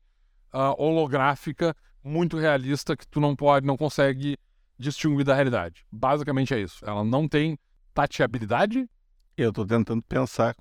ah, 0.52 0.74
holográfica 0.76 1.74
muito 2.04 2.36
realista 2.36 2.96
que 2.96 3.06
tu 3.06 3.20
não 3.20 3.34
pode, 3.34 3.66
não 3.66 3.76
consegue 3.76 4.36
distinguir 4.78 5.24
da 5.24 5.34
realidade. 5.34 5.86
Basicamente 5.90 6.52
é 6.52 6.60
isso. 6.60 6.84
Ela 6.84 7.04
não 7.04 7.28
tem 7.28 7.58
tateabilidade. 7.94 8.88
Eu 9.36 9.52
tô 9.52 9.64
tentando 9.64 10.02
pensar. 10.02 10.54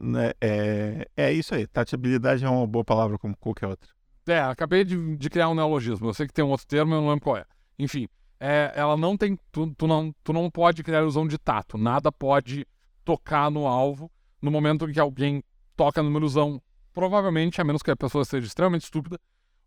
Né, 0.00 0.32
é, 0.40 1.08
é 1.16 1.32
isso 1.32 1.54
aí. 1.54 1.66
Tateabilidade 1.66 2.44
é 2.44 2.48
uma 2.48 2.66
boa 2.66 2.84
palavra 2.84 3.18
como 3.18 3.36
qualquer 3.36 3.66
outra. 3.66 3.90
É, 4.26 4.40
acabei 4.40 4.84
de, 4.84 5.16
de 5.16 5.30
criar 5.30 5.48
um 5.48 5.54
neologismo. 5.54 6.08
Eu 6.08 6.14
sei 6.14 6.26
que 6.26 6.34
tem 6.34 6.44
um 6.44 6.50
outro 6.50 6.66
termo, 6.66 6.94
eu 6.94 7.00
não 7.00 7.08
lembro 7.08 7.24
qual 7.24 7.36
é. 7.38 7.44
Enfim, 7.78 8.06
é, 8.38 8.72
ela 8.74 8.96
não 8.96 9.16
tem. 9.16 9.38
Tu, 9.50 9.74
tu 9.74 9.86
não, 9.86 10.14
tu 10.22 10.32
não 10.32 10.50
pode 10.50 10.82
criar 10.82 11.00
ilusão 11.00 11.26
de 11.26 11.38
tato. 11.38 11.78
Nada 11.78 12.12
pode 12.12 12.66
tocar 13.04 13.50
no 13.50 13.66
alvo 13.66 14.10
no 14.40 14.50
momento 14.50 14.88
em 14.88 14.92
que 14.92 15.00
alguém 15.00 15.42
toca 15.74 16.02
numa 16.02 16.18
ilusão. 16.18 16.60
Provavelmente, 16.92 17.60
a 17.60 17.64
menos 17.64 17.82
que 17.82 17.90
a 17.90 17.96
pessoa 17.96 18.24
seja 18.24 18.46
extremamente 18.46 18.84
estúpida, 18.84 19.18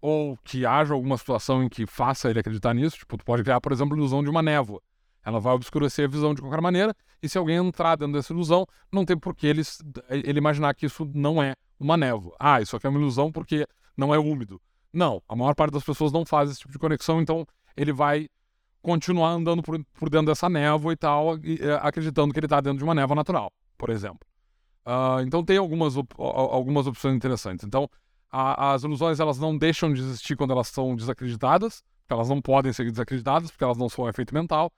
ou 0.02 0.38
que 0.44 0.66
haja 0.66 0.94
alguma 0.94 1.18
situação 1.18 1.64
em 1.64 1.70
que 1.70 1.86
faça 1.86 2.30
ele 2.30 2.40
acreditar 2.40 2.74
nisso. 2.74 2.98
Tipo, 2.98 3.18
tu 3.18 3.24
pode 3.24 3.44
criar, 3.44 3.62
por 3.62 3.72
exemplo, 3.72 3.94
a 3.94 3.98
ilusão 3.98 4.24
de 4.24 4.30
uma 4.30 4.42
névoa. 4.42 4.82
Ela 5.24 5.40
vai 5.40 5.54
obscurecer 5.54 6.06
a 6.06 6.08
visão 6.08 6.34
de 6.34 6.42
qualquer 6.42 6.62
maneira, 6.62 6.96
e 7.22 7.30
se 7.30 7.38
alguém 7.38 7.58
entrar 7.58 7.96
dentro 7.96 8.14
dessa 8.14 8.34
ilusão, 8.34 8.66
não 8.92 9.06
tem 9.06 9.16
por 9.16 9.36
que 9.36 9.46
ele, 9.46 9.62
ele 10.10 10.40
imaginar 10.40 10.74
que 10.74 10.88
isso 10.88 11.10
não 11.14 11.42
é 11.42 11.54
uma 11.80 11.96
névoa. 11.96 12.36
Ah, 12.40 12.60
isso 12.60 12.76
aqui 12.76 12.88
é 12.88 12.90
uma 12.90 13.00
ilusão 13.00 13.32
porque 13.32 13.68
não 13.96 14.14
é 14.14 14.18
úmido. 14.18 14.60
Não, 14.92 15.22
a 15.30 15.36
maior 15.36 15.54
parte 15.54 15.74
das 15.74 15.84
pessoas 15.84 16.12
não 16.12 16.26
faz 16.26 16.50
esse 16.50 16.60
tipo 16.62 16.74
de 16.74 16.80
conexão, 16.80 17.22
então 17.22 17.46
ele 17.78 17.94
vai 17.94 18.28
continuar 18.82 19.30
andando 19.30 19.62
por, 19.62 19.80
por 19.94 20.10
dentro 20.10 20.28
dessa 20.28 20.50
névoa 20.50 20.92
e 20.92 20.98
tal, 20.98 21.38
e, 21.38 21.60
é, 21.62 21.74
acreditando 21.82 22.34
que 22.34 22.40
ele 22.40 22.48
está 22.48 22.60
dentro 22.60 22.80
de 22.80 22.84
uma 22.84 22.96
névoa 22.96 23.16
natural, 23.16 23.52
por 23.78 23.92
exemplo. 23.92 24.31
Uh, 24.86 25.22
então 25.22 25.44
tem 25.44 25.58
algumas, 25.58 25.96
op 25.96 26.14
algumas 26.18 26.88
opções 26.88 27.16
interessantes. 27.16 27.66
Então, 27.66 27.90
a, 28.32 28.74
as 28.74 28.84
ilusões 28.84 29.20
elas 29.20 29.38
não 29.38 29.58
deixam 29.58 29.94
de 29.94 30.02
existir 30.02 30.36
quando 30.36 30.52
elas 30.52 30.68
são 30.68 30.96
desacreditadas, 30.96 31.84
porque 32.02 32.14
elas 32.14 32.30
não 32.30 32.42
podem 32.42 32.74
ser 32.74 32.90
desacreditadas, 32.90 33.52
porque 33.52 33.64
elas 33.64 33.78
não 33.78 33.90
são 33.90 34.06
um 34.06 34.10
efeito 34.10 34.34
mental, 34.34 34.72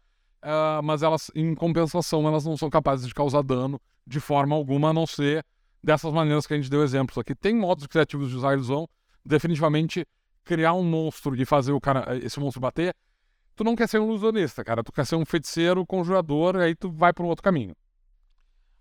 uh, 0.44 0.84
mas 0.84 1.04
elas, 1.04 1.32
em 1.36 1.54
compensação, 1.56 2.28
elas 2.28 2.46
não 2.46 2.58
são 2.58 2.70
capazes 2.70 3.08
de 3.08 3.14
causar 3.14 3.44
dano 3.44 3.80
de 4.06 4.20
forma 4.20 4.56
alguma, 4.56 4.90
a 4.90 4.94
não 4.94 5.08
ser 5.08 5.46
dessas 5.82 6.12
maneiras 6.14 6.46
que 6.48 6.54
a 6.54 6.58
gente 6.58 6.70
deu 6.70 6.84
exemplos 6.84 7.18
aqui. 7.18 7.36
Tem 7.36 7.56
modos 7.56 7.88
criativos 7.88 8.30
de 8.30 8.36
usar 8.36 8.50
a 8.50 8.54
ilusão, 8.54 8.88
definitivamente 9.26 10.06
criar 10.44 10.74
um 10.74 10.84
monstro 10.84 11.36
e 11.36 11.46
fazer 11.46 11.72
o 11.72 11.80
cara, 11.80 12.18
esse 12.18 12.40
monstro 12.40 12.60
bater, 12.60 12.94
tu 13.56 13.64
não 13.64 13.76
quer 13.76 13.88
ser 13.88 14.00
um 14.00 14.06
ilusionista, 14.06 14.64
cara. 14.64 14.84
Tu 14.84 14.92
quer 14.92 15.06
ser 15.06 15.16
um 15.16 15.26
feiticeiro, 15.26 15.86
conjurador, 15.86 16.58
aí 16.58 16.76
tu 16.76 16.92
vai 16.92 17.14
para 17.14 17.24
um 17.24 17.28
outro 17.28 17.44
caminho. 17.44 17.76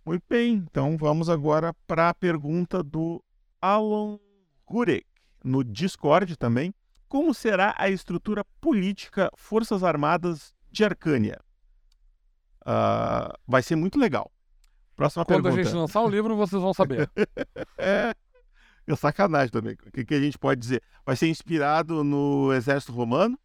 Muito 0.05 0.25
bem, 0.29 0.55
então 0.55 0.97
vamos 0.97 1.31
agora 1.31 1.73
para 1.87 2.09
a 2.09 2.15
pergunta 2.15 2.83
do 2.83 3.23
Alan 3.61 4.19
Gurek, 4.67 5.07
no 5.45 5.63
Discord 5.63 6.37
também. 6.37 6.75
Como 7.09 7.33
será 7.33 7.75
a 7.79 7.89
estrutura 7.89 8.45
política 8.61 9.31
Forças 9.37 9.85
Armadas 9.85 10.53
de 10.73 10.85
Arcânia? 10.85 11.39
Uh, 12.63 13.33
vai 13.47 13.63
ser 13.63 13.77
muito 13.77 13.97
legal. 13.97 14.33
Próxima 14.97 15.25
Quando 15.25 15.43
pergunta. 15.45 15.61
a 15.61 15.65
gente 15.65 15.75
lançar 15.75 16.01
o 16.01 16.09
livro, 16.09 16.37
vocês 16.37 16.61
vão 16.61 16.75
saber. 16.75 17.09
é, 17.79 18.13
é 18.87 18.97
sacanagem 18.97 19.51
também. 19.51 19.75
O 19.75 19.93
que, 19.93 20.05
que 20.05 20.15
a 20.15 20.21
gente 20.21 20.39
pode 20.39 20.61
dizer? 20.61 20.83
Vai 21.07 21.15
ser 21.15 21.29
inspirado 21.29 22.03
no 22.03 22.53
exército 22.53 22.93
romano? 22.93 23.39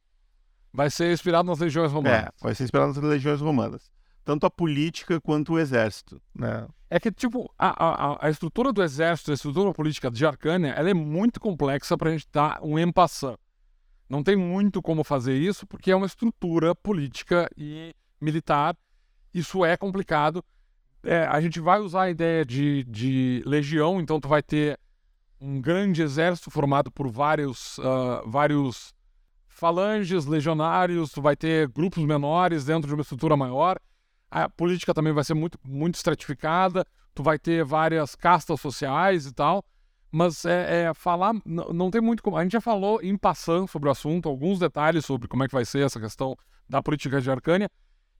Vai 0.73 0.89
ser 0.89 1.13
inspirado 1.13 1.47
nas 1.47 1.59
legiões 1.59 1.91
romanas. 1.91 2.25
É, 2.25 2.29
vai 2.41 2.55
ser 2.55 2.63
inspirado 2.63 2.93
nas 2.93 3.03
legiões 3.03 3.41
romanas. 3.41 3.91
Tanto 4.27 4.45
a 4.45 4.49
política 4.49 5.21
quanto 5.21 5.53
o 5.53 5.57
exército, 5.57 6.21
né? 6.35 6.67
É 6.89 6.99
que, 6.99 7.09
tipo, 7.09 7.49
a, 7.57 8.17
a, 8.17 8.27
a 8.27 8.29
estrutura 8.29 8.73
do 8.73 8.83
exército, 8.83 9.31
a 9.31 9.33
estrutura 9.33 9.73
política 9.73 10.11
de 10.11 10.25
Arcânia, 10.25 10.71
ela 10.71 10.89
é 10.89 10.93
muito 10.93 11.39
complexa 11.39 11.97
para 11.97 12.09
a 12.09 12.11
gente 12.11 12.27
dar 12.29 12.59
um 12.61 12.77
empassão. 12.77 13.39
Não 14.09 14.21
tem 14.21 14.35
muito 14.35 14.81
como 14.81 15.01
fazer 15.01 15.37
isso, 15.37 15.65
porque 15.65 15.91
é 15.91 15.95
uma 15.95 16.05
estrutura 16.05 16.75
política 16.75 17.49
e 17.55 17.95
militar. 18.19 18.75
Isso 19.33 19.63
é 19.63 19.77
complicado. 19.77 20.43
É, 21.03 21.23
a 21.23 21.39
gente 21.39 21.61
vai 21.61 21.79
usar 21.79 22.01
a 22.01 22.09
ideia 22.09 22.43
de, 22.43 22.83
de 22.83 23.41
legião, 23.45 24.01
então 24.01 24.19
tu 24.19 24.27
vai 24.27 24.43
ter 24.43 24.77
um 25.39 25.61
grande 25.61 26.01
exército 26.01 26.51
formado 26.51 26.91
por 26.91 27.07
vários, 27.07 27.77
uh, 27.77 28.29
vários 28.29 28.93
falanges, 29.47 30.25
legionários, 30.25 31.13
tu 31.13 31.21
vai 31.21 31.37
ter 31.37 31.69
grupos 31.69 32.03
menores 32.03 32.65
dentro 32.65 32.89
de 32.89 32.93
uma 32.93 33.03
estrutura 33.03 33.37
maior. 33.37 33.79
A 34.29 34.49
política 34.49 34.93
também 34.93 35.13
vai 35.13 35.23
ser 35.23 35.33
muito, 35.33 35.57
muito 35.63 35.95
estratificada, 35.95 36.85
tu 37.13 37.23
vai 37.23 37.39
ter 37.39 37.63
várias 37.63 38.15
castas 38.15 38.59
sociais 38.59 39.25
e 39.25 39.33
tal. 39.33 39.63
Mas 40.11 40.45
é, 40.45 40.85
é 40.85 40.93
falar, 40.93 41.33
não, 41.45 41.65
não, 41.73 41.91
tem 41.91 41.99
muito 41.99 42.23
como. 42.23 42.37
A 42.37 42.43
gente 42.43 42.53
já 42.53 42.61
falou 42.61 43.01
em 43.01 43.17
passando 43.17 43.67
sobre 43.67 43.89
o 43.89 43.91
assunto, 43.91 44.29
alguns 44.29 44.57
detalhes 44.57 45.05
sobre 45.05 45.27
como 45.27 45.43
é 45.43 45.47
que 45.47 45.53
vai 45.53 45.65
ser 45.65 45.85
essa 45.85 45.99
questão 45.99 46.35
da 46.67 46.81
política 46.81 47.19
de 47.19 47.29
Arcânia. 47.29 47.69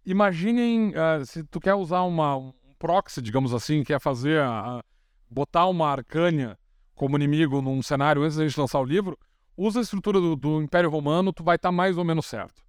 Imaginem 0.05 0.89
uh, 0.89 1.25
se 1.25 1.43
tu 1.45 1.59
quer 1.59 1.75
usar 1.75 2.01
uma, 2.03 2.35
um 2.37 2.53
proxy, 2.77 3.21
digamos 3.21 3.53
assim, 3.53 3.83
quer 3.83 3.99
fazer, 3.99 4.41
a, 4.41 4.77
a, 4.77 4.83
botar 5.29 5.67
uma 5.67 5.89
Arcânia 5.89 6.57
como 6.93 7.15
inimigo 7.15 7.61
num 7.61 7.81
cenário 7.81 8.23
antes 8.23 8.37
da 8.37 8.47
gente 8.47 8.59
lançar 8.59 8.79
o 8.79 8.85
livro, 8.85 9.17
usa 9.55 9.79
a 9.79 9.81
estrutura 9.81 10.19
do, 10.19 10.35
do 10.35 10.61
Império 10.61 10.89
Romano, 10.89 11.31
tu 11.31 11.43
vai 11.43 11.55
estar 11.55 11.69
tá 11.69 11.73
mais 11.73 11.97
ou 11.97 12.03
menos 12.03 12.25
certo. 12.25 12.61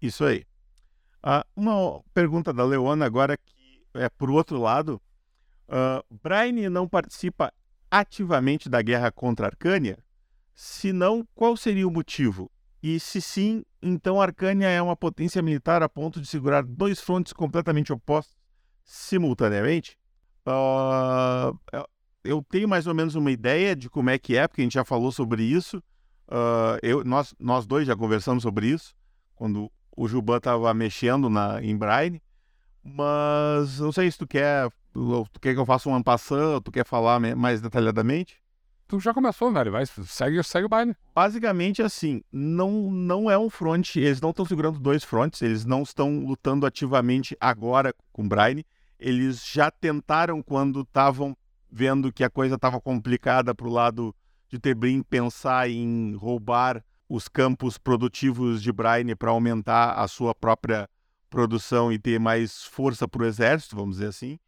Isso 0.00 0.24
aí. 0.24 0.44
Uh, 1.24 1.42
uma 1.56 2.02
pergunta 2.12 2.52
da 2.52 2.62
Leona 2.62 3.06
agora 3.06 3.38
que 3.38 3.88
é 3.94 4.08
por 4.10 4.30
outro 4.30 4.58
lado. 4.58 5.00
Uh, 5.66 6.70
não 6.70 6.86
participa 6.86 7.50
ativamente 7.90 8.68
da 8.68 8.82
guerra 8.82 9.10
contra 9.10 9.46
Arcânia? 9.46 9.98
Se 10.54 10.92
não, 10.92 11.26
qual 11.34 11.56
seria 11.56 11.88
o 11.88 11.90
motivo? 11.90 12.50
E 12.82 13.00
se 13.00 13.22
sim, 13.22 13.64
então 13.80 14.20
Arcânia 14.20 14.68
é 14.68 14.82
uma 14.82 14.94
potência 14.94 15.40
militar 15.40 15.82
a 15.82 15.88
ponto 15.88 16.20
de 16.20 16.26
segurar 16.26 16.62
dois 16.62 17.00
frontes 17.00 17.32
completamente 17.32 17.90
opostos 17.92 18.36
simultaneamente? 18.84 19.98
Uh, 20.46 21.58
eu 22.22 22.44
tenho 22.50 22.68
mais 22.68 22.86
ou 22.86 22.94
menos 22.94 23.14
uma 23.14 23.30
ideia 23.30 23.74
de 23.74 23.88
como 23.88 24.10
é 24.10 24.18
que 24.18 24.36
é, 24.36 24.46
porque 24.46 24.60
a 24.60 24.64
gente 24.64 24.74
já 24.74 24.84
falou 24.84 25.10
sobre 25.10 25.42
isso. 25.42 25.78
Uh, 26.28 26.78
eu, 26.82 27.02
nós, 27.04 27.34
nós 27.38 27.66
dois 27.66 27.86
já 27.86 27.96
conversamos 27.96 28.42
sobre 28.42 28.66
isso, 28.66 28.94
quando 29.34 29.72
o 29.96 30.08
Juban 30.08 30.38
estava 30.38 30.72
mexendo 30.74 31.28
na, 31.28 31.62
em 31.62 31.76
Braille. 31.76 32.22
Mas 32.82 33.80
não 33.80 33.90
sei 33.90 34.10
se 34.10 34.18
tu 34.18 34.26
quer, 34.26 34.68
tu 34.92 35.40
quer 35.40 35.54
que 35.54 35.60
eu 35.60 35.64
faça 35.64 35.88
um 35.88 35.94
ampassão, 35.94 36.60
tu 36.60 36.70
quer 36.70 36.84
falar 36.84 37.18
mais 37.34 37.60
detalhadamente? 37.60 38.42
Tu 38.86 39.00
já 39.00 39.14
começou, 39.14 39.50
velho. 39.50 39.72
Vai, 39.72 39.86
segue, 39.86 40.42
segue 40.42 40.66
o 40.66 40.68
baile. 40.68 40.94
Basicamente 41.14 41.82
assim, 41.82 42.22
não, 42.30 42.90
não 42.90 43.30
é 43.30 43.38
um 43.38 43.48
front, 43.48 43.96
eles 43.96 44.20
não 44.20 44.30
estão 44.30 44.44
segurando 44.44 44.78
dois 44.78 45.02
frontes, 45.02 45.40
eles 45.40 45.64
não 45.64 45.82
estão 45.82 46.20
lutando 46.26 46.66
ativamente 46.66 47.34
agora 47.40 47.94
com 48.12 48.28
Braine. 48.28 48.66
Eles 48.98 49.46
já 49.46 49.70
tentaram 49.70 50.42
quando 50.42 50.82
estavam 50.82 51.34
vendo 51.70 52.12
que 52.12 52.22
a 52.22 52.30
coisa 52.30 52.56
estava 52.56 52.80
complicada 52.80 53.54
para 53.54 53.66
o 53.66 53.72
lado 53.72 54.14
de 54.48 54.58
Tebrim 54.58 55.02
pensar 55.02 55.68
em 55.68 56.14
roubar 56.14 56.84
os 57.08 57.28
campos 57.28 57.78
produtivos 57.78 58.62
de 58.62 58.72
Braine 58.72 59.14
para 59.14 59.30
aumentar 59.30 59.92
a 59.92 60.08
sua 60.08 60.34
própria 60.34 60.88
produção 61.28 61.92
e 61.92 61.98
ter 61.98 62.18
mais 62.18 62.64
força 62.64 63.08
para 63.08 63.22
o 63.22 63.26
exército, 63.26 63.76
vamos 63.76 63.96
dizer 63.96 64.08
assim. 64.08 64.38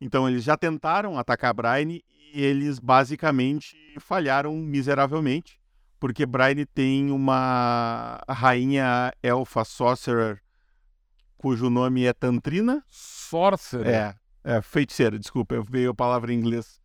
Então 0.00 0.28
eles 0.28 0.44
já 0.44 0.56
tentaram 0.56 1.18
atacar 1.18 1.54
Braine 1.54 2.04
e 2.34 2.42
eles 2.42 2.78
basicamente 2.78 3.76
falharam 3.98 4.54
miseravelmente, 4.56 5.60
porque 5.98 6.26
Braine 6.26 6.66
tem 6.66 7.10
uma 7.10 8.20
rainha 8.28 9.12
elfa 9.22 9.64
sorcerer 9.64 10.42
cujo 11.36 11.70
nome 11.70 12.04
é 12.04 12.12
Tantrina. 12.12 12.82
Sorcerer? 12.88 13.86
É, 13.86 14.16
é 14.42 14.62
feiticeira, 14.62 15.18
desculpa, 15.18 15.62
veio 15.68 15.90
a 15.90 15.94
palavra 15.94 16.32
em 16.32 16.38
inglês 16.38 16.80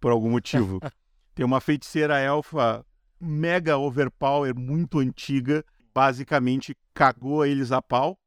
por 0.00 0.10
algum 0.10 0.30
motivo. 0.30 0.80
tem 1.34 1.44
uma 1.44 1.60
feiticeira 1.60 2.18
elfa 2.18 2.84
mega 3.20 3.76
overpower, 3.76 4.58
muito 4.58 4.98
antiga, 4.98 5.64
basicamente 5.94 6.76
cagou 6.94 7.44
eles 7.44 7.70
a 7.72 7.82
pau. 7.82 8.18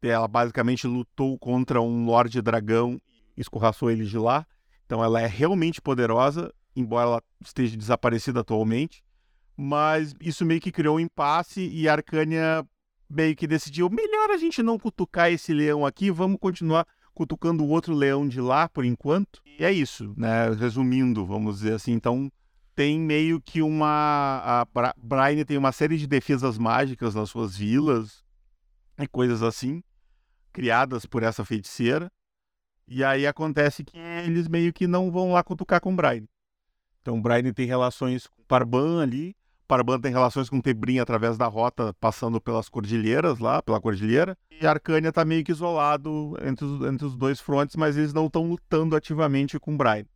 Ela 0.00 0.28
basicamente 0.28 0.86
lutou 0.86 1.36
contra 1.38 1.80
um 1.80 2.04
Lorde 2.04 2.40
Dragão 2.40 3.00
e 3.36 3.40
escorraçou 3.40 3.90
eles 3.90 4.08
de 4.08 4.18
lá. 4.18 4.46
Então 4.86 5.02
ela 5.02 5.20
é 5.20 5.26
realmente 5.26 5.82
poderosa, 5.82 6.52
embora 6.74 7.08
ela 7.08 7.22
esteja 7.44 7.76
desaparecida 7.76 8.40
atualmente. 8.40 9.02
Mas 9.56 10.14
isso 10.20 10.44
meio 10.46 10.60
que 10.60 10.70
criou 10.70 10.96
um 10.96 11.00
impasse 11.00 11.68
e 11.68 11.88
a 11.88 11.92
Arcânia 11.94 12.64
meio 13.10 13.34
que 13.34 13.46
decidiu: 13.46 13.90
melhor 13.90 14.30
a 14.30 14.36
gente 14.36 14.62
não 14.62 14.78
cutucar 14.78 15.32
esse 15.32 15.52
leão 15.52 15.84
aqui, 15.84 16.10
vamos 16.10 16.38
continuar 16.40 16.86
cutucando 17.12 17.64
o 17.64 17.68
outro 17.68 17.92
leão 17.92 18.28
de 18.28 18.40
lá 18.40 18.68
por 18.68 18.84
enquanto. 18.84 19.42
E 19.58 19.64
é 19.64 19.72
isso, 19.72 20.14
né? 20.16 20.50
Resumindo, 20.50 21.26
vamos 21.26 21.56
dizer 21.56 21.74
assim. 21.74 21.90
Então 21.90 22.30
tem 22.78 23.00
meio 23.00 23.40
que 23.40 23.60
uma. 23.60 24.64
A 24.72 24.94
Brian 24.96 25.44
tem 25.44 25.58
uma 25.58 25.72
série 25.72 25.98
de 25.98 26.06
defesas 26.06 26.56
mágicas 26.56 27.12
nas 27.12 27.28
suas 27.28 27.56
vilas 27.56 28.24
e 28.96 29.04
coisas 29.08 29.42
assim, 29.42 29.82
criadas 30.52 31.04
por 31.04 31.24
essa 31.24 31.44
feiticeira. 31.44 32.08
E 32.86 33.02
aí 33.02 33.26
acontece 33.26 33.82
que 33.82 33.98
eles 33.98 34.46
meio 34.46 34.72
que 34.72 34.86
não 34.86 35.10
vão 35.10 35.32
lá 35.32 35.42
cutucar 35.42 35.80
com 35.80 35.92
o 35.92 35.96
Brian. 35.96 36.22
Então 37.02 37.18
o 37.18 37.20
Brian 37.20 37.52
tem 37.52 37.66
relações 37.66 38.28
com 38.28 38.44
Parban 38.44 39.02
ali. 39.02 39.34
Parban 39.66 39.98
tem 39.98 40.12
relações 40.12 40.48
com 40.48 40.60
Tebrim 40.60 41.00
através 41.00 41.36
da 41.36 41.48
rota, 41.48 41.92
passando 41.94 42.40
pelas 42.40 42.68
cordilheiras 42.68 43.40
lá, 43.40 43.60
pela 43.60 43.80
cordilheira. 43.80 44.38
E 44.52 44.64
Arcânia 44.64 45.10
tá 45.10 45.24
meio 45.24 45.42
que 45.42 45.50
isolado 45.50 46.36
entre 46.44 46.64
os, 46.64 46.86
entre 46.86 47.04
os 47.04 47.16
dois 47.16 47.40
frontes, 47.40 47.74
mas 47.74 47.96
eles 47.96 48.12
não 48.12 48.26
estão 48.26 48.48
lutando 48.48 48.94
ativamente 48.94 49.58
com 49.58 49.74
o 49.74 49.76
Brian. 49.76 50.06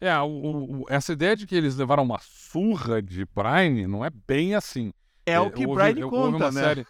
É, 0.00 0.18
o, 0.18 0.26
o, 0.26 0.84
essa 0.88 1.12
ideia 1.12 1.36
de 1.36 1.46
que 1.46 1.54
eles 1.54 1.76
levaram 1.76 2.02
uma 2.02 2.18
surra 2.20 3.02
de 3.02 3.26
Brian 3.26 3.86
não 3.86 4.02
é 4.02 4.08
bem 4.08 4.54
assim. 4.54 4.92
É, 5.26 5.32
é 5.32 5.40
o 5.40 5.50
que 5.50 5.66
houve, 5.66 5.92
Brian 5.92 6.08
conta, 6.08 6.50
né? 6.50 6.62
Série... 6.62 6.86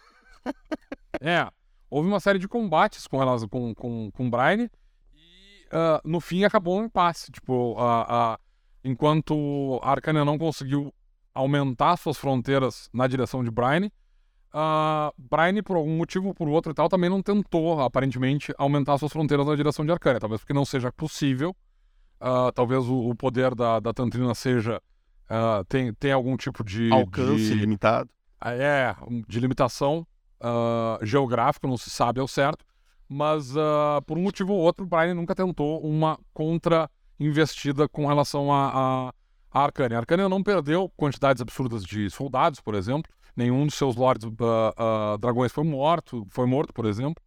é, 1.19 1.47
houve 1.89 2.07
uma 2.07 2.21
série 2.21 2.39
de 2.39 2.47
combates 2.47 3.05
com 3.07 3.21
elas, 3.21 3.45
com, 3.45 3.75
com, 3.75 4.09
com 4.11 4.29
Brian, 4.29 4.69
e 5.13 5.65
uh, 5.67 6.01
no 6.05 6.21
fim 6.21 6.45
acabou 6.45 6.79
um 6.79 6.85
impasse. 6.85 7.29
Tipo, 7.33 7.73
uh, 7.73 8.03
uh, 8.03 8.37
enquanto 8.81 9.77
a 9.83 9.91
Arcana 9.91 10.23
não 10.23 10.37
conseguiu 10.37 10.93
aumentar 11.33 11.97
suas 11.97 12.17
fronteiras 12.17 12.89
na 12.93 13.07
direção 13.07 13.43
de 13.43 13.51
Brian, 13.51 13.91
uh, 14.53 15.13
Brian, 15.17 15.61
por 15.63 15.75
algum 15.75 15.97
motivo 15.97 16.29
ou 16.29 16.33
por 16.33 16.47
outro 16.47 16.71
e 16.71 16.75
tal, 16.75 16.87
também 16.87 17.09
não 17.09 17.21
tentou, 17.21 17.81
aparentemente, 17.81 18.53
aumentar 18.57 18.97
suas 18.97 19.11
fronteiras 19.11 19.45
na 19.45 19.55
direção 19.55 19.85
de 19.85 19.91
Arcânia. 19.91 20.21
Talvez 20.21 20.39
porque 20.39 20.53
não 20.53 20.63
seja 20.63 20.93
possível 20.93 21.53
Uh, 22.21 22.51
talvez 22.53 22.85
o, 22.85 23.09
o, 23.09 23.15
poder 23.15 23.55
da, 23.55 23.79
da 23.79 23.91
Tantrina 23.91 24.35
seja 24.35 24.79
uh, 25.25 25.65
tem, 25.65 25.91
tem 25.95 26.11
algum 26.11 26.37
tipo 26.37 26.63
de. 26.63 26.91
Alcance 26.91 27.45
de, 27.45 27.55
limitado. 27.55 28.11
É, 28.43 28.95
de 29.27 29.39
limitação 29.39 30.05
uh, 30.39 31.03
geográfica, 31.03 31.67
não 31.67 31.77
se 31.77 31.89
sabe 31.89 32.19
ao 32.19 32.27
certo. 32.27 32.63
Mas 33.09 33.55
uh, 33.55 34.01
por 34.05 34.19
um 34.19 34.21
motivo 34.21 34.53
ou 34.53 34.59
outro, 34.59 34.85
o 34.85 34.87
Brian 34.87 35.15
nunca 35.15 35.33
tentou 35.33 35.81
uma 35.81 36.19
contra-investida 36.31 37.89
com 37.89 38.05
relação 38.05 38.53
a, 38.53 38.69
a, 38.69 39.13
a 39.51 39.63
Arcânia. 39.63 39.97
A 39.97 40.01
Arcânia 40.01 40.29
não 40.29 40.43
perdeu 40.43 40.91
quantidades 40.95 41.41
absurdas 41.41 41.83
de 41.83 42.07
soldados, 42.11 42.61
por 42.61 42.75
exemplo. 42.75 43.11
Nenhum 43.35 43.65
dos 43.65 43.75
seus 43.75 43.95
lords 43.95 44.29
dragões 45.19 45.51
foi 45.51 45.63
morto, 45.63 46.25
foi 46.29 46.45
morto, 46.45 46.73
por 46.73 46.85
exemplo. 46.85 47.21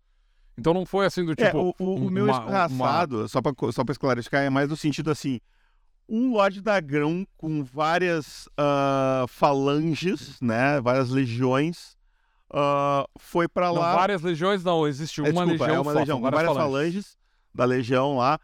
Então 0.56 0.72
não 0.72 0.86
foi 0.86 1.06
assim 1.06 1.24
do 1.24 1.32
É, 1.32 1.34
tipo. 1.34 1.74
o, 1.78 1.84
o, 1.84 1.94
o 2.06 2.10
meu 2.10 2.24
uma- 2.26 2.32
escorraçado, 2.32 3.28
só, 3.28 3.42
pra, 3.42 3.52
só 3.72 3.84
pra 3.84 3.92
esclarecer, 3.92 4.34
é 4.40 4.50
mais 4.50 4.68
no 4.68 4.76
sentido 4.76 5.10
assim: 5.10 5.40
um 6.08 6.32
Lorde 6.32 6.60
Dragão 6.60 7.26
com 7.36 7.64
várias 7.64 8.48
ah, 8.56 9.24
falanges, 9.28 10.40
né? 10.40 10.80
Várias 10.80 11.10
legiões, 11.10 11.96
ah, 12.52 13.04
foi 13.18 13.48
pra 13.48 13.66
Não, 13.66 13.74
lá. 13.80 13.94
várias 13.96 14.22
legiões 14.22 14.62
não, 14.62 14.86
existe 14.86 15.20
É, 15.20 15.24
uma 15.24 15.44
desculpa, 15.44 15.64
legião 15.64 15.76
é 15.76 15.80
uma 15.80 15.92
só, 15.92 15.98
legião, 15.98 16.16
com 16.20 16.30
várias 16.30 16.42
falanges. 16.52 16.62
falanges 16.62 17.16
da 17.54 17.64
legião 17.64 18.16
lá. 18.16 18.38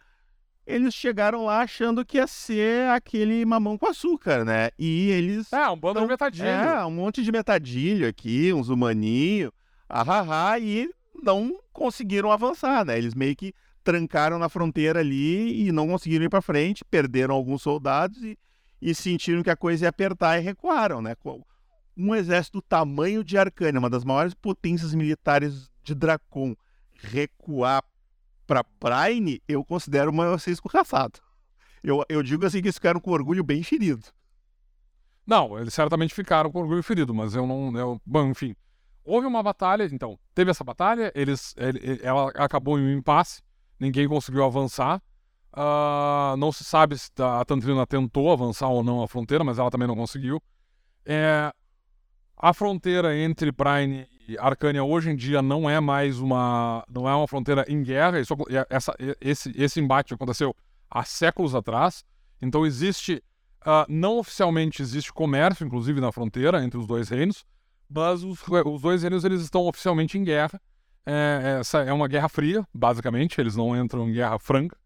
Eles 0.66 0.94
chegaram 0.94 1.46
lá 1.46 1.62
achando 1.62 2.04
que 2.04 2.16
ia 2.18 2.26
ser 2.28 2.88
aquele 2.90 3.44
mamão 3.44 3.76
com 3.76 3.86
açúcar, 3.86 4.44
né? 4.44 4.70
E 4.78 5.10
eles. 5.10 5.52
É, 5.52 5.68
um 5.68 5.76
bando 5.76 5.94
Não, 6.00 6.06
de 6.06 6.12
metadinho. 6.12 6.46
É, 6.46 6.84
um 6.86 6.90
monte 6.92 7.22
de 7.24 7.32
metadilho 7.32 8.06
aqui, 8.08 8.52
uns 8.52 8.68
humaninhos, 8.68 9.50
ahahá, 9.88 10.58
e 10.60 10.88
não 11.14 11.60
conseguiram 11.72 12.30
avançar, 12.30 12.84
né? 12.84 12.98
Eles 12.98 13.14
meio 13.14 13.36
que 13.36 13.54
trancaram 13.82 14.38
na 14.38 14.48
fronteira 14.48 15.00
ali 15.00 15.66
e 15.66 15.72
não 15.72 15.88
conseguiram 15.88 16.24
ir 16.24 16.28
pra 16.28 16.42
frente, 16.42 16.84
perderam 16.84 17.34
alguns 17.34 17.62
soldados 17.62 18.22
e, 18.22 18.38
e 18.80 18.94
sentiram 18.94 19.42
que 19.42 19.50
a 19.50 19.56
coisa 19.56 19.86
ia 19.86 19.88
apertar 19.88 20.38
e 20.38 20.42
recuaram, 20.42 21.00
né? 21.00 21.14
Um 21.96 22.14
exército 22.14 22.58
do 22.58 22.62
tamanho 22.62 23.24
de 23.24 23.36
Arcânia, 23.36 23.78
uma 23.78 23.90
das 23.90 24.04
maiores 24.04 24.34
potências 24.34 24.94
militares 24.94 25.70
de 25.82 25.94
Dracon, 25.94 26.54
recuar 26.94 27.82
pra 28.46 28.64
Prime, 28.64 29.40
eu 29.48 29.64
considero 29.64 30.10
uma 30.10 30.38
ser 30.38 30.50
escorraçado. 30.50 31.20
Eu, 31.82 32.04
eu 32.08 32.22
digo 32.22 32.44
assim 32.44 32.60
que 32.60 32.66
eles 32.66 32.76
ficaram 32.76 33.00
com 33.00 33.10
orgulho 33.10 33.42
bem 33.42 33.62
ferido. 33.62 34.04
Não, 35.26 35.58
eles 35.58 35.72
certamente 35.72 36.12
ficaram 36.12 36.50
com 36.50 36.58
orgulho 36.58 36.82
ferido, 36.82 37.14
mas 37.14 37.34
eu 37.34 37.46
não. 37.46 37.76
Eu, 37.78 38.00
bom, 38.04 38.28
enfim. 38.28 38.54
Houve 39.10 39.26
uma 39.26 39.42
batalha, 39.42 39.88
então, 39.90 40.18
teve 40.34 40.50
essa 40.50 40.62
batalha, 40.62 41.10
eles, 41.14 41.54
ele- 41.56 41.98
ela 42.02 42.28
acabou 42.36 42.78
em 42.78 42.82
um 42.82 42.98
impasse, 42.98 43.42
ninguém 43.78 44.06
conseguiu 44.08 44.44
avançar. 44.44 45.02
Ah, 45.52 46.34
não 46.38 46.52
se 46.52 46.62
sabe 46.62 46.96
se 46.96 47.10
a 47.18 47.44
Tantrina 47.44 47.84
tentou 47.86 48.30
avançar 48.30 48.68
ou 48.68 48.84
não 48.84 49.02
a 49.02 49.08
fronteira, 49.08 49.42
mas 49.42 49.58
ela 49.58 49.70
também 49.70 49.88
não 49.88 49.96
conseguiu. 49.96 50.40
É, 51.04 51.52
a 52.36 52.54
fronteira 52.54 53.16
entre 53.16 53.50
Brine 53.50 54.06
e 54.28 54.38
Arcânia 54.38 54.84
hoje 54.84 55.10
em 55.10 55.16
dia 55.16 55.42
não 55.42 55.68
é 55.68 55.80
mais 55.80 56.20
uma 56.20 56.84
não 56.88 57.08
é 57.08 57.14
uma 57.14 57.26
fronteira 57.26 57.64
em 57.68 57.82
guerra. 57.82 58.20
Isso, 58.20 58.34
essa, 58.68 58.94
esse, 59.20 59.52
esse 59.56 59.80
embate 59.80 60.14
aconteceu 60.14 60.54
há 60.88 61.02
séculos 61.02 61.54
atrás. 61.54 62.04
Então 62.40 62.64
existe 62.64 63.22
ah, 63.66 63.84
não 63.88 64.18
oficialmente 64.18 64.80
existe 64.80 65.12
comércio, 65.12 65.66
inclusive 65.66 66.00
na 66.00 66.12
fronteira 66.12 66.62
entre 66.64 66.78
os 66.78 66.86
dois 66.86 67.08
reinos, 67.08 67.44
mas 67.92 68.22
os, 68.22 68.40
os 68.66 68.82
dois 68.82 69.02
reinos 69.02 69.24
eles 69.24 69.40
estão 69.42 69.62
oficialmente 69.66 70.16
em 70.16 70.24
guerra. 70.24 70.60
É, 71.04 71.58
essa 71.60 71.78
é 71.80 71.92
uma 71.92 72.06
guerra 72.08 72.28
fria, 72.28 72.64
basicamente. 72.74 73.40
Eles 73.40 73.56
não 73.56 73.76
entram 73.76 74.08
em 74.08 74.12
guerra 74.12 74.38
franca. 74.38 74.76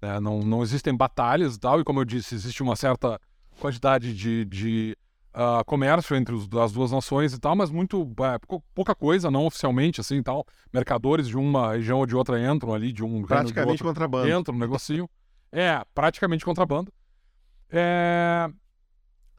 né, 0.00 0.18
não, 0.18 0.40
não 0.40 0.62
existem 0.62 0.94
batalhas 0.96 1.54
e 1.54 1.60
tal. 1.60 1.80
E 1.80 1.84
como 1.84 2.00
eu 2.00 2.04
disse, 2.04 2.34
existe 2.34 2.62
uma 2.62 2.74
certa 2.74 3.20
quantidade 3.60 4.12
de, 4.14 4.44
de 4.46 4.96
ah, 5.32 5.62
comércio 5.64 6.16
entre 6.16 6.34
os- 6.34 6.48
as 6.60 6.72
duas 6.72 6.90
nações 6.90 7.32
e 7.32 7.38
tal, 7.38 7.54
mas 7.54 7.70
muito 7.70 8.10
é, 8.20 8.38
pou- 8.46 8.62
pouca 8.74 8.94
coisa, 8.94 9.30
não 9.30 9.46
oficialmente 9.46 10.00
assim 10.00 10.16
e 10.16 10.22
tal. 10.22 10.44
Mercadores 10.72 11.28
de 11.28 11.36
uma 11.36 11.72
região 11.74 11.98
ou 12.00 12.06
de 12.06 12.16
outra 12.16 12.40
entram 12.52 12.74
ali, 12.74 12.90
de 12.92 13.04
um 13.04 13.22
Praticamente 13.22 13.70
outro 13.70 13.86
contrabando. 13.86 14.28
entram, 14.30 14.58
negociam. 14.58 15.08
É, 15.52 15.80
praticamente 15.94 16.44
contrabando. 16.44 16.92
É, 17.70 18.48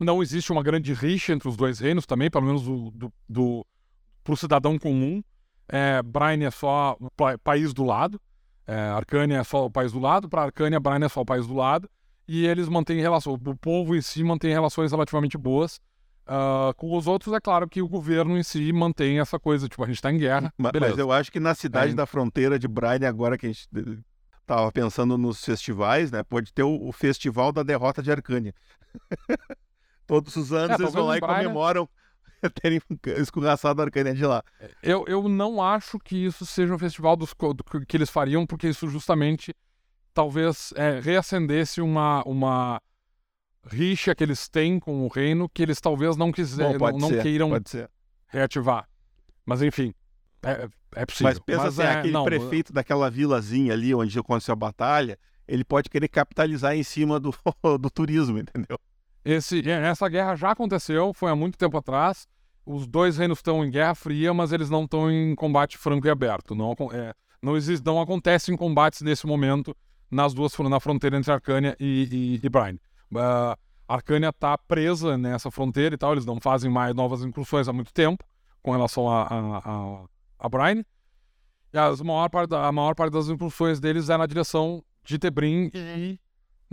Não 0.04 0.22
existe 0.22 0.52
uma 0.52 0.62
grande 0.64 0.94
rixa 0.94 1.34
entre 1.34 1.48
os 1.48 1.56
dois 1.56 1.80
reinos 1.80 2.06
também, 2.06 2.30
pelo 2.30 2.46
menos 2.46 2.64
do, 2.64 2.92
do, 2.92 3.14
do, 3.28 3.66
pro 4.24 4.36
cidadão 4.38 4.78
comum. 4.78 5.24
É, 5.68 6.02
Brine 6.04 6.46
é 6.46 6.52
só 6.52 6.96
o 7.00 7.10
pa- 7.12 7.38
país 7.38 7.74
do 7.74 7.84
lado. 7.84 8.20
É, 8.68 8.76
Arcânia 8.76 9.38
é 9.38 9.44
só 9.44 9.66
o 9.66 9.72
país 9.72 9.92
do 9.92 10.00
lado. 10.00 10.30
Para 10.30 10.44
Arcânia, 10.44 10.80
Brine 10.80 11.06
é 11.06 11.10
só 11.10 11.22
o 11.22 11.26
país 11.26 11.48
do 11.48 11.54
lado. 11.54 11.90
E 12.28 12.46
eles 12.46 12.70
mantêm 12.70 13.00
relação. 13.02 13.34
O 13.34 13.58
povo 13.58 13.96
em 13.96 14.02
si 14.02 14.24
mantém 14.24 14.52
relações 14.52 14.92
relativamente 14.92 15.38
boas. 15.38 15.80
Ah, 16.26 16.72
com 16.78 16.96
os 16.98 17.06
outros, 17.06 17.34
é 17.34 17.40
claro 17.42 17.68
que 17.68 17.82
o 17.82 17.88
governo 17.88 18.38
em 18.38 18.44
si 18.44 18.72
mantém 18.72 19.20
essa 19.20 19.38
coisa, 19.38 19.68
tipo, 19.68 19.84
a 19.84 19.88
gente 19.88 20.02
tá 20.02 20.10
em 20.12 20.18
guerra. 20.18 20.54
Ma- 20.58 20.72
beleza. 20.72 20.92
Mas 20.94 21.00
eu 21.00 21.12
acho 21.12 21.30
que 21.32 21.40
na 21.40 21.54
cidade 21.54 21.88
Aí- 21.90 21.96
da 21.96 22.06
fronteira 22.06 22.58
de 22.58 22.68
Brine, 22.68 23.06
agora 23.06 23.38
que 23.38 23.46
a 23.48 23.50
gente 23.50 23.68
eh, 23.76 23.98
tava 24.46 24.72
pensando 24.72 25.18
nos 25.18 25.44
festivais, 25.44 26.12
né? 26.12 26.24
Pode 26.24 26.54
ter 26.54 26.64
o, 26.64 26.88
o 26.88 26.92
Festival 26.94 27.52
da 27.52 27.62
Derrota 27.64 28.02
de 28.02 28.10
Arcânia. 28.12 28.54
Todos 30.06 30.36
os 30.36 30.52
anos 30.52 30.80
É, 30.80 30.84
eles 30.84 30.94
vão 30.94 31.06
lá 31.06 31.18
e 31.18 31.22
Brine- 31.22 31.36
comemoram 31.36 31.90
terem 32.62 32.82
escorraçado 33.18 33.82
a 33.82 33.86
de 33.86 34.26
lá. 34.26 34.44
Eu, 34.82 35.06
eu 35.08 35.28
não 35.30 35.62
acho 35.62 35.98
que 36.00 36.26
isso 36.26 36.46
seja 36.46 36.74
um 36.74 36.80
festival 36.80 37.16
dos, 37.16 37.34
do 37.34 37.86
que 37.86 37.98
eles 37.98 38.10
fariam, 38.10 38.46
porque 38.46 38.68
isso 38.68 38.88
justamente 38.88 39.56
talvez 40.14 40.74
é, 40.76 41.00
reacendesse 41.00 41.82
uma, 41.82 42.22
uma 42.24 42.82
rixa 43.66 44.14
que 44.14 44.24
eles 44.24 44.48
têm 44.48 44.80
com 44.80 45.06
o 45.06 45.08
reino 45.08 45.50
que 45.50 45.64
eles 45.64 45.80
talvez 45.80 46.16
não, 46.16 46.32
quiser, 46.32 46.74
Bom, 46.74 46.78
pode 46.78 46.98
não, 47.00 47.10
não 47.10 47.16
ser, 47.16 47.24
queiram 47.24 47.50
reativar. 48.28 48.88
Mas 49.46 49.62
enfim, 49.62 49.94
é, 50.44 50.68
é 50.96 51.06
possível. 51.06 51.28
Mas 51.28 51.40
pensa 51.40 51.68
assim, 51.68 51.82
é, 51.82 51.92
aquele 51.92 52.14
não, 52.14 52.26
prefeito 52.26 52.74
daquela 52.74 53.10
vilazinha 53.10 53.74
ali 53.74 53.94
onde 53.94 54.18
aconteceu 54.18 54.54
a 54.54 54.56
batalha, 54.56 55.18
ele 55.48 55.64
pode 55.64 55.90
querer 55.90 56.08
capitalizar 56.08 56.76
em 56.76 56.84
cima 56.84 57.20
do, 57.20 57.34
do 57.80 57.90
turismo, 57.90 58.38
entendeu? 58.38 58.78
Esse, 59.26 59.60
é, 59.70 59.88
essa 59.88 60.08
guerra 60.10 60.36
já 60.36 60.52
aconteceu, 60.52 61.14
foi 61.14 61.32
há 61.32 61.36
muito 61.36 61.58
tempo 61.58 61.78
atrás. 61.78 62.28
Os 62.66 62.88
dois 62.88 63.18
reinos 63.18 63.40
estão 63.40 63.64
em 63.64 63.70
guerra 63.70 63.96
fria, 63.96 64.34
mas 64.34 64.52
eles 64.52 64.70
não 64.70 64.84
estão 64.84 65.12
em 65.12 65.36
combate 65.36 65.78
franco 65.78 66.08
e 66.08 66.10
aberto. 66.10 66.56
Não, 66.56 66.76
é, 66.92 67.14
não, 67.42 67.58
existe, 67.58 67.86
não 67.86 68.00
acontecem 68.00 68.56
combates 68.56 69.02
nesse 69.02 69.26
momento 69.26 69.76
nas 70.10 70.34
duas 70.34 70.58
na 70.60 70.80
fronteira 70.80 71.18
entre 71.18 71.32
Arcânia 71.32 71.76
e, 71.80 72.40
e, 72.42 72.46
e 72.46 72.50
Brine. 72.50 72.80
Ah, 73.16 73.58
Arcânia 73.88 74.30
está 74.30 74.58
presa 74.58 75.18
nessa 75.18 75.52
fronteira 75.52 75.96
e 75.96 75.98
tal, 75.98 76.14
eles 76.14 76.26
não 76.26 76.40
fazem 76.40 76.72
mais 76.72 76.96
novas 76.96 77.24
incursões 77.24 77.68
há 77.68 77.74
muito 77.74 77.94
tempo 77.94 78.24
com 78.62 78.72
relação 78.72 79.10
a, 79.10 79.24
a, 79.24 79.58
a, 79.58 80.06
a 80.40 80.50
Brine. 80.50 80.86
E 81.74 81.78
as 81.78 82.02
maior 82.02 82.30
parte, 82.30 82.54
a 82.54 82.72
maior 82.72 82.96
parte 82.96 83.14
das 83.14 83.28
incursões 83.28 83.80
deles 83.80 84.10
é 84.10 84.16
na 84.16 84.26
direção 84.26 84.84
de 85.04 85.18
Tebrim 85.18 85.70
e 85.74 86.20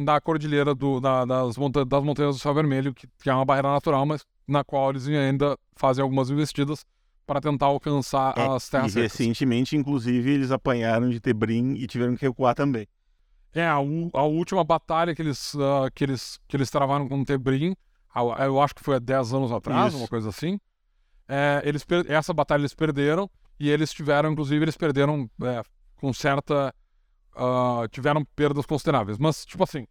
da 0.04 0.20
cordilheira 0.20 0.74
do, 0.74 1.00
da- 1.00 1.24
das, 1.24 1.56
monta 1.56 1.84
das 1.84 2.02
montanhas 2.02 2.36
do 2.36 2.40
Céu 2.40 2.54
Vermelho, 2.54 2.92
que, 2.94 3.06
que 3.22 3.28
é 3.30 3.34
uma 3.34 3.44
barreira 3.44 3.70
natural, 3.72 4.04
mas 4.06 4.24
na 4.46 4.64
qual 4.64 4.90
eles 4.90 5.06
ainda 5.08 5.56
fazem 5.76 6.02
algumas 6.02 6.30
investidas 6.30 6.84
para 7.26 7.40
tentar 7.40 7.66
alcançar 7.66 8.34
É, 8.36 8.46
as 8.46 8.66
E 8.66 8.70
terras 8.70 8.92
secas. 8.92 9.12
recentemente, 9.12 9.76
inclusive, 9.76 10.30
eles 10.30 10.50
apanharam 10.50 11.08
de 11.10 11.20
Tebrim 11.20 11.74
e 11.74 11.86
tiveram 11.86 12.16
que 12.16 12.26
recuar 12.26 12.54
também. 12.54 12.86
É, 13.52 13.64
a, 13.66 13.74
a 13.74 14.22
última 14.24 14.62
batalha 14.64 15.14
que 15.14 15.22
eles, 15.22 15.54
ah, 15.56 15.88
que 15.94 16.04
eles, 16.04 16.38
que 16.48 16.56
eles 16.56 16.70
travaram 16.70 17.08
com 17.08 17.24
Tebrim, 17.24 17.74
eu 18.40 18.60
acho 18.60 18.74
que 18.74 18.82
foi 18.82 18.96
há 18.96 18.98
10 18.98 19.32
anos 19.32 19.52
atrás, 19.52 19.92
Isso. 19.92 20.02
uma 20.02 20.08
coisa 20.08 20.28
assim. 20.28 20.58
É, 21.28 21.62
eles 21.64 21.84
essa 22.08 22.32
batalha 22.34 22.60
eles 22.62 22.74
perderam, 22.74 23.30
e 23.58 23.68
eles 23.70 23.92
tiveram, 23.92 24.32
inclusive, 24.32 24.64
eles 24.64 24.76
perderam 24.76 25.30
é, 25.42 25.62
com 25.96 26.12
certa. 26.12 26.74
Ah, 27.34 27.86
tiveram 27.90 28.24
perdas 28.36 28.66
consideráveis. 28.66 29.18
Mas, 29.18 29.44
tipo 29.44 29.62
assim, 29.64 29.86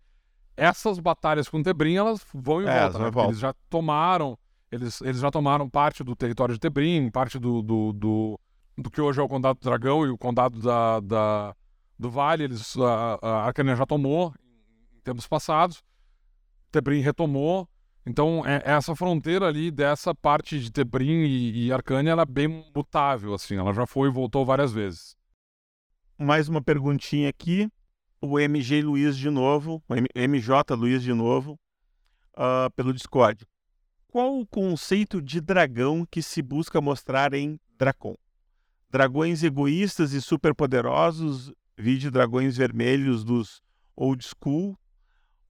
essas 0.56 1.00
batalhas 1.00 1.48
com 1.48 1.64
Tebrim, 1.64 1.96
elas 1.96 2.26
vão 2.34 2.62
e 2.62 2.68
É, 2.68 2.90
voltam, 2.90 3.12
né? 3.12 3.28
Eles 3.28 3.40
já 3.40 3.54
tomaram. 3.70 4.38
Eles, 4.72 5.02
eles 5.02 5.20
já 5.20 5.32
tomaram 5.32 5.70
parte 5.70 6.04
do 6.04 6.16
território 6.16 6.54
de 6.54 6.60
Tebrim, 6.60 7.10
parte 7.10 7.40
do, 7.40 7.62
do, 7.62 7.94
do, 7.94 8.40
do 8.78 8.92
que 8.92 9.02
hoje 9.02 9.20
é 9.20 9.24
o 9.24 9.28
Condado 9.28 9.60
do 9.60 9.64
Dragão 9.64 10.06
e 10.06 10.10
o 10.10 10.18
Condado 10.18 10.60
da, 10.60 11.00
da, 11.00 11.56
do 11.98 12.10
Vale. 12.10 12.44
Eles, 12.44 12.78
a, 12.78 13.20
a 13.22 13.46
Arcânia 13.46 13.76
já 13.76 13.86
tomou 13.86 14.34
em 14.94 15.00
tempos 15.02 15.26
passados. 15.26 15.82
Tebrim 16.72 17.00
retomou. 17.00 17.68
Então, 18.06 18.44
é, 18.46 18.62
essa 18.66 18.96
fronteira 18.96 19.48
ali 19.48 19.72
dessa 19.72 20.14
parte 20.14 20.60
de 20.60 20.72
Tebrim 20.72 21.26
e, 21.26 21.68
e 21.68 21.72
Arcânia, 21.72 22.12
ela 22.12 22.24
é 22.24 22.26
bem 22.26 22.64
mutável, 22.76 23.34
assim. 23.34 23.56
Ela 23.56 23.74
já 23.74 23.86
foi 23.86 24.10
e 24.10 24.12
voltou 24.12 24.46
várias 24.46 24.72
vezes. 24.72 25.16
Mais 26.22 26.50
uma 26.50 26.62
perguntinha 26.62 27.30
aqui. 27.30 27.72
O 28.20 28.38
MG 28.38 28.82
Luiz 28.82 29.16
de 29.16 29.30
novo, 29.30 29.82
o 29.88 29.96
MJ 30.14 30.76
Luiz 30.76 31.02
de 31.02 31.14
novo, 31.14 31.58
ah, 32.36 32.70
pelo 32.76 32.94
Discord. 32.94 33.48
Qual 34.06 34.38
o 34.38 34.46
conceito 34.46 35.22
de 35.22 35.40
dragão 35.40 36.06
que 36.06 36.22
se 36.22 36.42
busca 36.42 36.82
mostrar 36.82 37.34
em 37.34 37.58
Dracon? 37.78 38.18
Dragões 38.90 39.44
egoístas 39.44 40.12
e 40.12 40.22
superpoderosos, 40.22 41.54
vide 41.78 42.12
dragões 42.12 42.58
vermelhos 42.58 43.24
dos 43.24 43.62
old 43.96 44.22
school, 44.22 44.78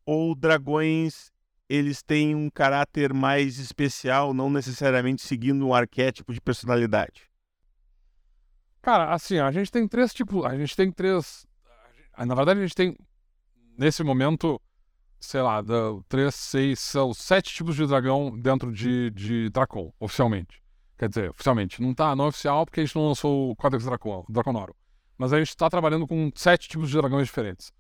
ou 0.06 0.36
dragões 0.36 1.32
eles 1.68 2.04
têm 2.04 2.36
um 2.36 2.48
caráter 2.48 3.12
mais 3.12 3.58
especial, 3.58 4.36
não 4.36 4.52
necessariamente 4.52 5.24
seguindo 5.24 5.66
um 5.66 5.74
arquétipo 5.74 6.32
de 6.32 6.40
personalidade? 6.40 7.29
Cara, 8.82 9.14
assim, 9.14 9.38
a 9.40 9.52
gente 9.52 9.72
tem 9.72 9.88
três 9.88 10.14
tipos. 10.14 10.46
A 10.46 10.56
gente 10.56 10.76
tem 10.76 10.92
três. 10.92 11.46
Na 12.18 12.36
verdade, 12.36 12.60
a 12.60 12.64
gente 12.64 12.76
tem, 12.76 12.98
nesse 13.78 14.04
momento, 14.04 14.62
sei 15.20 15.42
lá, 15.42 15.64
três, 16.08 16.36
seis, 16.36 16.80
são 16.80 17.14
sete 17.14 17.54
tipos 17.54 17.76
de 17.76 17.86
dragão 17.86 18.38
dentro 18.38 18.72
de, 18.72 19.10
de 19.12 19.50
Dracon, 19.50 19.94
oficialmente. 20.00 20.62
Quer 20.98 21.10
dizer, 21.10 21.30
oficialmente. 21.30 21.82
Não 21.82 21.94
tá 21.94 22.16
não 22.16 22.26
é 22.26 22.28
oficial 22.28 22.66
porque 22.66 22.82
a 22.82 22.86
gente 22.86 22.96
não 22.96 23.08
lançou 23.08 23.52
o 23.52 23.56
Codex 23.56 23.86
Dracon, 23.86 24.26
Draconoro. 24.28 24.76
Mas 25.18 25.32
a 25.32 25.40
gente 25.40 25.50
está 25.50 25.70
trabalhando 25.70 26.08
com 26.08 26.30
sete 26.36 26.68
tipos 26.68 26.90
de 26.90 26.98
dragões 26.98 27.28
diferentes. 27.28 27.72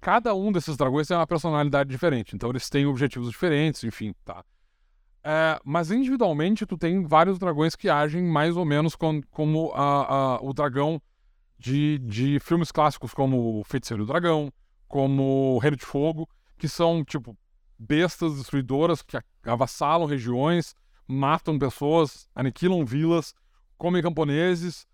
Cada 0.00 0.34
um 0.34 0.52
desses 0.52 0.76
dragões 0.76 1.08
tem 1.08 1.16
uma 1.16 1.26
personalidade 1.26 1.90
diferente, 1.90 2.36
então 2.36 2.50
eles 2.50 2.70
têm 2.70 2.86
objetivos 2.86 3.30
diferentes, 3.30 3.82
enfim, 3.82 4.14
tá. 4.24 4.44
É, 5.22 5.60
mas 5.64 5.90
individualmente 5.90 6.64
tu 6.64 6.76
tem 6.78 7.04
vários 7.04 7.38
dragões 7.38 7.74
que 7.74 7.88
agem 7.88 8.22
mais 8.22 8.56
ou 8.56 8.64
menos 8.64 8.94
com, 8.94 9.20
como 9.30 9.72
a, 9.74 10.36
a, 10.36 10.42
o 10.42 10.52
dragão 10.52 11.00
de, 11.58 11.98
de 11.98 12.38
filmes 12.38 12.70
clássicos 12.70 13.12
como 13.12 13.60
o 13.60 13.64
Feiticeiro 13.64 14.04
do 14.04 14.12
Dragão, 14.12 14.52
como 14.86 15.56
o 15.56 15.58
Reino 15.58 15.76
de 15.76 15.84
Fogo, 15.84 16.28
que 16.56 16.68
são 16.68 17.04
tipo 17.04 17.36
bestas 17.78 18.36
destruidoras 18.36 19.02
que 19.02 19.18
avassalam 19.44 20.06
regiões, 20.06 20.74
matam 21.06 21.58
pessoas, 21.58 22.28
aniquilam 22.34 22.84
vilas, 22.84 23.34
comem 23.76 24.02
camponeses, 24.02 24.86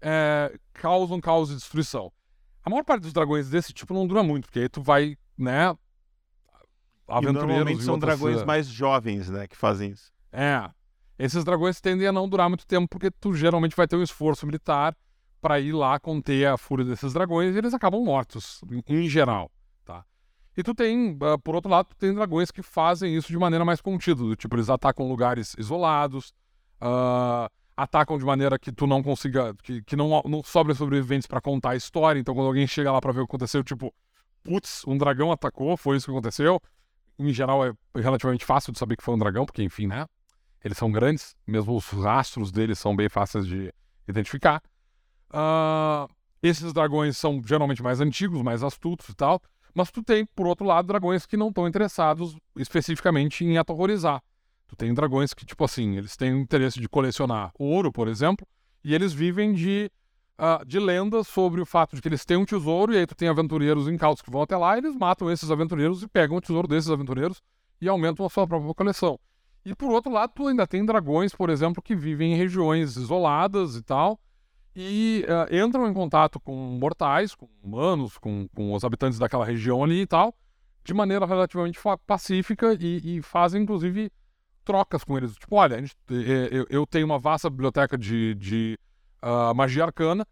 é, 0.00 0.58
causam 0.72 1.20
caos 1.20 1.50
e 1.50 1.54
destruição. 1.54 2.12
A 2.62 2.70
maior 2.70 2.84
parte 2.84 3.02
dos 3.02 3.12
dragões 3.12 3.48
desse 3.48 3.72
tipo 3.72 3.94
não 3.94 4.06
dura 4.06 4.22
muito, 4.22 4.44
porque 4.44 4.60
aí 4.60 4.68
tu 4.68 4.82
vai, 4.82 5.16
né, 5.36 5.74
aventureiros. 7.10 7.42
E 7.42 7.46
normalmente 7.46 7.82
são 7.82 7.98
dragões 7.98 8.44
mais 8.44 8.66
jovens, 8.66 9.28
né, 9.28 9.46
que 9.46 9.56
fazem 9.56 9.90
isso. 9.90 10.12
É. 10.32 10.70
Esses 11.18 11.44
dragões 11.44 11.80
tendem 11.80 12.06
a 12.06 12.12
não 12.12 12.28
durar 12.28 12.48
muito 12.48 12.66
tempo 12.66 12.88
porque 12.88 13.10
tu 13.10 13.34
geralmente 13.34 13.76
vai 13.76 13.86
ter 13.86 13.96
um 13.96 14.02
esforço 14.02 14.46
militar 14.46 14.96
para 15.40 15.60
ir 15.60 15.72
lá 15.72 15.98
conter 15.98 16.46
a 16.46 16.56
fúria 16.56 16.84
desses 16.84 17.12
dragões 17.12 17.54
e 17.54 17.58
eles 17.58 17.74
acabam 17.74 18.02
mortos, 18.02 18.60
em 18.86 19.08
geral, 19.08 19.50
tá? 19.84 20.04
E 20.56 20.62
tu 20.62 20.74
tem, 20.74 21.12
uh, 21.12 21.38
por 21.42 21.54
outro 21.54 21.70
lado, 21.70 21.88
tu 21.88 21.96
tem 21.96 22.14
dragões 22.14 22.50
que 22.50 22.62
fazem 22.62 23.14
isso 23.14 23.28
de 23.28 23.38
maneira 23.38 23.64
mais 23.64 23.80
contida, 23.80 24.34
tipo, 24.36 24.56
eles 24.56 24.68
atacam 24.68 25.08
lugares 25.08 25.54
isolados, 25.58 26.32
uh, 26.80 27.50
atacam 27.76 28.18
de 28.18 28.24
maneira 28.24 28.58
que 28.58 28.70
tu 28.70 28.86
não 28.86 29.02
consiga, 29.02 29.54
que, 29.62 29.82
que 29.82 29.96
não, 29.96 30.22
não 30.26 30.42
sobre 30.42 30.74
sobreviventes 30.74 31.26
para 31.26 31.40
contar 31.40 31.70
a 31.70 31.76
história, 31.76 32.20
então 32.20 32.34
quando 32.34 32.46
alguém 32.46 32.66
chega 32.66 32.92
lá 32.92 33.00
para 33.00 33.12
ver 33.12 33.20
o 33.20 33.26
que 33.26 33.30
aconteceu, 33.30 33.64
tipo, 33.64 33.94
putz, 34.42 34.82
um 34.86 34.96
dragão 34.96 35.32
atacou, 35.32 35.76
foi 35.76 35.96
isso 35.96 36.06
que 36.06 36.12
aconteceu, 36.12 36.60
em 37.28 37.32
geral, 37.32 37.66
é 37.66 37.72
relativamente 37.94 38.44
fácil 38.44 38.72
de 38.72 38.78
saber 38.78 38.96
que 38.96 39.02
foi 39.02 39.14
um 39.14 39.18
dragão, 39.18 39.44
porque, 39.44 39.62
enfim, 39.62 39.86
né? 39.86 40.06
Eles 40.64 40.76
são 40.76 40.90
grandes, 40.90 41.34
mesmo 41.46 41.74
os 41.76 41.86
rastros 41.86 42.52
deles 42.52 42.78
são 42.78 42.94
bem 42.94 43.08
fáceis 43.08 43.46
de 43.46 43.72
identificar. 44.06 44.62
Uh, 45.30 46.10
esses 46.42 46.72
dragões 46.72 47.16
são 47.16 47.40
geralmente 47.44 47.82
mais 47.82 48.00
antigos, 48.00 48.42
mais 48.42 48.62
astutos 48.62 49.08
e 49.08 49.14
tal. 49.14 49.40
Mas 49.74 49.90
tu 49.90 50.02
tem, 50.02 50.26
por 50.34 50.46
outro 50.46 50.66
lado, 50.66 50.86
dragões 50.86 51.26
que 51.26 51.36
não 51.36 51.48
estão 51.48 51.66
interessados 51.66 52.36
especificamente 52.56 53.44
em 53.44 53.56
aterrorizar. 53.56 54.20
Tu 54.66 54.76
tem 54.76 54.92
dragões 54.92 55.32
que, 55.32 55.44
tipo 55.44 55.64
assim, 55.64 55.96
eles 55.96 56.16
têm 56.16 56.40
interesse 56.40 56.80
de 56.80 56.88
colecionar 56.88 57.52
ouro, 57.58 57.92
por 57.92 58.08
exemplo, 58.08 58.46
e 58.84 58.94
eles 58.94 59.12
vivem 59.12 59.52
de 59.52 59.90
uh, 60.40 60.64
de 60.64 60.80
lendas 60.80 61.28
sobre 61.28 61.60
o 61.60 61.66
fato 61.66 61.94
de 61.94 62.02
que 62.02 62.08
eles 62.08 62.24
têm 62.24 62.38
um 62.38 62.46
tesouro 62.46 62.94
e 62.94 62.96
aí 62.98 63.06
tu 63.06 63.14
tem 63.14 63.28
aventureiros 63.28 63.86
incautos 63.86 64.22
que 64.22 64.30
vão 64.30 64.42
até 64.42 64.56
lá 64.56 64.74
e 64.74 64.78
eles 64.78 64.96
matam 64.96 65.30
esses 65.30 65.50
aventureiros 65.50 66.02
e 66.02 66.08
pegam 66.08 66.38
o 66.38 66.40
tesouro 66.40 66.66
desses 66.66 66.90
aventureiros 66.90 67.42
e 67.80 67.88
aumentam 67.88 68.24
a 68.24 68.30
sua 68.30 68.46
própria 68.46 68.74
coleção. 68.74 69.18
E 69.64 69.74
por 69.74 69.90
outro 69.90 70.10
lado, 70.10 70.32
tu 70.34 70.48
ainda 70.48 70.66
tem 70.66 70.84
dragões, 70.84 71.34
por 71.34 71.50
exemplo, 71.50 71.82
que 71.82 71.94
vivem 71.94 72.32
em 72.32 72.36
regiões 72.36 72.96
isoladas 72.96 73.76
e 73.76 73.82
tal, 73.82 74.18
e 74.74 75.26
uh, 75.28 75.54
entram 75.54 75.88
em 75.88 75.92
contato 75.92 76.40
com 76.40 76.54
mortais, 76.54 77.34
com 77.34 77.48
humanos, 77.62 78.16
com, 78.16 78.48
com 78.54 78.72
os 78.72 78.84
habitantes 78.84 79.18
daquela 79.18 79.44
região 79.44 79.84
ali 79.84 80.02
e 80.02 80.06
tal, 80.06 80.34
de 80.82 80.94
maneira 80.94 81.26
relativamente 81.26 81.78
pacífica 82.06 82.76
e, 82.80 83.18
e, 83.18 83.22
fazem, 83.22 83.62
inclusive, 83.62 84.10
trocas 84.64 85.04
com 85.04 85.18
eles. 85.18 85.34
Tipo, 85.34 85.56
olha, 85.56 85.78
gente, 85.78 85.94
eu, 86.08 86.66
eu, 86.70 86.86
tenho 86.86 87.04
uma 87.04 87.18
vasta 87.18 87.50
biblioteca 87.50 87.98
de, 87.98 88.34
de 88.36 88.78
magia 89.54 89.84
arcana. 89.84 90.26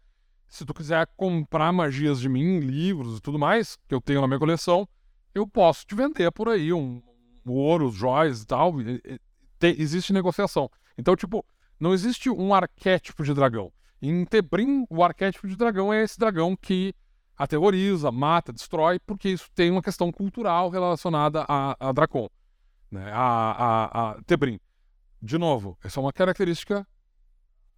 Se 0.47 0.65
tu 0.65 0.73
quiser 0.73 1.07
comprar 1.15 1.71
magias 1.71 2.19
de 2.19 2.27
mim, 2.27 2.59
livros 2.59 3.17
e 3.17 3.21
tudo 3.21 3.37
mais, 3.37 3.77
que 3.87 3.93
eu 3.93 4.01
tenho 4.01 4.21
na 4.21 4.27
minha 4.27 4.39
coleção, 4.39 4.87
eu 5.33 5.47
posso 5.47 5.85
te 5.85 5.93
vender 5.93 6.31
por 6.31 6.49
aí 6.49 6.73
um, 6.73 7.01
um 7.45 7.51
ouro, 7.51 7.91
joias 7.91 8.41
e 8.41 8.47
tal. 8.47 8.81
E, 8.81 9.01
e, 9.05 9.19
te, 9.59 9.75
existe 9.79 10.11
negociação. 10.11 10.69
Então, 10.97 11.15
tipo, 11.15 11.45
não 11.79 11.93
existe 11.93 12.29
um 12.29 12.53
arquétipo 12.53 13.23
de 13.23 13.33
dragão. 13.33 13.71
Em 14.01 14.25
Tebrim, 14.25 14.85
o 14.89 15.03
arquétipo 15.03 15.47
de 15.47 15.55
dragão 15.55 15.93
é 15.93 16.03
esse 16.03 16.17
dragão 16.17 16.55
que 16.55 16.93
aterroriza, 17.37 18.11
mata, 18.11 18.51
destrói, 18.51 18.99
porque 18.99 19.29
isso 19.29 19.49
tem 19.53 19.71
uma 19.71 19.81
questão 19.81 20.11
cultural 20.11 20.69
relacionada 20.69 21.45
a, 21.47 21.75
a 21.79 21.91
Dracon, 21.93 22.29
né? 22.91 23.09
a, 23.13 23.21
a, 23.21 24.11
a 24.11 24.23
Tebrim. 24.23 24.59
De 25.21 25.37
novo, 25.37 25.77
essa 25.83 25.99
é 25.99 26.03
uma 26.03 26.13
característica 26.13 26.87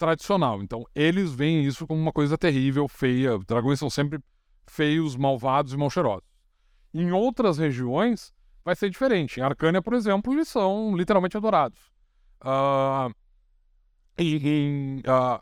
tradicional. 0.01 0.63
Então, 0.63 0.83
eles 0.95 1.31
veem 1.31 1.63
isso 1.63 1.85
como 1.85 2.01
uma 2.01 2.11
coisa 2.11 2.35
terrível, 2.35 2.87
feia. 2.87 3.37
Dragões 3.47 3.77
são 3.77 3.89
sempre 3.89 4.19
feios, 4.65 5.15
malvados 5.15 5.73
e 5.73 5.77
mal 5.77 5.91
cheirosos. 5.91 6.27
Em 6.91 7.11
outras 7.11 7.59
regiões, 7.59 8.33
vai 8.65 8.75
ser 8.75 8.89
diferente. 8.89 9.39
Em 9.39 9.43
Arcânia, 9.43 9.79
por 9.79 9.93
exemplo, 9.93 10.33
eles 10.33 10.47
são 10.47 10.95
literalmente 10.97 11.37
adorados. 11.37 11.79
Uh, 12.41 13.13
e 14.17 14.37
em 14.37 14.99
uh, 15.01 15.39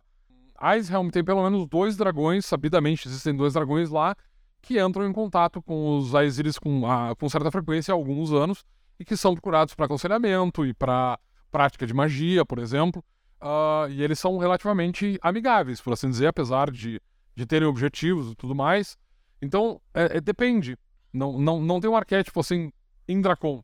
Icehelm 0.61 1.10
tem 1.10 1.23
pelo 1.23 1.41
menos 1.44 1.65
dois 1.65 1.95
dragões, 1.95 2.45
sabidamente 2.45 3.07
existem 3.07 3.34
dois 3.34 3.53
dragões 3.53 3.90
lá, 3.90 4.14
que 4.61 4.77
entram 4.77 5.07
em 5.07 5.14
contato 5.14 5.61
com 5.61 5.98
os 5.98 6.14
Aesiris 6.14 6.60
com, 6.60 6.81
uh, 6.84 7.15
com 7.18 7.30
certa 7.30 7.49
frequência 7.49 7.94
há 7.94 7.95
alguns 7.95 8.34
anos 8.34 8.65
e 8.99 9.06
que 9.06 9.15
são 9.15 9.34
procurados 9.34 9.73
para 9.73 9.86
aconselhamento 9.86 10.65
e 10.65 10.73
para 10.73 11.18
prática 11.49 11.88
de 11.88 11.94
magia, 11.94 12.45
por 12.45 12.60
exemplo. 12.60 13.02
Uh, 13.41 13.90
e 13.90 14.03
eles 14.03 14.20
são 14.20 14.38
relativamente 14.38 15.18
amigáveis, 15.22 15.80
por 15.80 15.94
assim 15.94 16.10
dizer, 16.10 16.28
apesar 16.28 16.70
de, 16.70 17.02
de 17.36 17.45
terem 17.45 17.68
objetivos 17.68 18.32
e 18.32 18.36
tudo 18.36 18.53
mais. 18.53 18.98
Então, 19.41 19.82
é, 19.94 20.18
é, 20.18 20.22
depende. 20.22 20.78
Não, 21.14 21.40
não, 21.40 21.61
não 21.61 21.80
tem 21.80 21.90
um 21.90 21.95
arquétipo 21.95 22.40
assim 22.40 22.72
em 23.07 23.22
Dracon. 23.22 23.64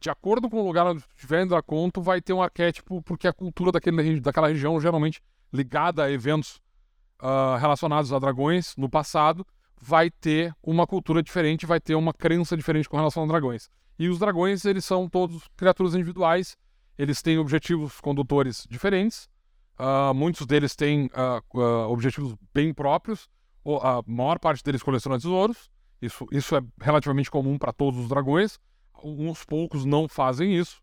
De 0.00 0.10
acordo 0.10 0.48
com 0.48 0.60
o 0.60 0.66
lugar 0.66 0.86
onde 0.86 1.02
estiver 1.16 1.42
em 1.42 1.46
Dracon, 1.46 1.90
tu 1.90 2.00
vai 2.00 2.20
ter 2.20 2.32
um 2.32 2.42
arquétipo, 2.42 3.02
porque 3.02 3.26
a 3.26 3.32
cultura 3.32 3.72
daquele, 3.72 4.20
daquela 4.20 4.48
região, 4.48 4.80
geralmente 4.80 5.20
ligada 5.52 6.04
a 6.04 6.10
eventos 6.10 6.60
uh, 7.20 7.56
relacionados 7.58 8.12
a 8.12 8.18
dragões 8.18 8.74
no 8.76 8.88
passado, 8.88 9.46
vai 9.80 10.10
ter 10.10 10.54
uma 10.62 10.86
cultura 10.86 11.22
diferente, 11.22 11.66
vai 11.66 11.80
ter 11.80 11.94
uma 11.94 12.12
crença 12.12 12.56
diferente 12.56 12.88
com 12.88 12.96
relação 12.96 13.24
a 13.24 13.26
dragões. 13.26 13.68
E 13.98 14.08
os 14.08 14.18
dragões, 14.18 14.64
eles 14.64 14.84
são 14.84 15.08
todos 15.08 15.48
criaturas 15.56 15.94
individuais 15.94 16.56
eles 16.98 17.22
têm 17.22 17.38
objetivos 17.38 18.00
condutores 18.00 18.66
diferentes. 18.68 19.28
Uh, 19.78 20.14
muitos 20.14 20.46
deles 20.46 20.76
têm 20.76 21.06
uh, 21.06 21.58
uh, 21.58 21.90
objetivos 21.90 22.34
bem 22.52 22.72
próprios. 22.72 23.28
A 23.82 24.02
maior 24.06 24.38
parte 24.38 24.62
deles 24.62 24.82
coleciona 24.82 25.18
tesouros. 25.18 25.70
Isso, 26.00 26.26
isso 26.30 26.54
é 26.54 26.62
relativamente 26.80 27.30
comum 27.30 27.58
para 27.58 27.72
todos 27.72 27.98
os 27.98 28.08
dragões. 28.08 28.58
Uns 29.02 29.44
poucos 29.44 29.84
não 29.84 30.08
fazem 30.08 30.56
isso. 30.56 30.82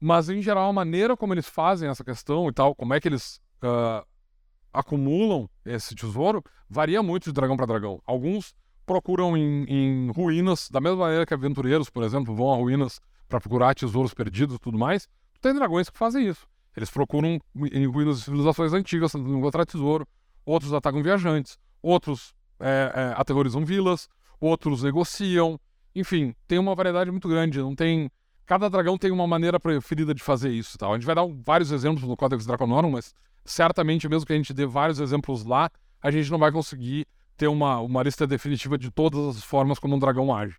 mas, 0.00 0.28
em 0.28 0.40
geral, 0.40 0.70
a 0.70 0.72
maneira 0.72 1.16
como 1.16 1.34
eles 1.34 1.48
fazem 1.48 1.88
essa 1.88 2.04
questão 2.04 2.48
e 2.48 2.52
tal, 2.52 2.74
como 2.74 2.94
é 2.94 3.00
que 3.00 3.08
eles 3.08 3.40
acumulam 4.72 5.50
esse 5.64 5.94
tesouro, 5.94 6.42
varia 6.68 7.02
muito 7.02 7.24
de 7.24 7.32
dragão 7.32 7.56
para 7.56 7.66
dragão. 7.66 8.00
Alguns 8.06 8.54
procuram 8.86 9.36
em, 9.36 9.64
em 9.64 10.10
ruínas, 10.12 10.68
da 10.70 10.80
mesma 10.80 10.98
maneira 10.98 11.26
que 11.26 11.34
aventureiros, 11.34 11.90
por 11.90 12.02
exemplo, 12.02 12.34
vão 12.34 12.52
a 12.52 12.56
ruínas 12.56 13.00
para 13.30 13.40
procurar 13.40 13.74
tesouros 13.74 14.12
perdidos 14.12 14.56
e 14.56 14.58
tudo 14.58 14.76
mais, 14.76 15.08
tem 15.40 15.54
dragões 15.54 15.88
que 15.88 15.96
fazem 15.96 16.28
isso. 16.28 16.46
Eles 16.76 16.90
procuram 16.90 17.40
em 17.72 17.86
ruínas 17.86 18.18
de 18.18 18.24
civilizações 18.24 18.72
antigas, 18.72 19.12
tentando 19.12 19.38
encontrar 19.38 19.64
tesouro, 19.64 20.06
outros 20.44 20.72
atacam 20.72 21.02
viajantes, 21.02 21.58
outros 21.80 22.34
é, 22.58 22.92
é, 22.94 23.14
aterrorizam 23.16 23.64
vilas, 23.64 24.08
outros 24.40 24.82
negociam, 24.82 25.58
enfim, 25.94 26.34
tem 26.46 26.58
uma 26.58 26.74
variedade 26.74 27.10
muito 27.10 27.28
grande, 27.28 27.58
não 27.60 27.74
tem... 27.74 28.10
Cada 28.44 28.68
dragão 28.68 28.98
tem 28.98 29.12
uma 29.12 29.28
maneira 29.28 29.60
preferida 29.60 30.12
de 30.12 30.22
fazer 30.22 30.50
isso 30.50 30.76
tal. 30.76 30.92
A 30.92 30.96
gente 30.96 31.06
vai 31.06 31.14
dar 31.14 31.24
vários 31.44 31.70
exemplos 31.70 32.02
no 32.02 32.16
Codex 32.16 32.44
Draconorum, 32.44 32.90
mas 32.90 33.14
certamente 33.44 34.08
mesmo 34.08 34.26
que 34.26 34.32
a 34.32 34.36
gente 34.36 34.52
dê 34.52 34.66
vários 34.66 34.98
exemplos 34.98 35.44
lá, 35.44 35.70
a 36.02 36.10
gente 36.10 36.28
não 36.32 36.38
vai 36.38 36.50
conseguir 36.50 37.06
ter 37.36 37.46
uma, 37.46 37.78
uma 37.78 38.02
lista 38.02 38.26
definitiva 38.26 38.76
de 38.76 38.90
todas 38.90 39.36
as 39.36 39.44
formas 39.44 39.78
como 39.78 39.94
um 39.94 39.98
dragão 40.00 40.34
age. 40.34 40.56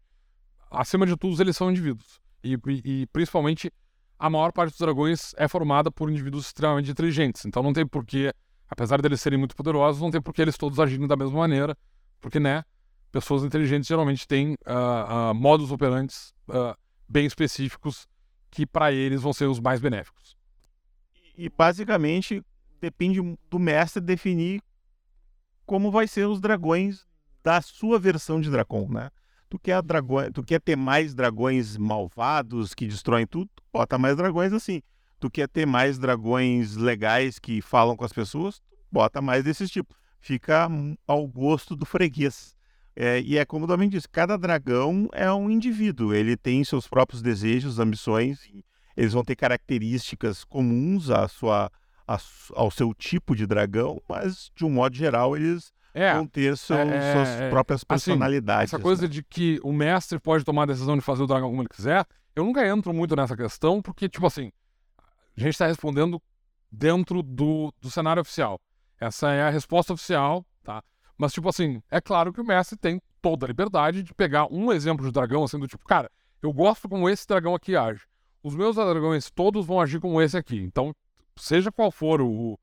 Acima 0.69 1.05
de 1.05 1.17
tudo, 1.17 1.41
eles 1.41 1.57
são 1.57 1.69
indivíduos. 1.69 2.20
E, 2.43 2.57
e, 2.85 3.07
principalmente 3.07 3.71
a 4.17 4.29
maior 4.29 4.51
parte 4.51 4.71
dos 4.71 4.79
dragões 4.79 5.33
é 5.35 5.47
formada 5.47 5.91
por 5.91 6.09
indivíduos 6.09 6.45
extremamente 6.45 6.91
inteligentes. 6.91 7.45
Então 7.45 7.63
não 7.63 7.73
tem 7.73 7.87
porquê, 7.87 8.31
apesar 8.69 9.01
deles 9.01 9.19
serem 9.19 9.39
muito 9.39 9.55
poderosos, 9.55 10.01
não 10.01 10.11
tem 10.11 10.21
porquê 10.21 10.43
eles 10.43 10.57
todos 10.57 10.79
agirem 10.79 11.07
da 11.07 11.15
mesma 11.15 11.39
maneira, 11.39 11.75
porque, 12.19 12.39
né, 12.39 12.63
pessoas 13.11 13.43
inteligentes 13.43 13.87
geralmente 13.87 14.27
têm 14.27 14.53
uh, 14.53 15.31
uh, 15.31 15.33
modos 15.33 15.71
operantes 15.71 16.33
uh, 16.49 16.77
bem 17.09 17.25
específicos 17.25 18.07
que 18.51 18.65
para 18.65 18.91
eles 18.91 19.21
vão 19.21 19.33
ser 19.33 19.45
os 19.45 19.59
mais 19.59 19.79
benéficos. 19.79 20.37
E 21.35 21.49
basicamente 21.49 22.43
depende 22.79 23.19
do 23.49 23.59
mestre 23.59 24.01
definir 24.01 24.61
como 25.65 25.89
vai 25.89 26.07
ser 26.07 26.27
os 26.27 26.39
dragões 26.39 27.07
da 27.43 27.61
sua 27.61 27.97
versão 27.97 28.39
de 28.39 28.49
Dracon, 28.49 28.87
né? 28.89 29.09
Tu 29.51 29.59
quer, 29.59 29.81
dragões, 29.81 30.29
tu 30.33 30.41
quer 30.41 30.61
ter 30.61 30.77
mais 30.77 31.13
dragões 31.13 31.75
malvados 31.75 32.73
que 32.73 32.87
destroem 32.87 33.27
tudo? 33.27 33.49
Bota 33.73 33.97
mais 33.97 34.15
dragões 34.15 34.53
assim. 34.53 34.81
Tu 35.19 35.29
quer 35.29 35.49
ter 35.49 35.67
mais 35.67 35.99
dragões 35.99 36.77
legais 36.77 37.37
que 37.37 37.61
falam 37.61 37.97
com 37.97 38.05
as 38.05 38.13
pessoas? 38.13 38.61
Bota 38.89 39.21
mais 39.21 39.43
desses 39.43 39.69
tipos. 39.69 39.97
Fica 40.21 40.69
ao 41.05 41.27
gosto 41.27 41.75
do 41.75 41.85
freguês. 41.85 42.55
É, 42.95 43.19
e 43.19 43.37
é 43.37 43.43
como 43.43 43.65
o 43.65 43.67
Domin 43.67 43.89
disse, 43.89 44.07
cada 44.07 44.37
dragão 44.37 45.09
é 45.11 45.29
um 45.29 45.49
indivíduo, 45.51 46.13
ele 46.13 46.37
tem 46.37 46.63
seus 46.63 46.87
próprios 46.87 47.21
desejos, 47.21 47.77
ambições, 47.77 48.39
eles 48.95 49.11
vão 49.11 49.23
ter 49.23 49.35
características 49.35 50.45
comuns 50.45 51.09
à 51.09 51.27
sua, 51.27 51.69
à, 52.07 52.17
ao 52.53 52.71
seu 52.71 52.93
tipo 52.93 53.35
de 53.35 53.45
dragão, 53.45 54.01
mas 54.07 54.49
de 54.55 54.63
um 54.63 54.69
modo 54.69 54.95
geral 54.95 55.35
eles 55.35 55.73
é, 55.93 56.13
vão 56.13 56.25
ter 56.25 56.57
seus, 56.57 56.79
é, 56.79 57.13
suas 57.13 57.29
é, 57.29 57.49
próprias 57.49 57.83
personalidades. 57.83 58.73
Assim, 58.73 58.75
essa 58.75 58.83
coisa 58.83 59.03
né? 59.03 59.07
de 59.07 59.23
que 59.23 59.59
o 59.63 59.73
mestre 59.73 60.19
pode 60.19 60.43
tomar 60.43 60.63
a 60.63 60.67
decisão 60.67 60.95
de 60.95 61.01
fazer 61.01 61.23
o 61.23 61.27
dragão 61.27 61.49
como 61.49 61.61
ele 61.61 61.69
quiser, 61.69 62.05
eu 62.35 62.43
nunca 62.43 62.65
entro 62.65 62.93
muito 62.93 63.15
nessa 63.15 63.35
questão, 63.35 63.81
porque, 63.81 64.07
tipo 64.07 64.25
assim, 64.25 64.51
a 65.37 65.39
gente 65.39 65.51
está 65.51 65.67
respondendo 65.67 66.21
dentro 66.71 67.21
do, 67.21 67.73
do 67.81 67.91
cenário 67.91 68.21
oficial. 68.21 68.59
Essa 68.99 69.31
é 69.31 69.43
a 69.43 69.49
resposta 69.49 69.93
oficial, 69.93 70.45
tá? 70.63 70.81
Mas, 71.17 71.33
tipo 71.33 71.49
assim, 71.49 71.81
é 71.89 71.99
claro 71.99 72.31
que 72.31 72.39
o 72.39 72.45
mestre 72.45 72.77
tem 72.77 73.01
toda 73.21 73.45
a 73.45 73.47
liberdade 73.47 74.03
de 74.03 74.13
pegar 74.13 74.47
um 74.51 74.71
exemplo 74.71 75.05
de 75.05 75.11
dragão, 75.11 75.43
assim, 75.43 75.59
do 75.59 75.67
tipo, 75.67 75.85
cara, 75.85 76.09
eu 76.41 76.51
gosto 76.53 76.87
como 76.87 77.09
esse 77.09 77.27
dragão 77.27 77.53
aqui 77.53 77.75
age. 77.75 78.01
Os 78.41 78.55
meus 78.55 78.75
dragões 78.75 79.29
todos 79.29 79.65
vão 79.65 79.79
agir 79.79 79.99
como 79.99 80.21
esse 80.21 80.37
aqui. 80.37 80.57
Então, 80.57 80.95
seja 81.35 81.71
qual 81.71 81.91
for 81.91 82.21
o, 82.21 82.57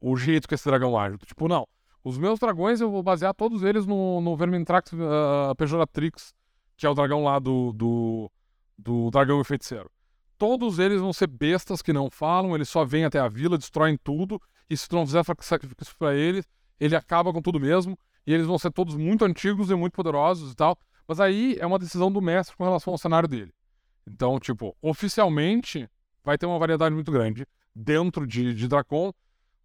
o 0.00 0.16
jeito 0.16 0.46
que 0.46 0.54
esse 0.54 0.64
dragão 0.64 0.98
age. 0.98 1.16
Tipo, 1.18 1.48
não. 1.48 1.66
Os 2.04 2.18
meus 2.18 2.38
dragões 2.40 2.80
eu 2.80 2.90
vou 2.90 3.02
basear 3.02 3.32
todos 3.32 3.62
eles 3.62 3.86
no, 3.86 4.20
no 4.20 4.36
Vermintrax 4.36 4.92
uh, 4.92 5.54
Pejoratrix, 5.56 6.34
que 6.76 6.84
é 6.84 6.90
o 6.90 6.94
dragão 6.94 7.22
lá 7.22 7.38
do, 7.38 7.72
do, 7.72 8.30
do 8.76 9.10
dragão 9.10 9.40
e 9.40 9.44
feiticeiro. 9.44 9.90
Todos 10.36 10.80
eles 10.80 11.00
vão 11.00 11.12
ser 11.12 11.28
bestas 11.28 11.80
que 11.80 11.92
não 11.92 12.10
falam, 12.10 12.54
eles 12.56 12.68
só 12.68 12.84
vêm 12.84 13.04
até 13.04 13.20
a 13.20 13.28
vila, 13.28 13.56
destroem 13.56 13.96
tudo, 14.02 14.42
e 14.68 14.76
se 14.76 14.88
tu 14.88 14.96
não 14.96 15.06
fizer 15.06 15.22
sacrifício 15.40 15.94
para 15.96 16.14
eles, 16.14 16.44
ele 16.80 16.96
acaba 16.96 17.32
com 17.32 17.40
tudo 17.40 17.60
mesmo, 17.60 17.96
e 18.26 18.34
eles 18.34 18.46
vão 18.46 18.58
ser 18.58 18.72
todos 18.72 18.96
muito 18.96 19.24
antigos 19.24 19.70
e 19.70 19.74
muito 19.76 19.92
poderosos 19.92 20.50
e 20.52 20.56
tal. 20.56 20.76
Mas 21.06 21.20
aí 21.20 21.56
é 21.60 21.66
uma 21.66 21.78
decisão 21.78 22.10
do 22.10 22.20
mestre 22.20 22.56
com 22.56 22.64
relação 22.64 22.92
ao 22.92 22.98
cenário 22.98 23.28
dele. 23.28 23.52
Então, 24.04 24.40
tipo, 24.40 24.76
oficialmente 24.82 25.88
vai 26.24 26.36
ter 26.36 26.46
uma 26.46 26.58
variedade 26.58 26.94
muito 26.94 27.12
grande. 27.12 27.46
Dentro 27.74 28.26
de, 28.26 28.54
de 28.54 28.66
Dracon, 28.66 29.12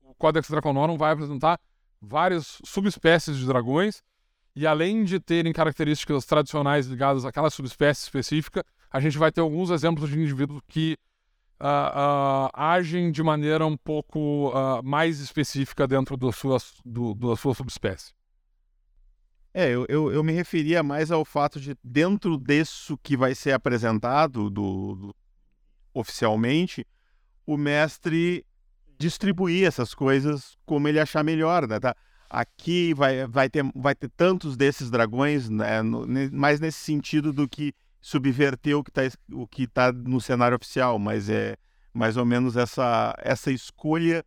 o 0.01 0.13
Codex 0.13 0.49
Draconorum 0.49 0.97
vai 0.97 1.13
apresentar 1.13 1.59
várias 2.01 2.59
subespécies 2.65 3.37
de 3.37 3.45
dragões, 3.45 4.01
e 4.55 4.65
além 4.65 5.03
de 5.03 5.19
terem 5.19 5.53
características 5.53 6.25
tradicionais 6.25 6.87
ligadas 6.87 7.25
àquela 7.25 7.49
subespécie 7.49 8.03
específica, 8.03 8.63
a 8.89 8.99
gente 8.99 9.17
vai 9.17 9.31
ter 9.31 9.41
alguns 9.41 9.69
exemplos 9.69 10.09
de 10.09 10.19
indivíduos 10.19 10.61
que 10.67 10.97
uh, 11.59 11.65
uh, 11.65 12.49
agem 12.53 13.11
de 13.11 13.21
maneira 13.21 13.65
um 13.65 13.77
pouco 13.77 14.49
uh, 14.49 14.81
mais 14.83 15.19
específica 15.19 15.87
dentro 15.87 16.17
do 16.17 16.31
sua, 16.31 16.57
do, 16.83 17.13
da 17.13 17.35
sua 17.35 17.53
subespécie. 17.53 18.13
É, 19.53 19.69
eu, 19.69 19.85
eu, 19.89 20.11
eu, 20.11 20.23
me 20.23 20.33
referia 20.33 20.83
mais 20.83 21.11
ao 21.11 21.25
fato 21.25 21.59
de, 21.59 21.75
dentro 21.83 22.37
disso 22.37 22.97
que 23.01 23.17
vai 23.17 23.33
ser 23.33 23.51
apresentado 23.51 24.49
do, 24.49 24.95
do, 24.95 25.15
oficialmente, 25.93 26.85
o 27.45 27.57
mestre 27.57 28.45
distribuir 28.97 29.65
essas 29.67 29.93
coisas 29.93 30.57
como 30.65 30.87
ele 30.87 30.99
achar 30.99 31.23
melhor, 31.23 31.67
né? 31.67 31.79
Tá? 31.79 31.95
Aqui 32.29 32.93
vai, 32.93 33.25
vai, 33.27 33.49
ter, 33.49 33.63
vai 33.75 33.95
ter 33.95 34.09
tantos 34.09 34.57
desses 34.57 34.89
dragões, 34.89 35.49
né? 35.49 35.81
no, 35.81 36.05
mais 36.31 36.59
nesse 36.59 36.79
sentido 36.79 37.31
do 37.31 37.47
que 37.47 37.73
subverter 38.01 38.77
o 38.77 38.83
que 39.47 39.63
está 39.63 39.91
tá 39.91 39.97
no 39.97 40.19
cenário 40.19 40.55
oficial, 40.55 40.97
mas 40.99 41.29
é 41.29 41.55
mais 41.93 42.15
ou 42.15 42.25
menos 42.25 42.55
essa 42.55 43.15
essa 43.17 43.51
escolha 43.51 44.23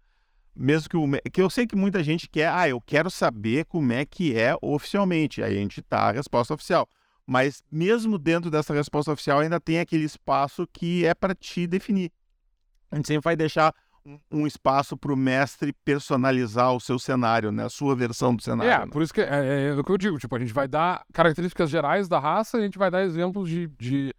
mesmo 0.54 0.88
que 0.90 0.96
o 0.96 1.30
que 1.32 1.40
eu 1.40 1.48
sei 1.48 1.66
que 1.66 1.76
muita 1.76 2.02
gente 2.02 2.28
quer, 2.28 2.48
ah, 2.48 2.68
eu 2.68 2.80
quero 2.80 3.10
saber 3.10 3.64
como 3.64 3.92
é 3.92 4.04
que 4.04 4.36
é 4.36 4.54
oficialmente. 4.60 5.42
Aí 5.42 5.56
a 5.56 5.60
gente 5.60 5.80
tá 5.80 6.08
a 6.08 6.12
resposta 6.12 6.52
oficial. 6.52 6.88
Mas 7.26 7.62
mesmo 7.70 8.18
dentro 8.18 8.50
dessa 8.50 8.74
resposta 8.74 9.12
oficial 9.12 9.38
ainda 9.38 9.60
tem 9.60 9.78
aquele 9.78 10.04
espaço 10.04 10.66
que 10.72 11.06
é 11.06 11.14
para 11.14 11.34
te 11.34 11.66
definir. 11.66 12.10
A 12.90 12.96
gente 12.96 13.06
sempre 13.06 13.24
vai 13.24 13.36
deixar 13.36 13.72
um, 14.30 14.46
espaço 14.46 14.96
para 14.96 15.12
o 15.12 15.16
mestre 15.16 15.72
personalizar 15.84 16.72
o 16.74 16.80
seu 16.80 16.98
cenário, 16.98 17.52
né? 17.52 17.64
A 17.64 17.68
sua 17.68 17.94
versão 17.94 18.34
do 18.34 18.42
cenário. 18.42 18.72
É, 18.72 18.78
né? 18.78 18.86
por 18.86 19.02
isso 19.02 19.12
que 19.12 19.20
é, 19.20 19.24
é, 19.24 19.66
é, 19.68 19.72
o 19.74 19.84
que 19.84 19.90
eu 19.90 19.98
digo. 19.98 20.18
Tipo, 20.18 20.36
a 20.36 20.38
gente 20.38 20.52
vai 20.52 20.66
dar 20.66 21.04
características 21.12 21.70
gerais 21.70 22.08
da 22.08 22.18
raça 22.18 22.56
e 22.56 22.60
a 22.60 22.64
gente 22.64 22.78
vai 22.78 22.90
dar 22.90 23.02
exemplos 23.02 23.48
de, 23.48 23.66
de 23.78 24.14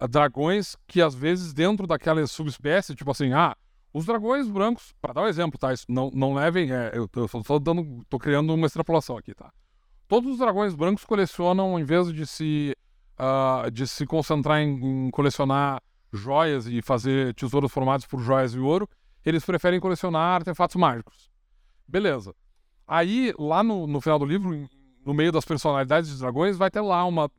uh, 0.00 0.08
dragões 0.08 0.76
que, 0.86 1.00
às 1.00 1.14
vezes, 1.14 1.52
dentro 1.52 1.86
daquela 1.86 2.26
subespécie, 2.26 2.94
tipo 2.94 3.10
assim, 3.10 3.32
ah, 3.32 3.56
os 3.92 4.06
dragões 4.06 4.48
brancos, 4.48 4.92
para 5.00 5.12
dar 5.12 5.22
um 5.22 5.28
exemplo, 5.28 5.58
tá? 5.58 5.72
Isso 5.72 5.86
não, 5.88 6.10
não 6.12 6.34
levem. 6.34 6.72
É, 6.72 6.92
eu, 6.94 7.08
eu 7.14 7.28
só 7.28 7.58
dando, 7.58 8.04
tô 8.08 8.18
criando 8.18 8.54
uma 8.54 8.66
extrapolação 8.66 9.16
aqui, 9.16 9.34
tá? 9.34 9.52
Todos 10.08 10.32
os 10.32 10.38
dragões 10.38 10.74
brancos 10.74 11.04
colecionam, 11.04 11.78
em 11.78 11.84
vez 11.84 12.12
de 12.12 12.26
se, 12.26 12.76
uh, 13.18 13.70
de 13.70 13.86
se 13.86 14.04
concentrar 14.04 14.60
em, 14.60 15.06
em 15.06 15.10
colecionar 15.10 15.80
joias 16.12 16.66
e 16.66 16.82
fazer 16.82 17.34
tesouros 17.34 17.72
formados 17.72 18.06
por 18.06 18.20
joias 18.20 18.54
e 18.54 18.58
ouro, 18.58 18.88
eles 19.24 19.44
preferem 19.44 19.80
colecionar 19.80 20.36
artefatos 20.36 20.76
mágicos. 20.76 21.30
Beleza. 21.86 22.34
Aí, 22.86 23.32
lá 23.38 23.62
no, 23.62 23.86
no 23.86 24.00
final 24.00 24.18
do 24.18 24.24
livro, 24.24 24.68
no 25.04 25.14
meio 25.14 25.32
das 25.32 25.44
personalidades 25.44 26.10
dos 26.10 26.20
dragões, 26.20 26.56
vai 26.56 26.70
ter 26.70 26.80
lá 26.80 27.04
uma, 27.04 27.30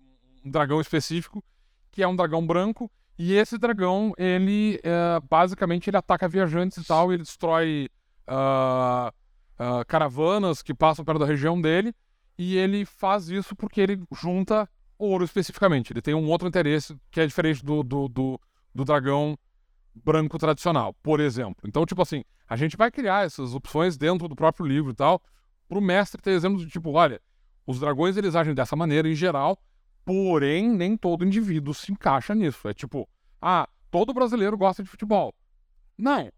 um 0.44 0.50
dragão 0.50 0.80
específico, 0.80 1.44
que 1.92 2.02
é 2.02 2.08
um 2.08 2.16
dragão 2.16 2.46
branco, 2.46 2.92
e 3.18 3.34
esse 3.34 3.58
dragão, 3.58 4.14
ele 4.18 4.80
é, 4.84 5.20
basicamente 5.30 5.90
ele 5.90 5.98
ataca 5.98 6.28
viajantes 6.28 6.78
e 6.78 6.86
tal, 6.86 7.14
ele 7.14 7.22
destrói 7.22 7.88
uh, 8.28 9.10
uh, 9.10 9.86
caravanas 9.88 10.64
que 10.64 10.74
passam 10.74 11.06
perto 11.06 11.20
da 11.20 11.26
região 11.26 11.62
dele, 11.62 11.94
e 12.38 12.58
ele 12.58 12.86
faz 12.86 13.30
isso 13.30 13.56
porque 13.56 13.80
ele 13.80 14.02
junta 14.12 14.68
ouro 14.98 15.24
especificamente. 15.24 15.94
Ele 15.94 16.02
tem 16.02 16.16
um 16.16 16.28
outro 16.28 16.48
interesse 16.48 16.96
que 17.12 17.20
é 17.20 17.28
diferente 17.28 17.64
do, 17.64 17.84
do, 17.84 18.08
do, 18.08 18.42
do 18.74 18.84
dragão 18.84 19.38
branco 19.94 20.38
tradicional, 20.38 20.94
por 21.02 21.20
exemplo. 21.20 21.68
Então, 21.68 21.86
tipo 21.86 22.02
assim, 22.02 22.24
a 22.48 22.56
gente 22.56 22.76
vai 22.78 22.92
criar 22.92 23.26
essas 23.26 23.54
opções 23.54 23.98
dentro 23.98 24.28
do 24.28 24.36
próprio 24.36 24.66
livro 24.66 24.92
e 24.92 24.96
tal, 24.96 25.22
para 25.68 25.78
o 25.78 25.82
mestre 25.82 26.22
ter 26.22 26.32
exemplos 26.32 26.64
de 26.64 26.70
tipo, 26.70 26.92
olha, 26.92 27.22
os 27.66 27.80
dragões 27.80 28.18
eles 28.18 28.36
agem 28.36 28.54
dessa 28.54 28.76
maneira 28.76 29.08
em 29.08 29.16
geral, 29.16 29.58
porém 30.06 30.70
nem 30.70 30.98
todo 30.98 31.26
indivíduo 31.26 31.74
se 31.74 31.92
encaixa 31.92 32.36
nisso. 32.36 32.68
É 32.68 32.74
tipo, 32.74 33.08
ah, 33.42 33.68
todo 33.90 34.14
brasileiro 34.14 34.58
gosta 34.58 34.84
de 34.84 34.90
futebol. 34.90 35.34
Não. 35.98 36.32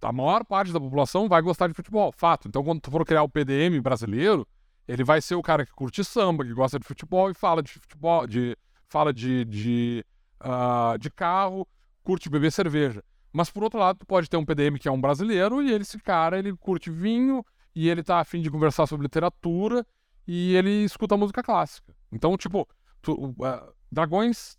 A 0.00 0.12
maior 0.12 0.44
parte 0.44 0.72
da 0.72 0.78
população 0.78 1.28
vai 1.28 1.42
gostar 1.42 1.66
de 1.66 1.74
futebol, 1.74 2.12
fato. 2.12 2.46
Então, 2.46 2.62
quando 2.62 2.80
tu 2.80 2.90
for 2.90 3.04
criar 3.04 3.22
o 3.22 3.28
PDM 3.28 3.80
brasileiro, 3.82 4.46
ele 4.86 5.02
vai 5.02 5.20
ser 5.20 5.34
o 5.34 5.42
cara 5.42 5.66
que 5.66 5.72
curte 5.72 6.04
samba, 6.04 6.44
que 6.44 6.54
gosta 6.54 6.78
de 6.78 6.86
futebol 6.86 7.30
e 7.30 7.34
fala 7.34 7.62
de 7.62 7.72
futebol, 7.72 8.26
de 8.26 8.56
fala 8.88 9.12
de, 9.12 9.44
de, 9.44 10.04
uh, 10.40 10.96
de 10.98 11.10
carro, 11.10 11.66
curte 12.08 12.30
beber 12.30 12.50
cerveja. 12.50 13.04
Mas 13.30 13.50
por 13.50 13.62
outro 13.62 13.78
lado, 13.78 13.98
tu 13.98 14.06
pode 14.06 14.30
ter 14.30 14.38
um 14.38 14.44
PDM 14.44 14.78
que 14.78 14.88
é 14.88 14.90
um 14.90 14.98
brasileiro 14.98 15.62
e 15.62 15.70
ele, 15.70 15.82
esse 15.82 15.98
cara, 15.98 16.38
ele 16.38 16.56
curte 16.56 16.90
vinho 16.90 17.44
e 17.74 17.86
ele 17.90 18.02
tá 18.02 18.18
afim 18.18 18.40
de 18.40 18.50
conversar 18.50 18.86
sobre 18.86 19.04
literatura 19.04 19.86
e 20.26 20.56
ele 20.56 20.70
escuta 20.84 21.18
música 21.18 21.42
clássica. 21.42 21.94
Então, 22.10 22.34
tipo, 22.38 22.66
tu, 23.02 23.12
uh, 23.12 23.74
dragões. 23.92 24.56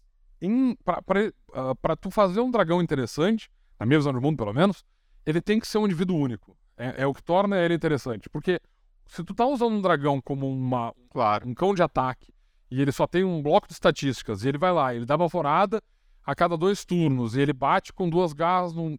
para 0.85 1.93
uh, 1.93 1.95
tu 1.99 2.11
fazer 2.11 2.39
um 2.39 2.51
dragão 2.51 2.84
interessante, 2.84 3.49
na 3.80 3.85
minha 3.88 3.97
visão 3.97 4.13
do 4.13 4.21
mundo 4.21 4.38
pelo 4.38 4.53
menos, 4.53 4.85
ele 5.26 5.41
tem 5.41 5.59
que 5.59 5.67
ser 5.67 5.80
um 5.80 5.85
indivíduo 5.85 6.17
único. 6.17 6.55
É, 6.77 7.01
é, 7.01 7.07
o 7.07 7.15
que 7.15 7.23
torna 7.23 7.57
ele 7.57 7.73
interessante. 7.73 8.30
Porque 8.30 8.61
se 9.07 9.23
tu 9.23 9.34
tá 9.34 9.47
usando 9.47 9.73
um 9.73 9.81
dragão 9.81 10.21
como 10.21 10.47
uma, 10.47 10.93
claro, 11.09 11.49
um 11.49 11.55
cão 11.55 11.73
de 11.73 11.81
ataque 11.81 12.31
e 12.69 12.80
ele 12.80 12.91
só 12.91 13.07
tem 13.07 13.23
um 13.23 13.41
bloco 13.41 13.67
de 13.67 13.73
estatísticas 13.73 14.43
e 14.43 14.49
ele 14.49 14.59
vai 14.59 14.71
lá, 14.71 14.93
ele 14.93 15.05
dá 15.07 15.15
uma 15.15 15.27
forada 15.27 15.81
a 16.30 16.35
cada 16.35 16.56
dois 16.56 16.85
turnos. 16.85 17.35
E 17.35 17.41
ele 17.41 17.53
bate 17.53 17.91
com 17.91 18.07
duas 18.07 18.34
garras 18.34 18.73
num, 18.73 18.97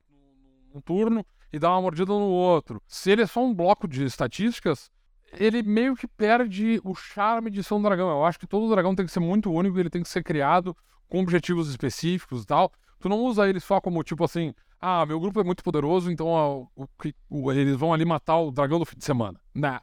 num 0.75 0.81
turno 0.81 1.25
e 1.53 1.59
dá 1.59 1.71
uma 1.71 1.83
mordida 1.83 2.13
no 2.13 2.29
outro. 2.29 2.83
Se 2.87 3.11
ele 3.11 3.23
é 3.23 3.27
só 3.27 3.45
um 3.45 3.55
bloco 3.55 3.87
de 3.87 4.05
estatísticas, 4.05 4.91
ele 5.33 5.63
meio 5.63 5.95
que 5.95 6.09
perde 6.09 6.81
o 6.85 6.95
charme 6.95 7.51
de 7.51 7.63
ser 7.63 7.75
um 7.75 7.83
dragão. 7.83 8.11
Eu 8.11 8.25
acho 8.25 8.39
que 8.39 8.47
todo 8.47 8.69
dragão 8.69 8.95
tem 8.95 9.07
que 9.07 9.13
ser 9.13 9.21
muito 9.21 9.51
único, 9.53 9.79
ele 9.79 9.91
tem 9.91 10.03
que 10.03 10.09
ser 10.09 10.25
criado 10.25 10.77
com 11.09 11.21
objetivos 11.21 11.71
específicos 11.71 12.43
e 12.43 12.47
tal. 12.47 12.73
Tu 12.99 13.09
não 13.09 13.21
usa 13.21 13.49
ele 13.49 13.61
só 13.61 13.81
como 13.81 14.03
tipo 14.03 14.25
assim, 14.25 14.53
ah, 14.81 15.07
meu 15.07 15.21
grupo 15.21 15.41
é 15.41 15.45
muito 15.45 15.63
poderoso, 15.63 16.11
então 16.11 16.27
ó, 16.27 16.67
o, 16.75 16.87
o, 17.29 17.53
eles 17.53 17.77
vão 17.77 17.93
ali 17.93 18.05
matar 18.05 18.39
o 18.39 18.51
dragão 18.51 18.79
do 18.79 18.85
fim 18.85 18.99
de 18.99 19.05
semana. 19.05 19.41
Não. 19.55 19.81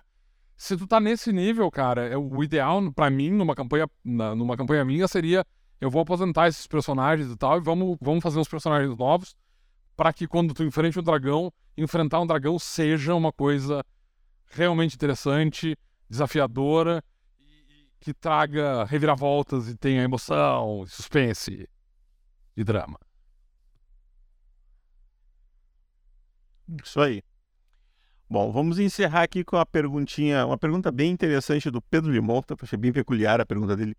Se 0.58 0.76
tu 0.76 0.86
tá 0.86 1.00
nesse 1.00 1.32
nível, 1.32 1.70
cara, 1.72 2.08
é 2.08 2.18
o 2.18 2.44
ideal 2.44 2.82
para 2.92 3.10
mim 3.10 3.30
numa 3.30 3.56
campanha, 3.56 3.88
na, 4.04 4.36
numa 4.36 4.58
campanha 4.58 4.84
minha 4.84 5.08
seria 5.08 5.46
eu 5.80 5.90
vou 5.90 6.02
aposentar 6.02 6.48
esses 6.48 6.68
personagens 6.68 7.32
e 7.32 7.36
tal 7.36 7.58
e 7.58 7.62
vamos, 7.62 7.98
vamos 8.02 8.24
fazer 8.24 8.40
uns 8.40 8.48
personagens 8.48 8.96
novos 8.98 9.36
para 9.96 10.14
que 10.14 10.28
quando 10.28 10.54
tu 10.54 10.64
enfrente 10.64 11.00
um 11.00 11.04
dragão, 11.04 11.52
enfrentar 11.76 12.22
um 12.22 12.28
dragão 12.28 12.58
seja 12.60 13.16
uma 13.16 13.32
coisa 13.32 13.84
realmente 14.46 14.96
interessante, 14.96 15.76
desafiadora 16.10 17.04
e 17.40 17.90
que 18.00 18.14
traga 18.14 18.84
reviravoltas 18.86 19.68
e 19.68 19.76
tenha 19.76 20.04
emoção, 20.04 20.86
suspense 20.88 21.68
e 22.56 22.64
drama. 22.64 23.00
Isso 26.84 27.00
aí. 27.00 27.24
Bom, 28.30 28.52
vamos 28.52 28.78
encerrar 28.78 29.24
aqui 29.24 29.44
com 29.44 29.56
a 29.56 29.66
perguntinha, 29.66 30.46
uma 30.46 30.58
pergunta 30.58 30.92
bem 30.92 31.12
interessante 31.12 31.72
do 31.72 31.82
Pedro 31.82 32.12
Limonta, 32.12 32.58
achei 32.62 32.78
bem 32.78 32.92
peculiar 32.92 33.40
a 33.40 33.46
pergunta 33.46 33.76
dele. 33.76 33.96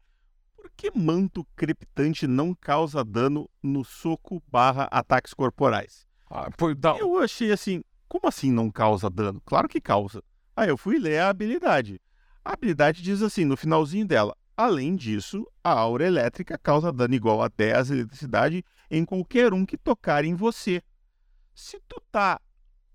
Por 0.59 0.73
que 0.77 0.91
manto 0.91 1.47
crepitante 1.55 2.27
não 2.27 2.53
causa 2.53 3.05
dano 3.05 3.49
no 3.63 3.85
soco 3.85 4.43
barra 4.49 4.89
ataques 4.91 5.33
corporais? 5.33 6.05
Ah. 6.29 6.51
Eu 6.99 7.19
achei 7.19 7.53
assim, 7.53 7.83
como 8.09 8.27
assim 8.27 8.51
não 8.51 8.69
causa 8.69 9.09
dano? 9.09 9.41
Claro 9.47 9.69
que 9.69 9.81
causa. 9.81 10.21
Aí 10.57 10.69
eu 10.69 10.77
fui 10.77 10.99
ler 10.99 11.21
a 11.21 11.29
habilidade. 11.29 12.01
A 12.45 12.55
habilidade 12.55 13.03
diz 13.03 13.23
assim, 13.23 13.45
no 13.45 13.57
finalzinho 13.57 14.05
dela, 14.05 14.37
além 14.57 14.97
disso, 14.97 15.47
a 15.63 15.71
aura 15.71 16.05
elétrica 16.05 16.59
causa 16.59 16.93
dano 16.93 17.15
igual 17.15 17.41
a 17.41 17.49
10 17.49 17.93
eletricidade 17.93 18.65
em 18.91 19.05
qualquer 19.05 19.55
um 19.55 19.65
que 19.65 19.79
tocar 19.79 20.25
em 20.25 20.35
você. 20.35 20.83
Se 21.55 21.81
tu 21.87 22.03
tá 22.11 22.41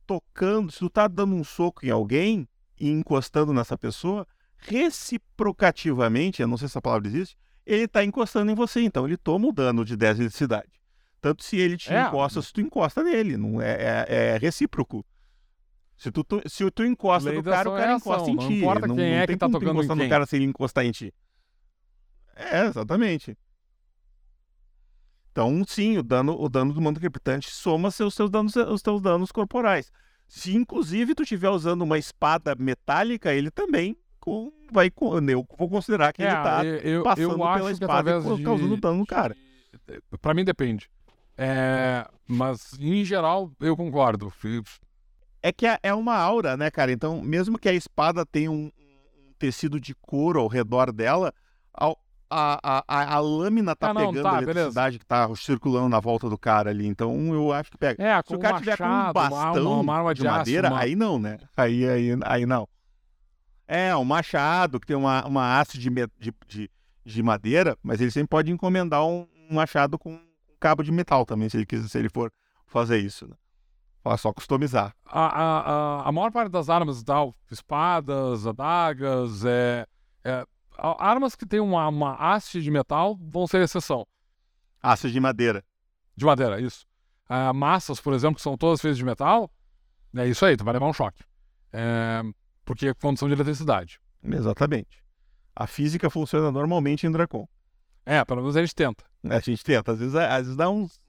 tocando, 0.05 0.69
se 0.69 0.79
tu 0.79 0.89
tá 0.89 1.07
dando 1.07 1.33
um 1.33 1.43
soco 1.45 1.85
em 1.85 1.89
alguém 1.89 2.45
e 2.77 2.89
encostando 2.89 3.53
nessa 3.53 3.77
pessoa, 3.77 4.27
reciprocativamente, 4.57 6.41
eu 6.41 6.47
não 6.47 6.57
sei 6.57 6.67
se 6.67 6.73
essa 6.73 6.81
palavra 6.81 7.07
existe, 7.07 7.37
ele 7.65 7.87
tá 7.87 8.03
encostando 8.03 8.51
em 8.51 8.55
você, 8.55 8.81
então 8.81 9.05
ele 9.05 9.17
toma 9.17 9.47
o 9.47 9.51
dano 9.51 9.83
de 9.85 9.95
10 9.95 10.17
de 10.17 10.23
eletricidade. 10.23 10.71
Tanto 11.21 11.43
se 11.43 11.57
ele 11.57 11.77
te 11.77 11.93
É. 11.93 12.07
encosta, 12.07 12.41
se 12.41 12.51
tu 12.51 12.59
encosta 12.61 13.01
nele, 13.03 13.37
não 13.37 13.61
é, 13.61 13.71
é, 13.71 14.05
é 14.33 14.37
recíproco. 14.37 15.05
Se 15.97 16.11
tu, 16.11 16.23
tu- 16.23 16.41
se 16.49 16.69
tu 16.71 16.83
encosta 16.83 17.29
Lei 17.29 17.37
no 17.37 17.43
cara, 17.43 17.69
o 17.69 17.75
é 17.75 17.79
cara 17.79 17.95
ação, 17.95 18.11
encosta 18.11 18.29
em 18.31 18.35
não 18.35 18.47
ti. 18.47 18.53
importa 18.55 18.87
não, 18.87 18.95
quem 18.95 19.09
não 19.09 19.17
é 19.17 19.25
tem 19.27 19.35
que 19.35 19.39
tá 19.39 19.49
tocando 19.49 19.71
encostar 19.71 19.95
no 19.95 20.09
cara 20.09 20.25
se 20.25 20.35
ele 20.35 20.45
encostar 20.45 20.85
em 20.85 20.91
ti. 20.91 21.13
É, 22.35 22.65
exatamente. 22.65 23.37
Então, 25.31 25.63
sim, 25.67 25.97
o 25.97 26.03
dano, 26.03 26.39
o 26.39 26.47
dano 26.49 26.73
do 26.73 26.81
manto 26.81 26.99
crepitante 26.99 27.49
soma 27.49 27.89
seus, 27.89 28.13
seus 28.13 28.29
danos, 28.29 28.55
os 28.55 28.81
teus 28.81 29.01
danos 29.01 29.31
corporais. 29.31 29.91
Se 30.27 30.55
inclusive 30.55 31.15
tu 31.15 31.23
estiver 31.23 31.49
usando 31.49 31.81
uma 31.83 31.97
espada 31.97 32.55
metálica, 32.55 33.33
ele 33.33 33.49
também 33.49 33.97
vai 34.71 34.91
eu 35.33 35.45
vou 35.57 35.69
considerar 35.69 36.13
que 36.13 36.21
ele 36.21 36.31
tá 36.43 36.63
eu, 36.65 37.03
passando 37.03 37.31
eu 37.31 37.37
pela 37.37 37.49
acho 37.55 37.65
que 37.67 37.71
espada 37.73 38.11
e 38.11 38.13
de, 38.37 38.43
causando 38.43 38.77
dano 38.77 38.97
no 38.97 39.05
cara. 39.05 39.35
Pra 40.21 40.33
mim 40.33 40.43
depende. 40.43 40.89
É, 41.37 42.07
mas 42.27 42.73
em 42.79 43.03
geral 43.03 43.51
eu 43.59 43.75
concordo. 43.75 44.31
É 45.41 45.51
que 45.51 45.65
é- 45.67 45.79
é 45.83 45.93
uma 45.93 46.15
aura, 46.15 46.55
né, 46.55 46.71
cara? 46.71 46.91
Então, 46.91 47.21
mesmo 47.21 47.57
que 47.57 47.67
a 47.67 47.73
espada 47.73 48.25
tenha 48.25 48.49
um, 48.51 48.71
tecido 49.37 49.79
de 49.79 49.93
couro 49.95 50.39
ao 50.39 50.47
redor 50.47 50.91
dela, 50.91 51.33
ao- 51.73 51.97
a, 52.29 52.59
a, 52.63 52.83
a, 52.87 53.15
a 53.15 53.19
lâmina 53.19 53.75
tá 53.75 53.89
Ah, 53.89 53.93
não, 53.93 54.07
pegando 54.07 54.23
tá, 54.23 54.31
a 54.31 54.37
eletricidade 54.41 54.97
que 54.99 55.05
tá 55.05 55.29
circulando 55.35 55.89
na 55.89 55.99
volta 55.99 56.29
do 56.29 56.37
cara 56.37 56.69
ali. 56.69 56.87
Então, 56.87 57.33
eu 57.33 57.51
acho 57.51 57.69
que 57.69 57.77
pega. 57.77 58.01
É, 58.01 58.21
Se 58.25 58.33
o 58.35 58.39
cara 58.39 58.55
um 58.55 58.59
tiver 58.59 58.77
com 58.77 58.83
um 58.85 58.87
machado, 58.87 59.19
uma- 59.19 59.29
bastão 59.29 59.81
uma, 59.81 59.95
arma 59.97 60.13
de, 60.15 60.21
de, 60.21 60.27
aço, 60.27 60.37
madeira, 60.37 60.67
uma- 60.69 60.79
aí 60.79 60.95
não, 60.95 61.19
né? 61.19 61.37
Aí, 61.57 61.87
aí, 61.87 62.09
aí 62.23 62.45
não. 62.45 62.67
É, 63.67 63.95
um 63.95 64.03
machado 64.03 64.79
que 64.79 64.87
tem 64.87 64.95
uma, 64.95 65.25
uma 65.25 65.59
haste 65.59 65.79
de, 65.79 65.89
de, 65.89 66.33
de, 66.47 66.71
de 67.05 67.23
madeira, 67.23 67.77
mas 67.81 68.01
ele 68.01 68.11
sempre 68.11 68.29
pode 68.29 68.51
encomendar 68.51 69.05
um, 69.05 69.27
um 69.49 69.55
machado 69.55 69.97
com 69.97 70.13
um 70.13 70.21
cabo 70.59 70.83
de 70.83 70.91
metal 70.91 71.25
também, 71.25 71.49
se 71.49 71.57
ele 71.57 71.65
quiser, 71.65 71.87
se 71.87 71.97
ele 71.97 72.09
for 72.09 72.31
fazer 72.67 72.97
isso. 72.99 73.27
Né? 73.27 73.35
É 74.05 74.17
só 74.17 74.33
customizar. 74.33 74.93
a, 75.05 75.25
a, 75.25 75.59
a, 76.01 76.09
a 76.09 76.11
maior 76.11 76.31
parte 76.31 76.51
das 76.51 76.69
armas 76.69 77.01
tal, 77.03 77.33
espadas, 77.49 78.45
adagas, 78.45 79.45
é, 79.45 79.87
é, 80.25 80.45
armas 80.77 81.35
que 81.35 81.45
tem 81.45 81.59
uma, 81.59 81.87
uma 81.87 82.15
haste 82.15 82.61
de 82.61 82.69
metal 82.69 83.17
vão 83.21 83.47
ser 83.47 83.61
exceção. 83.61 84.05
Haste 84.81 85.09
de 85.09 85.19
madeira. 85.19 85.63
De 86.15 86.25
madeira, 86.25 86.59
isso. 86.59 86.85
Ah, 87.29 87.53
massas, 87.53 88.01
por 88.01 88.13
exemplo, 88.13 88.35
que 88.35 88.41
são 88.41 88.57
todas 88.57 88.81
feitas 88.81 88.97
de 88.97 89.05
metal, 89.05 89.49
é 90.15 90.27
isso 90.27 90.45
aí, 90.45 90.57
tu 90.57 90.65
vai 90.65 90.73
levar 90.73 90.87
um 90.87 90.93
choque. 90.93 91.23
É, 91.71 92.21
porque 92.65 92.87
é 92.87 92.93
condição 92.93 93.27
de 93.27 93.33
eletricidade. 93.33 93.99
Exatamente. 94.23 95.03
A 95.55 95.67
física 95.67 96.09
funciona 96.09 96.51
normalmente 96.51 97.05
em 97.05 97.11
Dracon. 97.11 97.47
É, 98.05 98.23
pelo 98.25 98.41
menos 98.41 98.57
a 98.57 98.61
gente 98.61 98.75
tenta. 98.75 99.03
A 99.23 99.39
gente 99.39 99.63
tenta, 99.63 99.91
às 99.91 99.99
vezes, 99.99 100.15
às 100.15 100.37
vezes 100.37 100.55
dá 100.55 100.69
uns, 100.69 100.99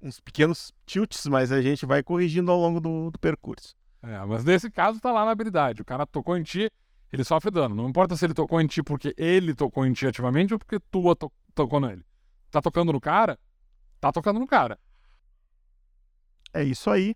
uns 0.00 0.20
pequenos 0.20 0.72
tilts, 0.86 1.26
mas 1.26 1.52
a 1.52 1.60
gente 1.60 1.84
vai 1.84 2.02
corrigindo 2.02 2.50
ao 2.50 2.58
longo 2.58 2.80
do, 2.80 3.10
do 3.10 3.18
percurso. 3.18 3.74
É, 4.02 4.24
mas 4.24 4.44
nesse 4.44 4.70
caso 4.70 5.00
tá 5.00 5.12
lá 5.12 5.24
na 5.24 5.32
habilidade. 5.32 5.82
O 5.82 5.84
cara 5.84 6.06
tocou 6.06 6.36
em 6.36 6.42
ti, 6.42 6.70
ele 7.12 7.24
sofre 7.24 7.50
dano. 7.50 7.74
Não 7.74 7.88
importa 7.88 8.16
se 8.16 8.24
ele 8.24 8.32
tocou 8.32 8.60
em 8.60 8.66
ti 8.66 8.82
porque 8.82 9.14
ele 9.16 9.54
tocou 9.54 9.84
em 9.84 9.92
ti 9.92 10.06
ativamente 10.06 10.54
ou 10.54 10.58
porque 10.58 10.78
tu 10.90 11.14
to 11.14 11.30
tocou 11.54 11.80
nele. 11.80 12.04
Tá 12.50 12.62
tocando 12.62 12.92
no 12.92 13.00
cara? 13.00 13.38
Tá 14.00 14.10
tocando 14.10 14.40
no 14.40 14.46
cara. 14.46 14.78
É 16.54 16.64
isso 16.64 16.90
aí. 16.90 17.14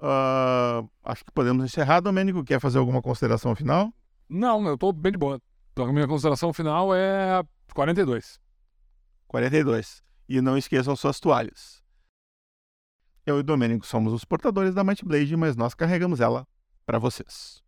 Ah, 0.00 0.84
acho 1.04 1.24
que 1.24 1.32
podemos 1.32 1.64
encerrar. 1.64 2.00
Domênico, 2.00 2.44
quer 2.44 2.60
fazer 2.60 2.78
alguma 2.78 3.02
consideração 3.02 3.54
final? 3.54 3.92
Não, 4.28 4.66
eu 4.66 4.76
tô 4.76 4.92
bem 4.92 5.12
de 5.12 5.18
boa. 5.18 5.40
Então, 5.72 5.86
a 5.86 5.92
minha 5.92 6.08
consideração 6.08 6.52
final 6.52 6.94
é 6.94 7.42
42. 7.74 8.40
42. 9.26 10.02
E 10.28 10.40
não 10.40 10.56
esqueçam 10.56 10.96
suas 10.96 11.20
toalhas. 11.20 11.82
Eu 13.24 13.38
e 13.38 13.40
o 13.40 13.42
Domênico 13.42 13.86
somos 13.86 14.12
os 14.12 14.24
portadores 14.24 14.74
da 14.74 14.84
Might 14.84 15.04
Blade, 15.04 15.36
mas 15.36 15.56
nós 15.56 15.74
carregamos 15.74 16.20
ela 16.20 16.46
para 16.84 16.98
vocês. 16.98 17.62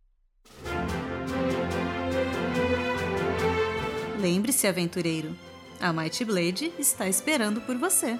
Lembre-se, 4.19 4.67
aventureiro, 4.67 5.35
a 5.79 5.93
Might 5.93 6.25
Blade 6.25 6.73
está 6.77 7.07
esperando 7.07 7.61
por 7.61 7.77
você. 7.77 8.17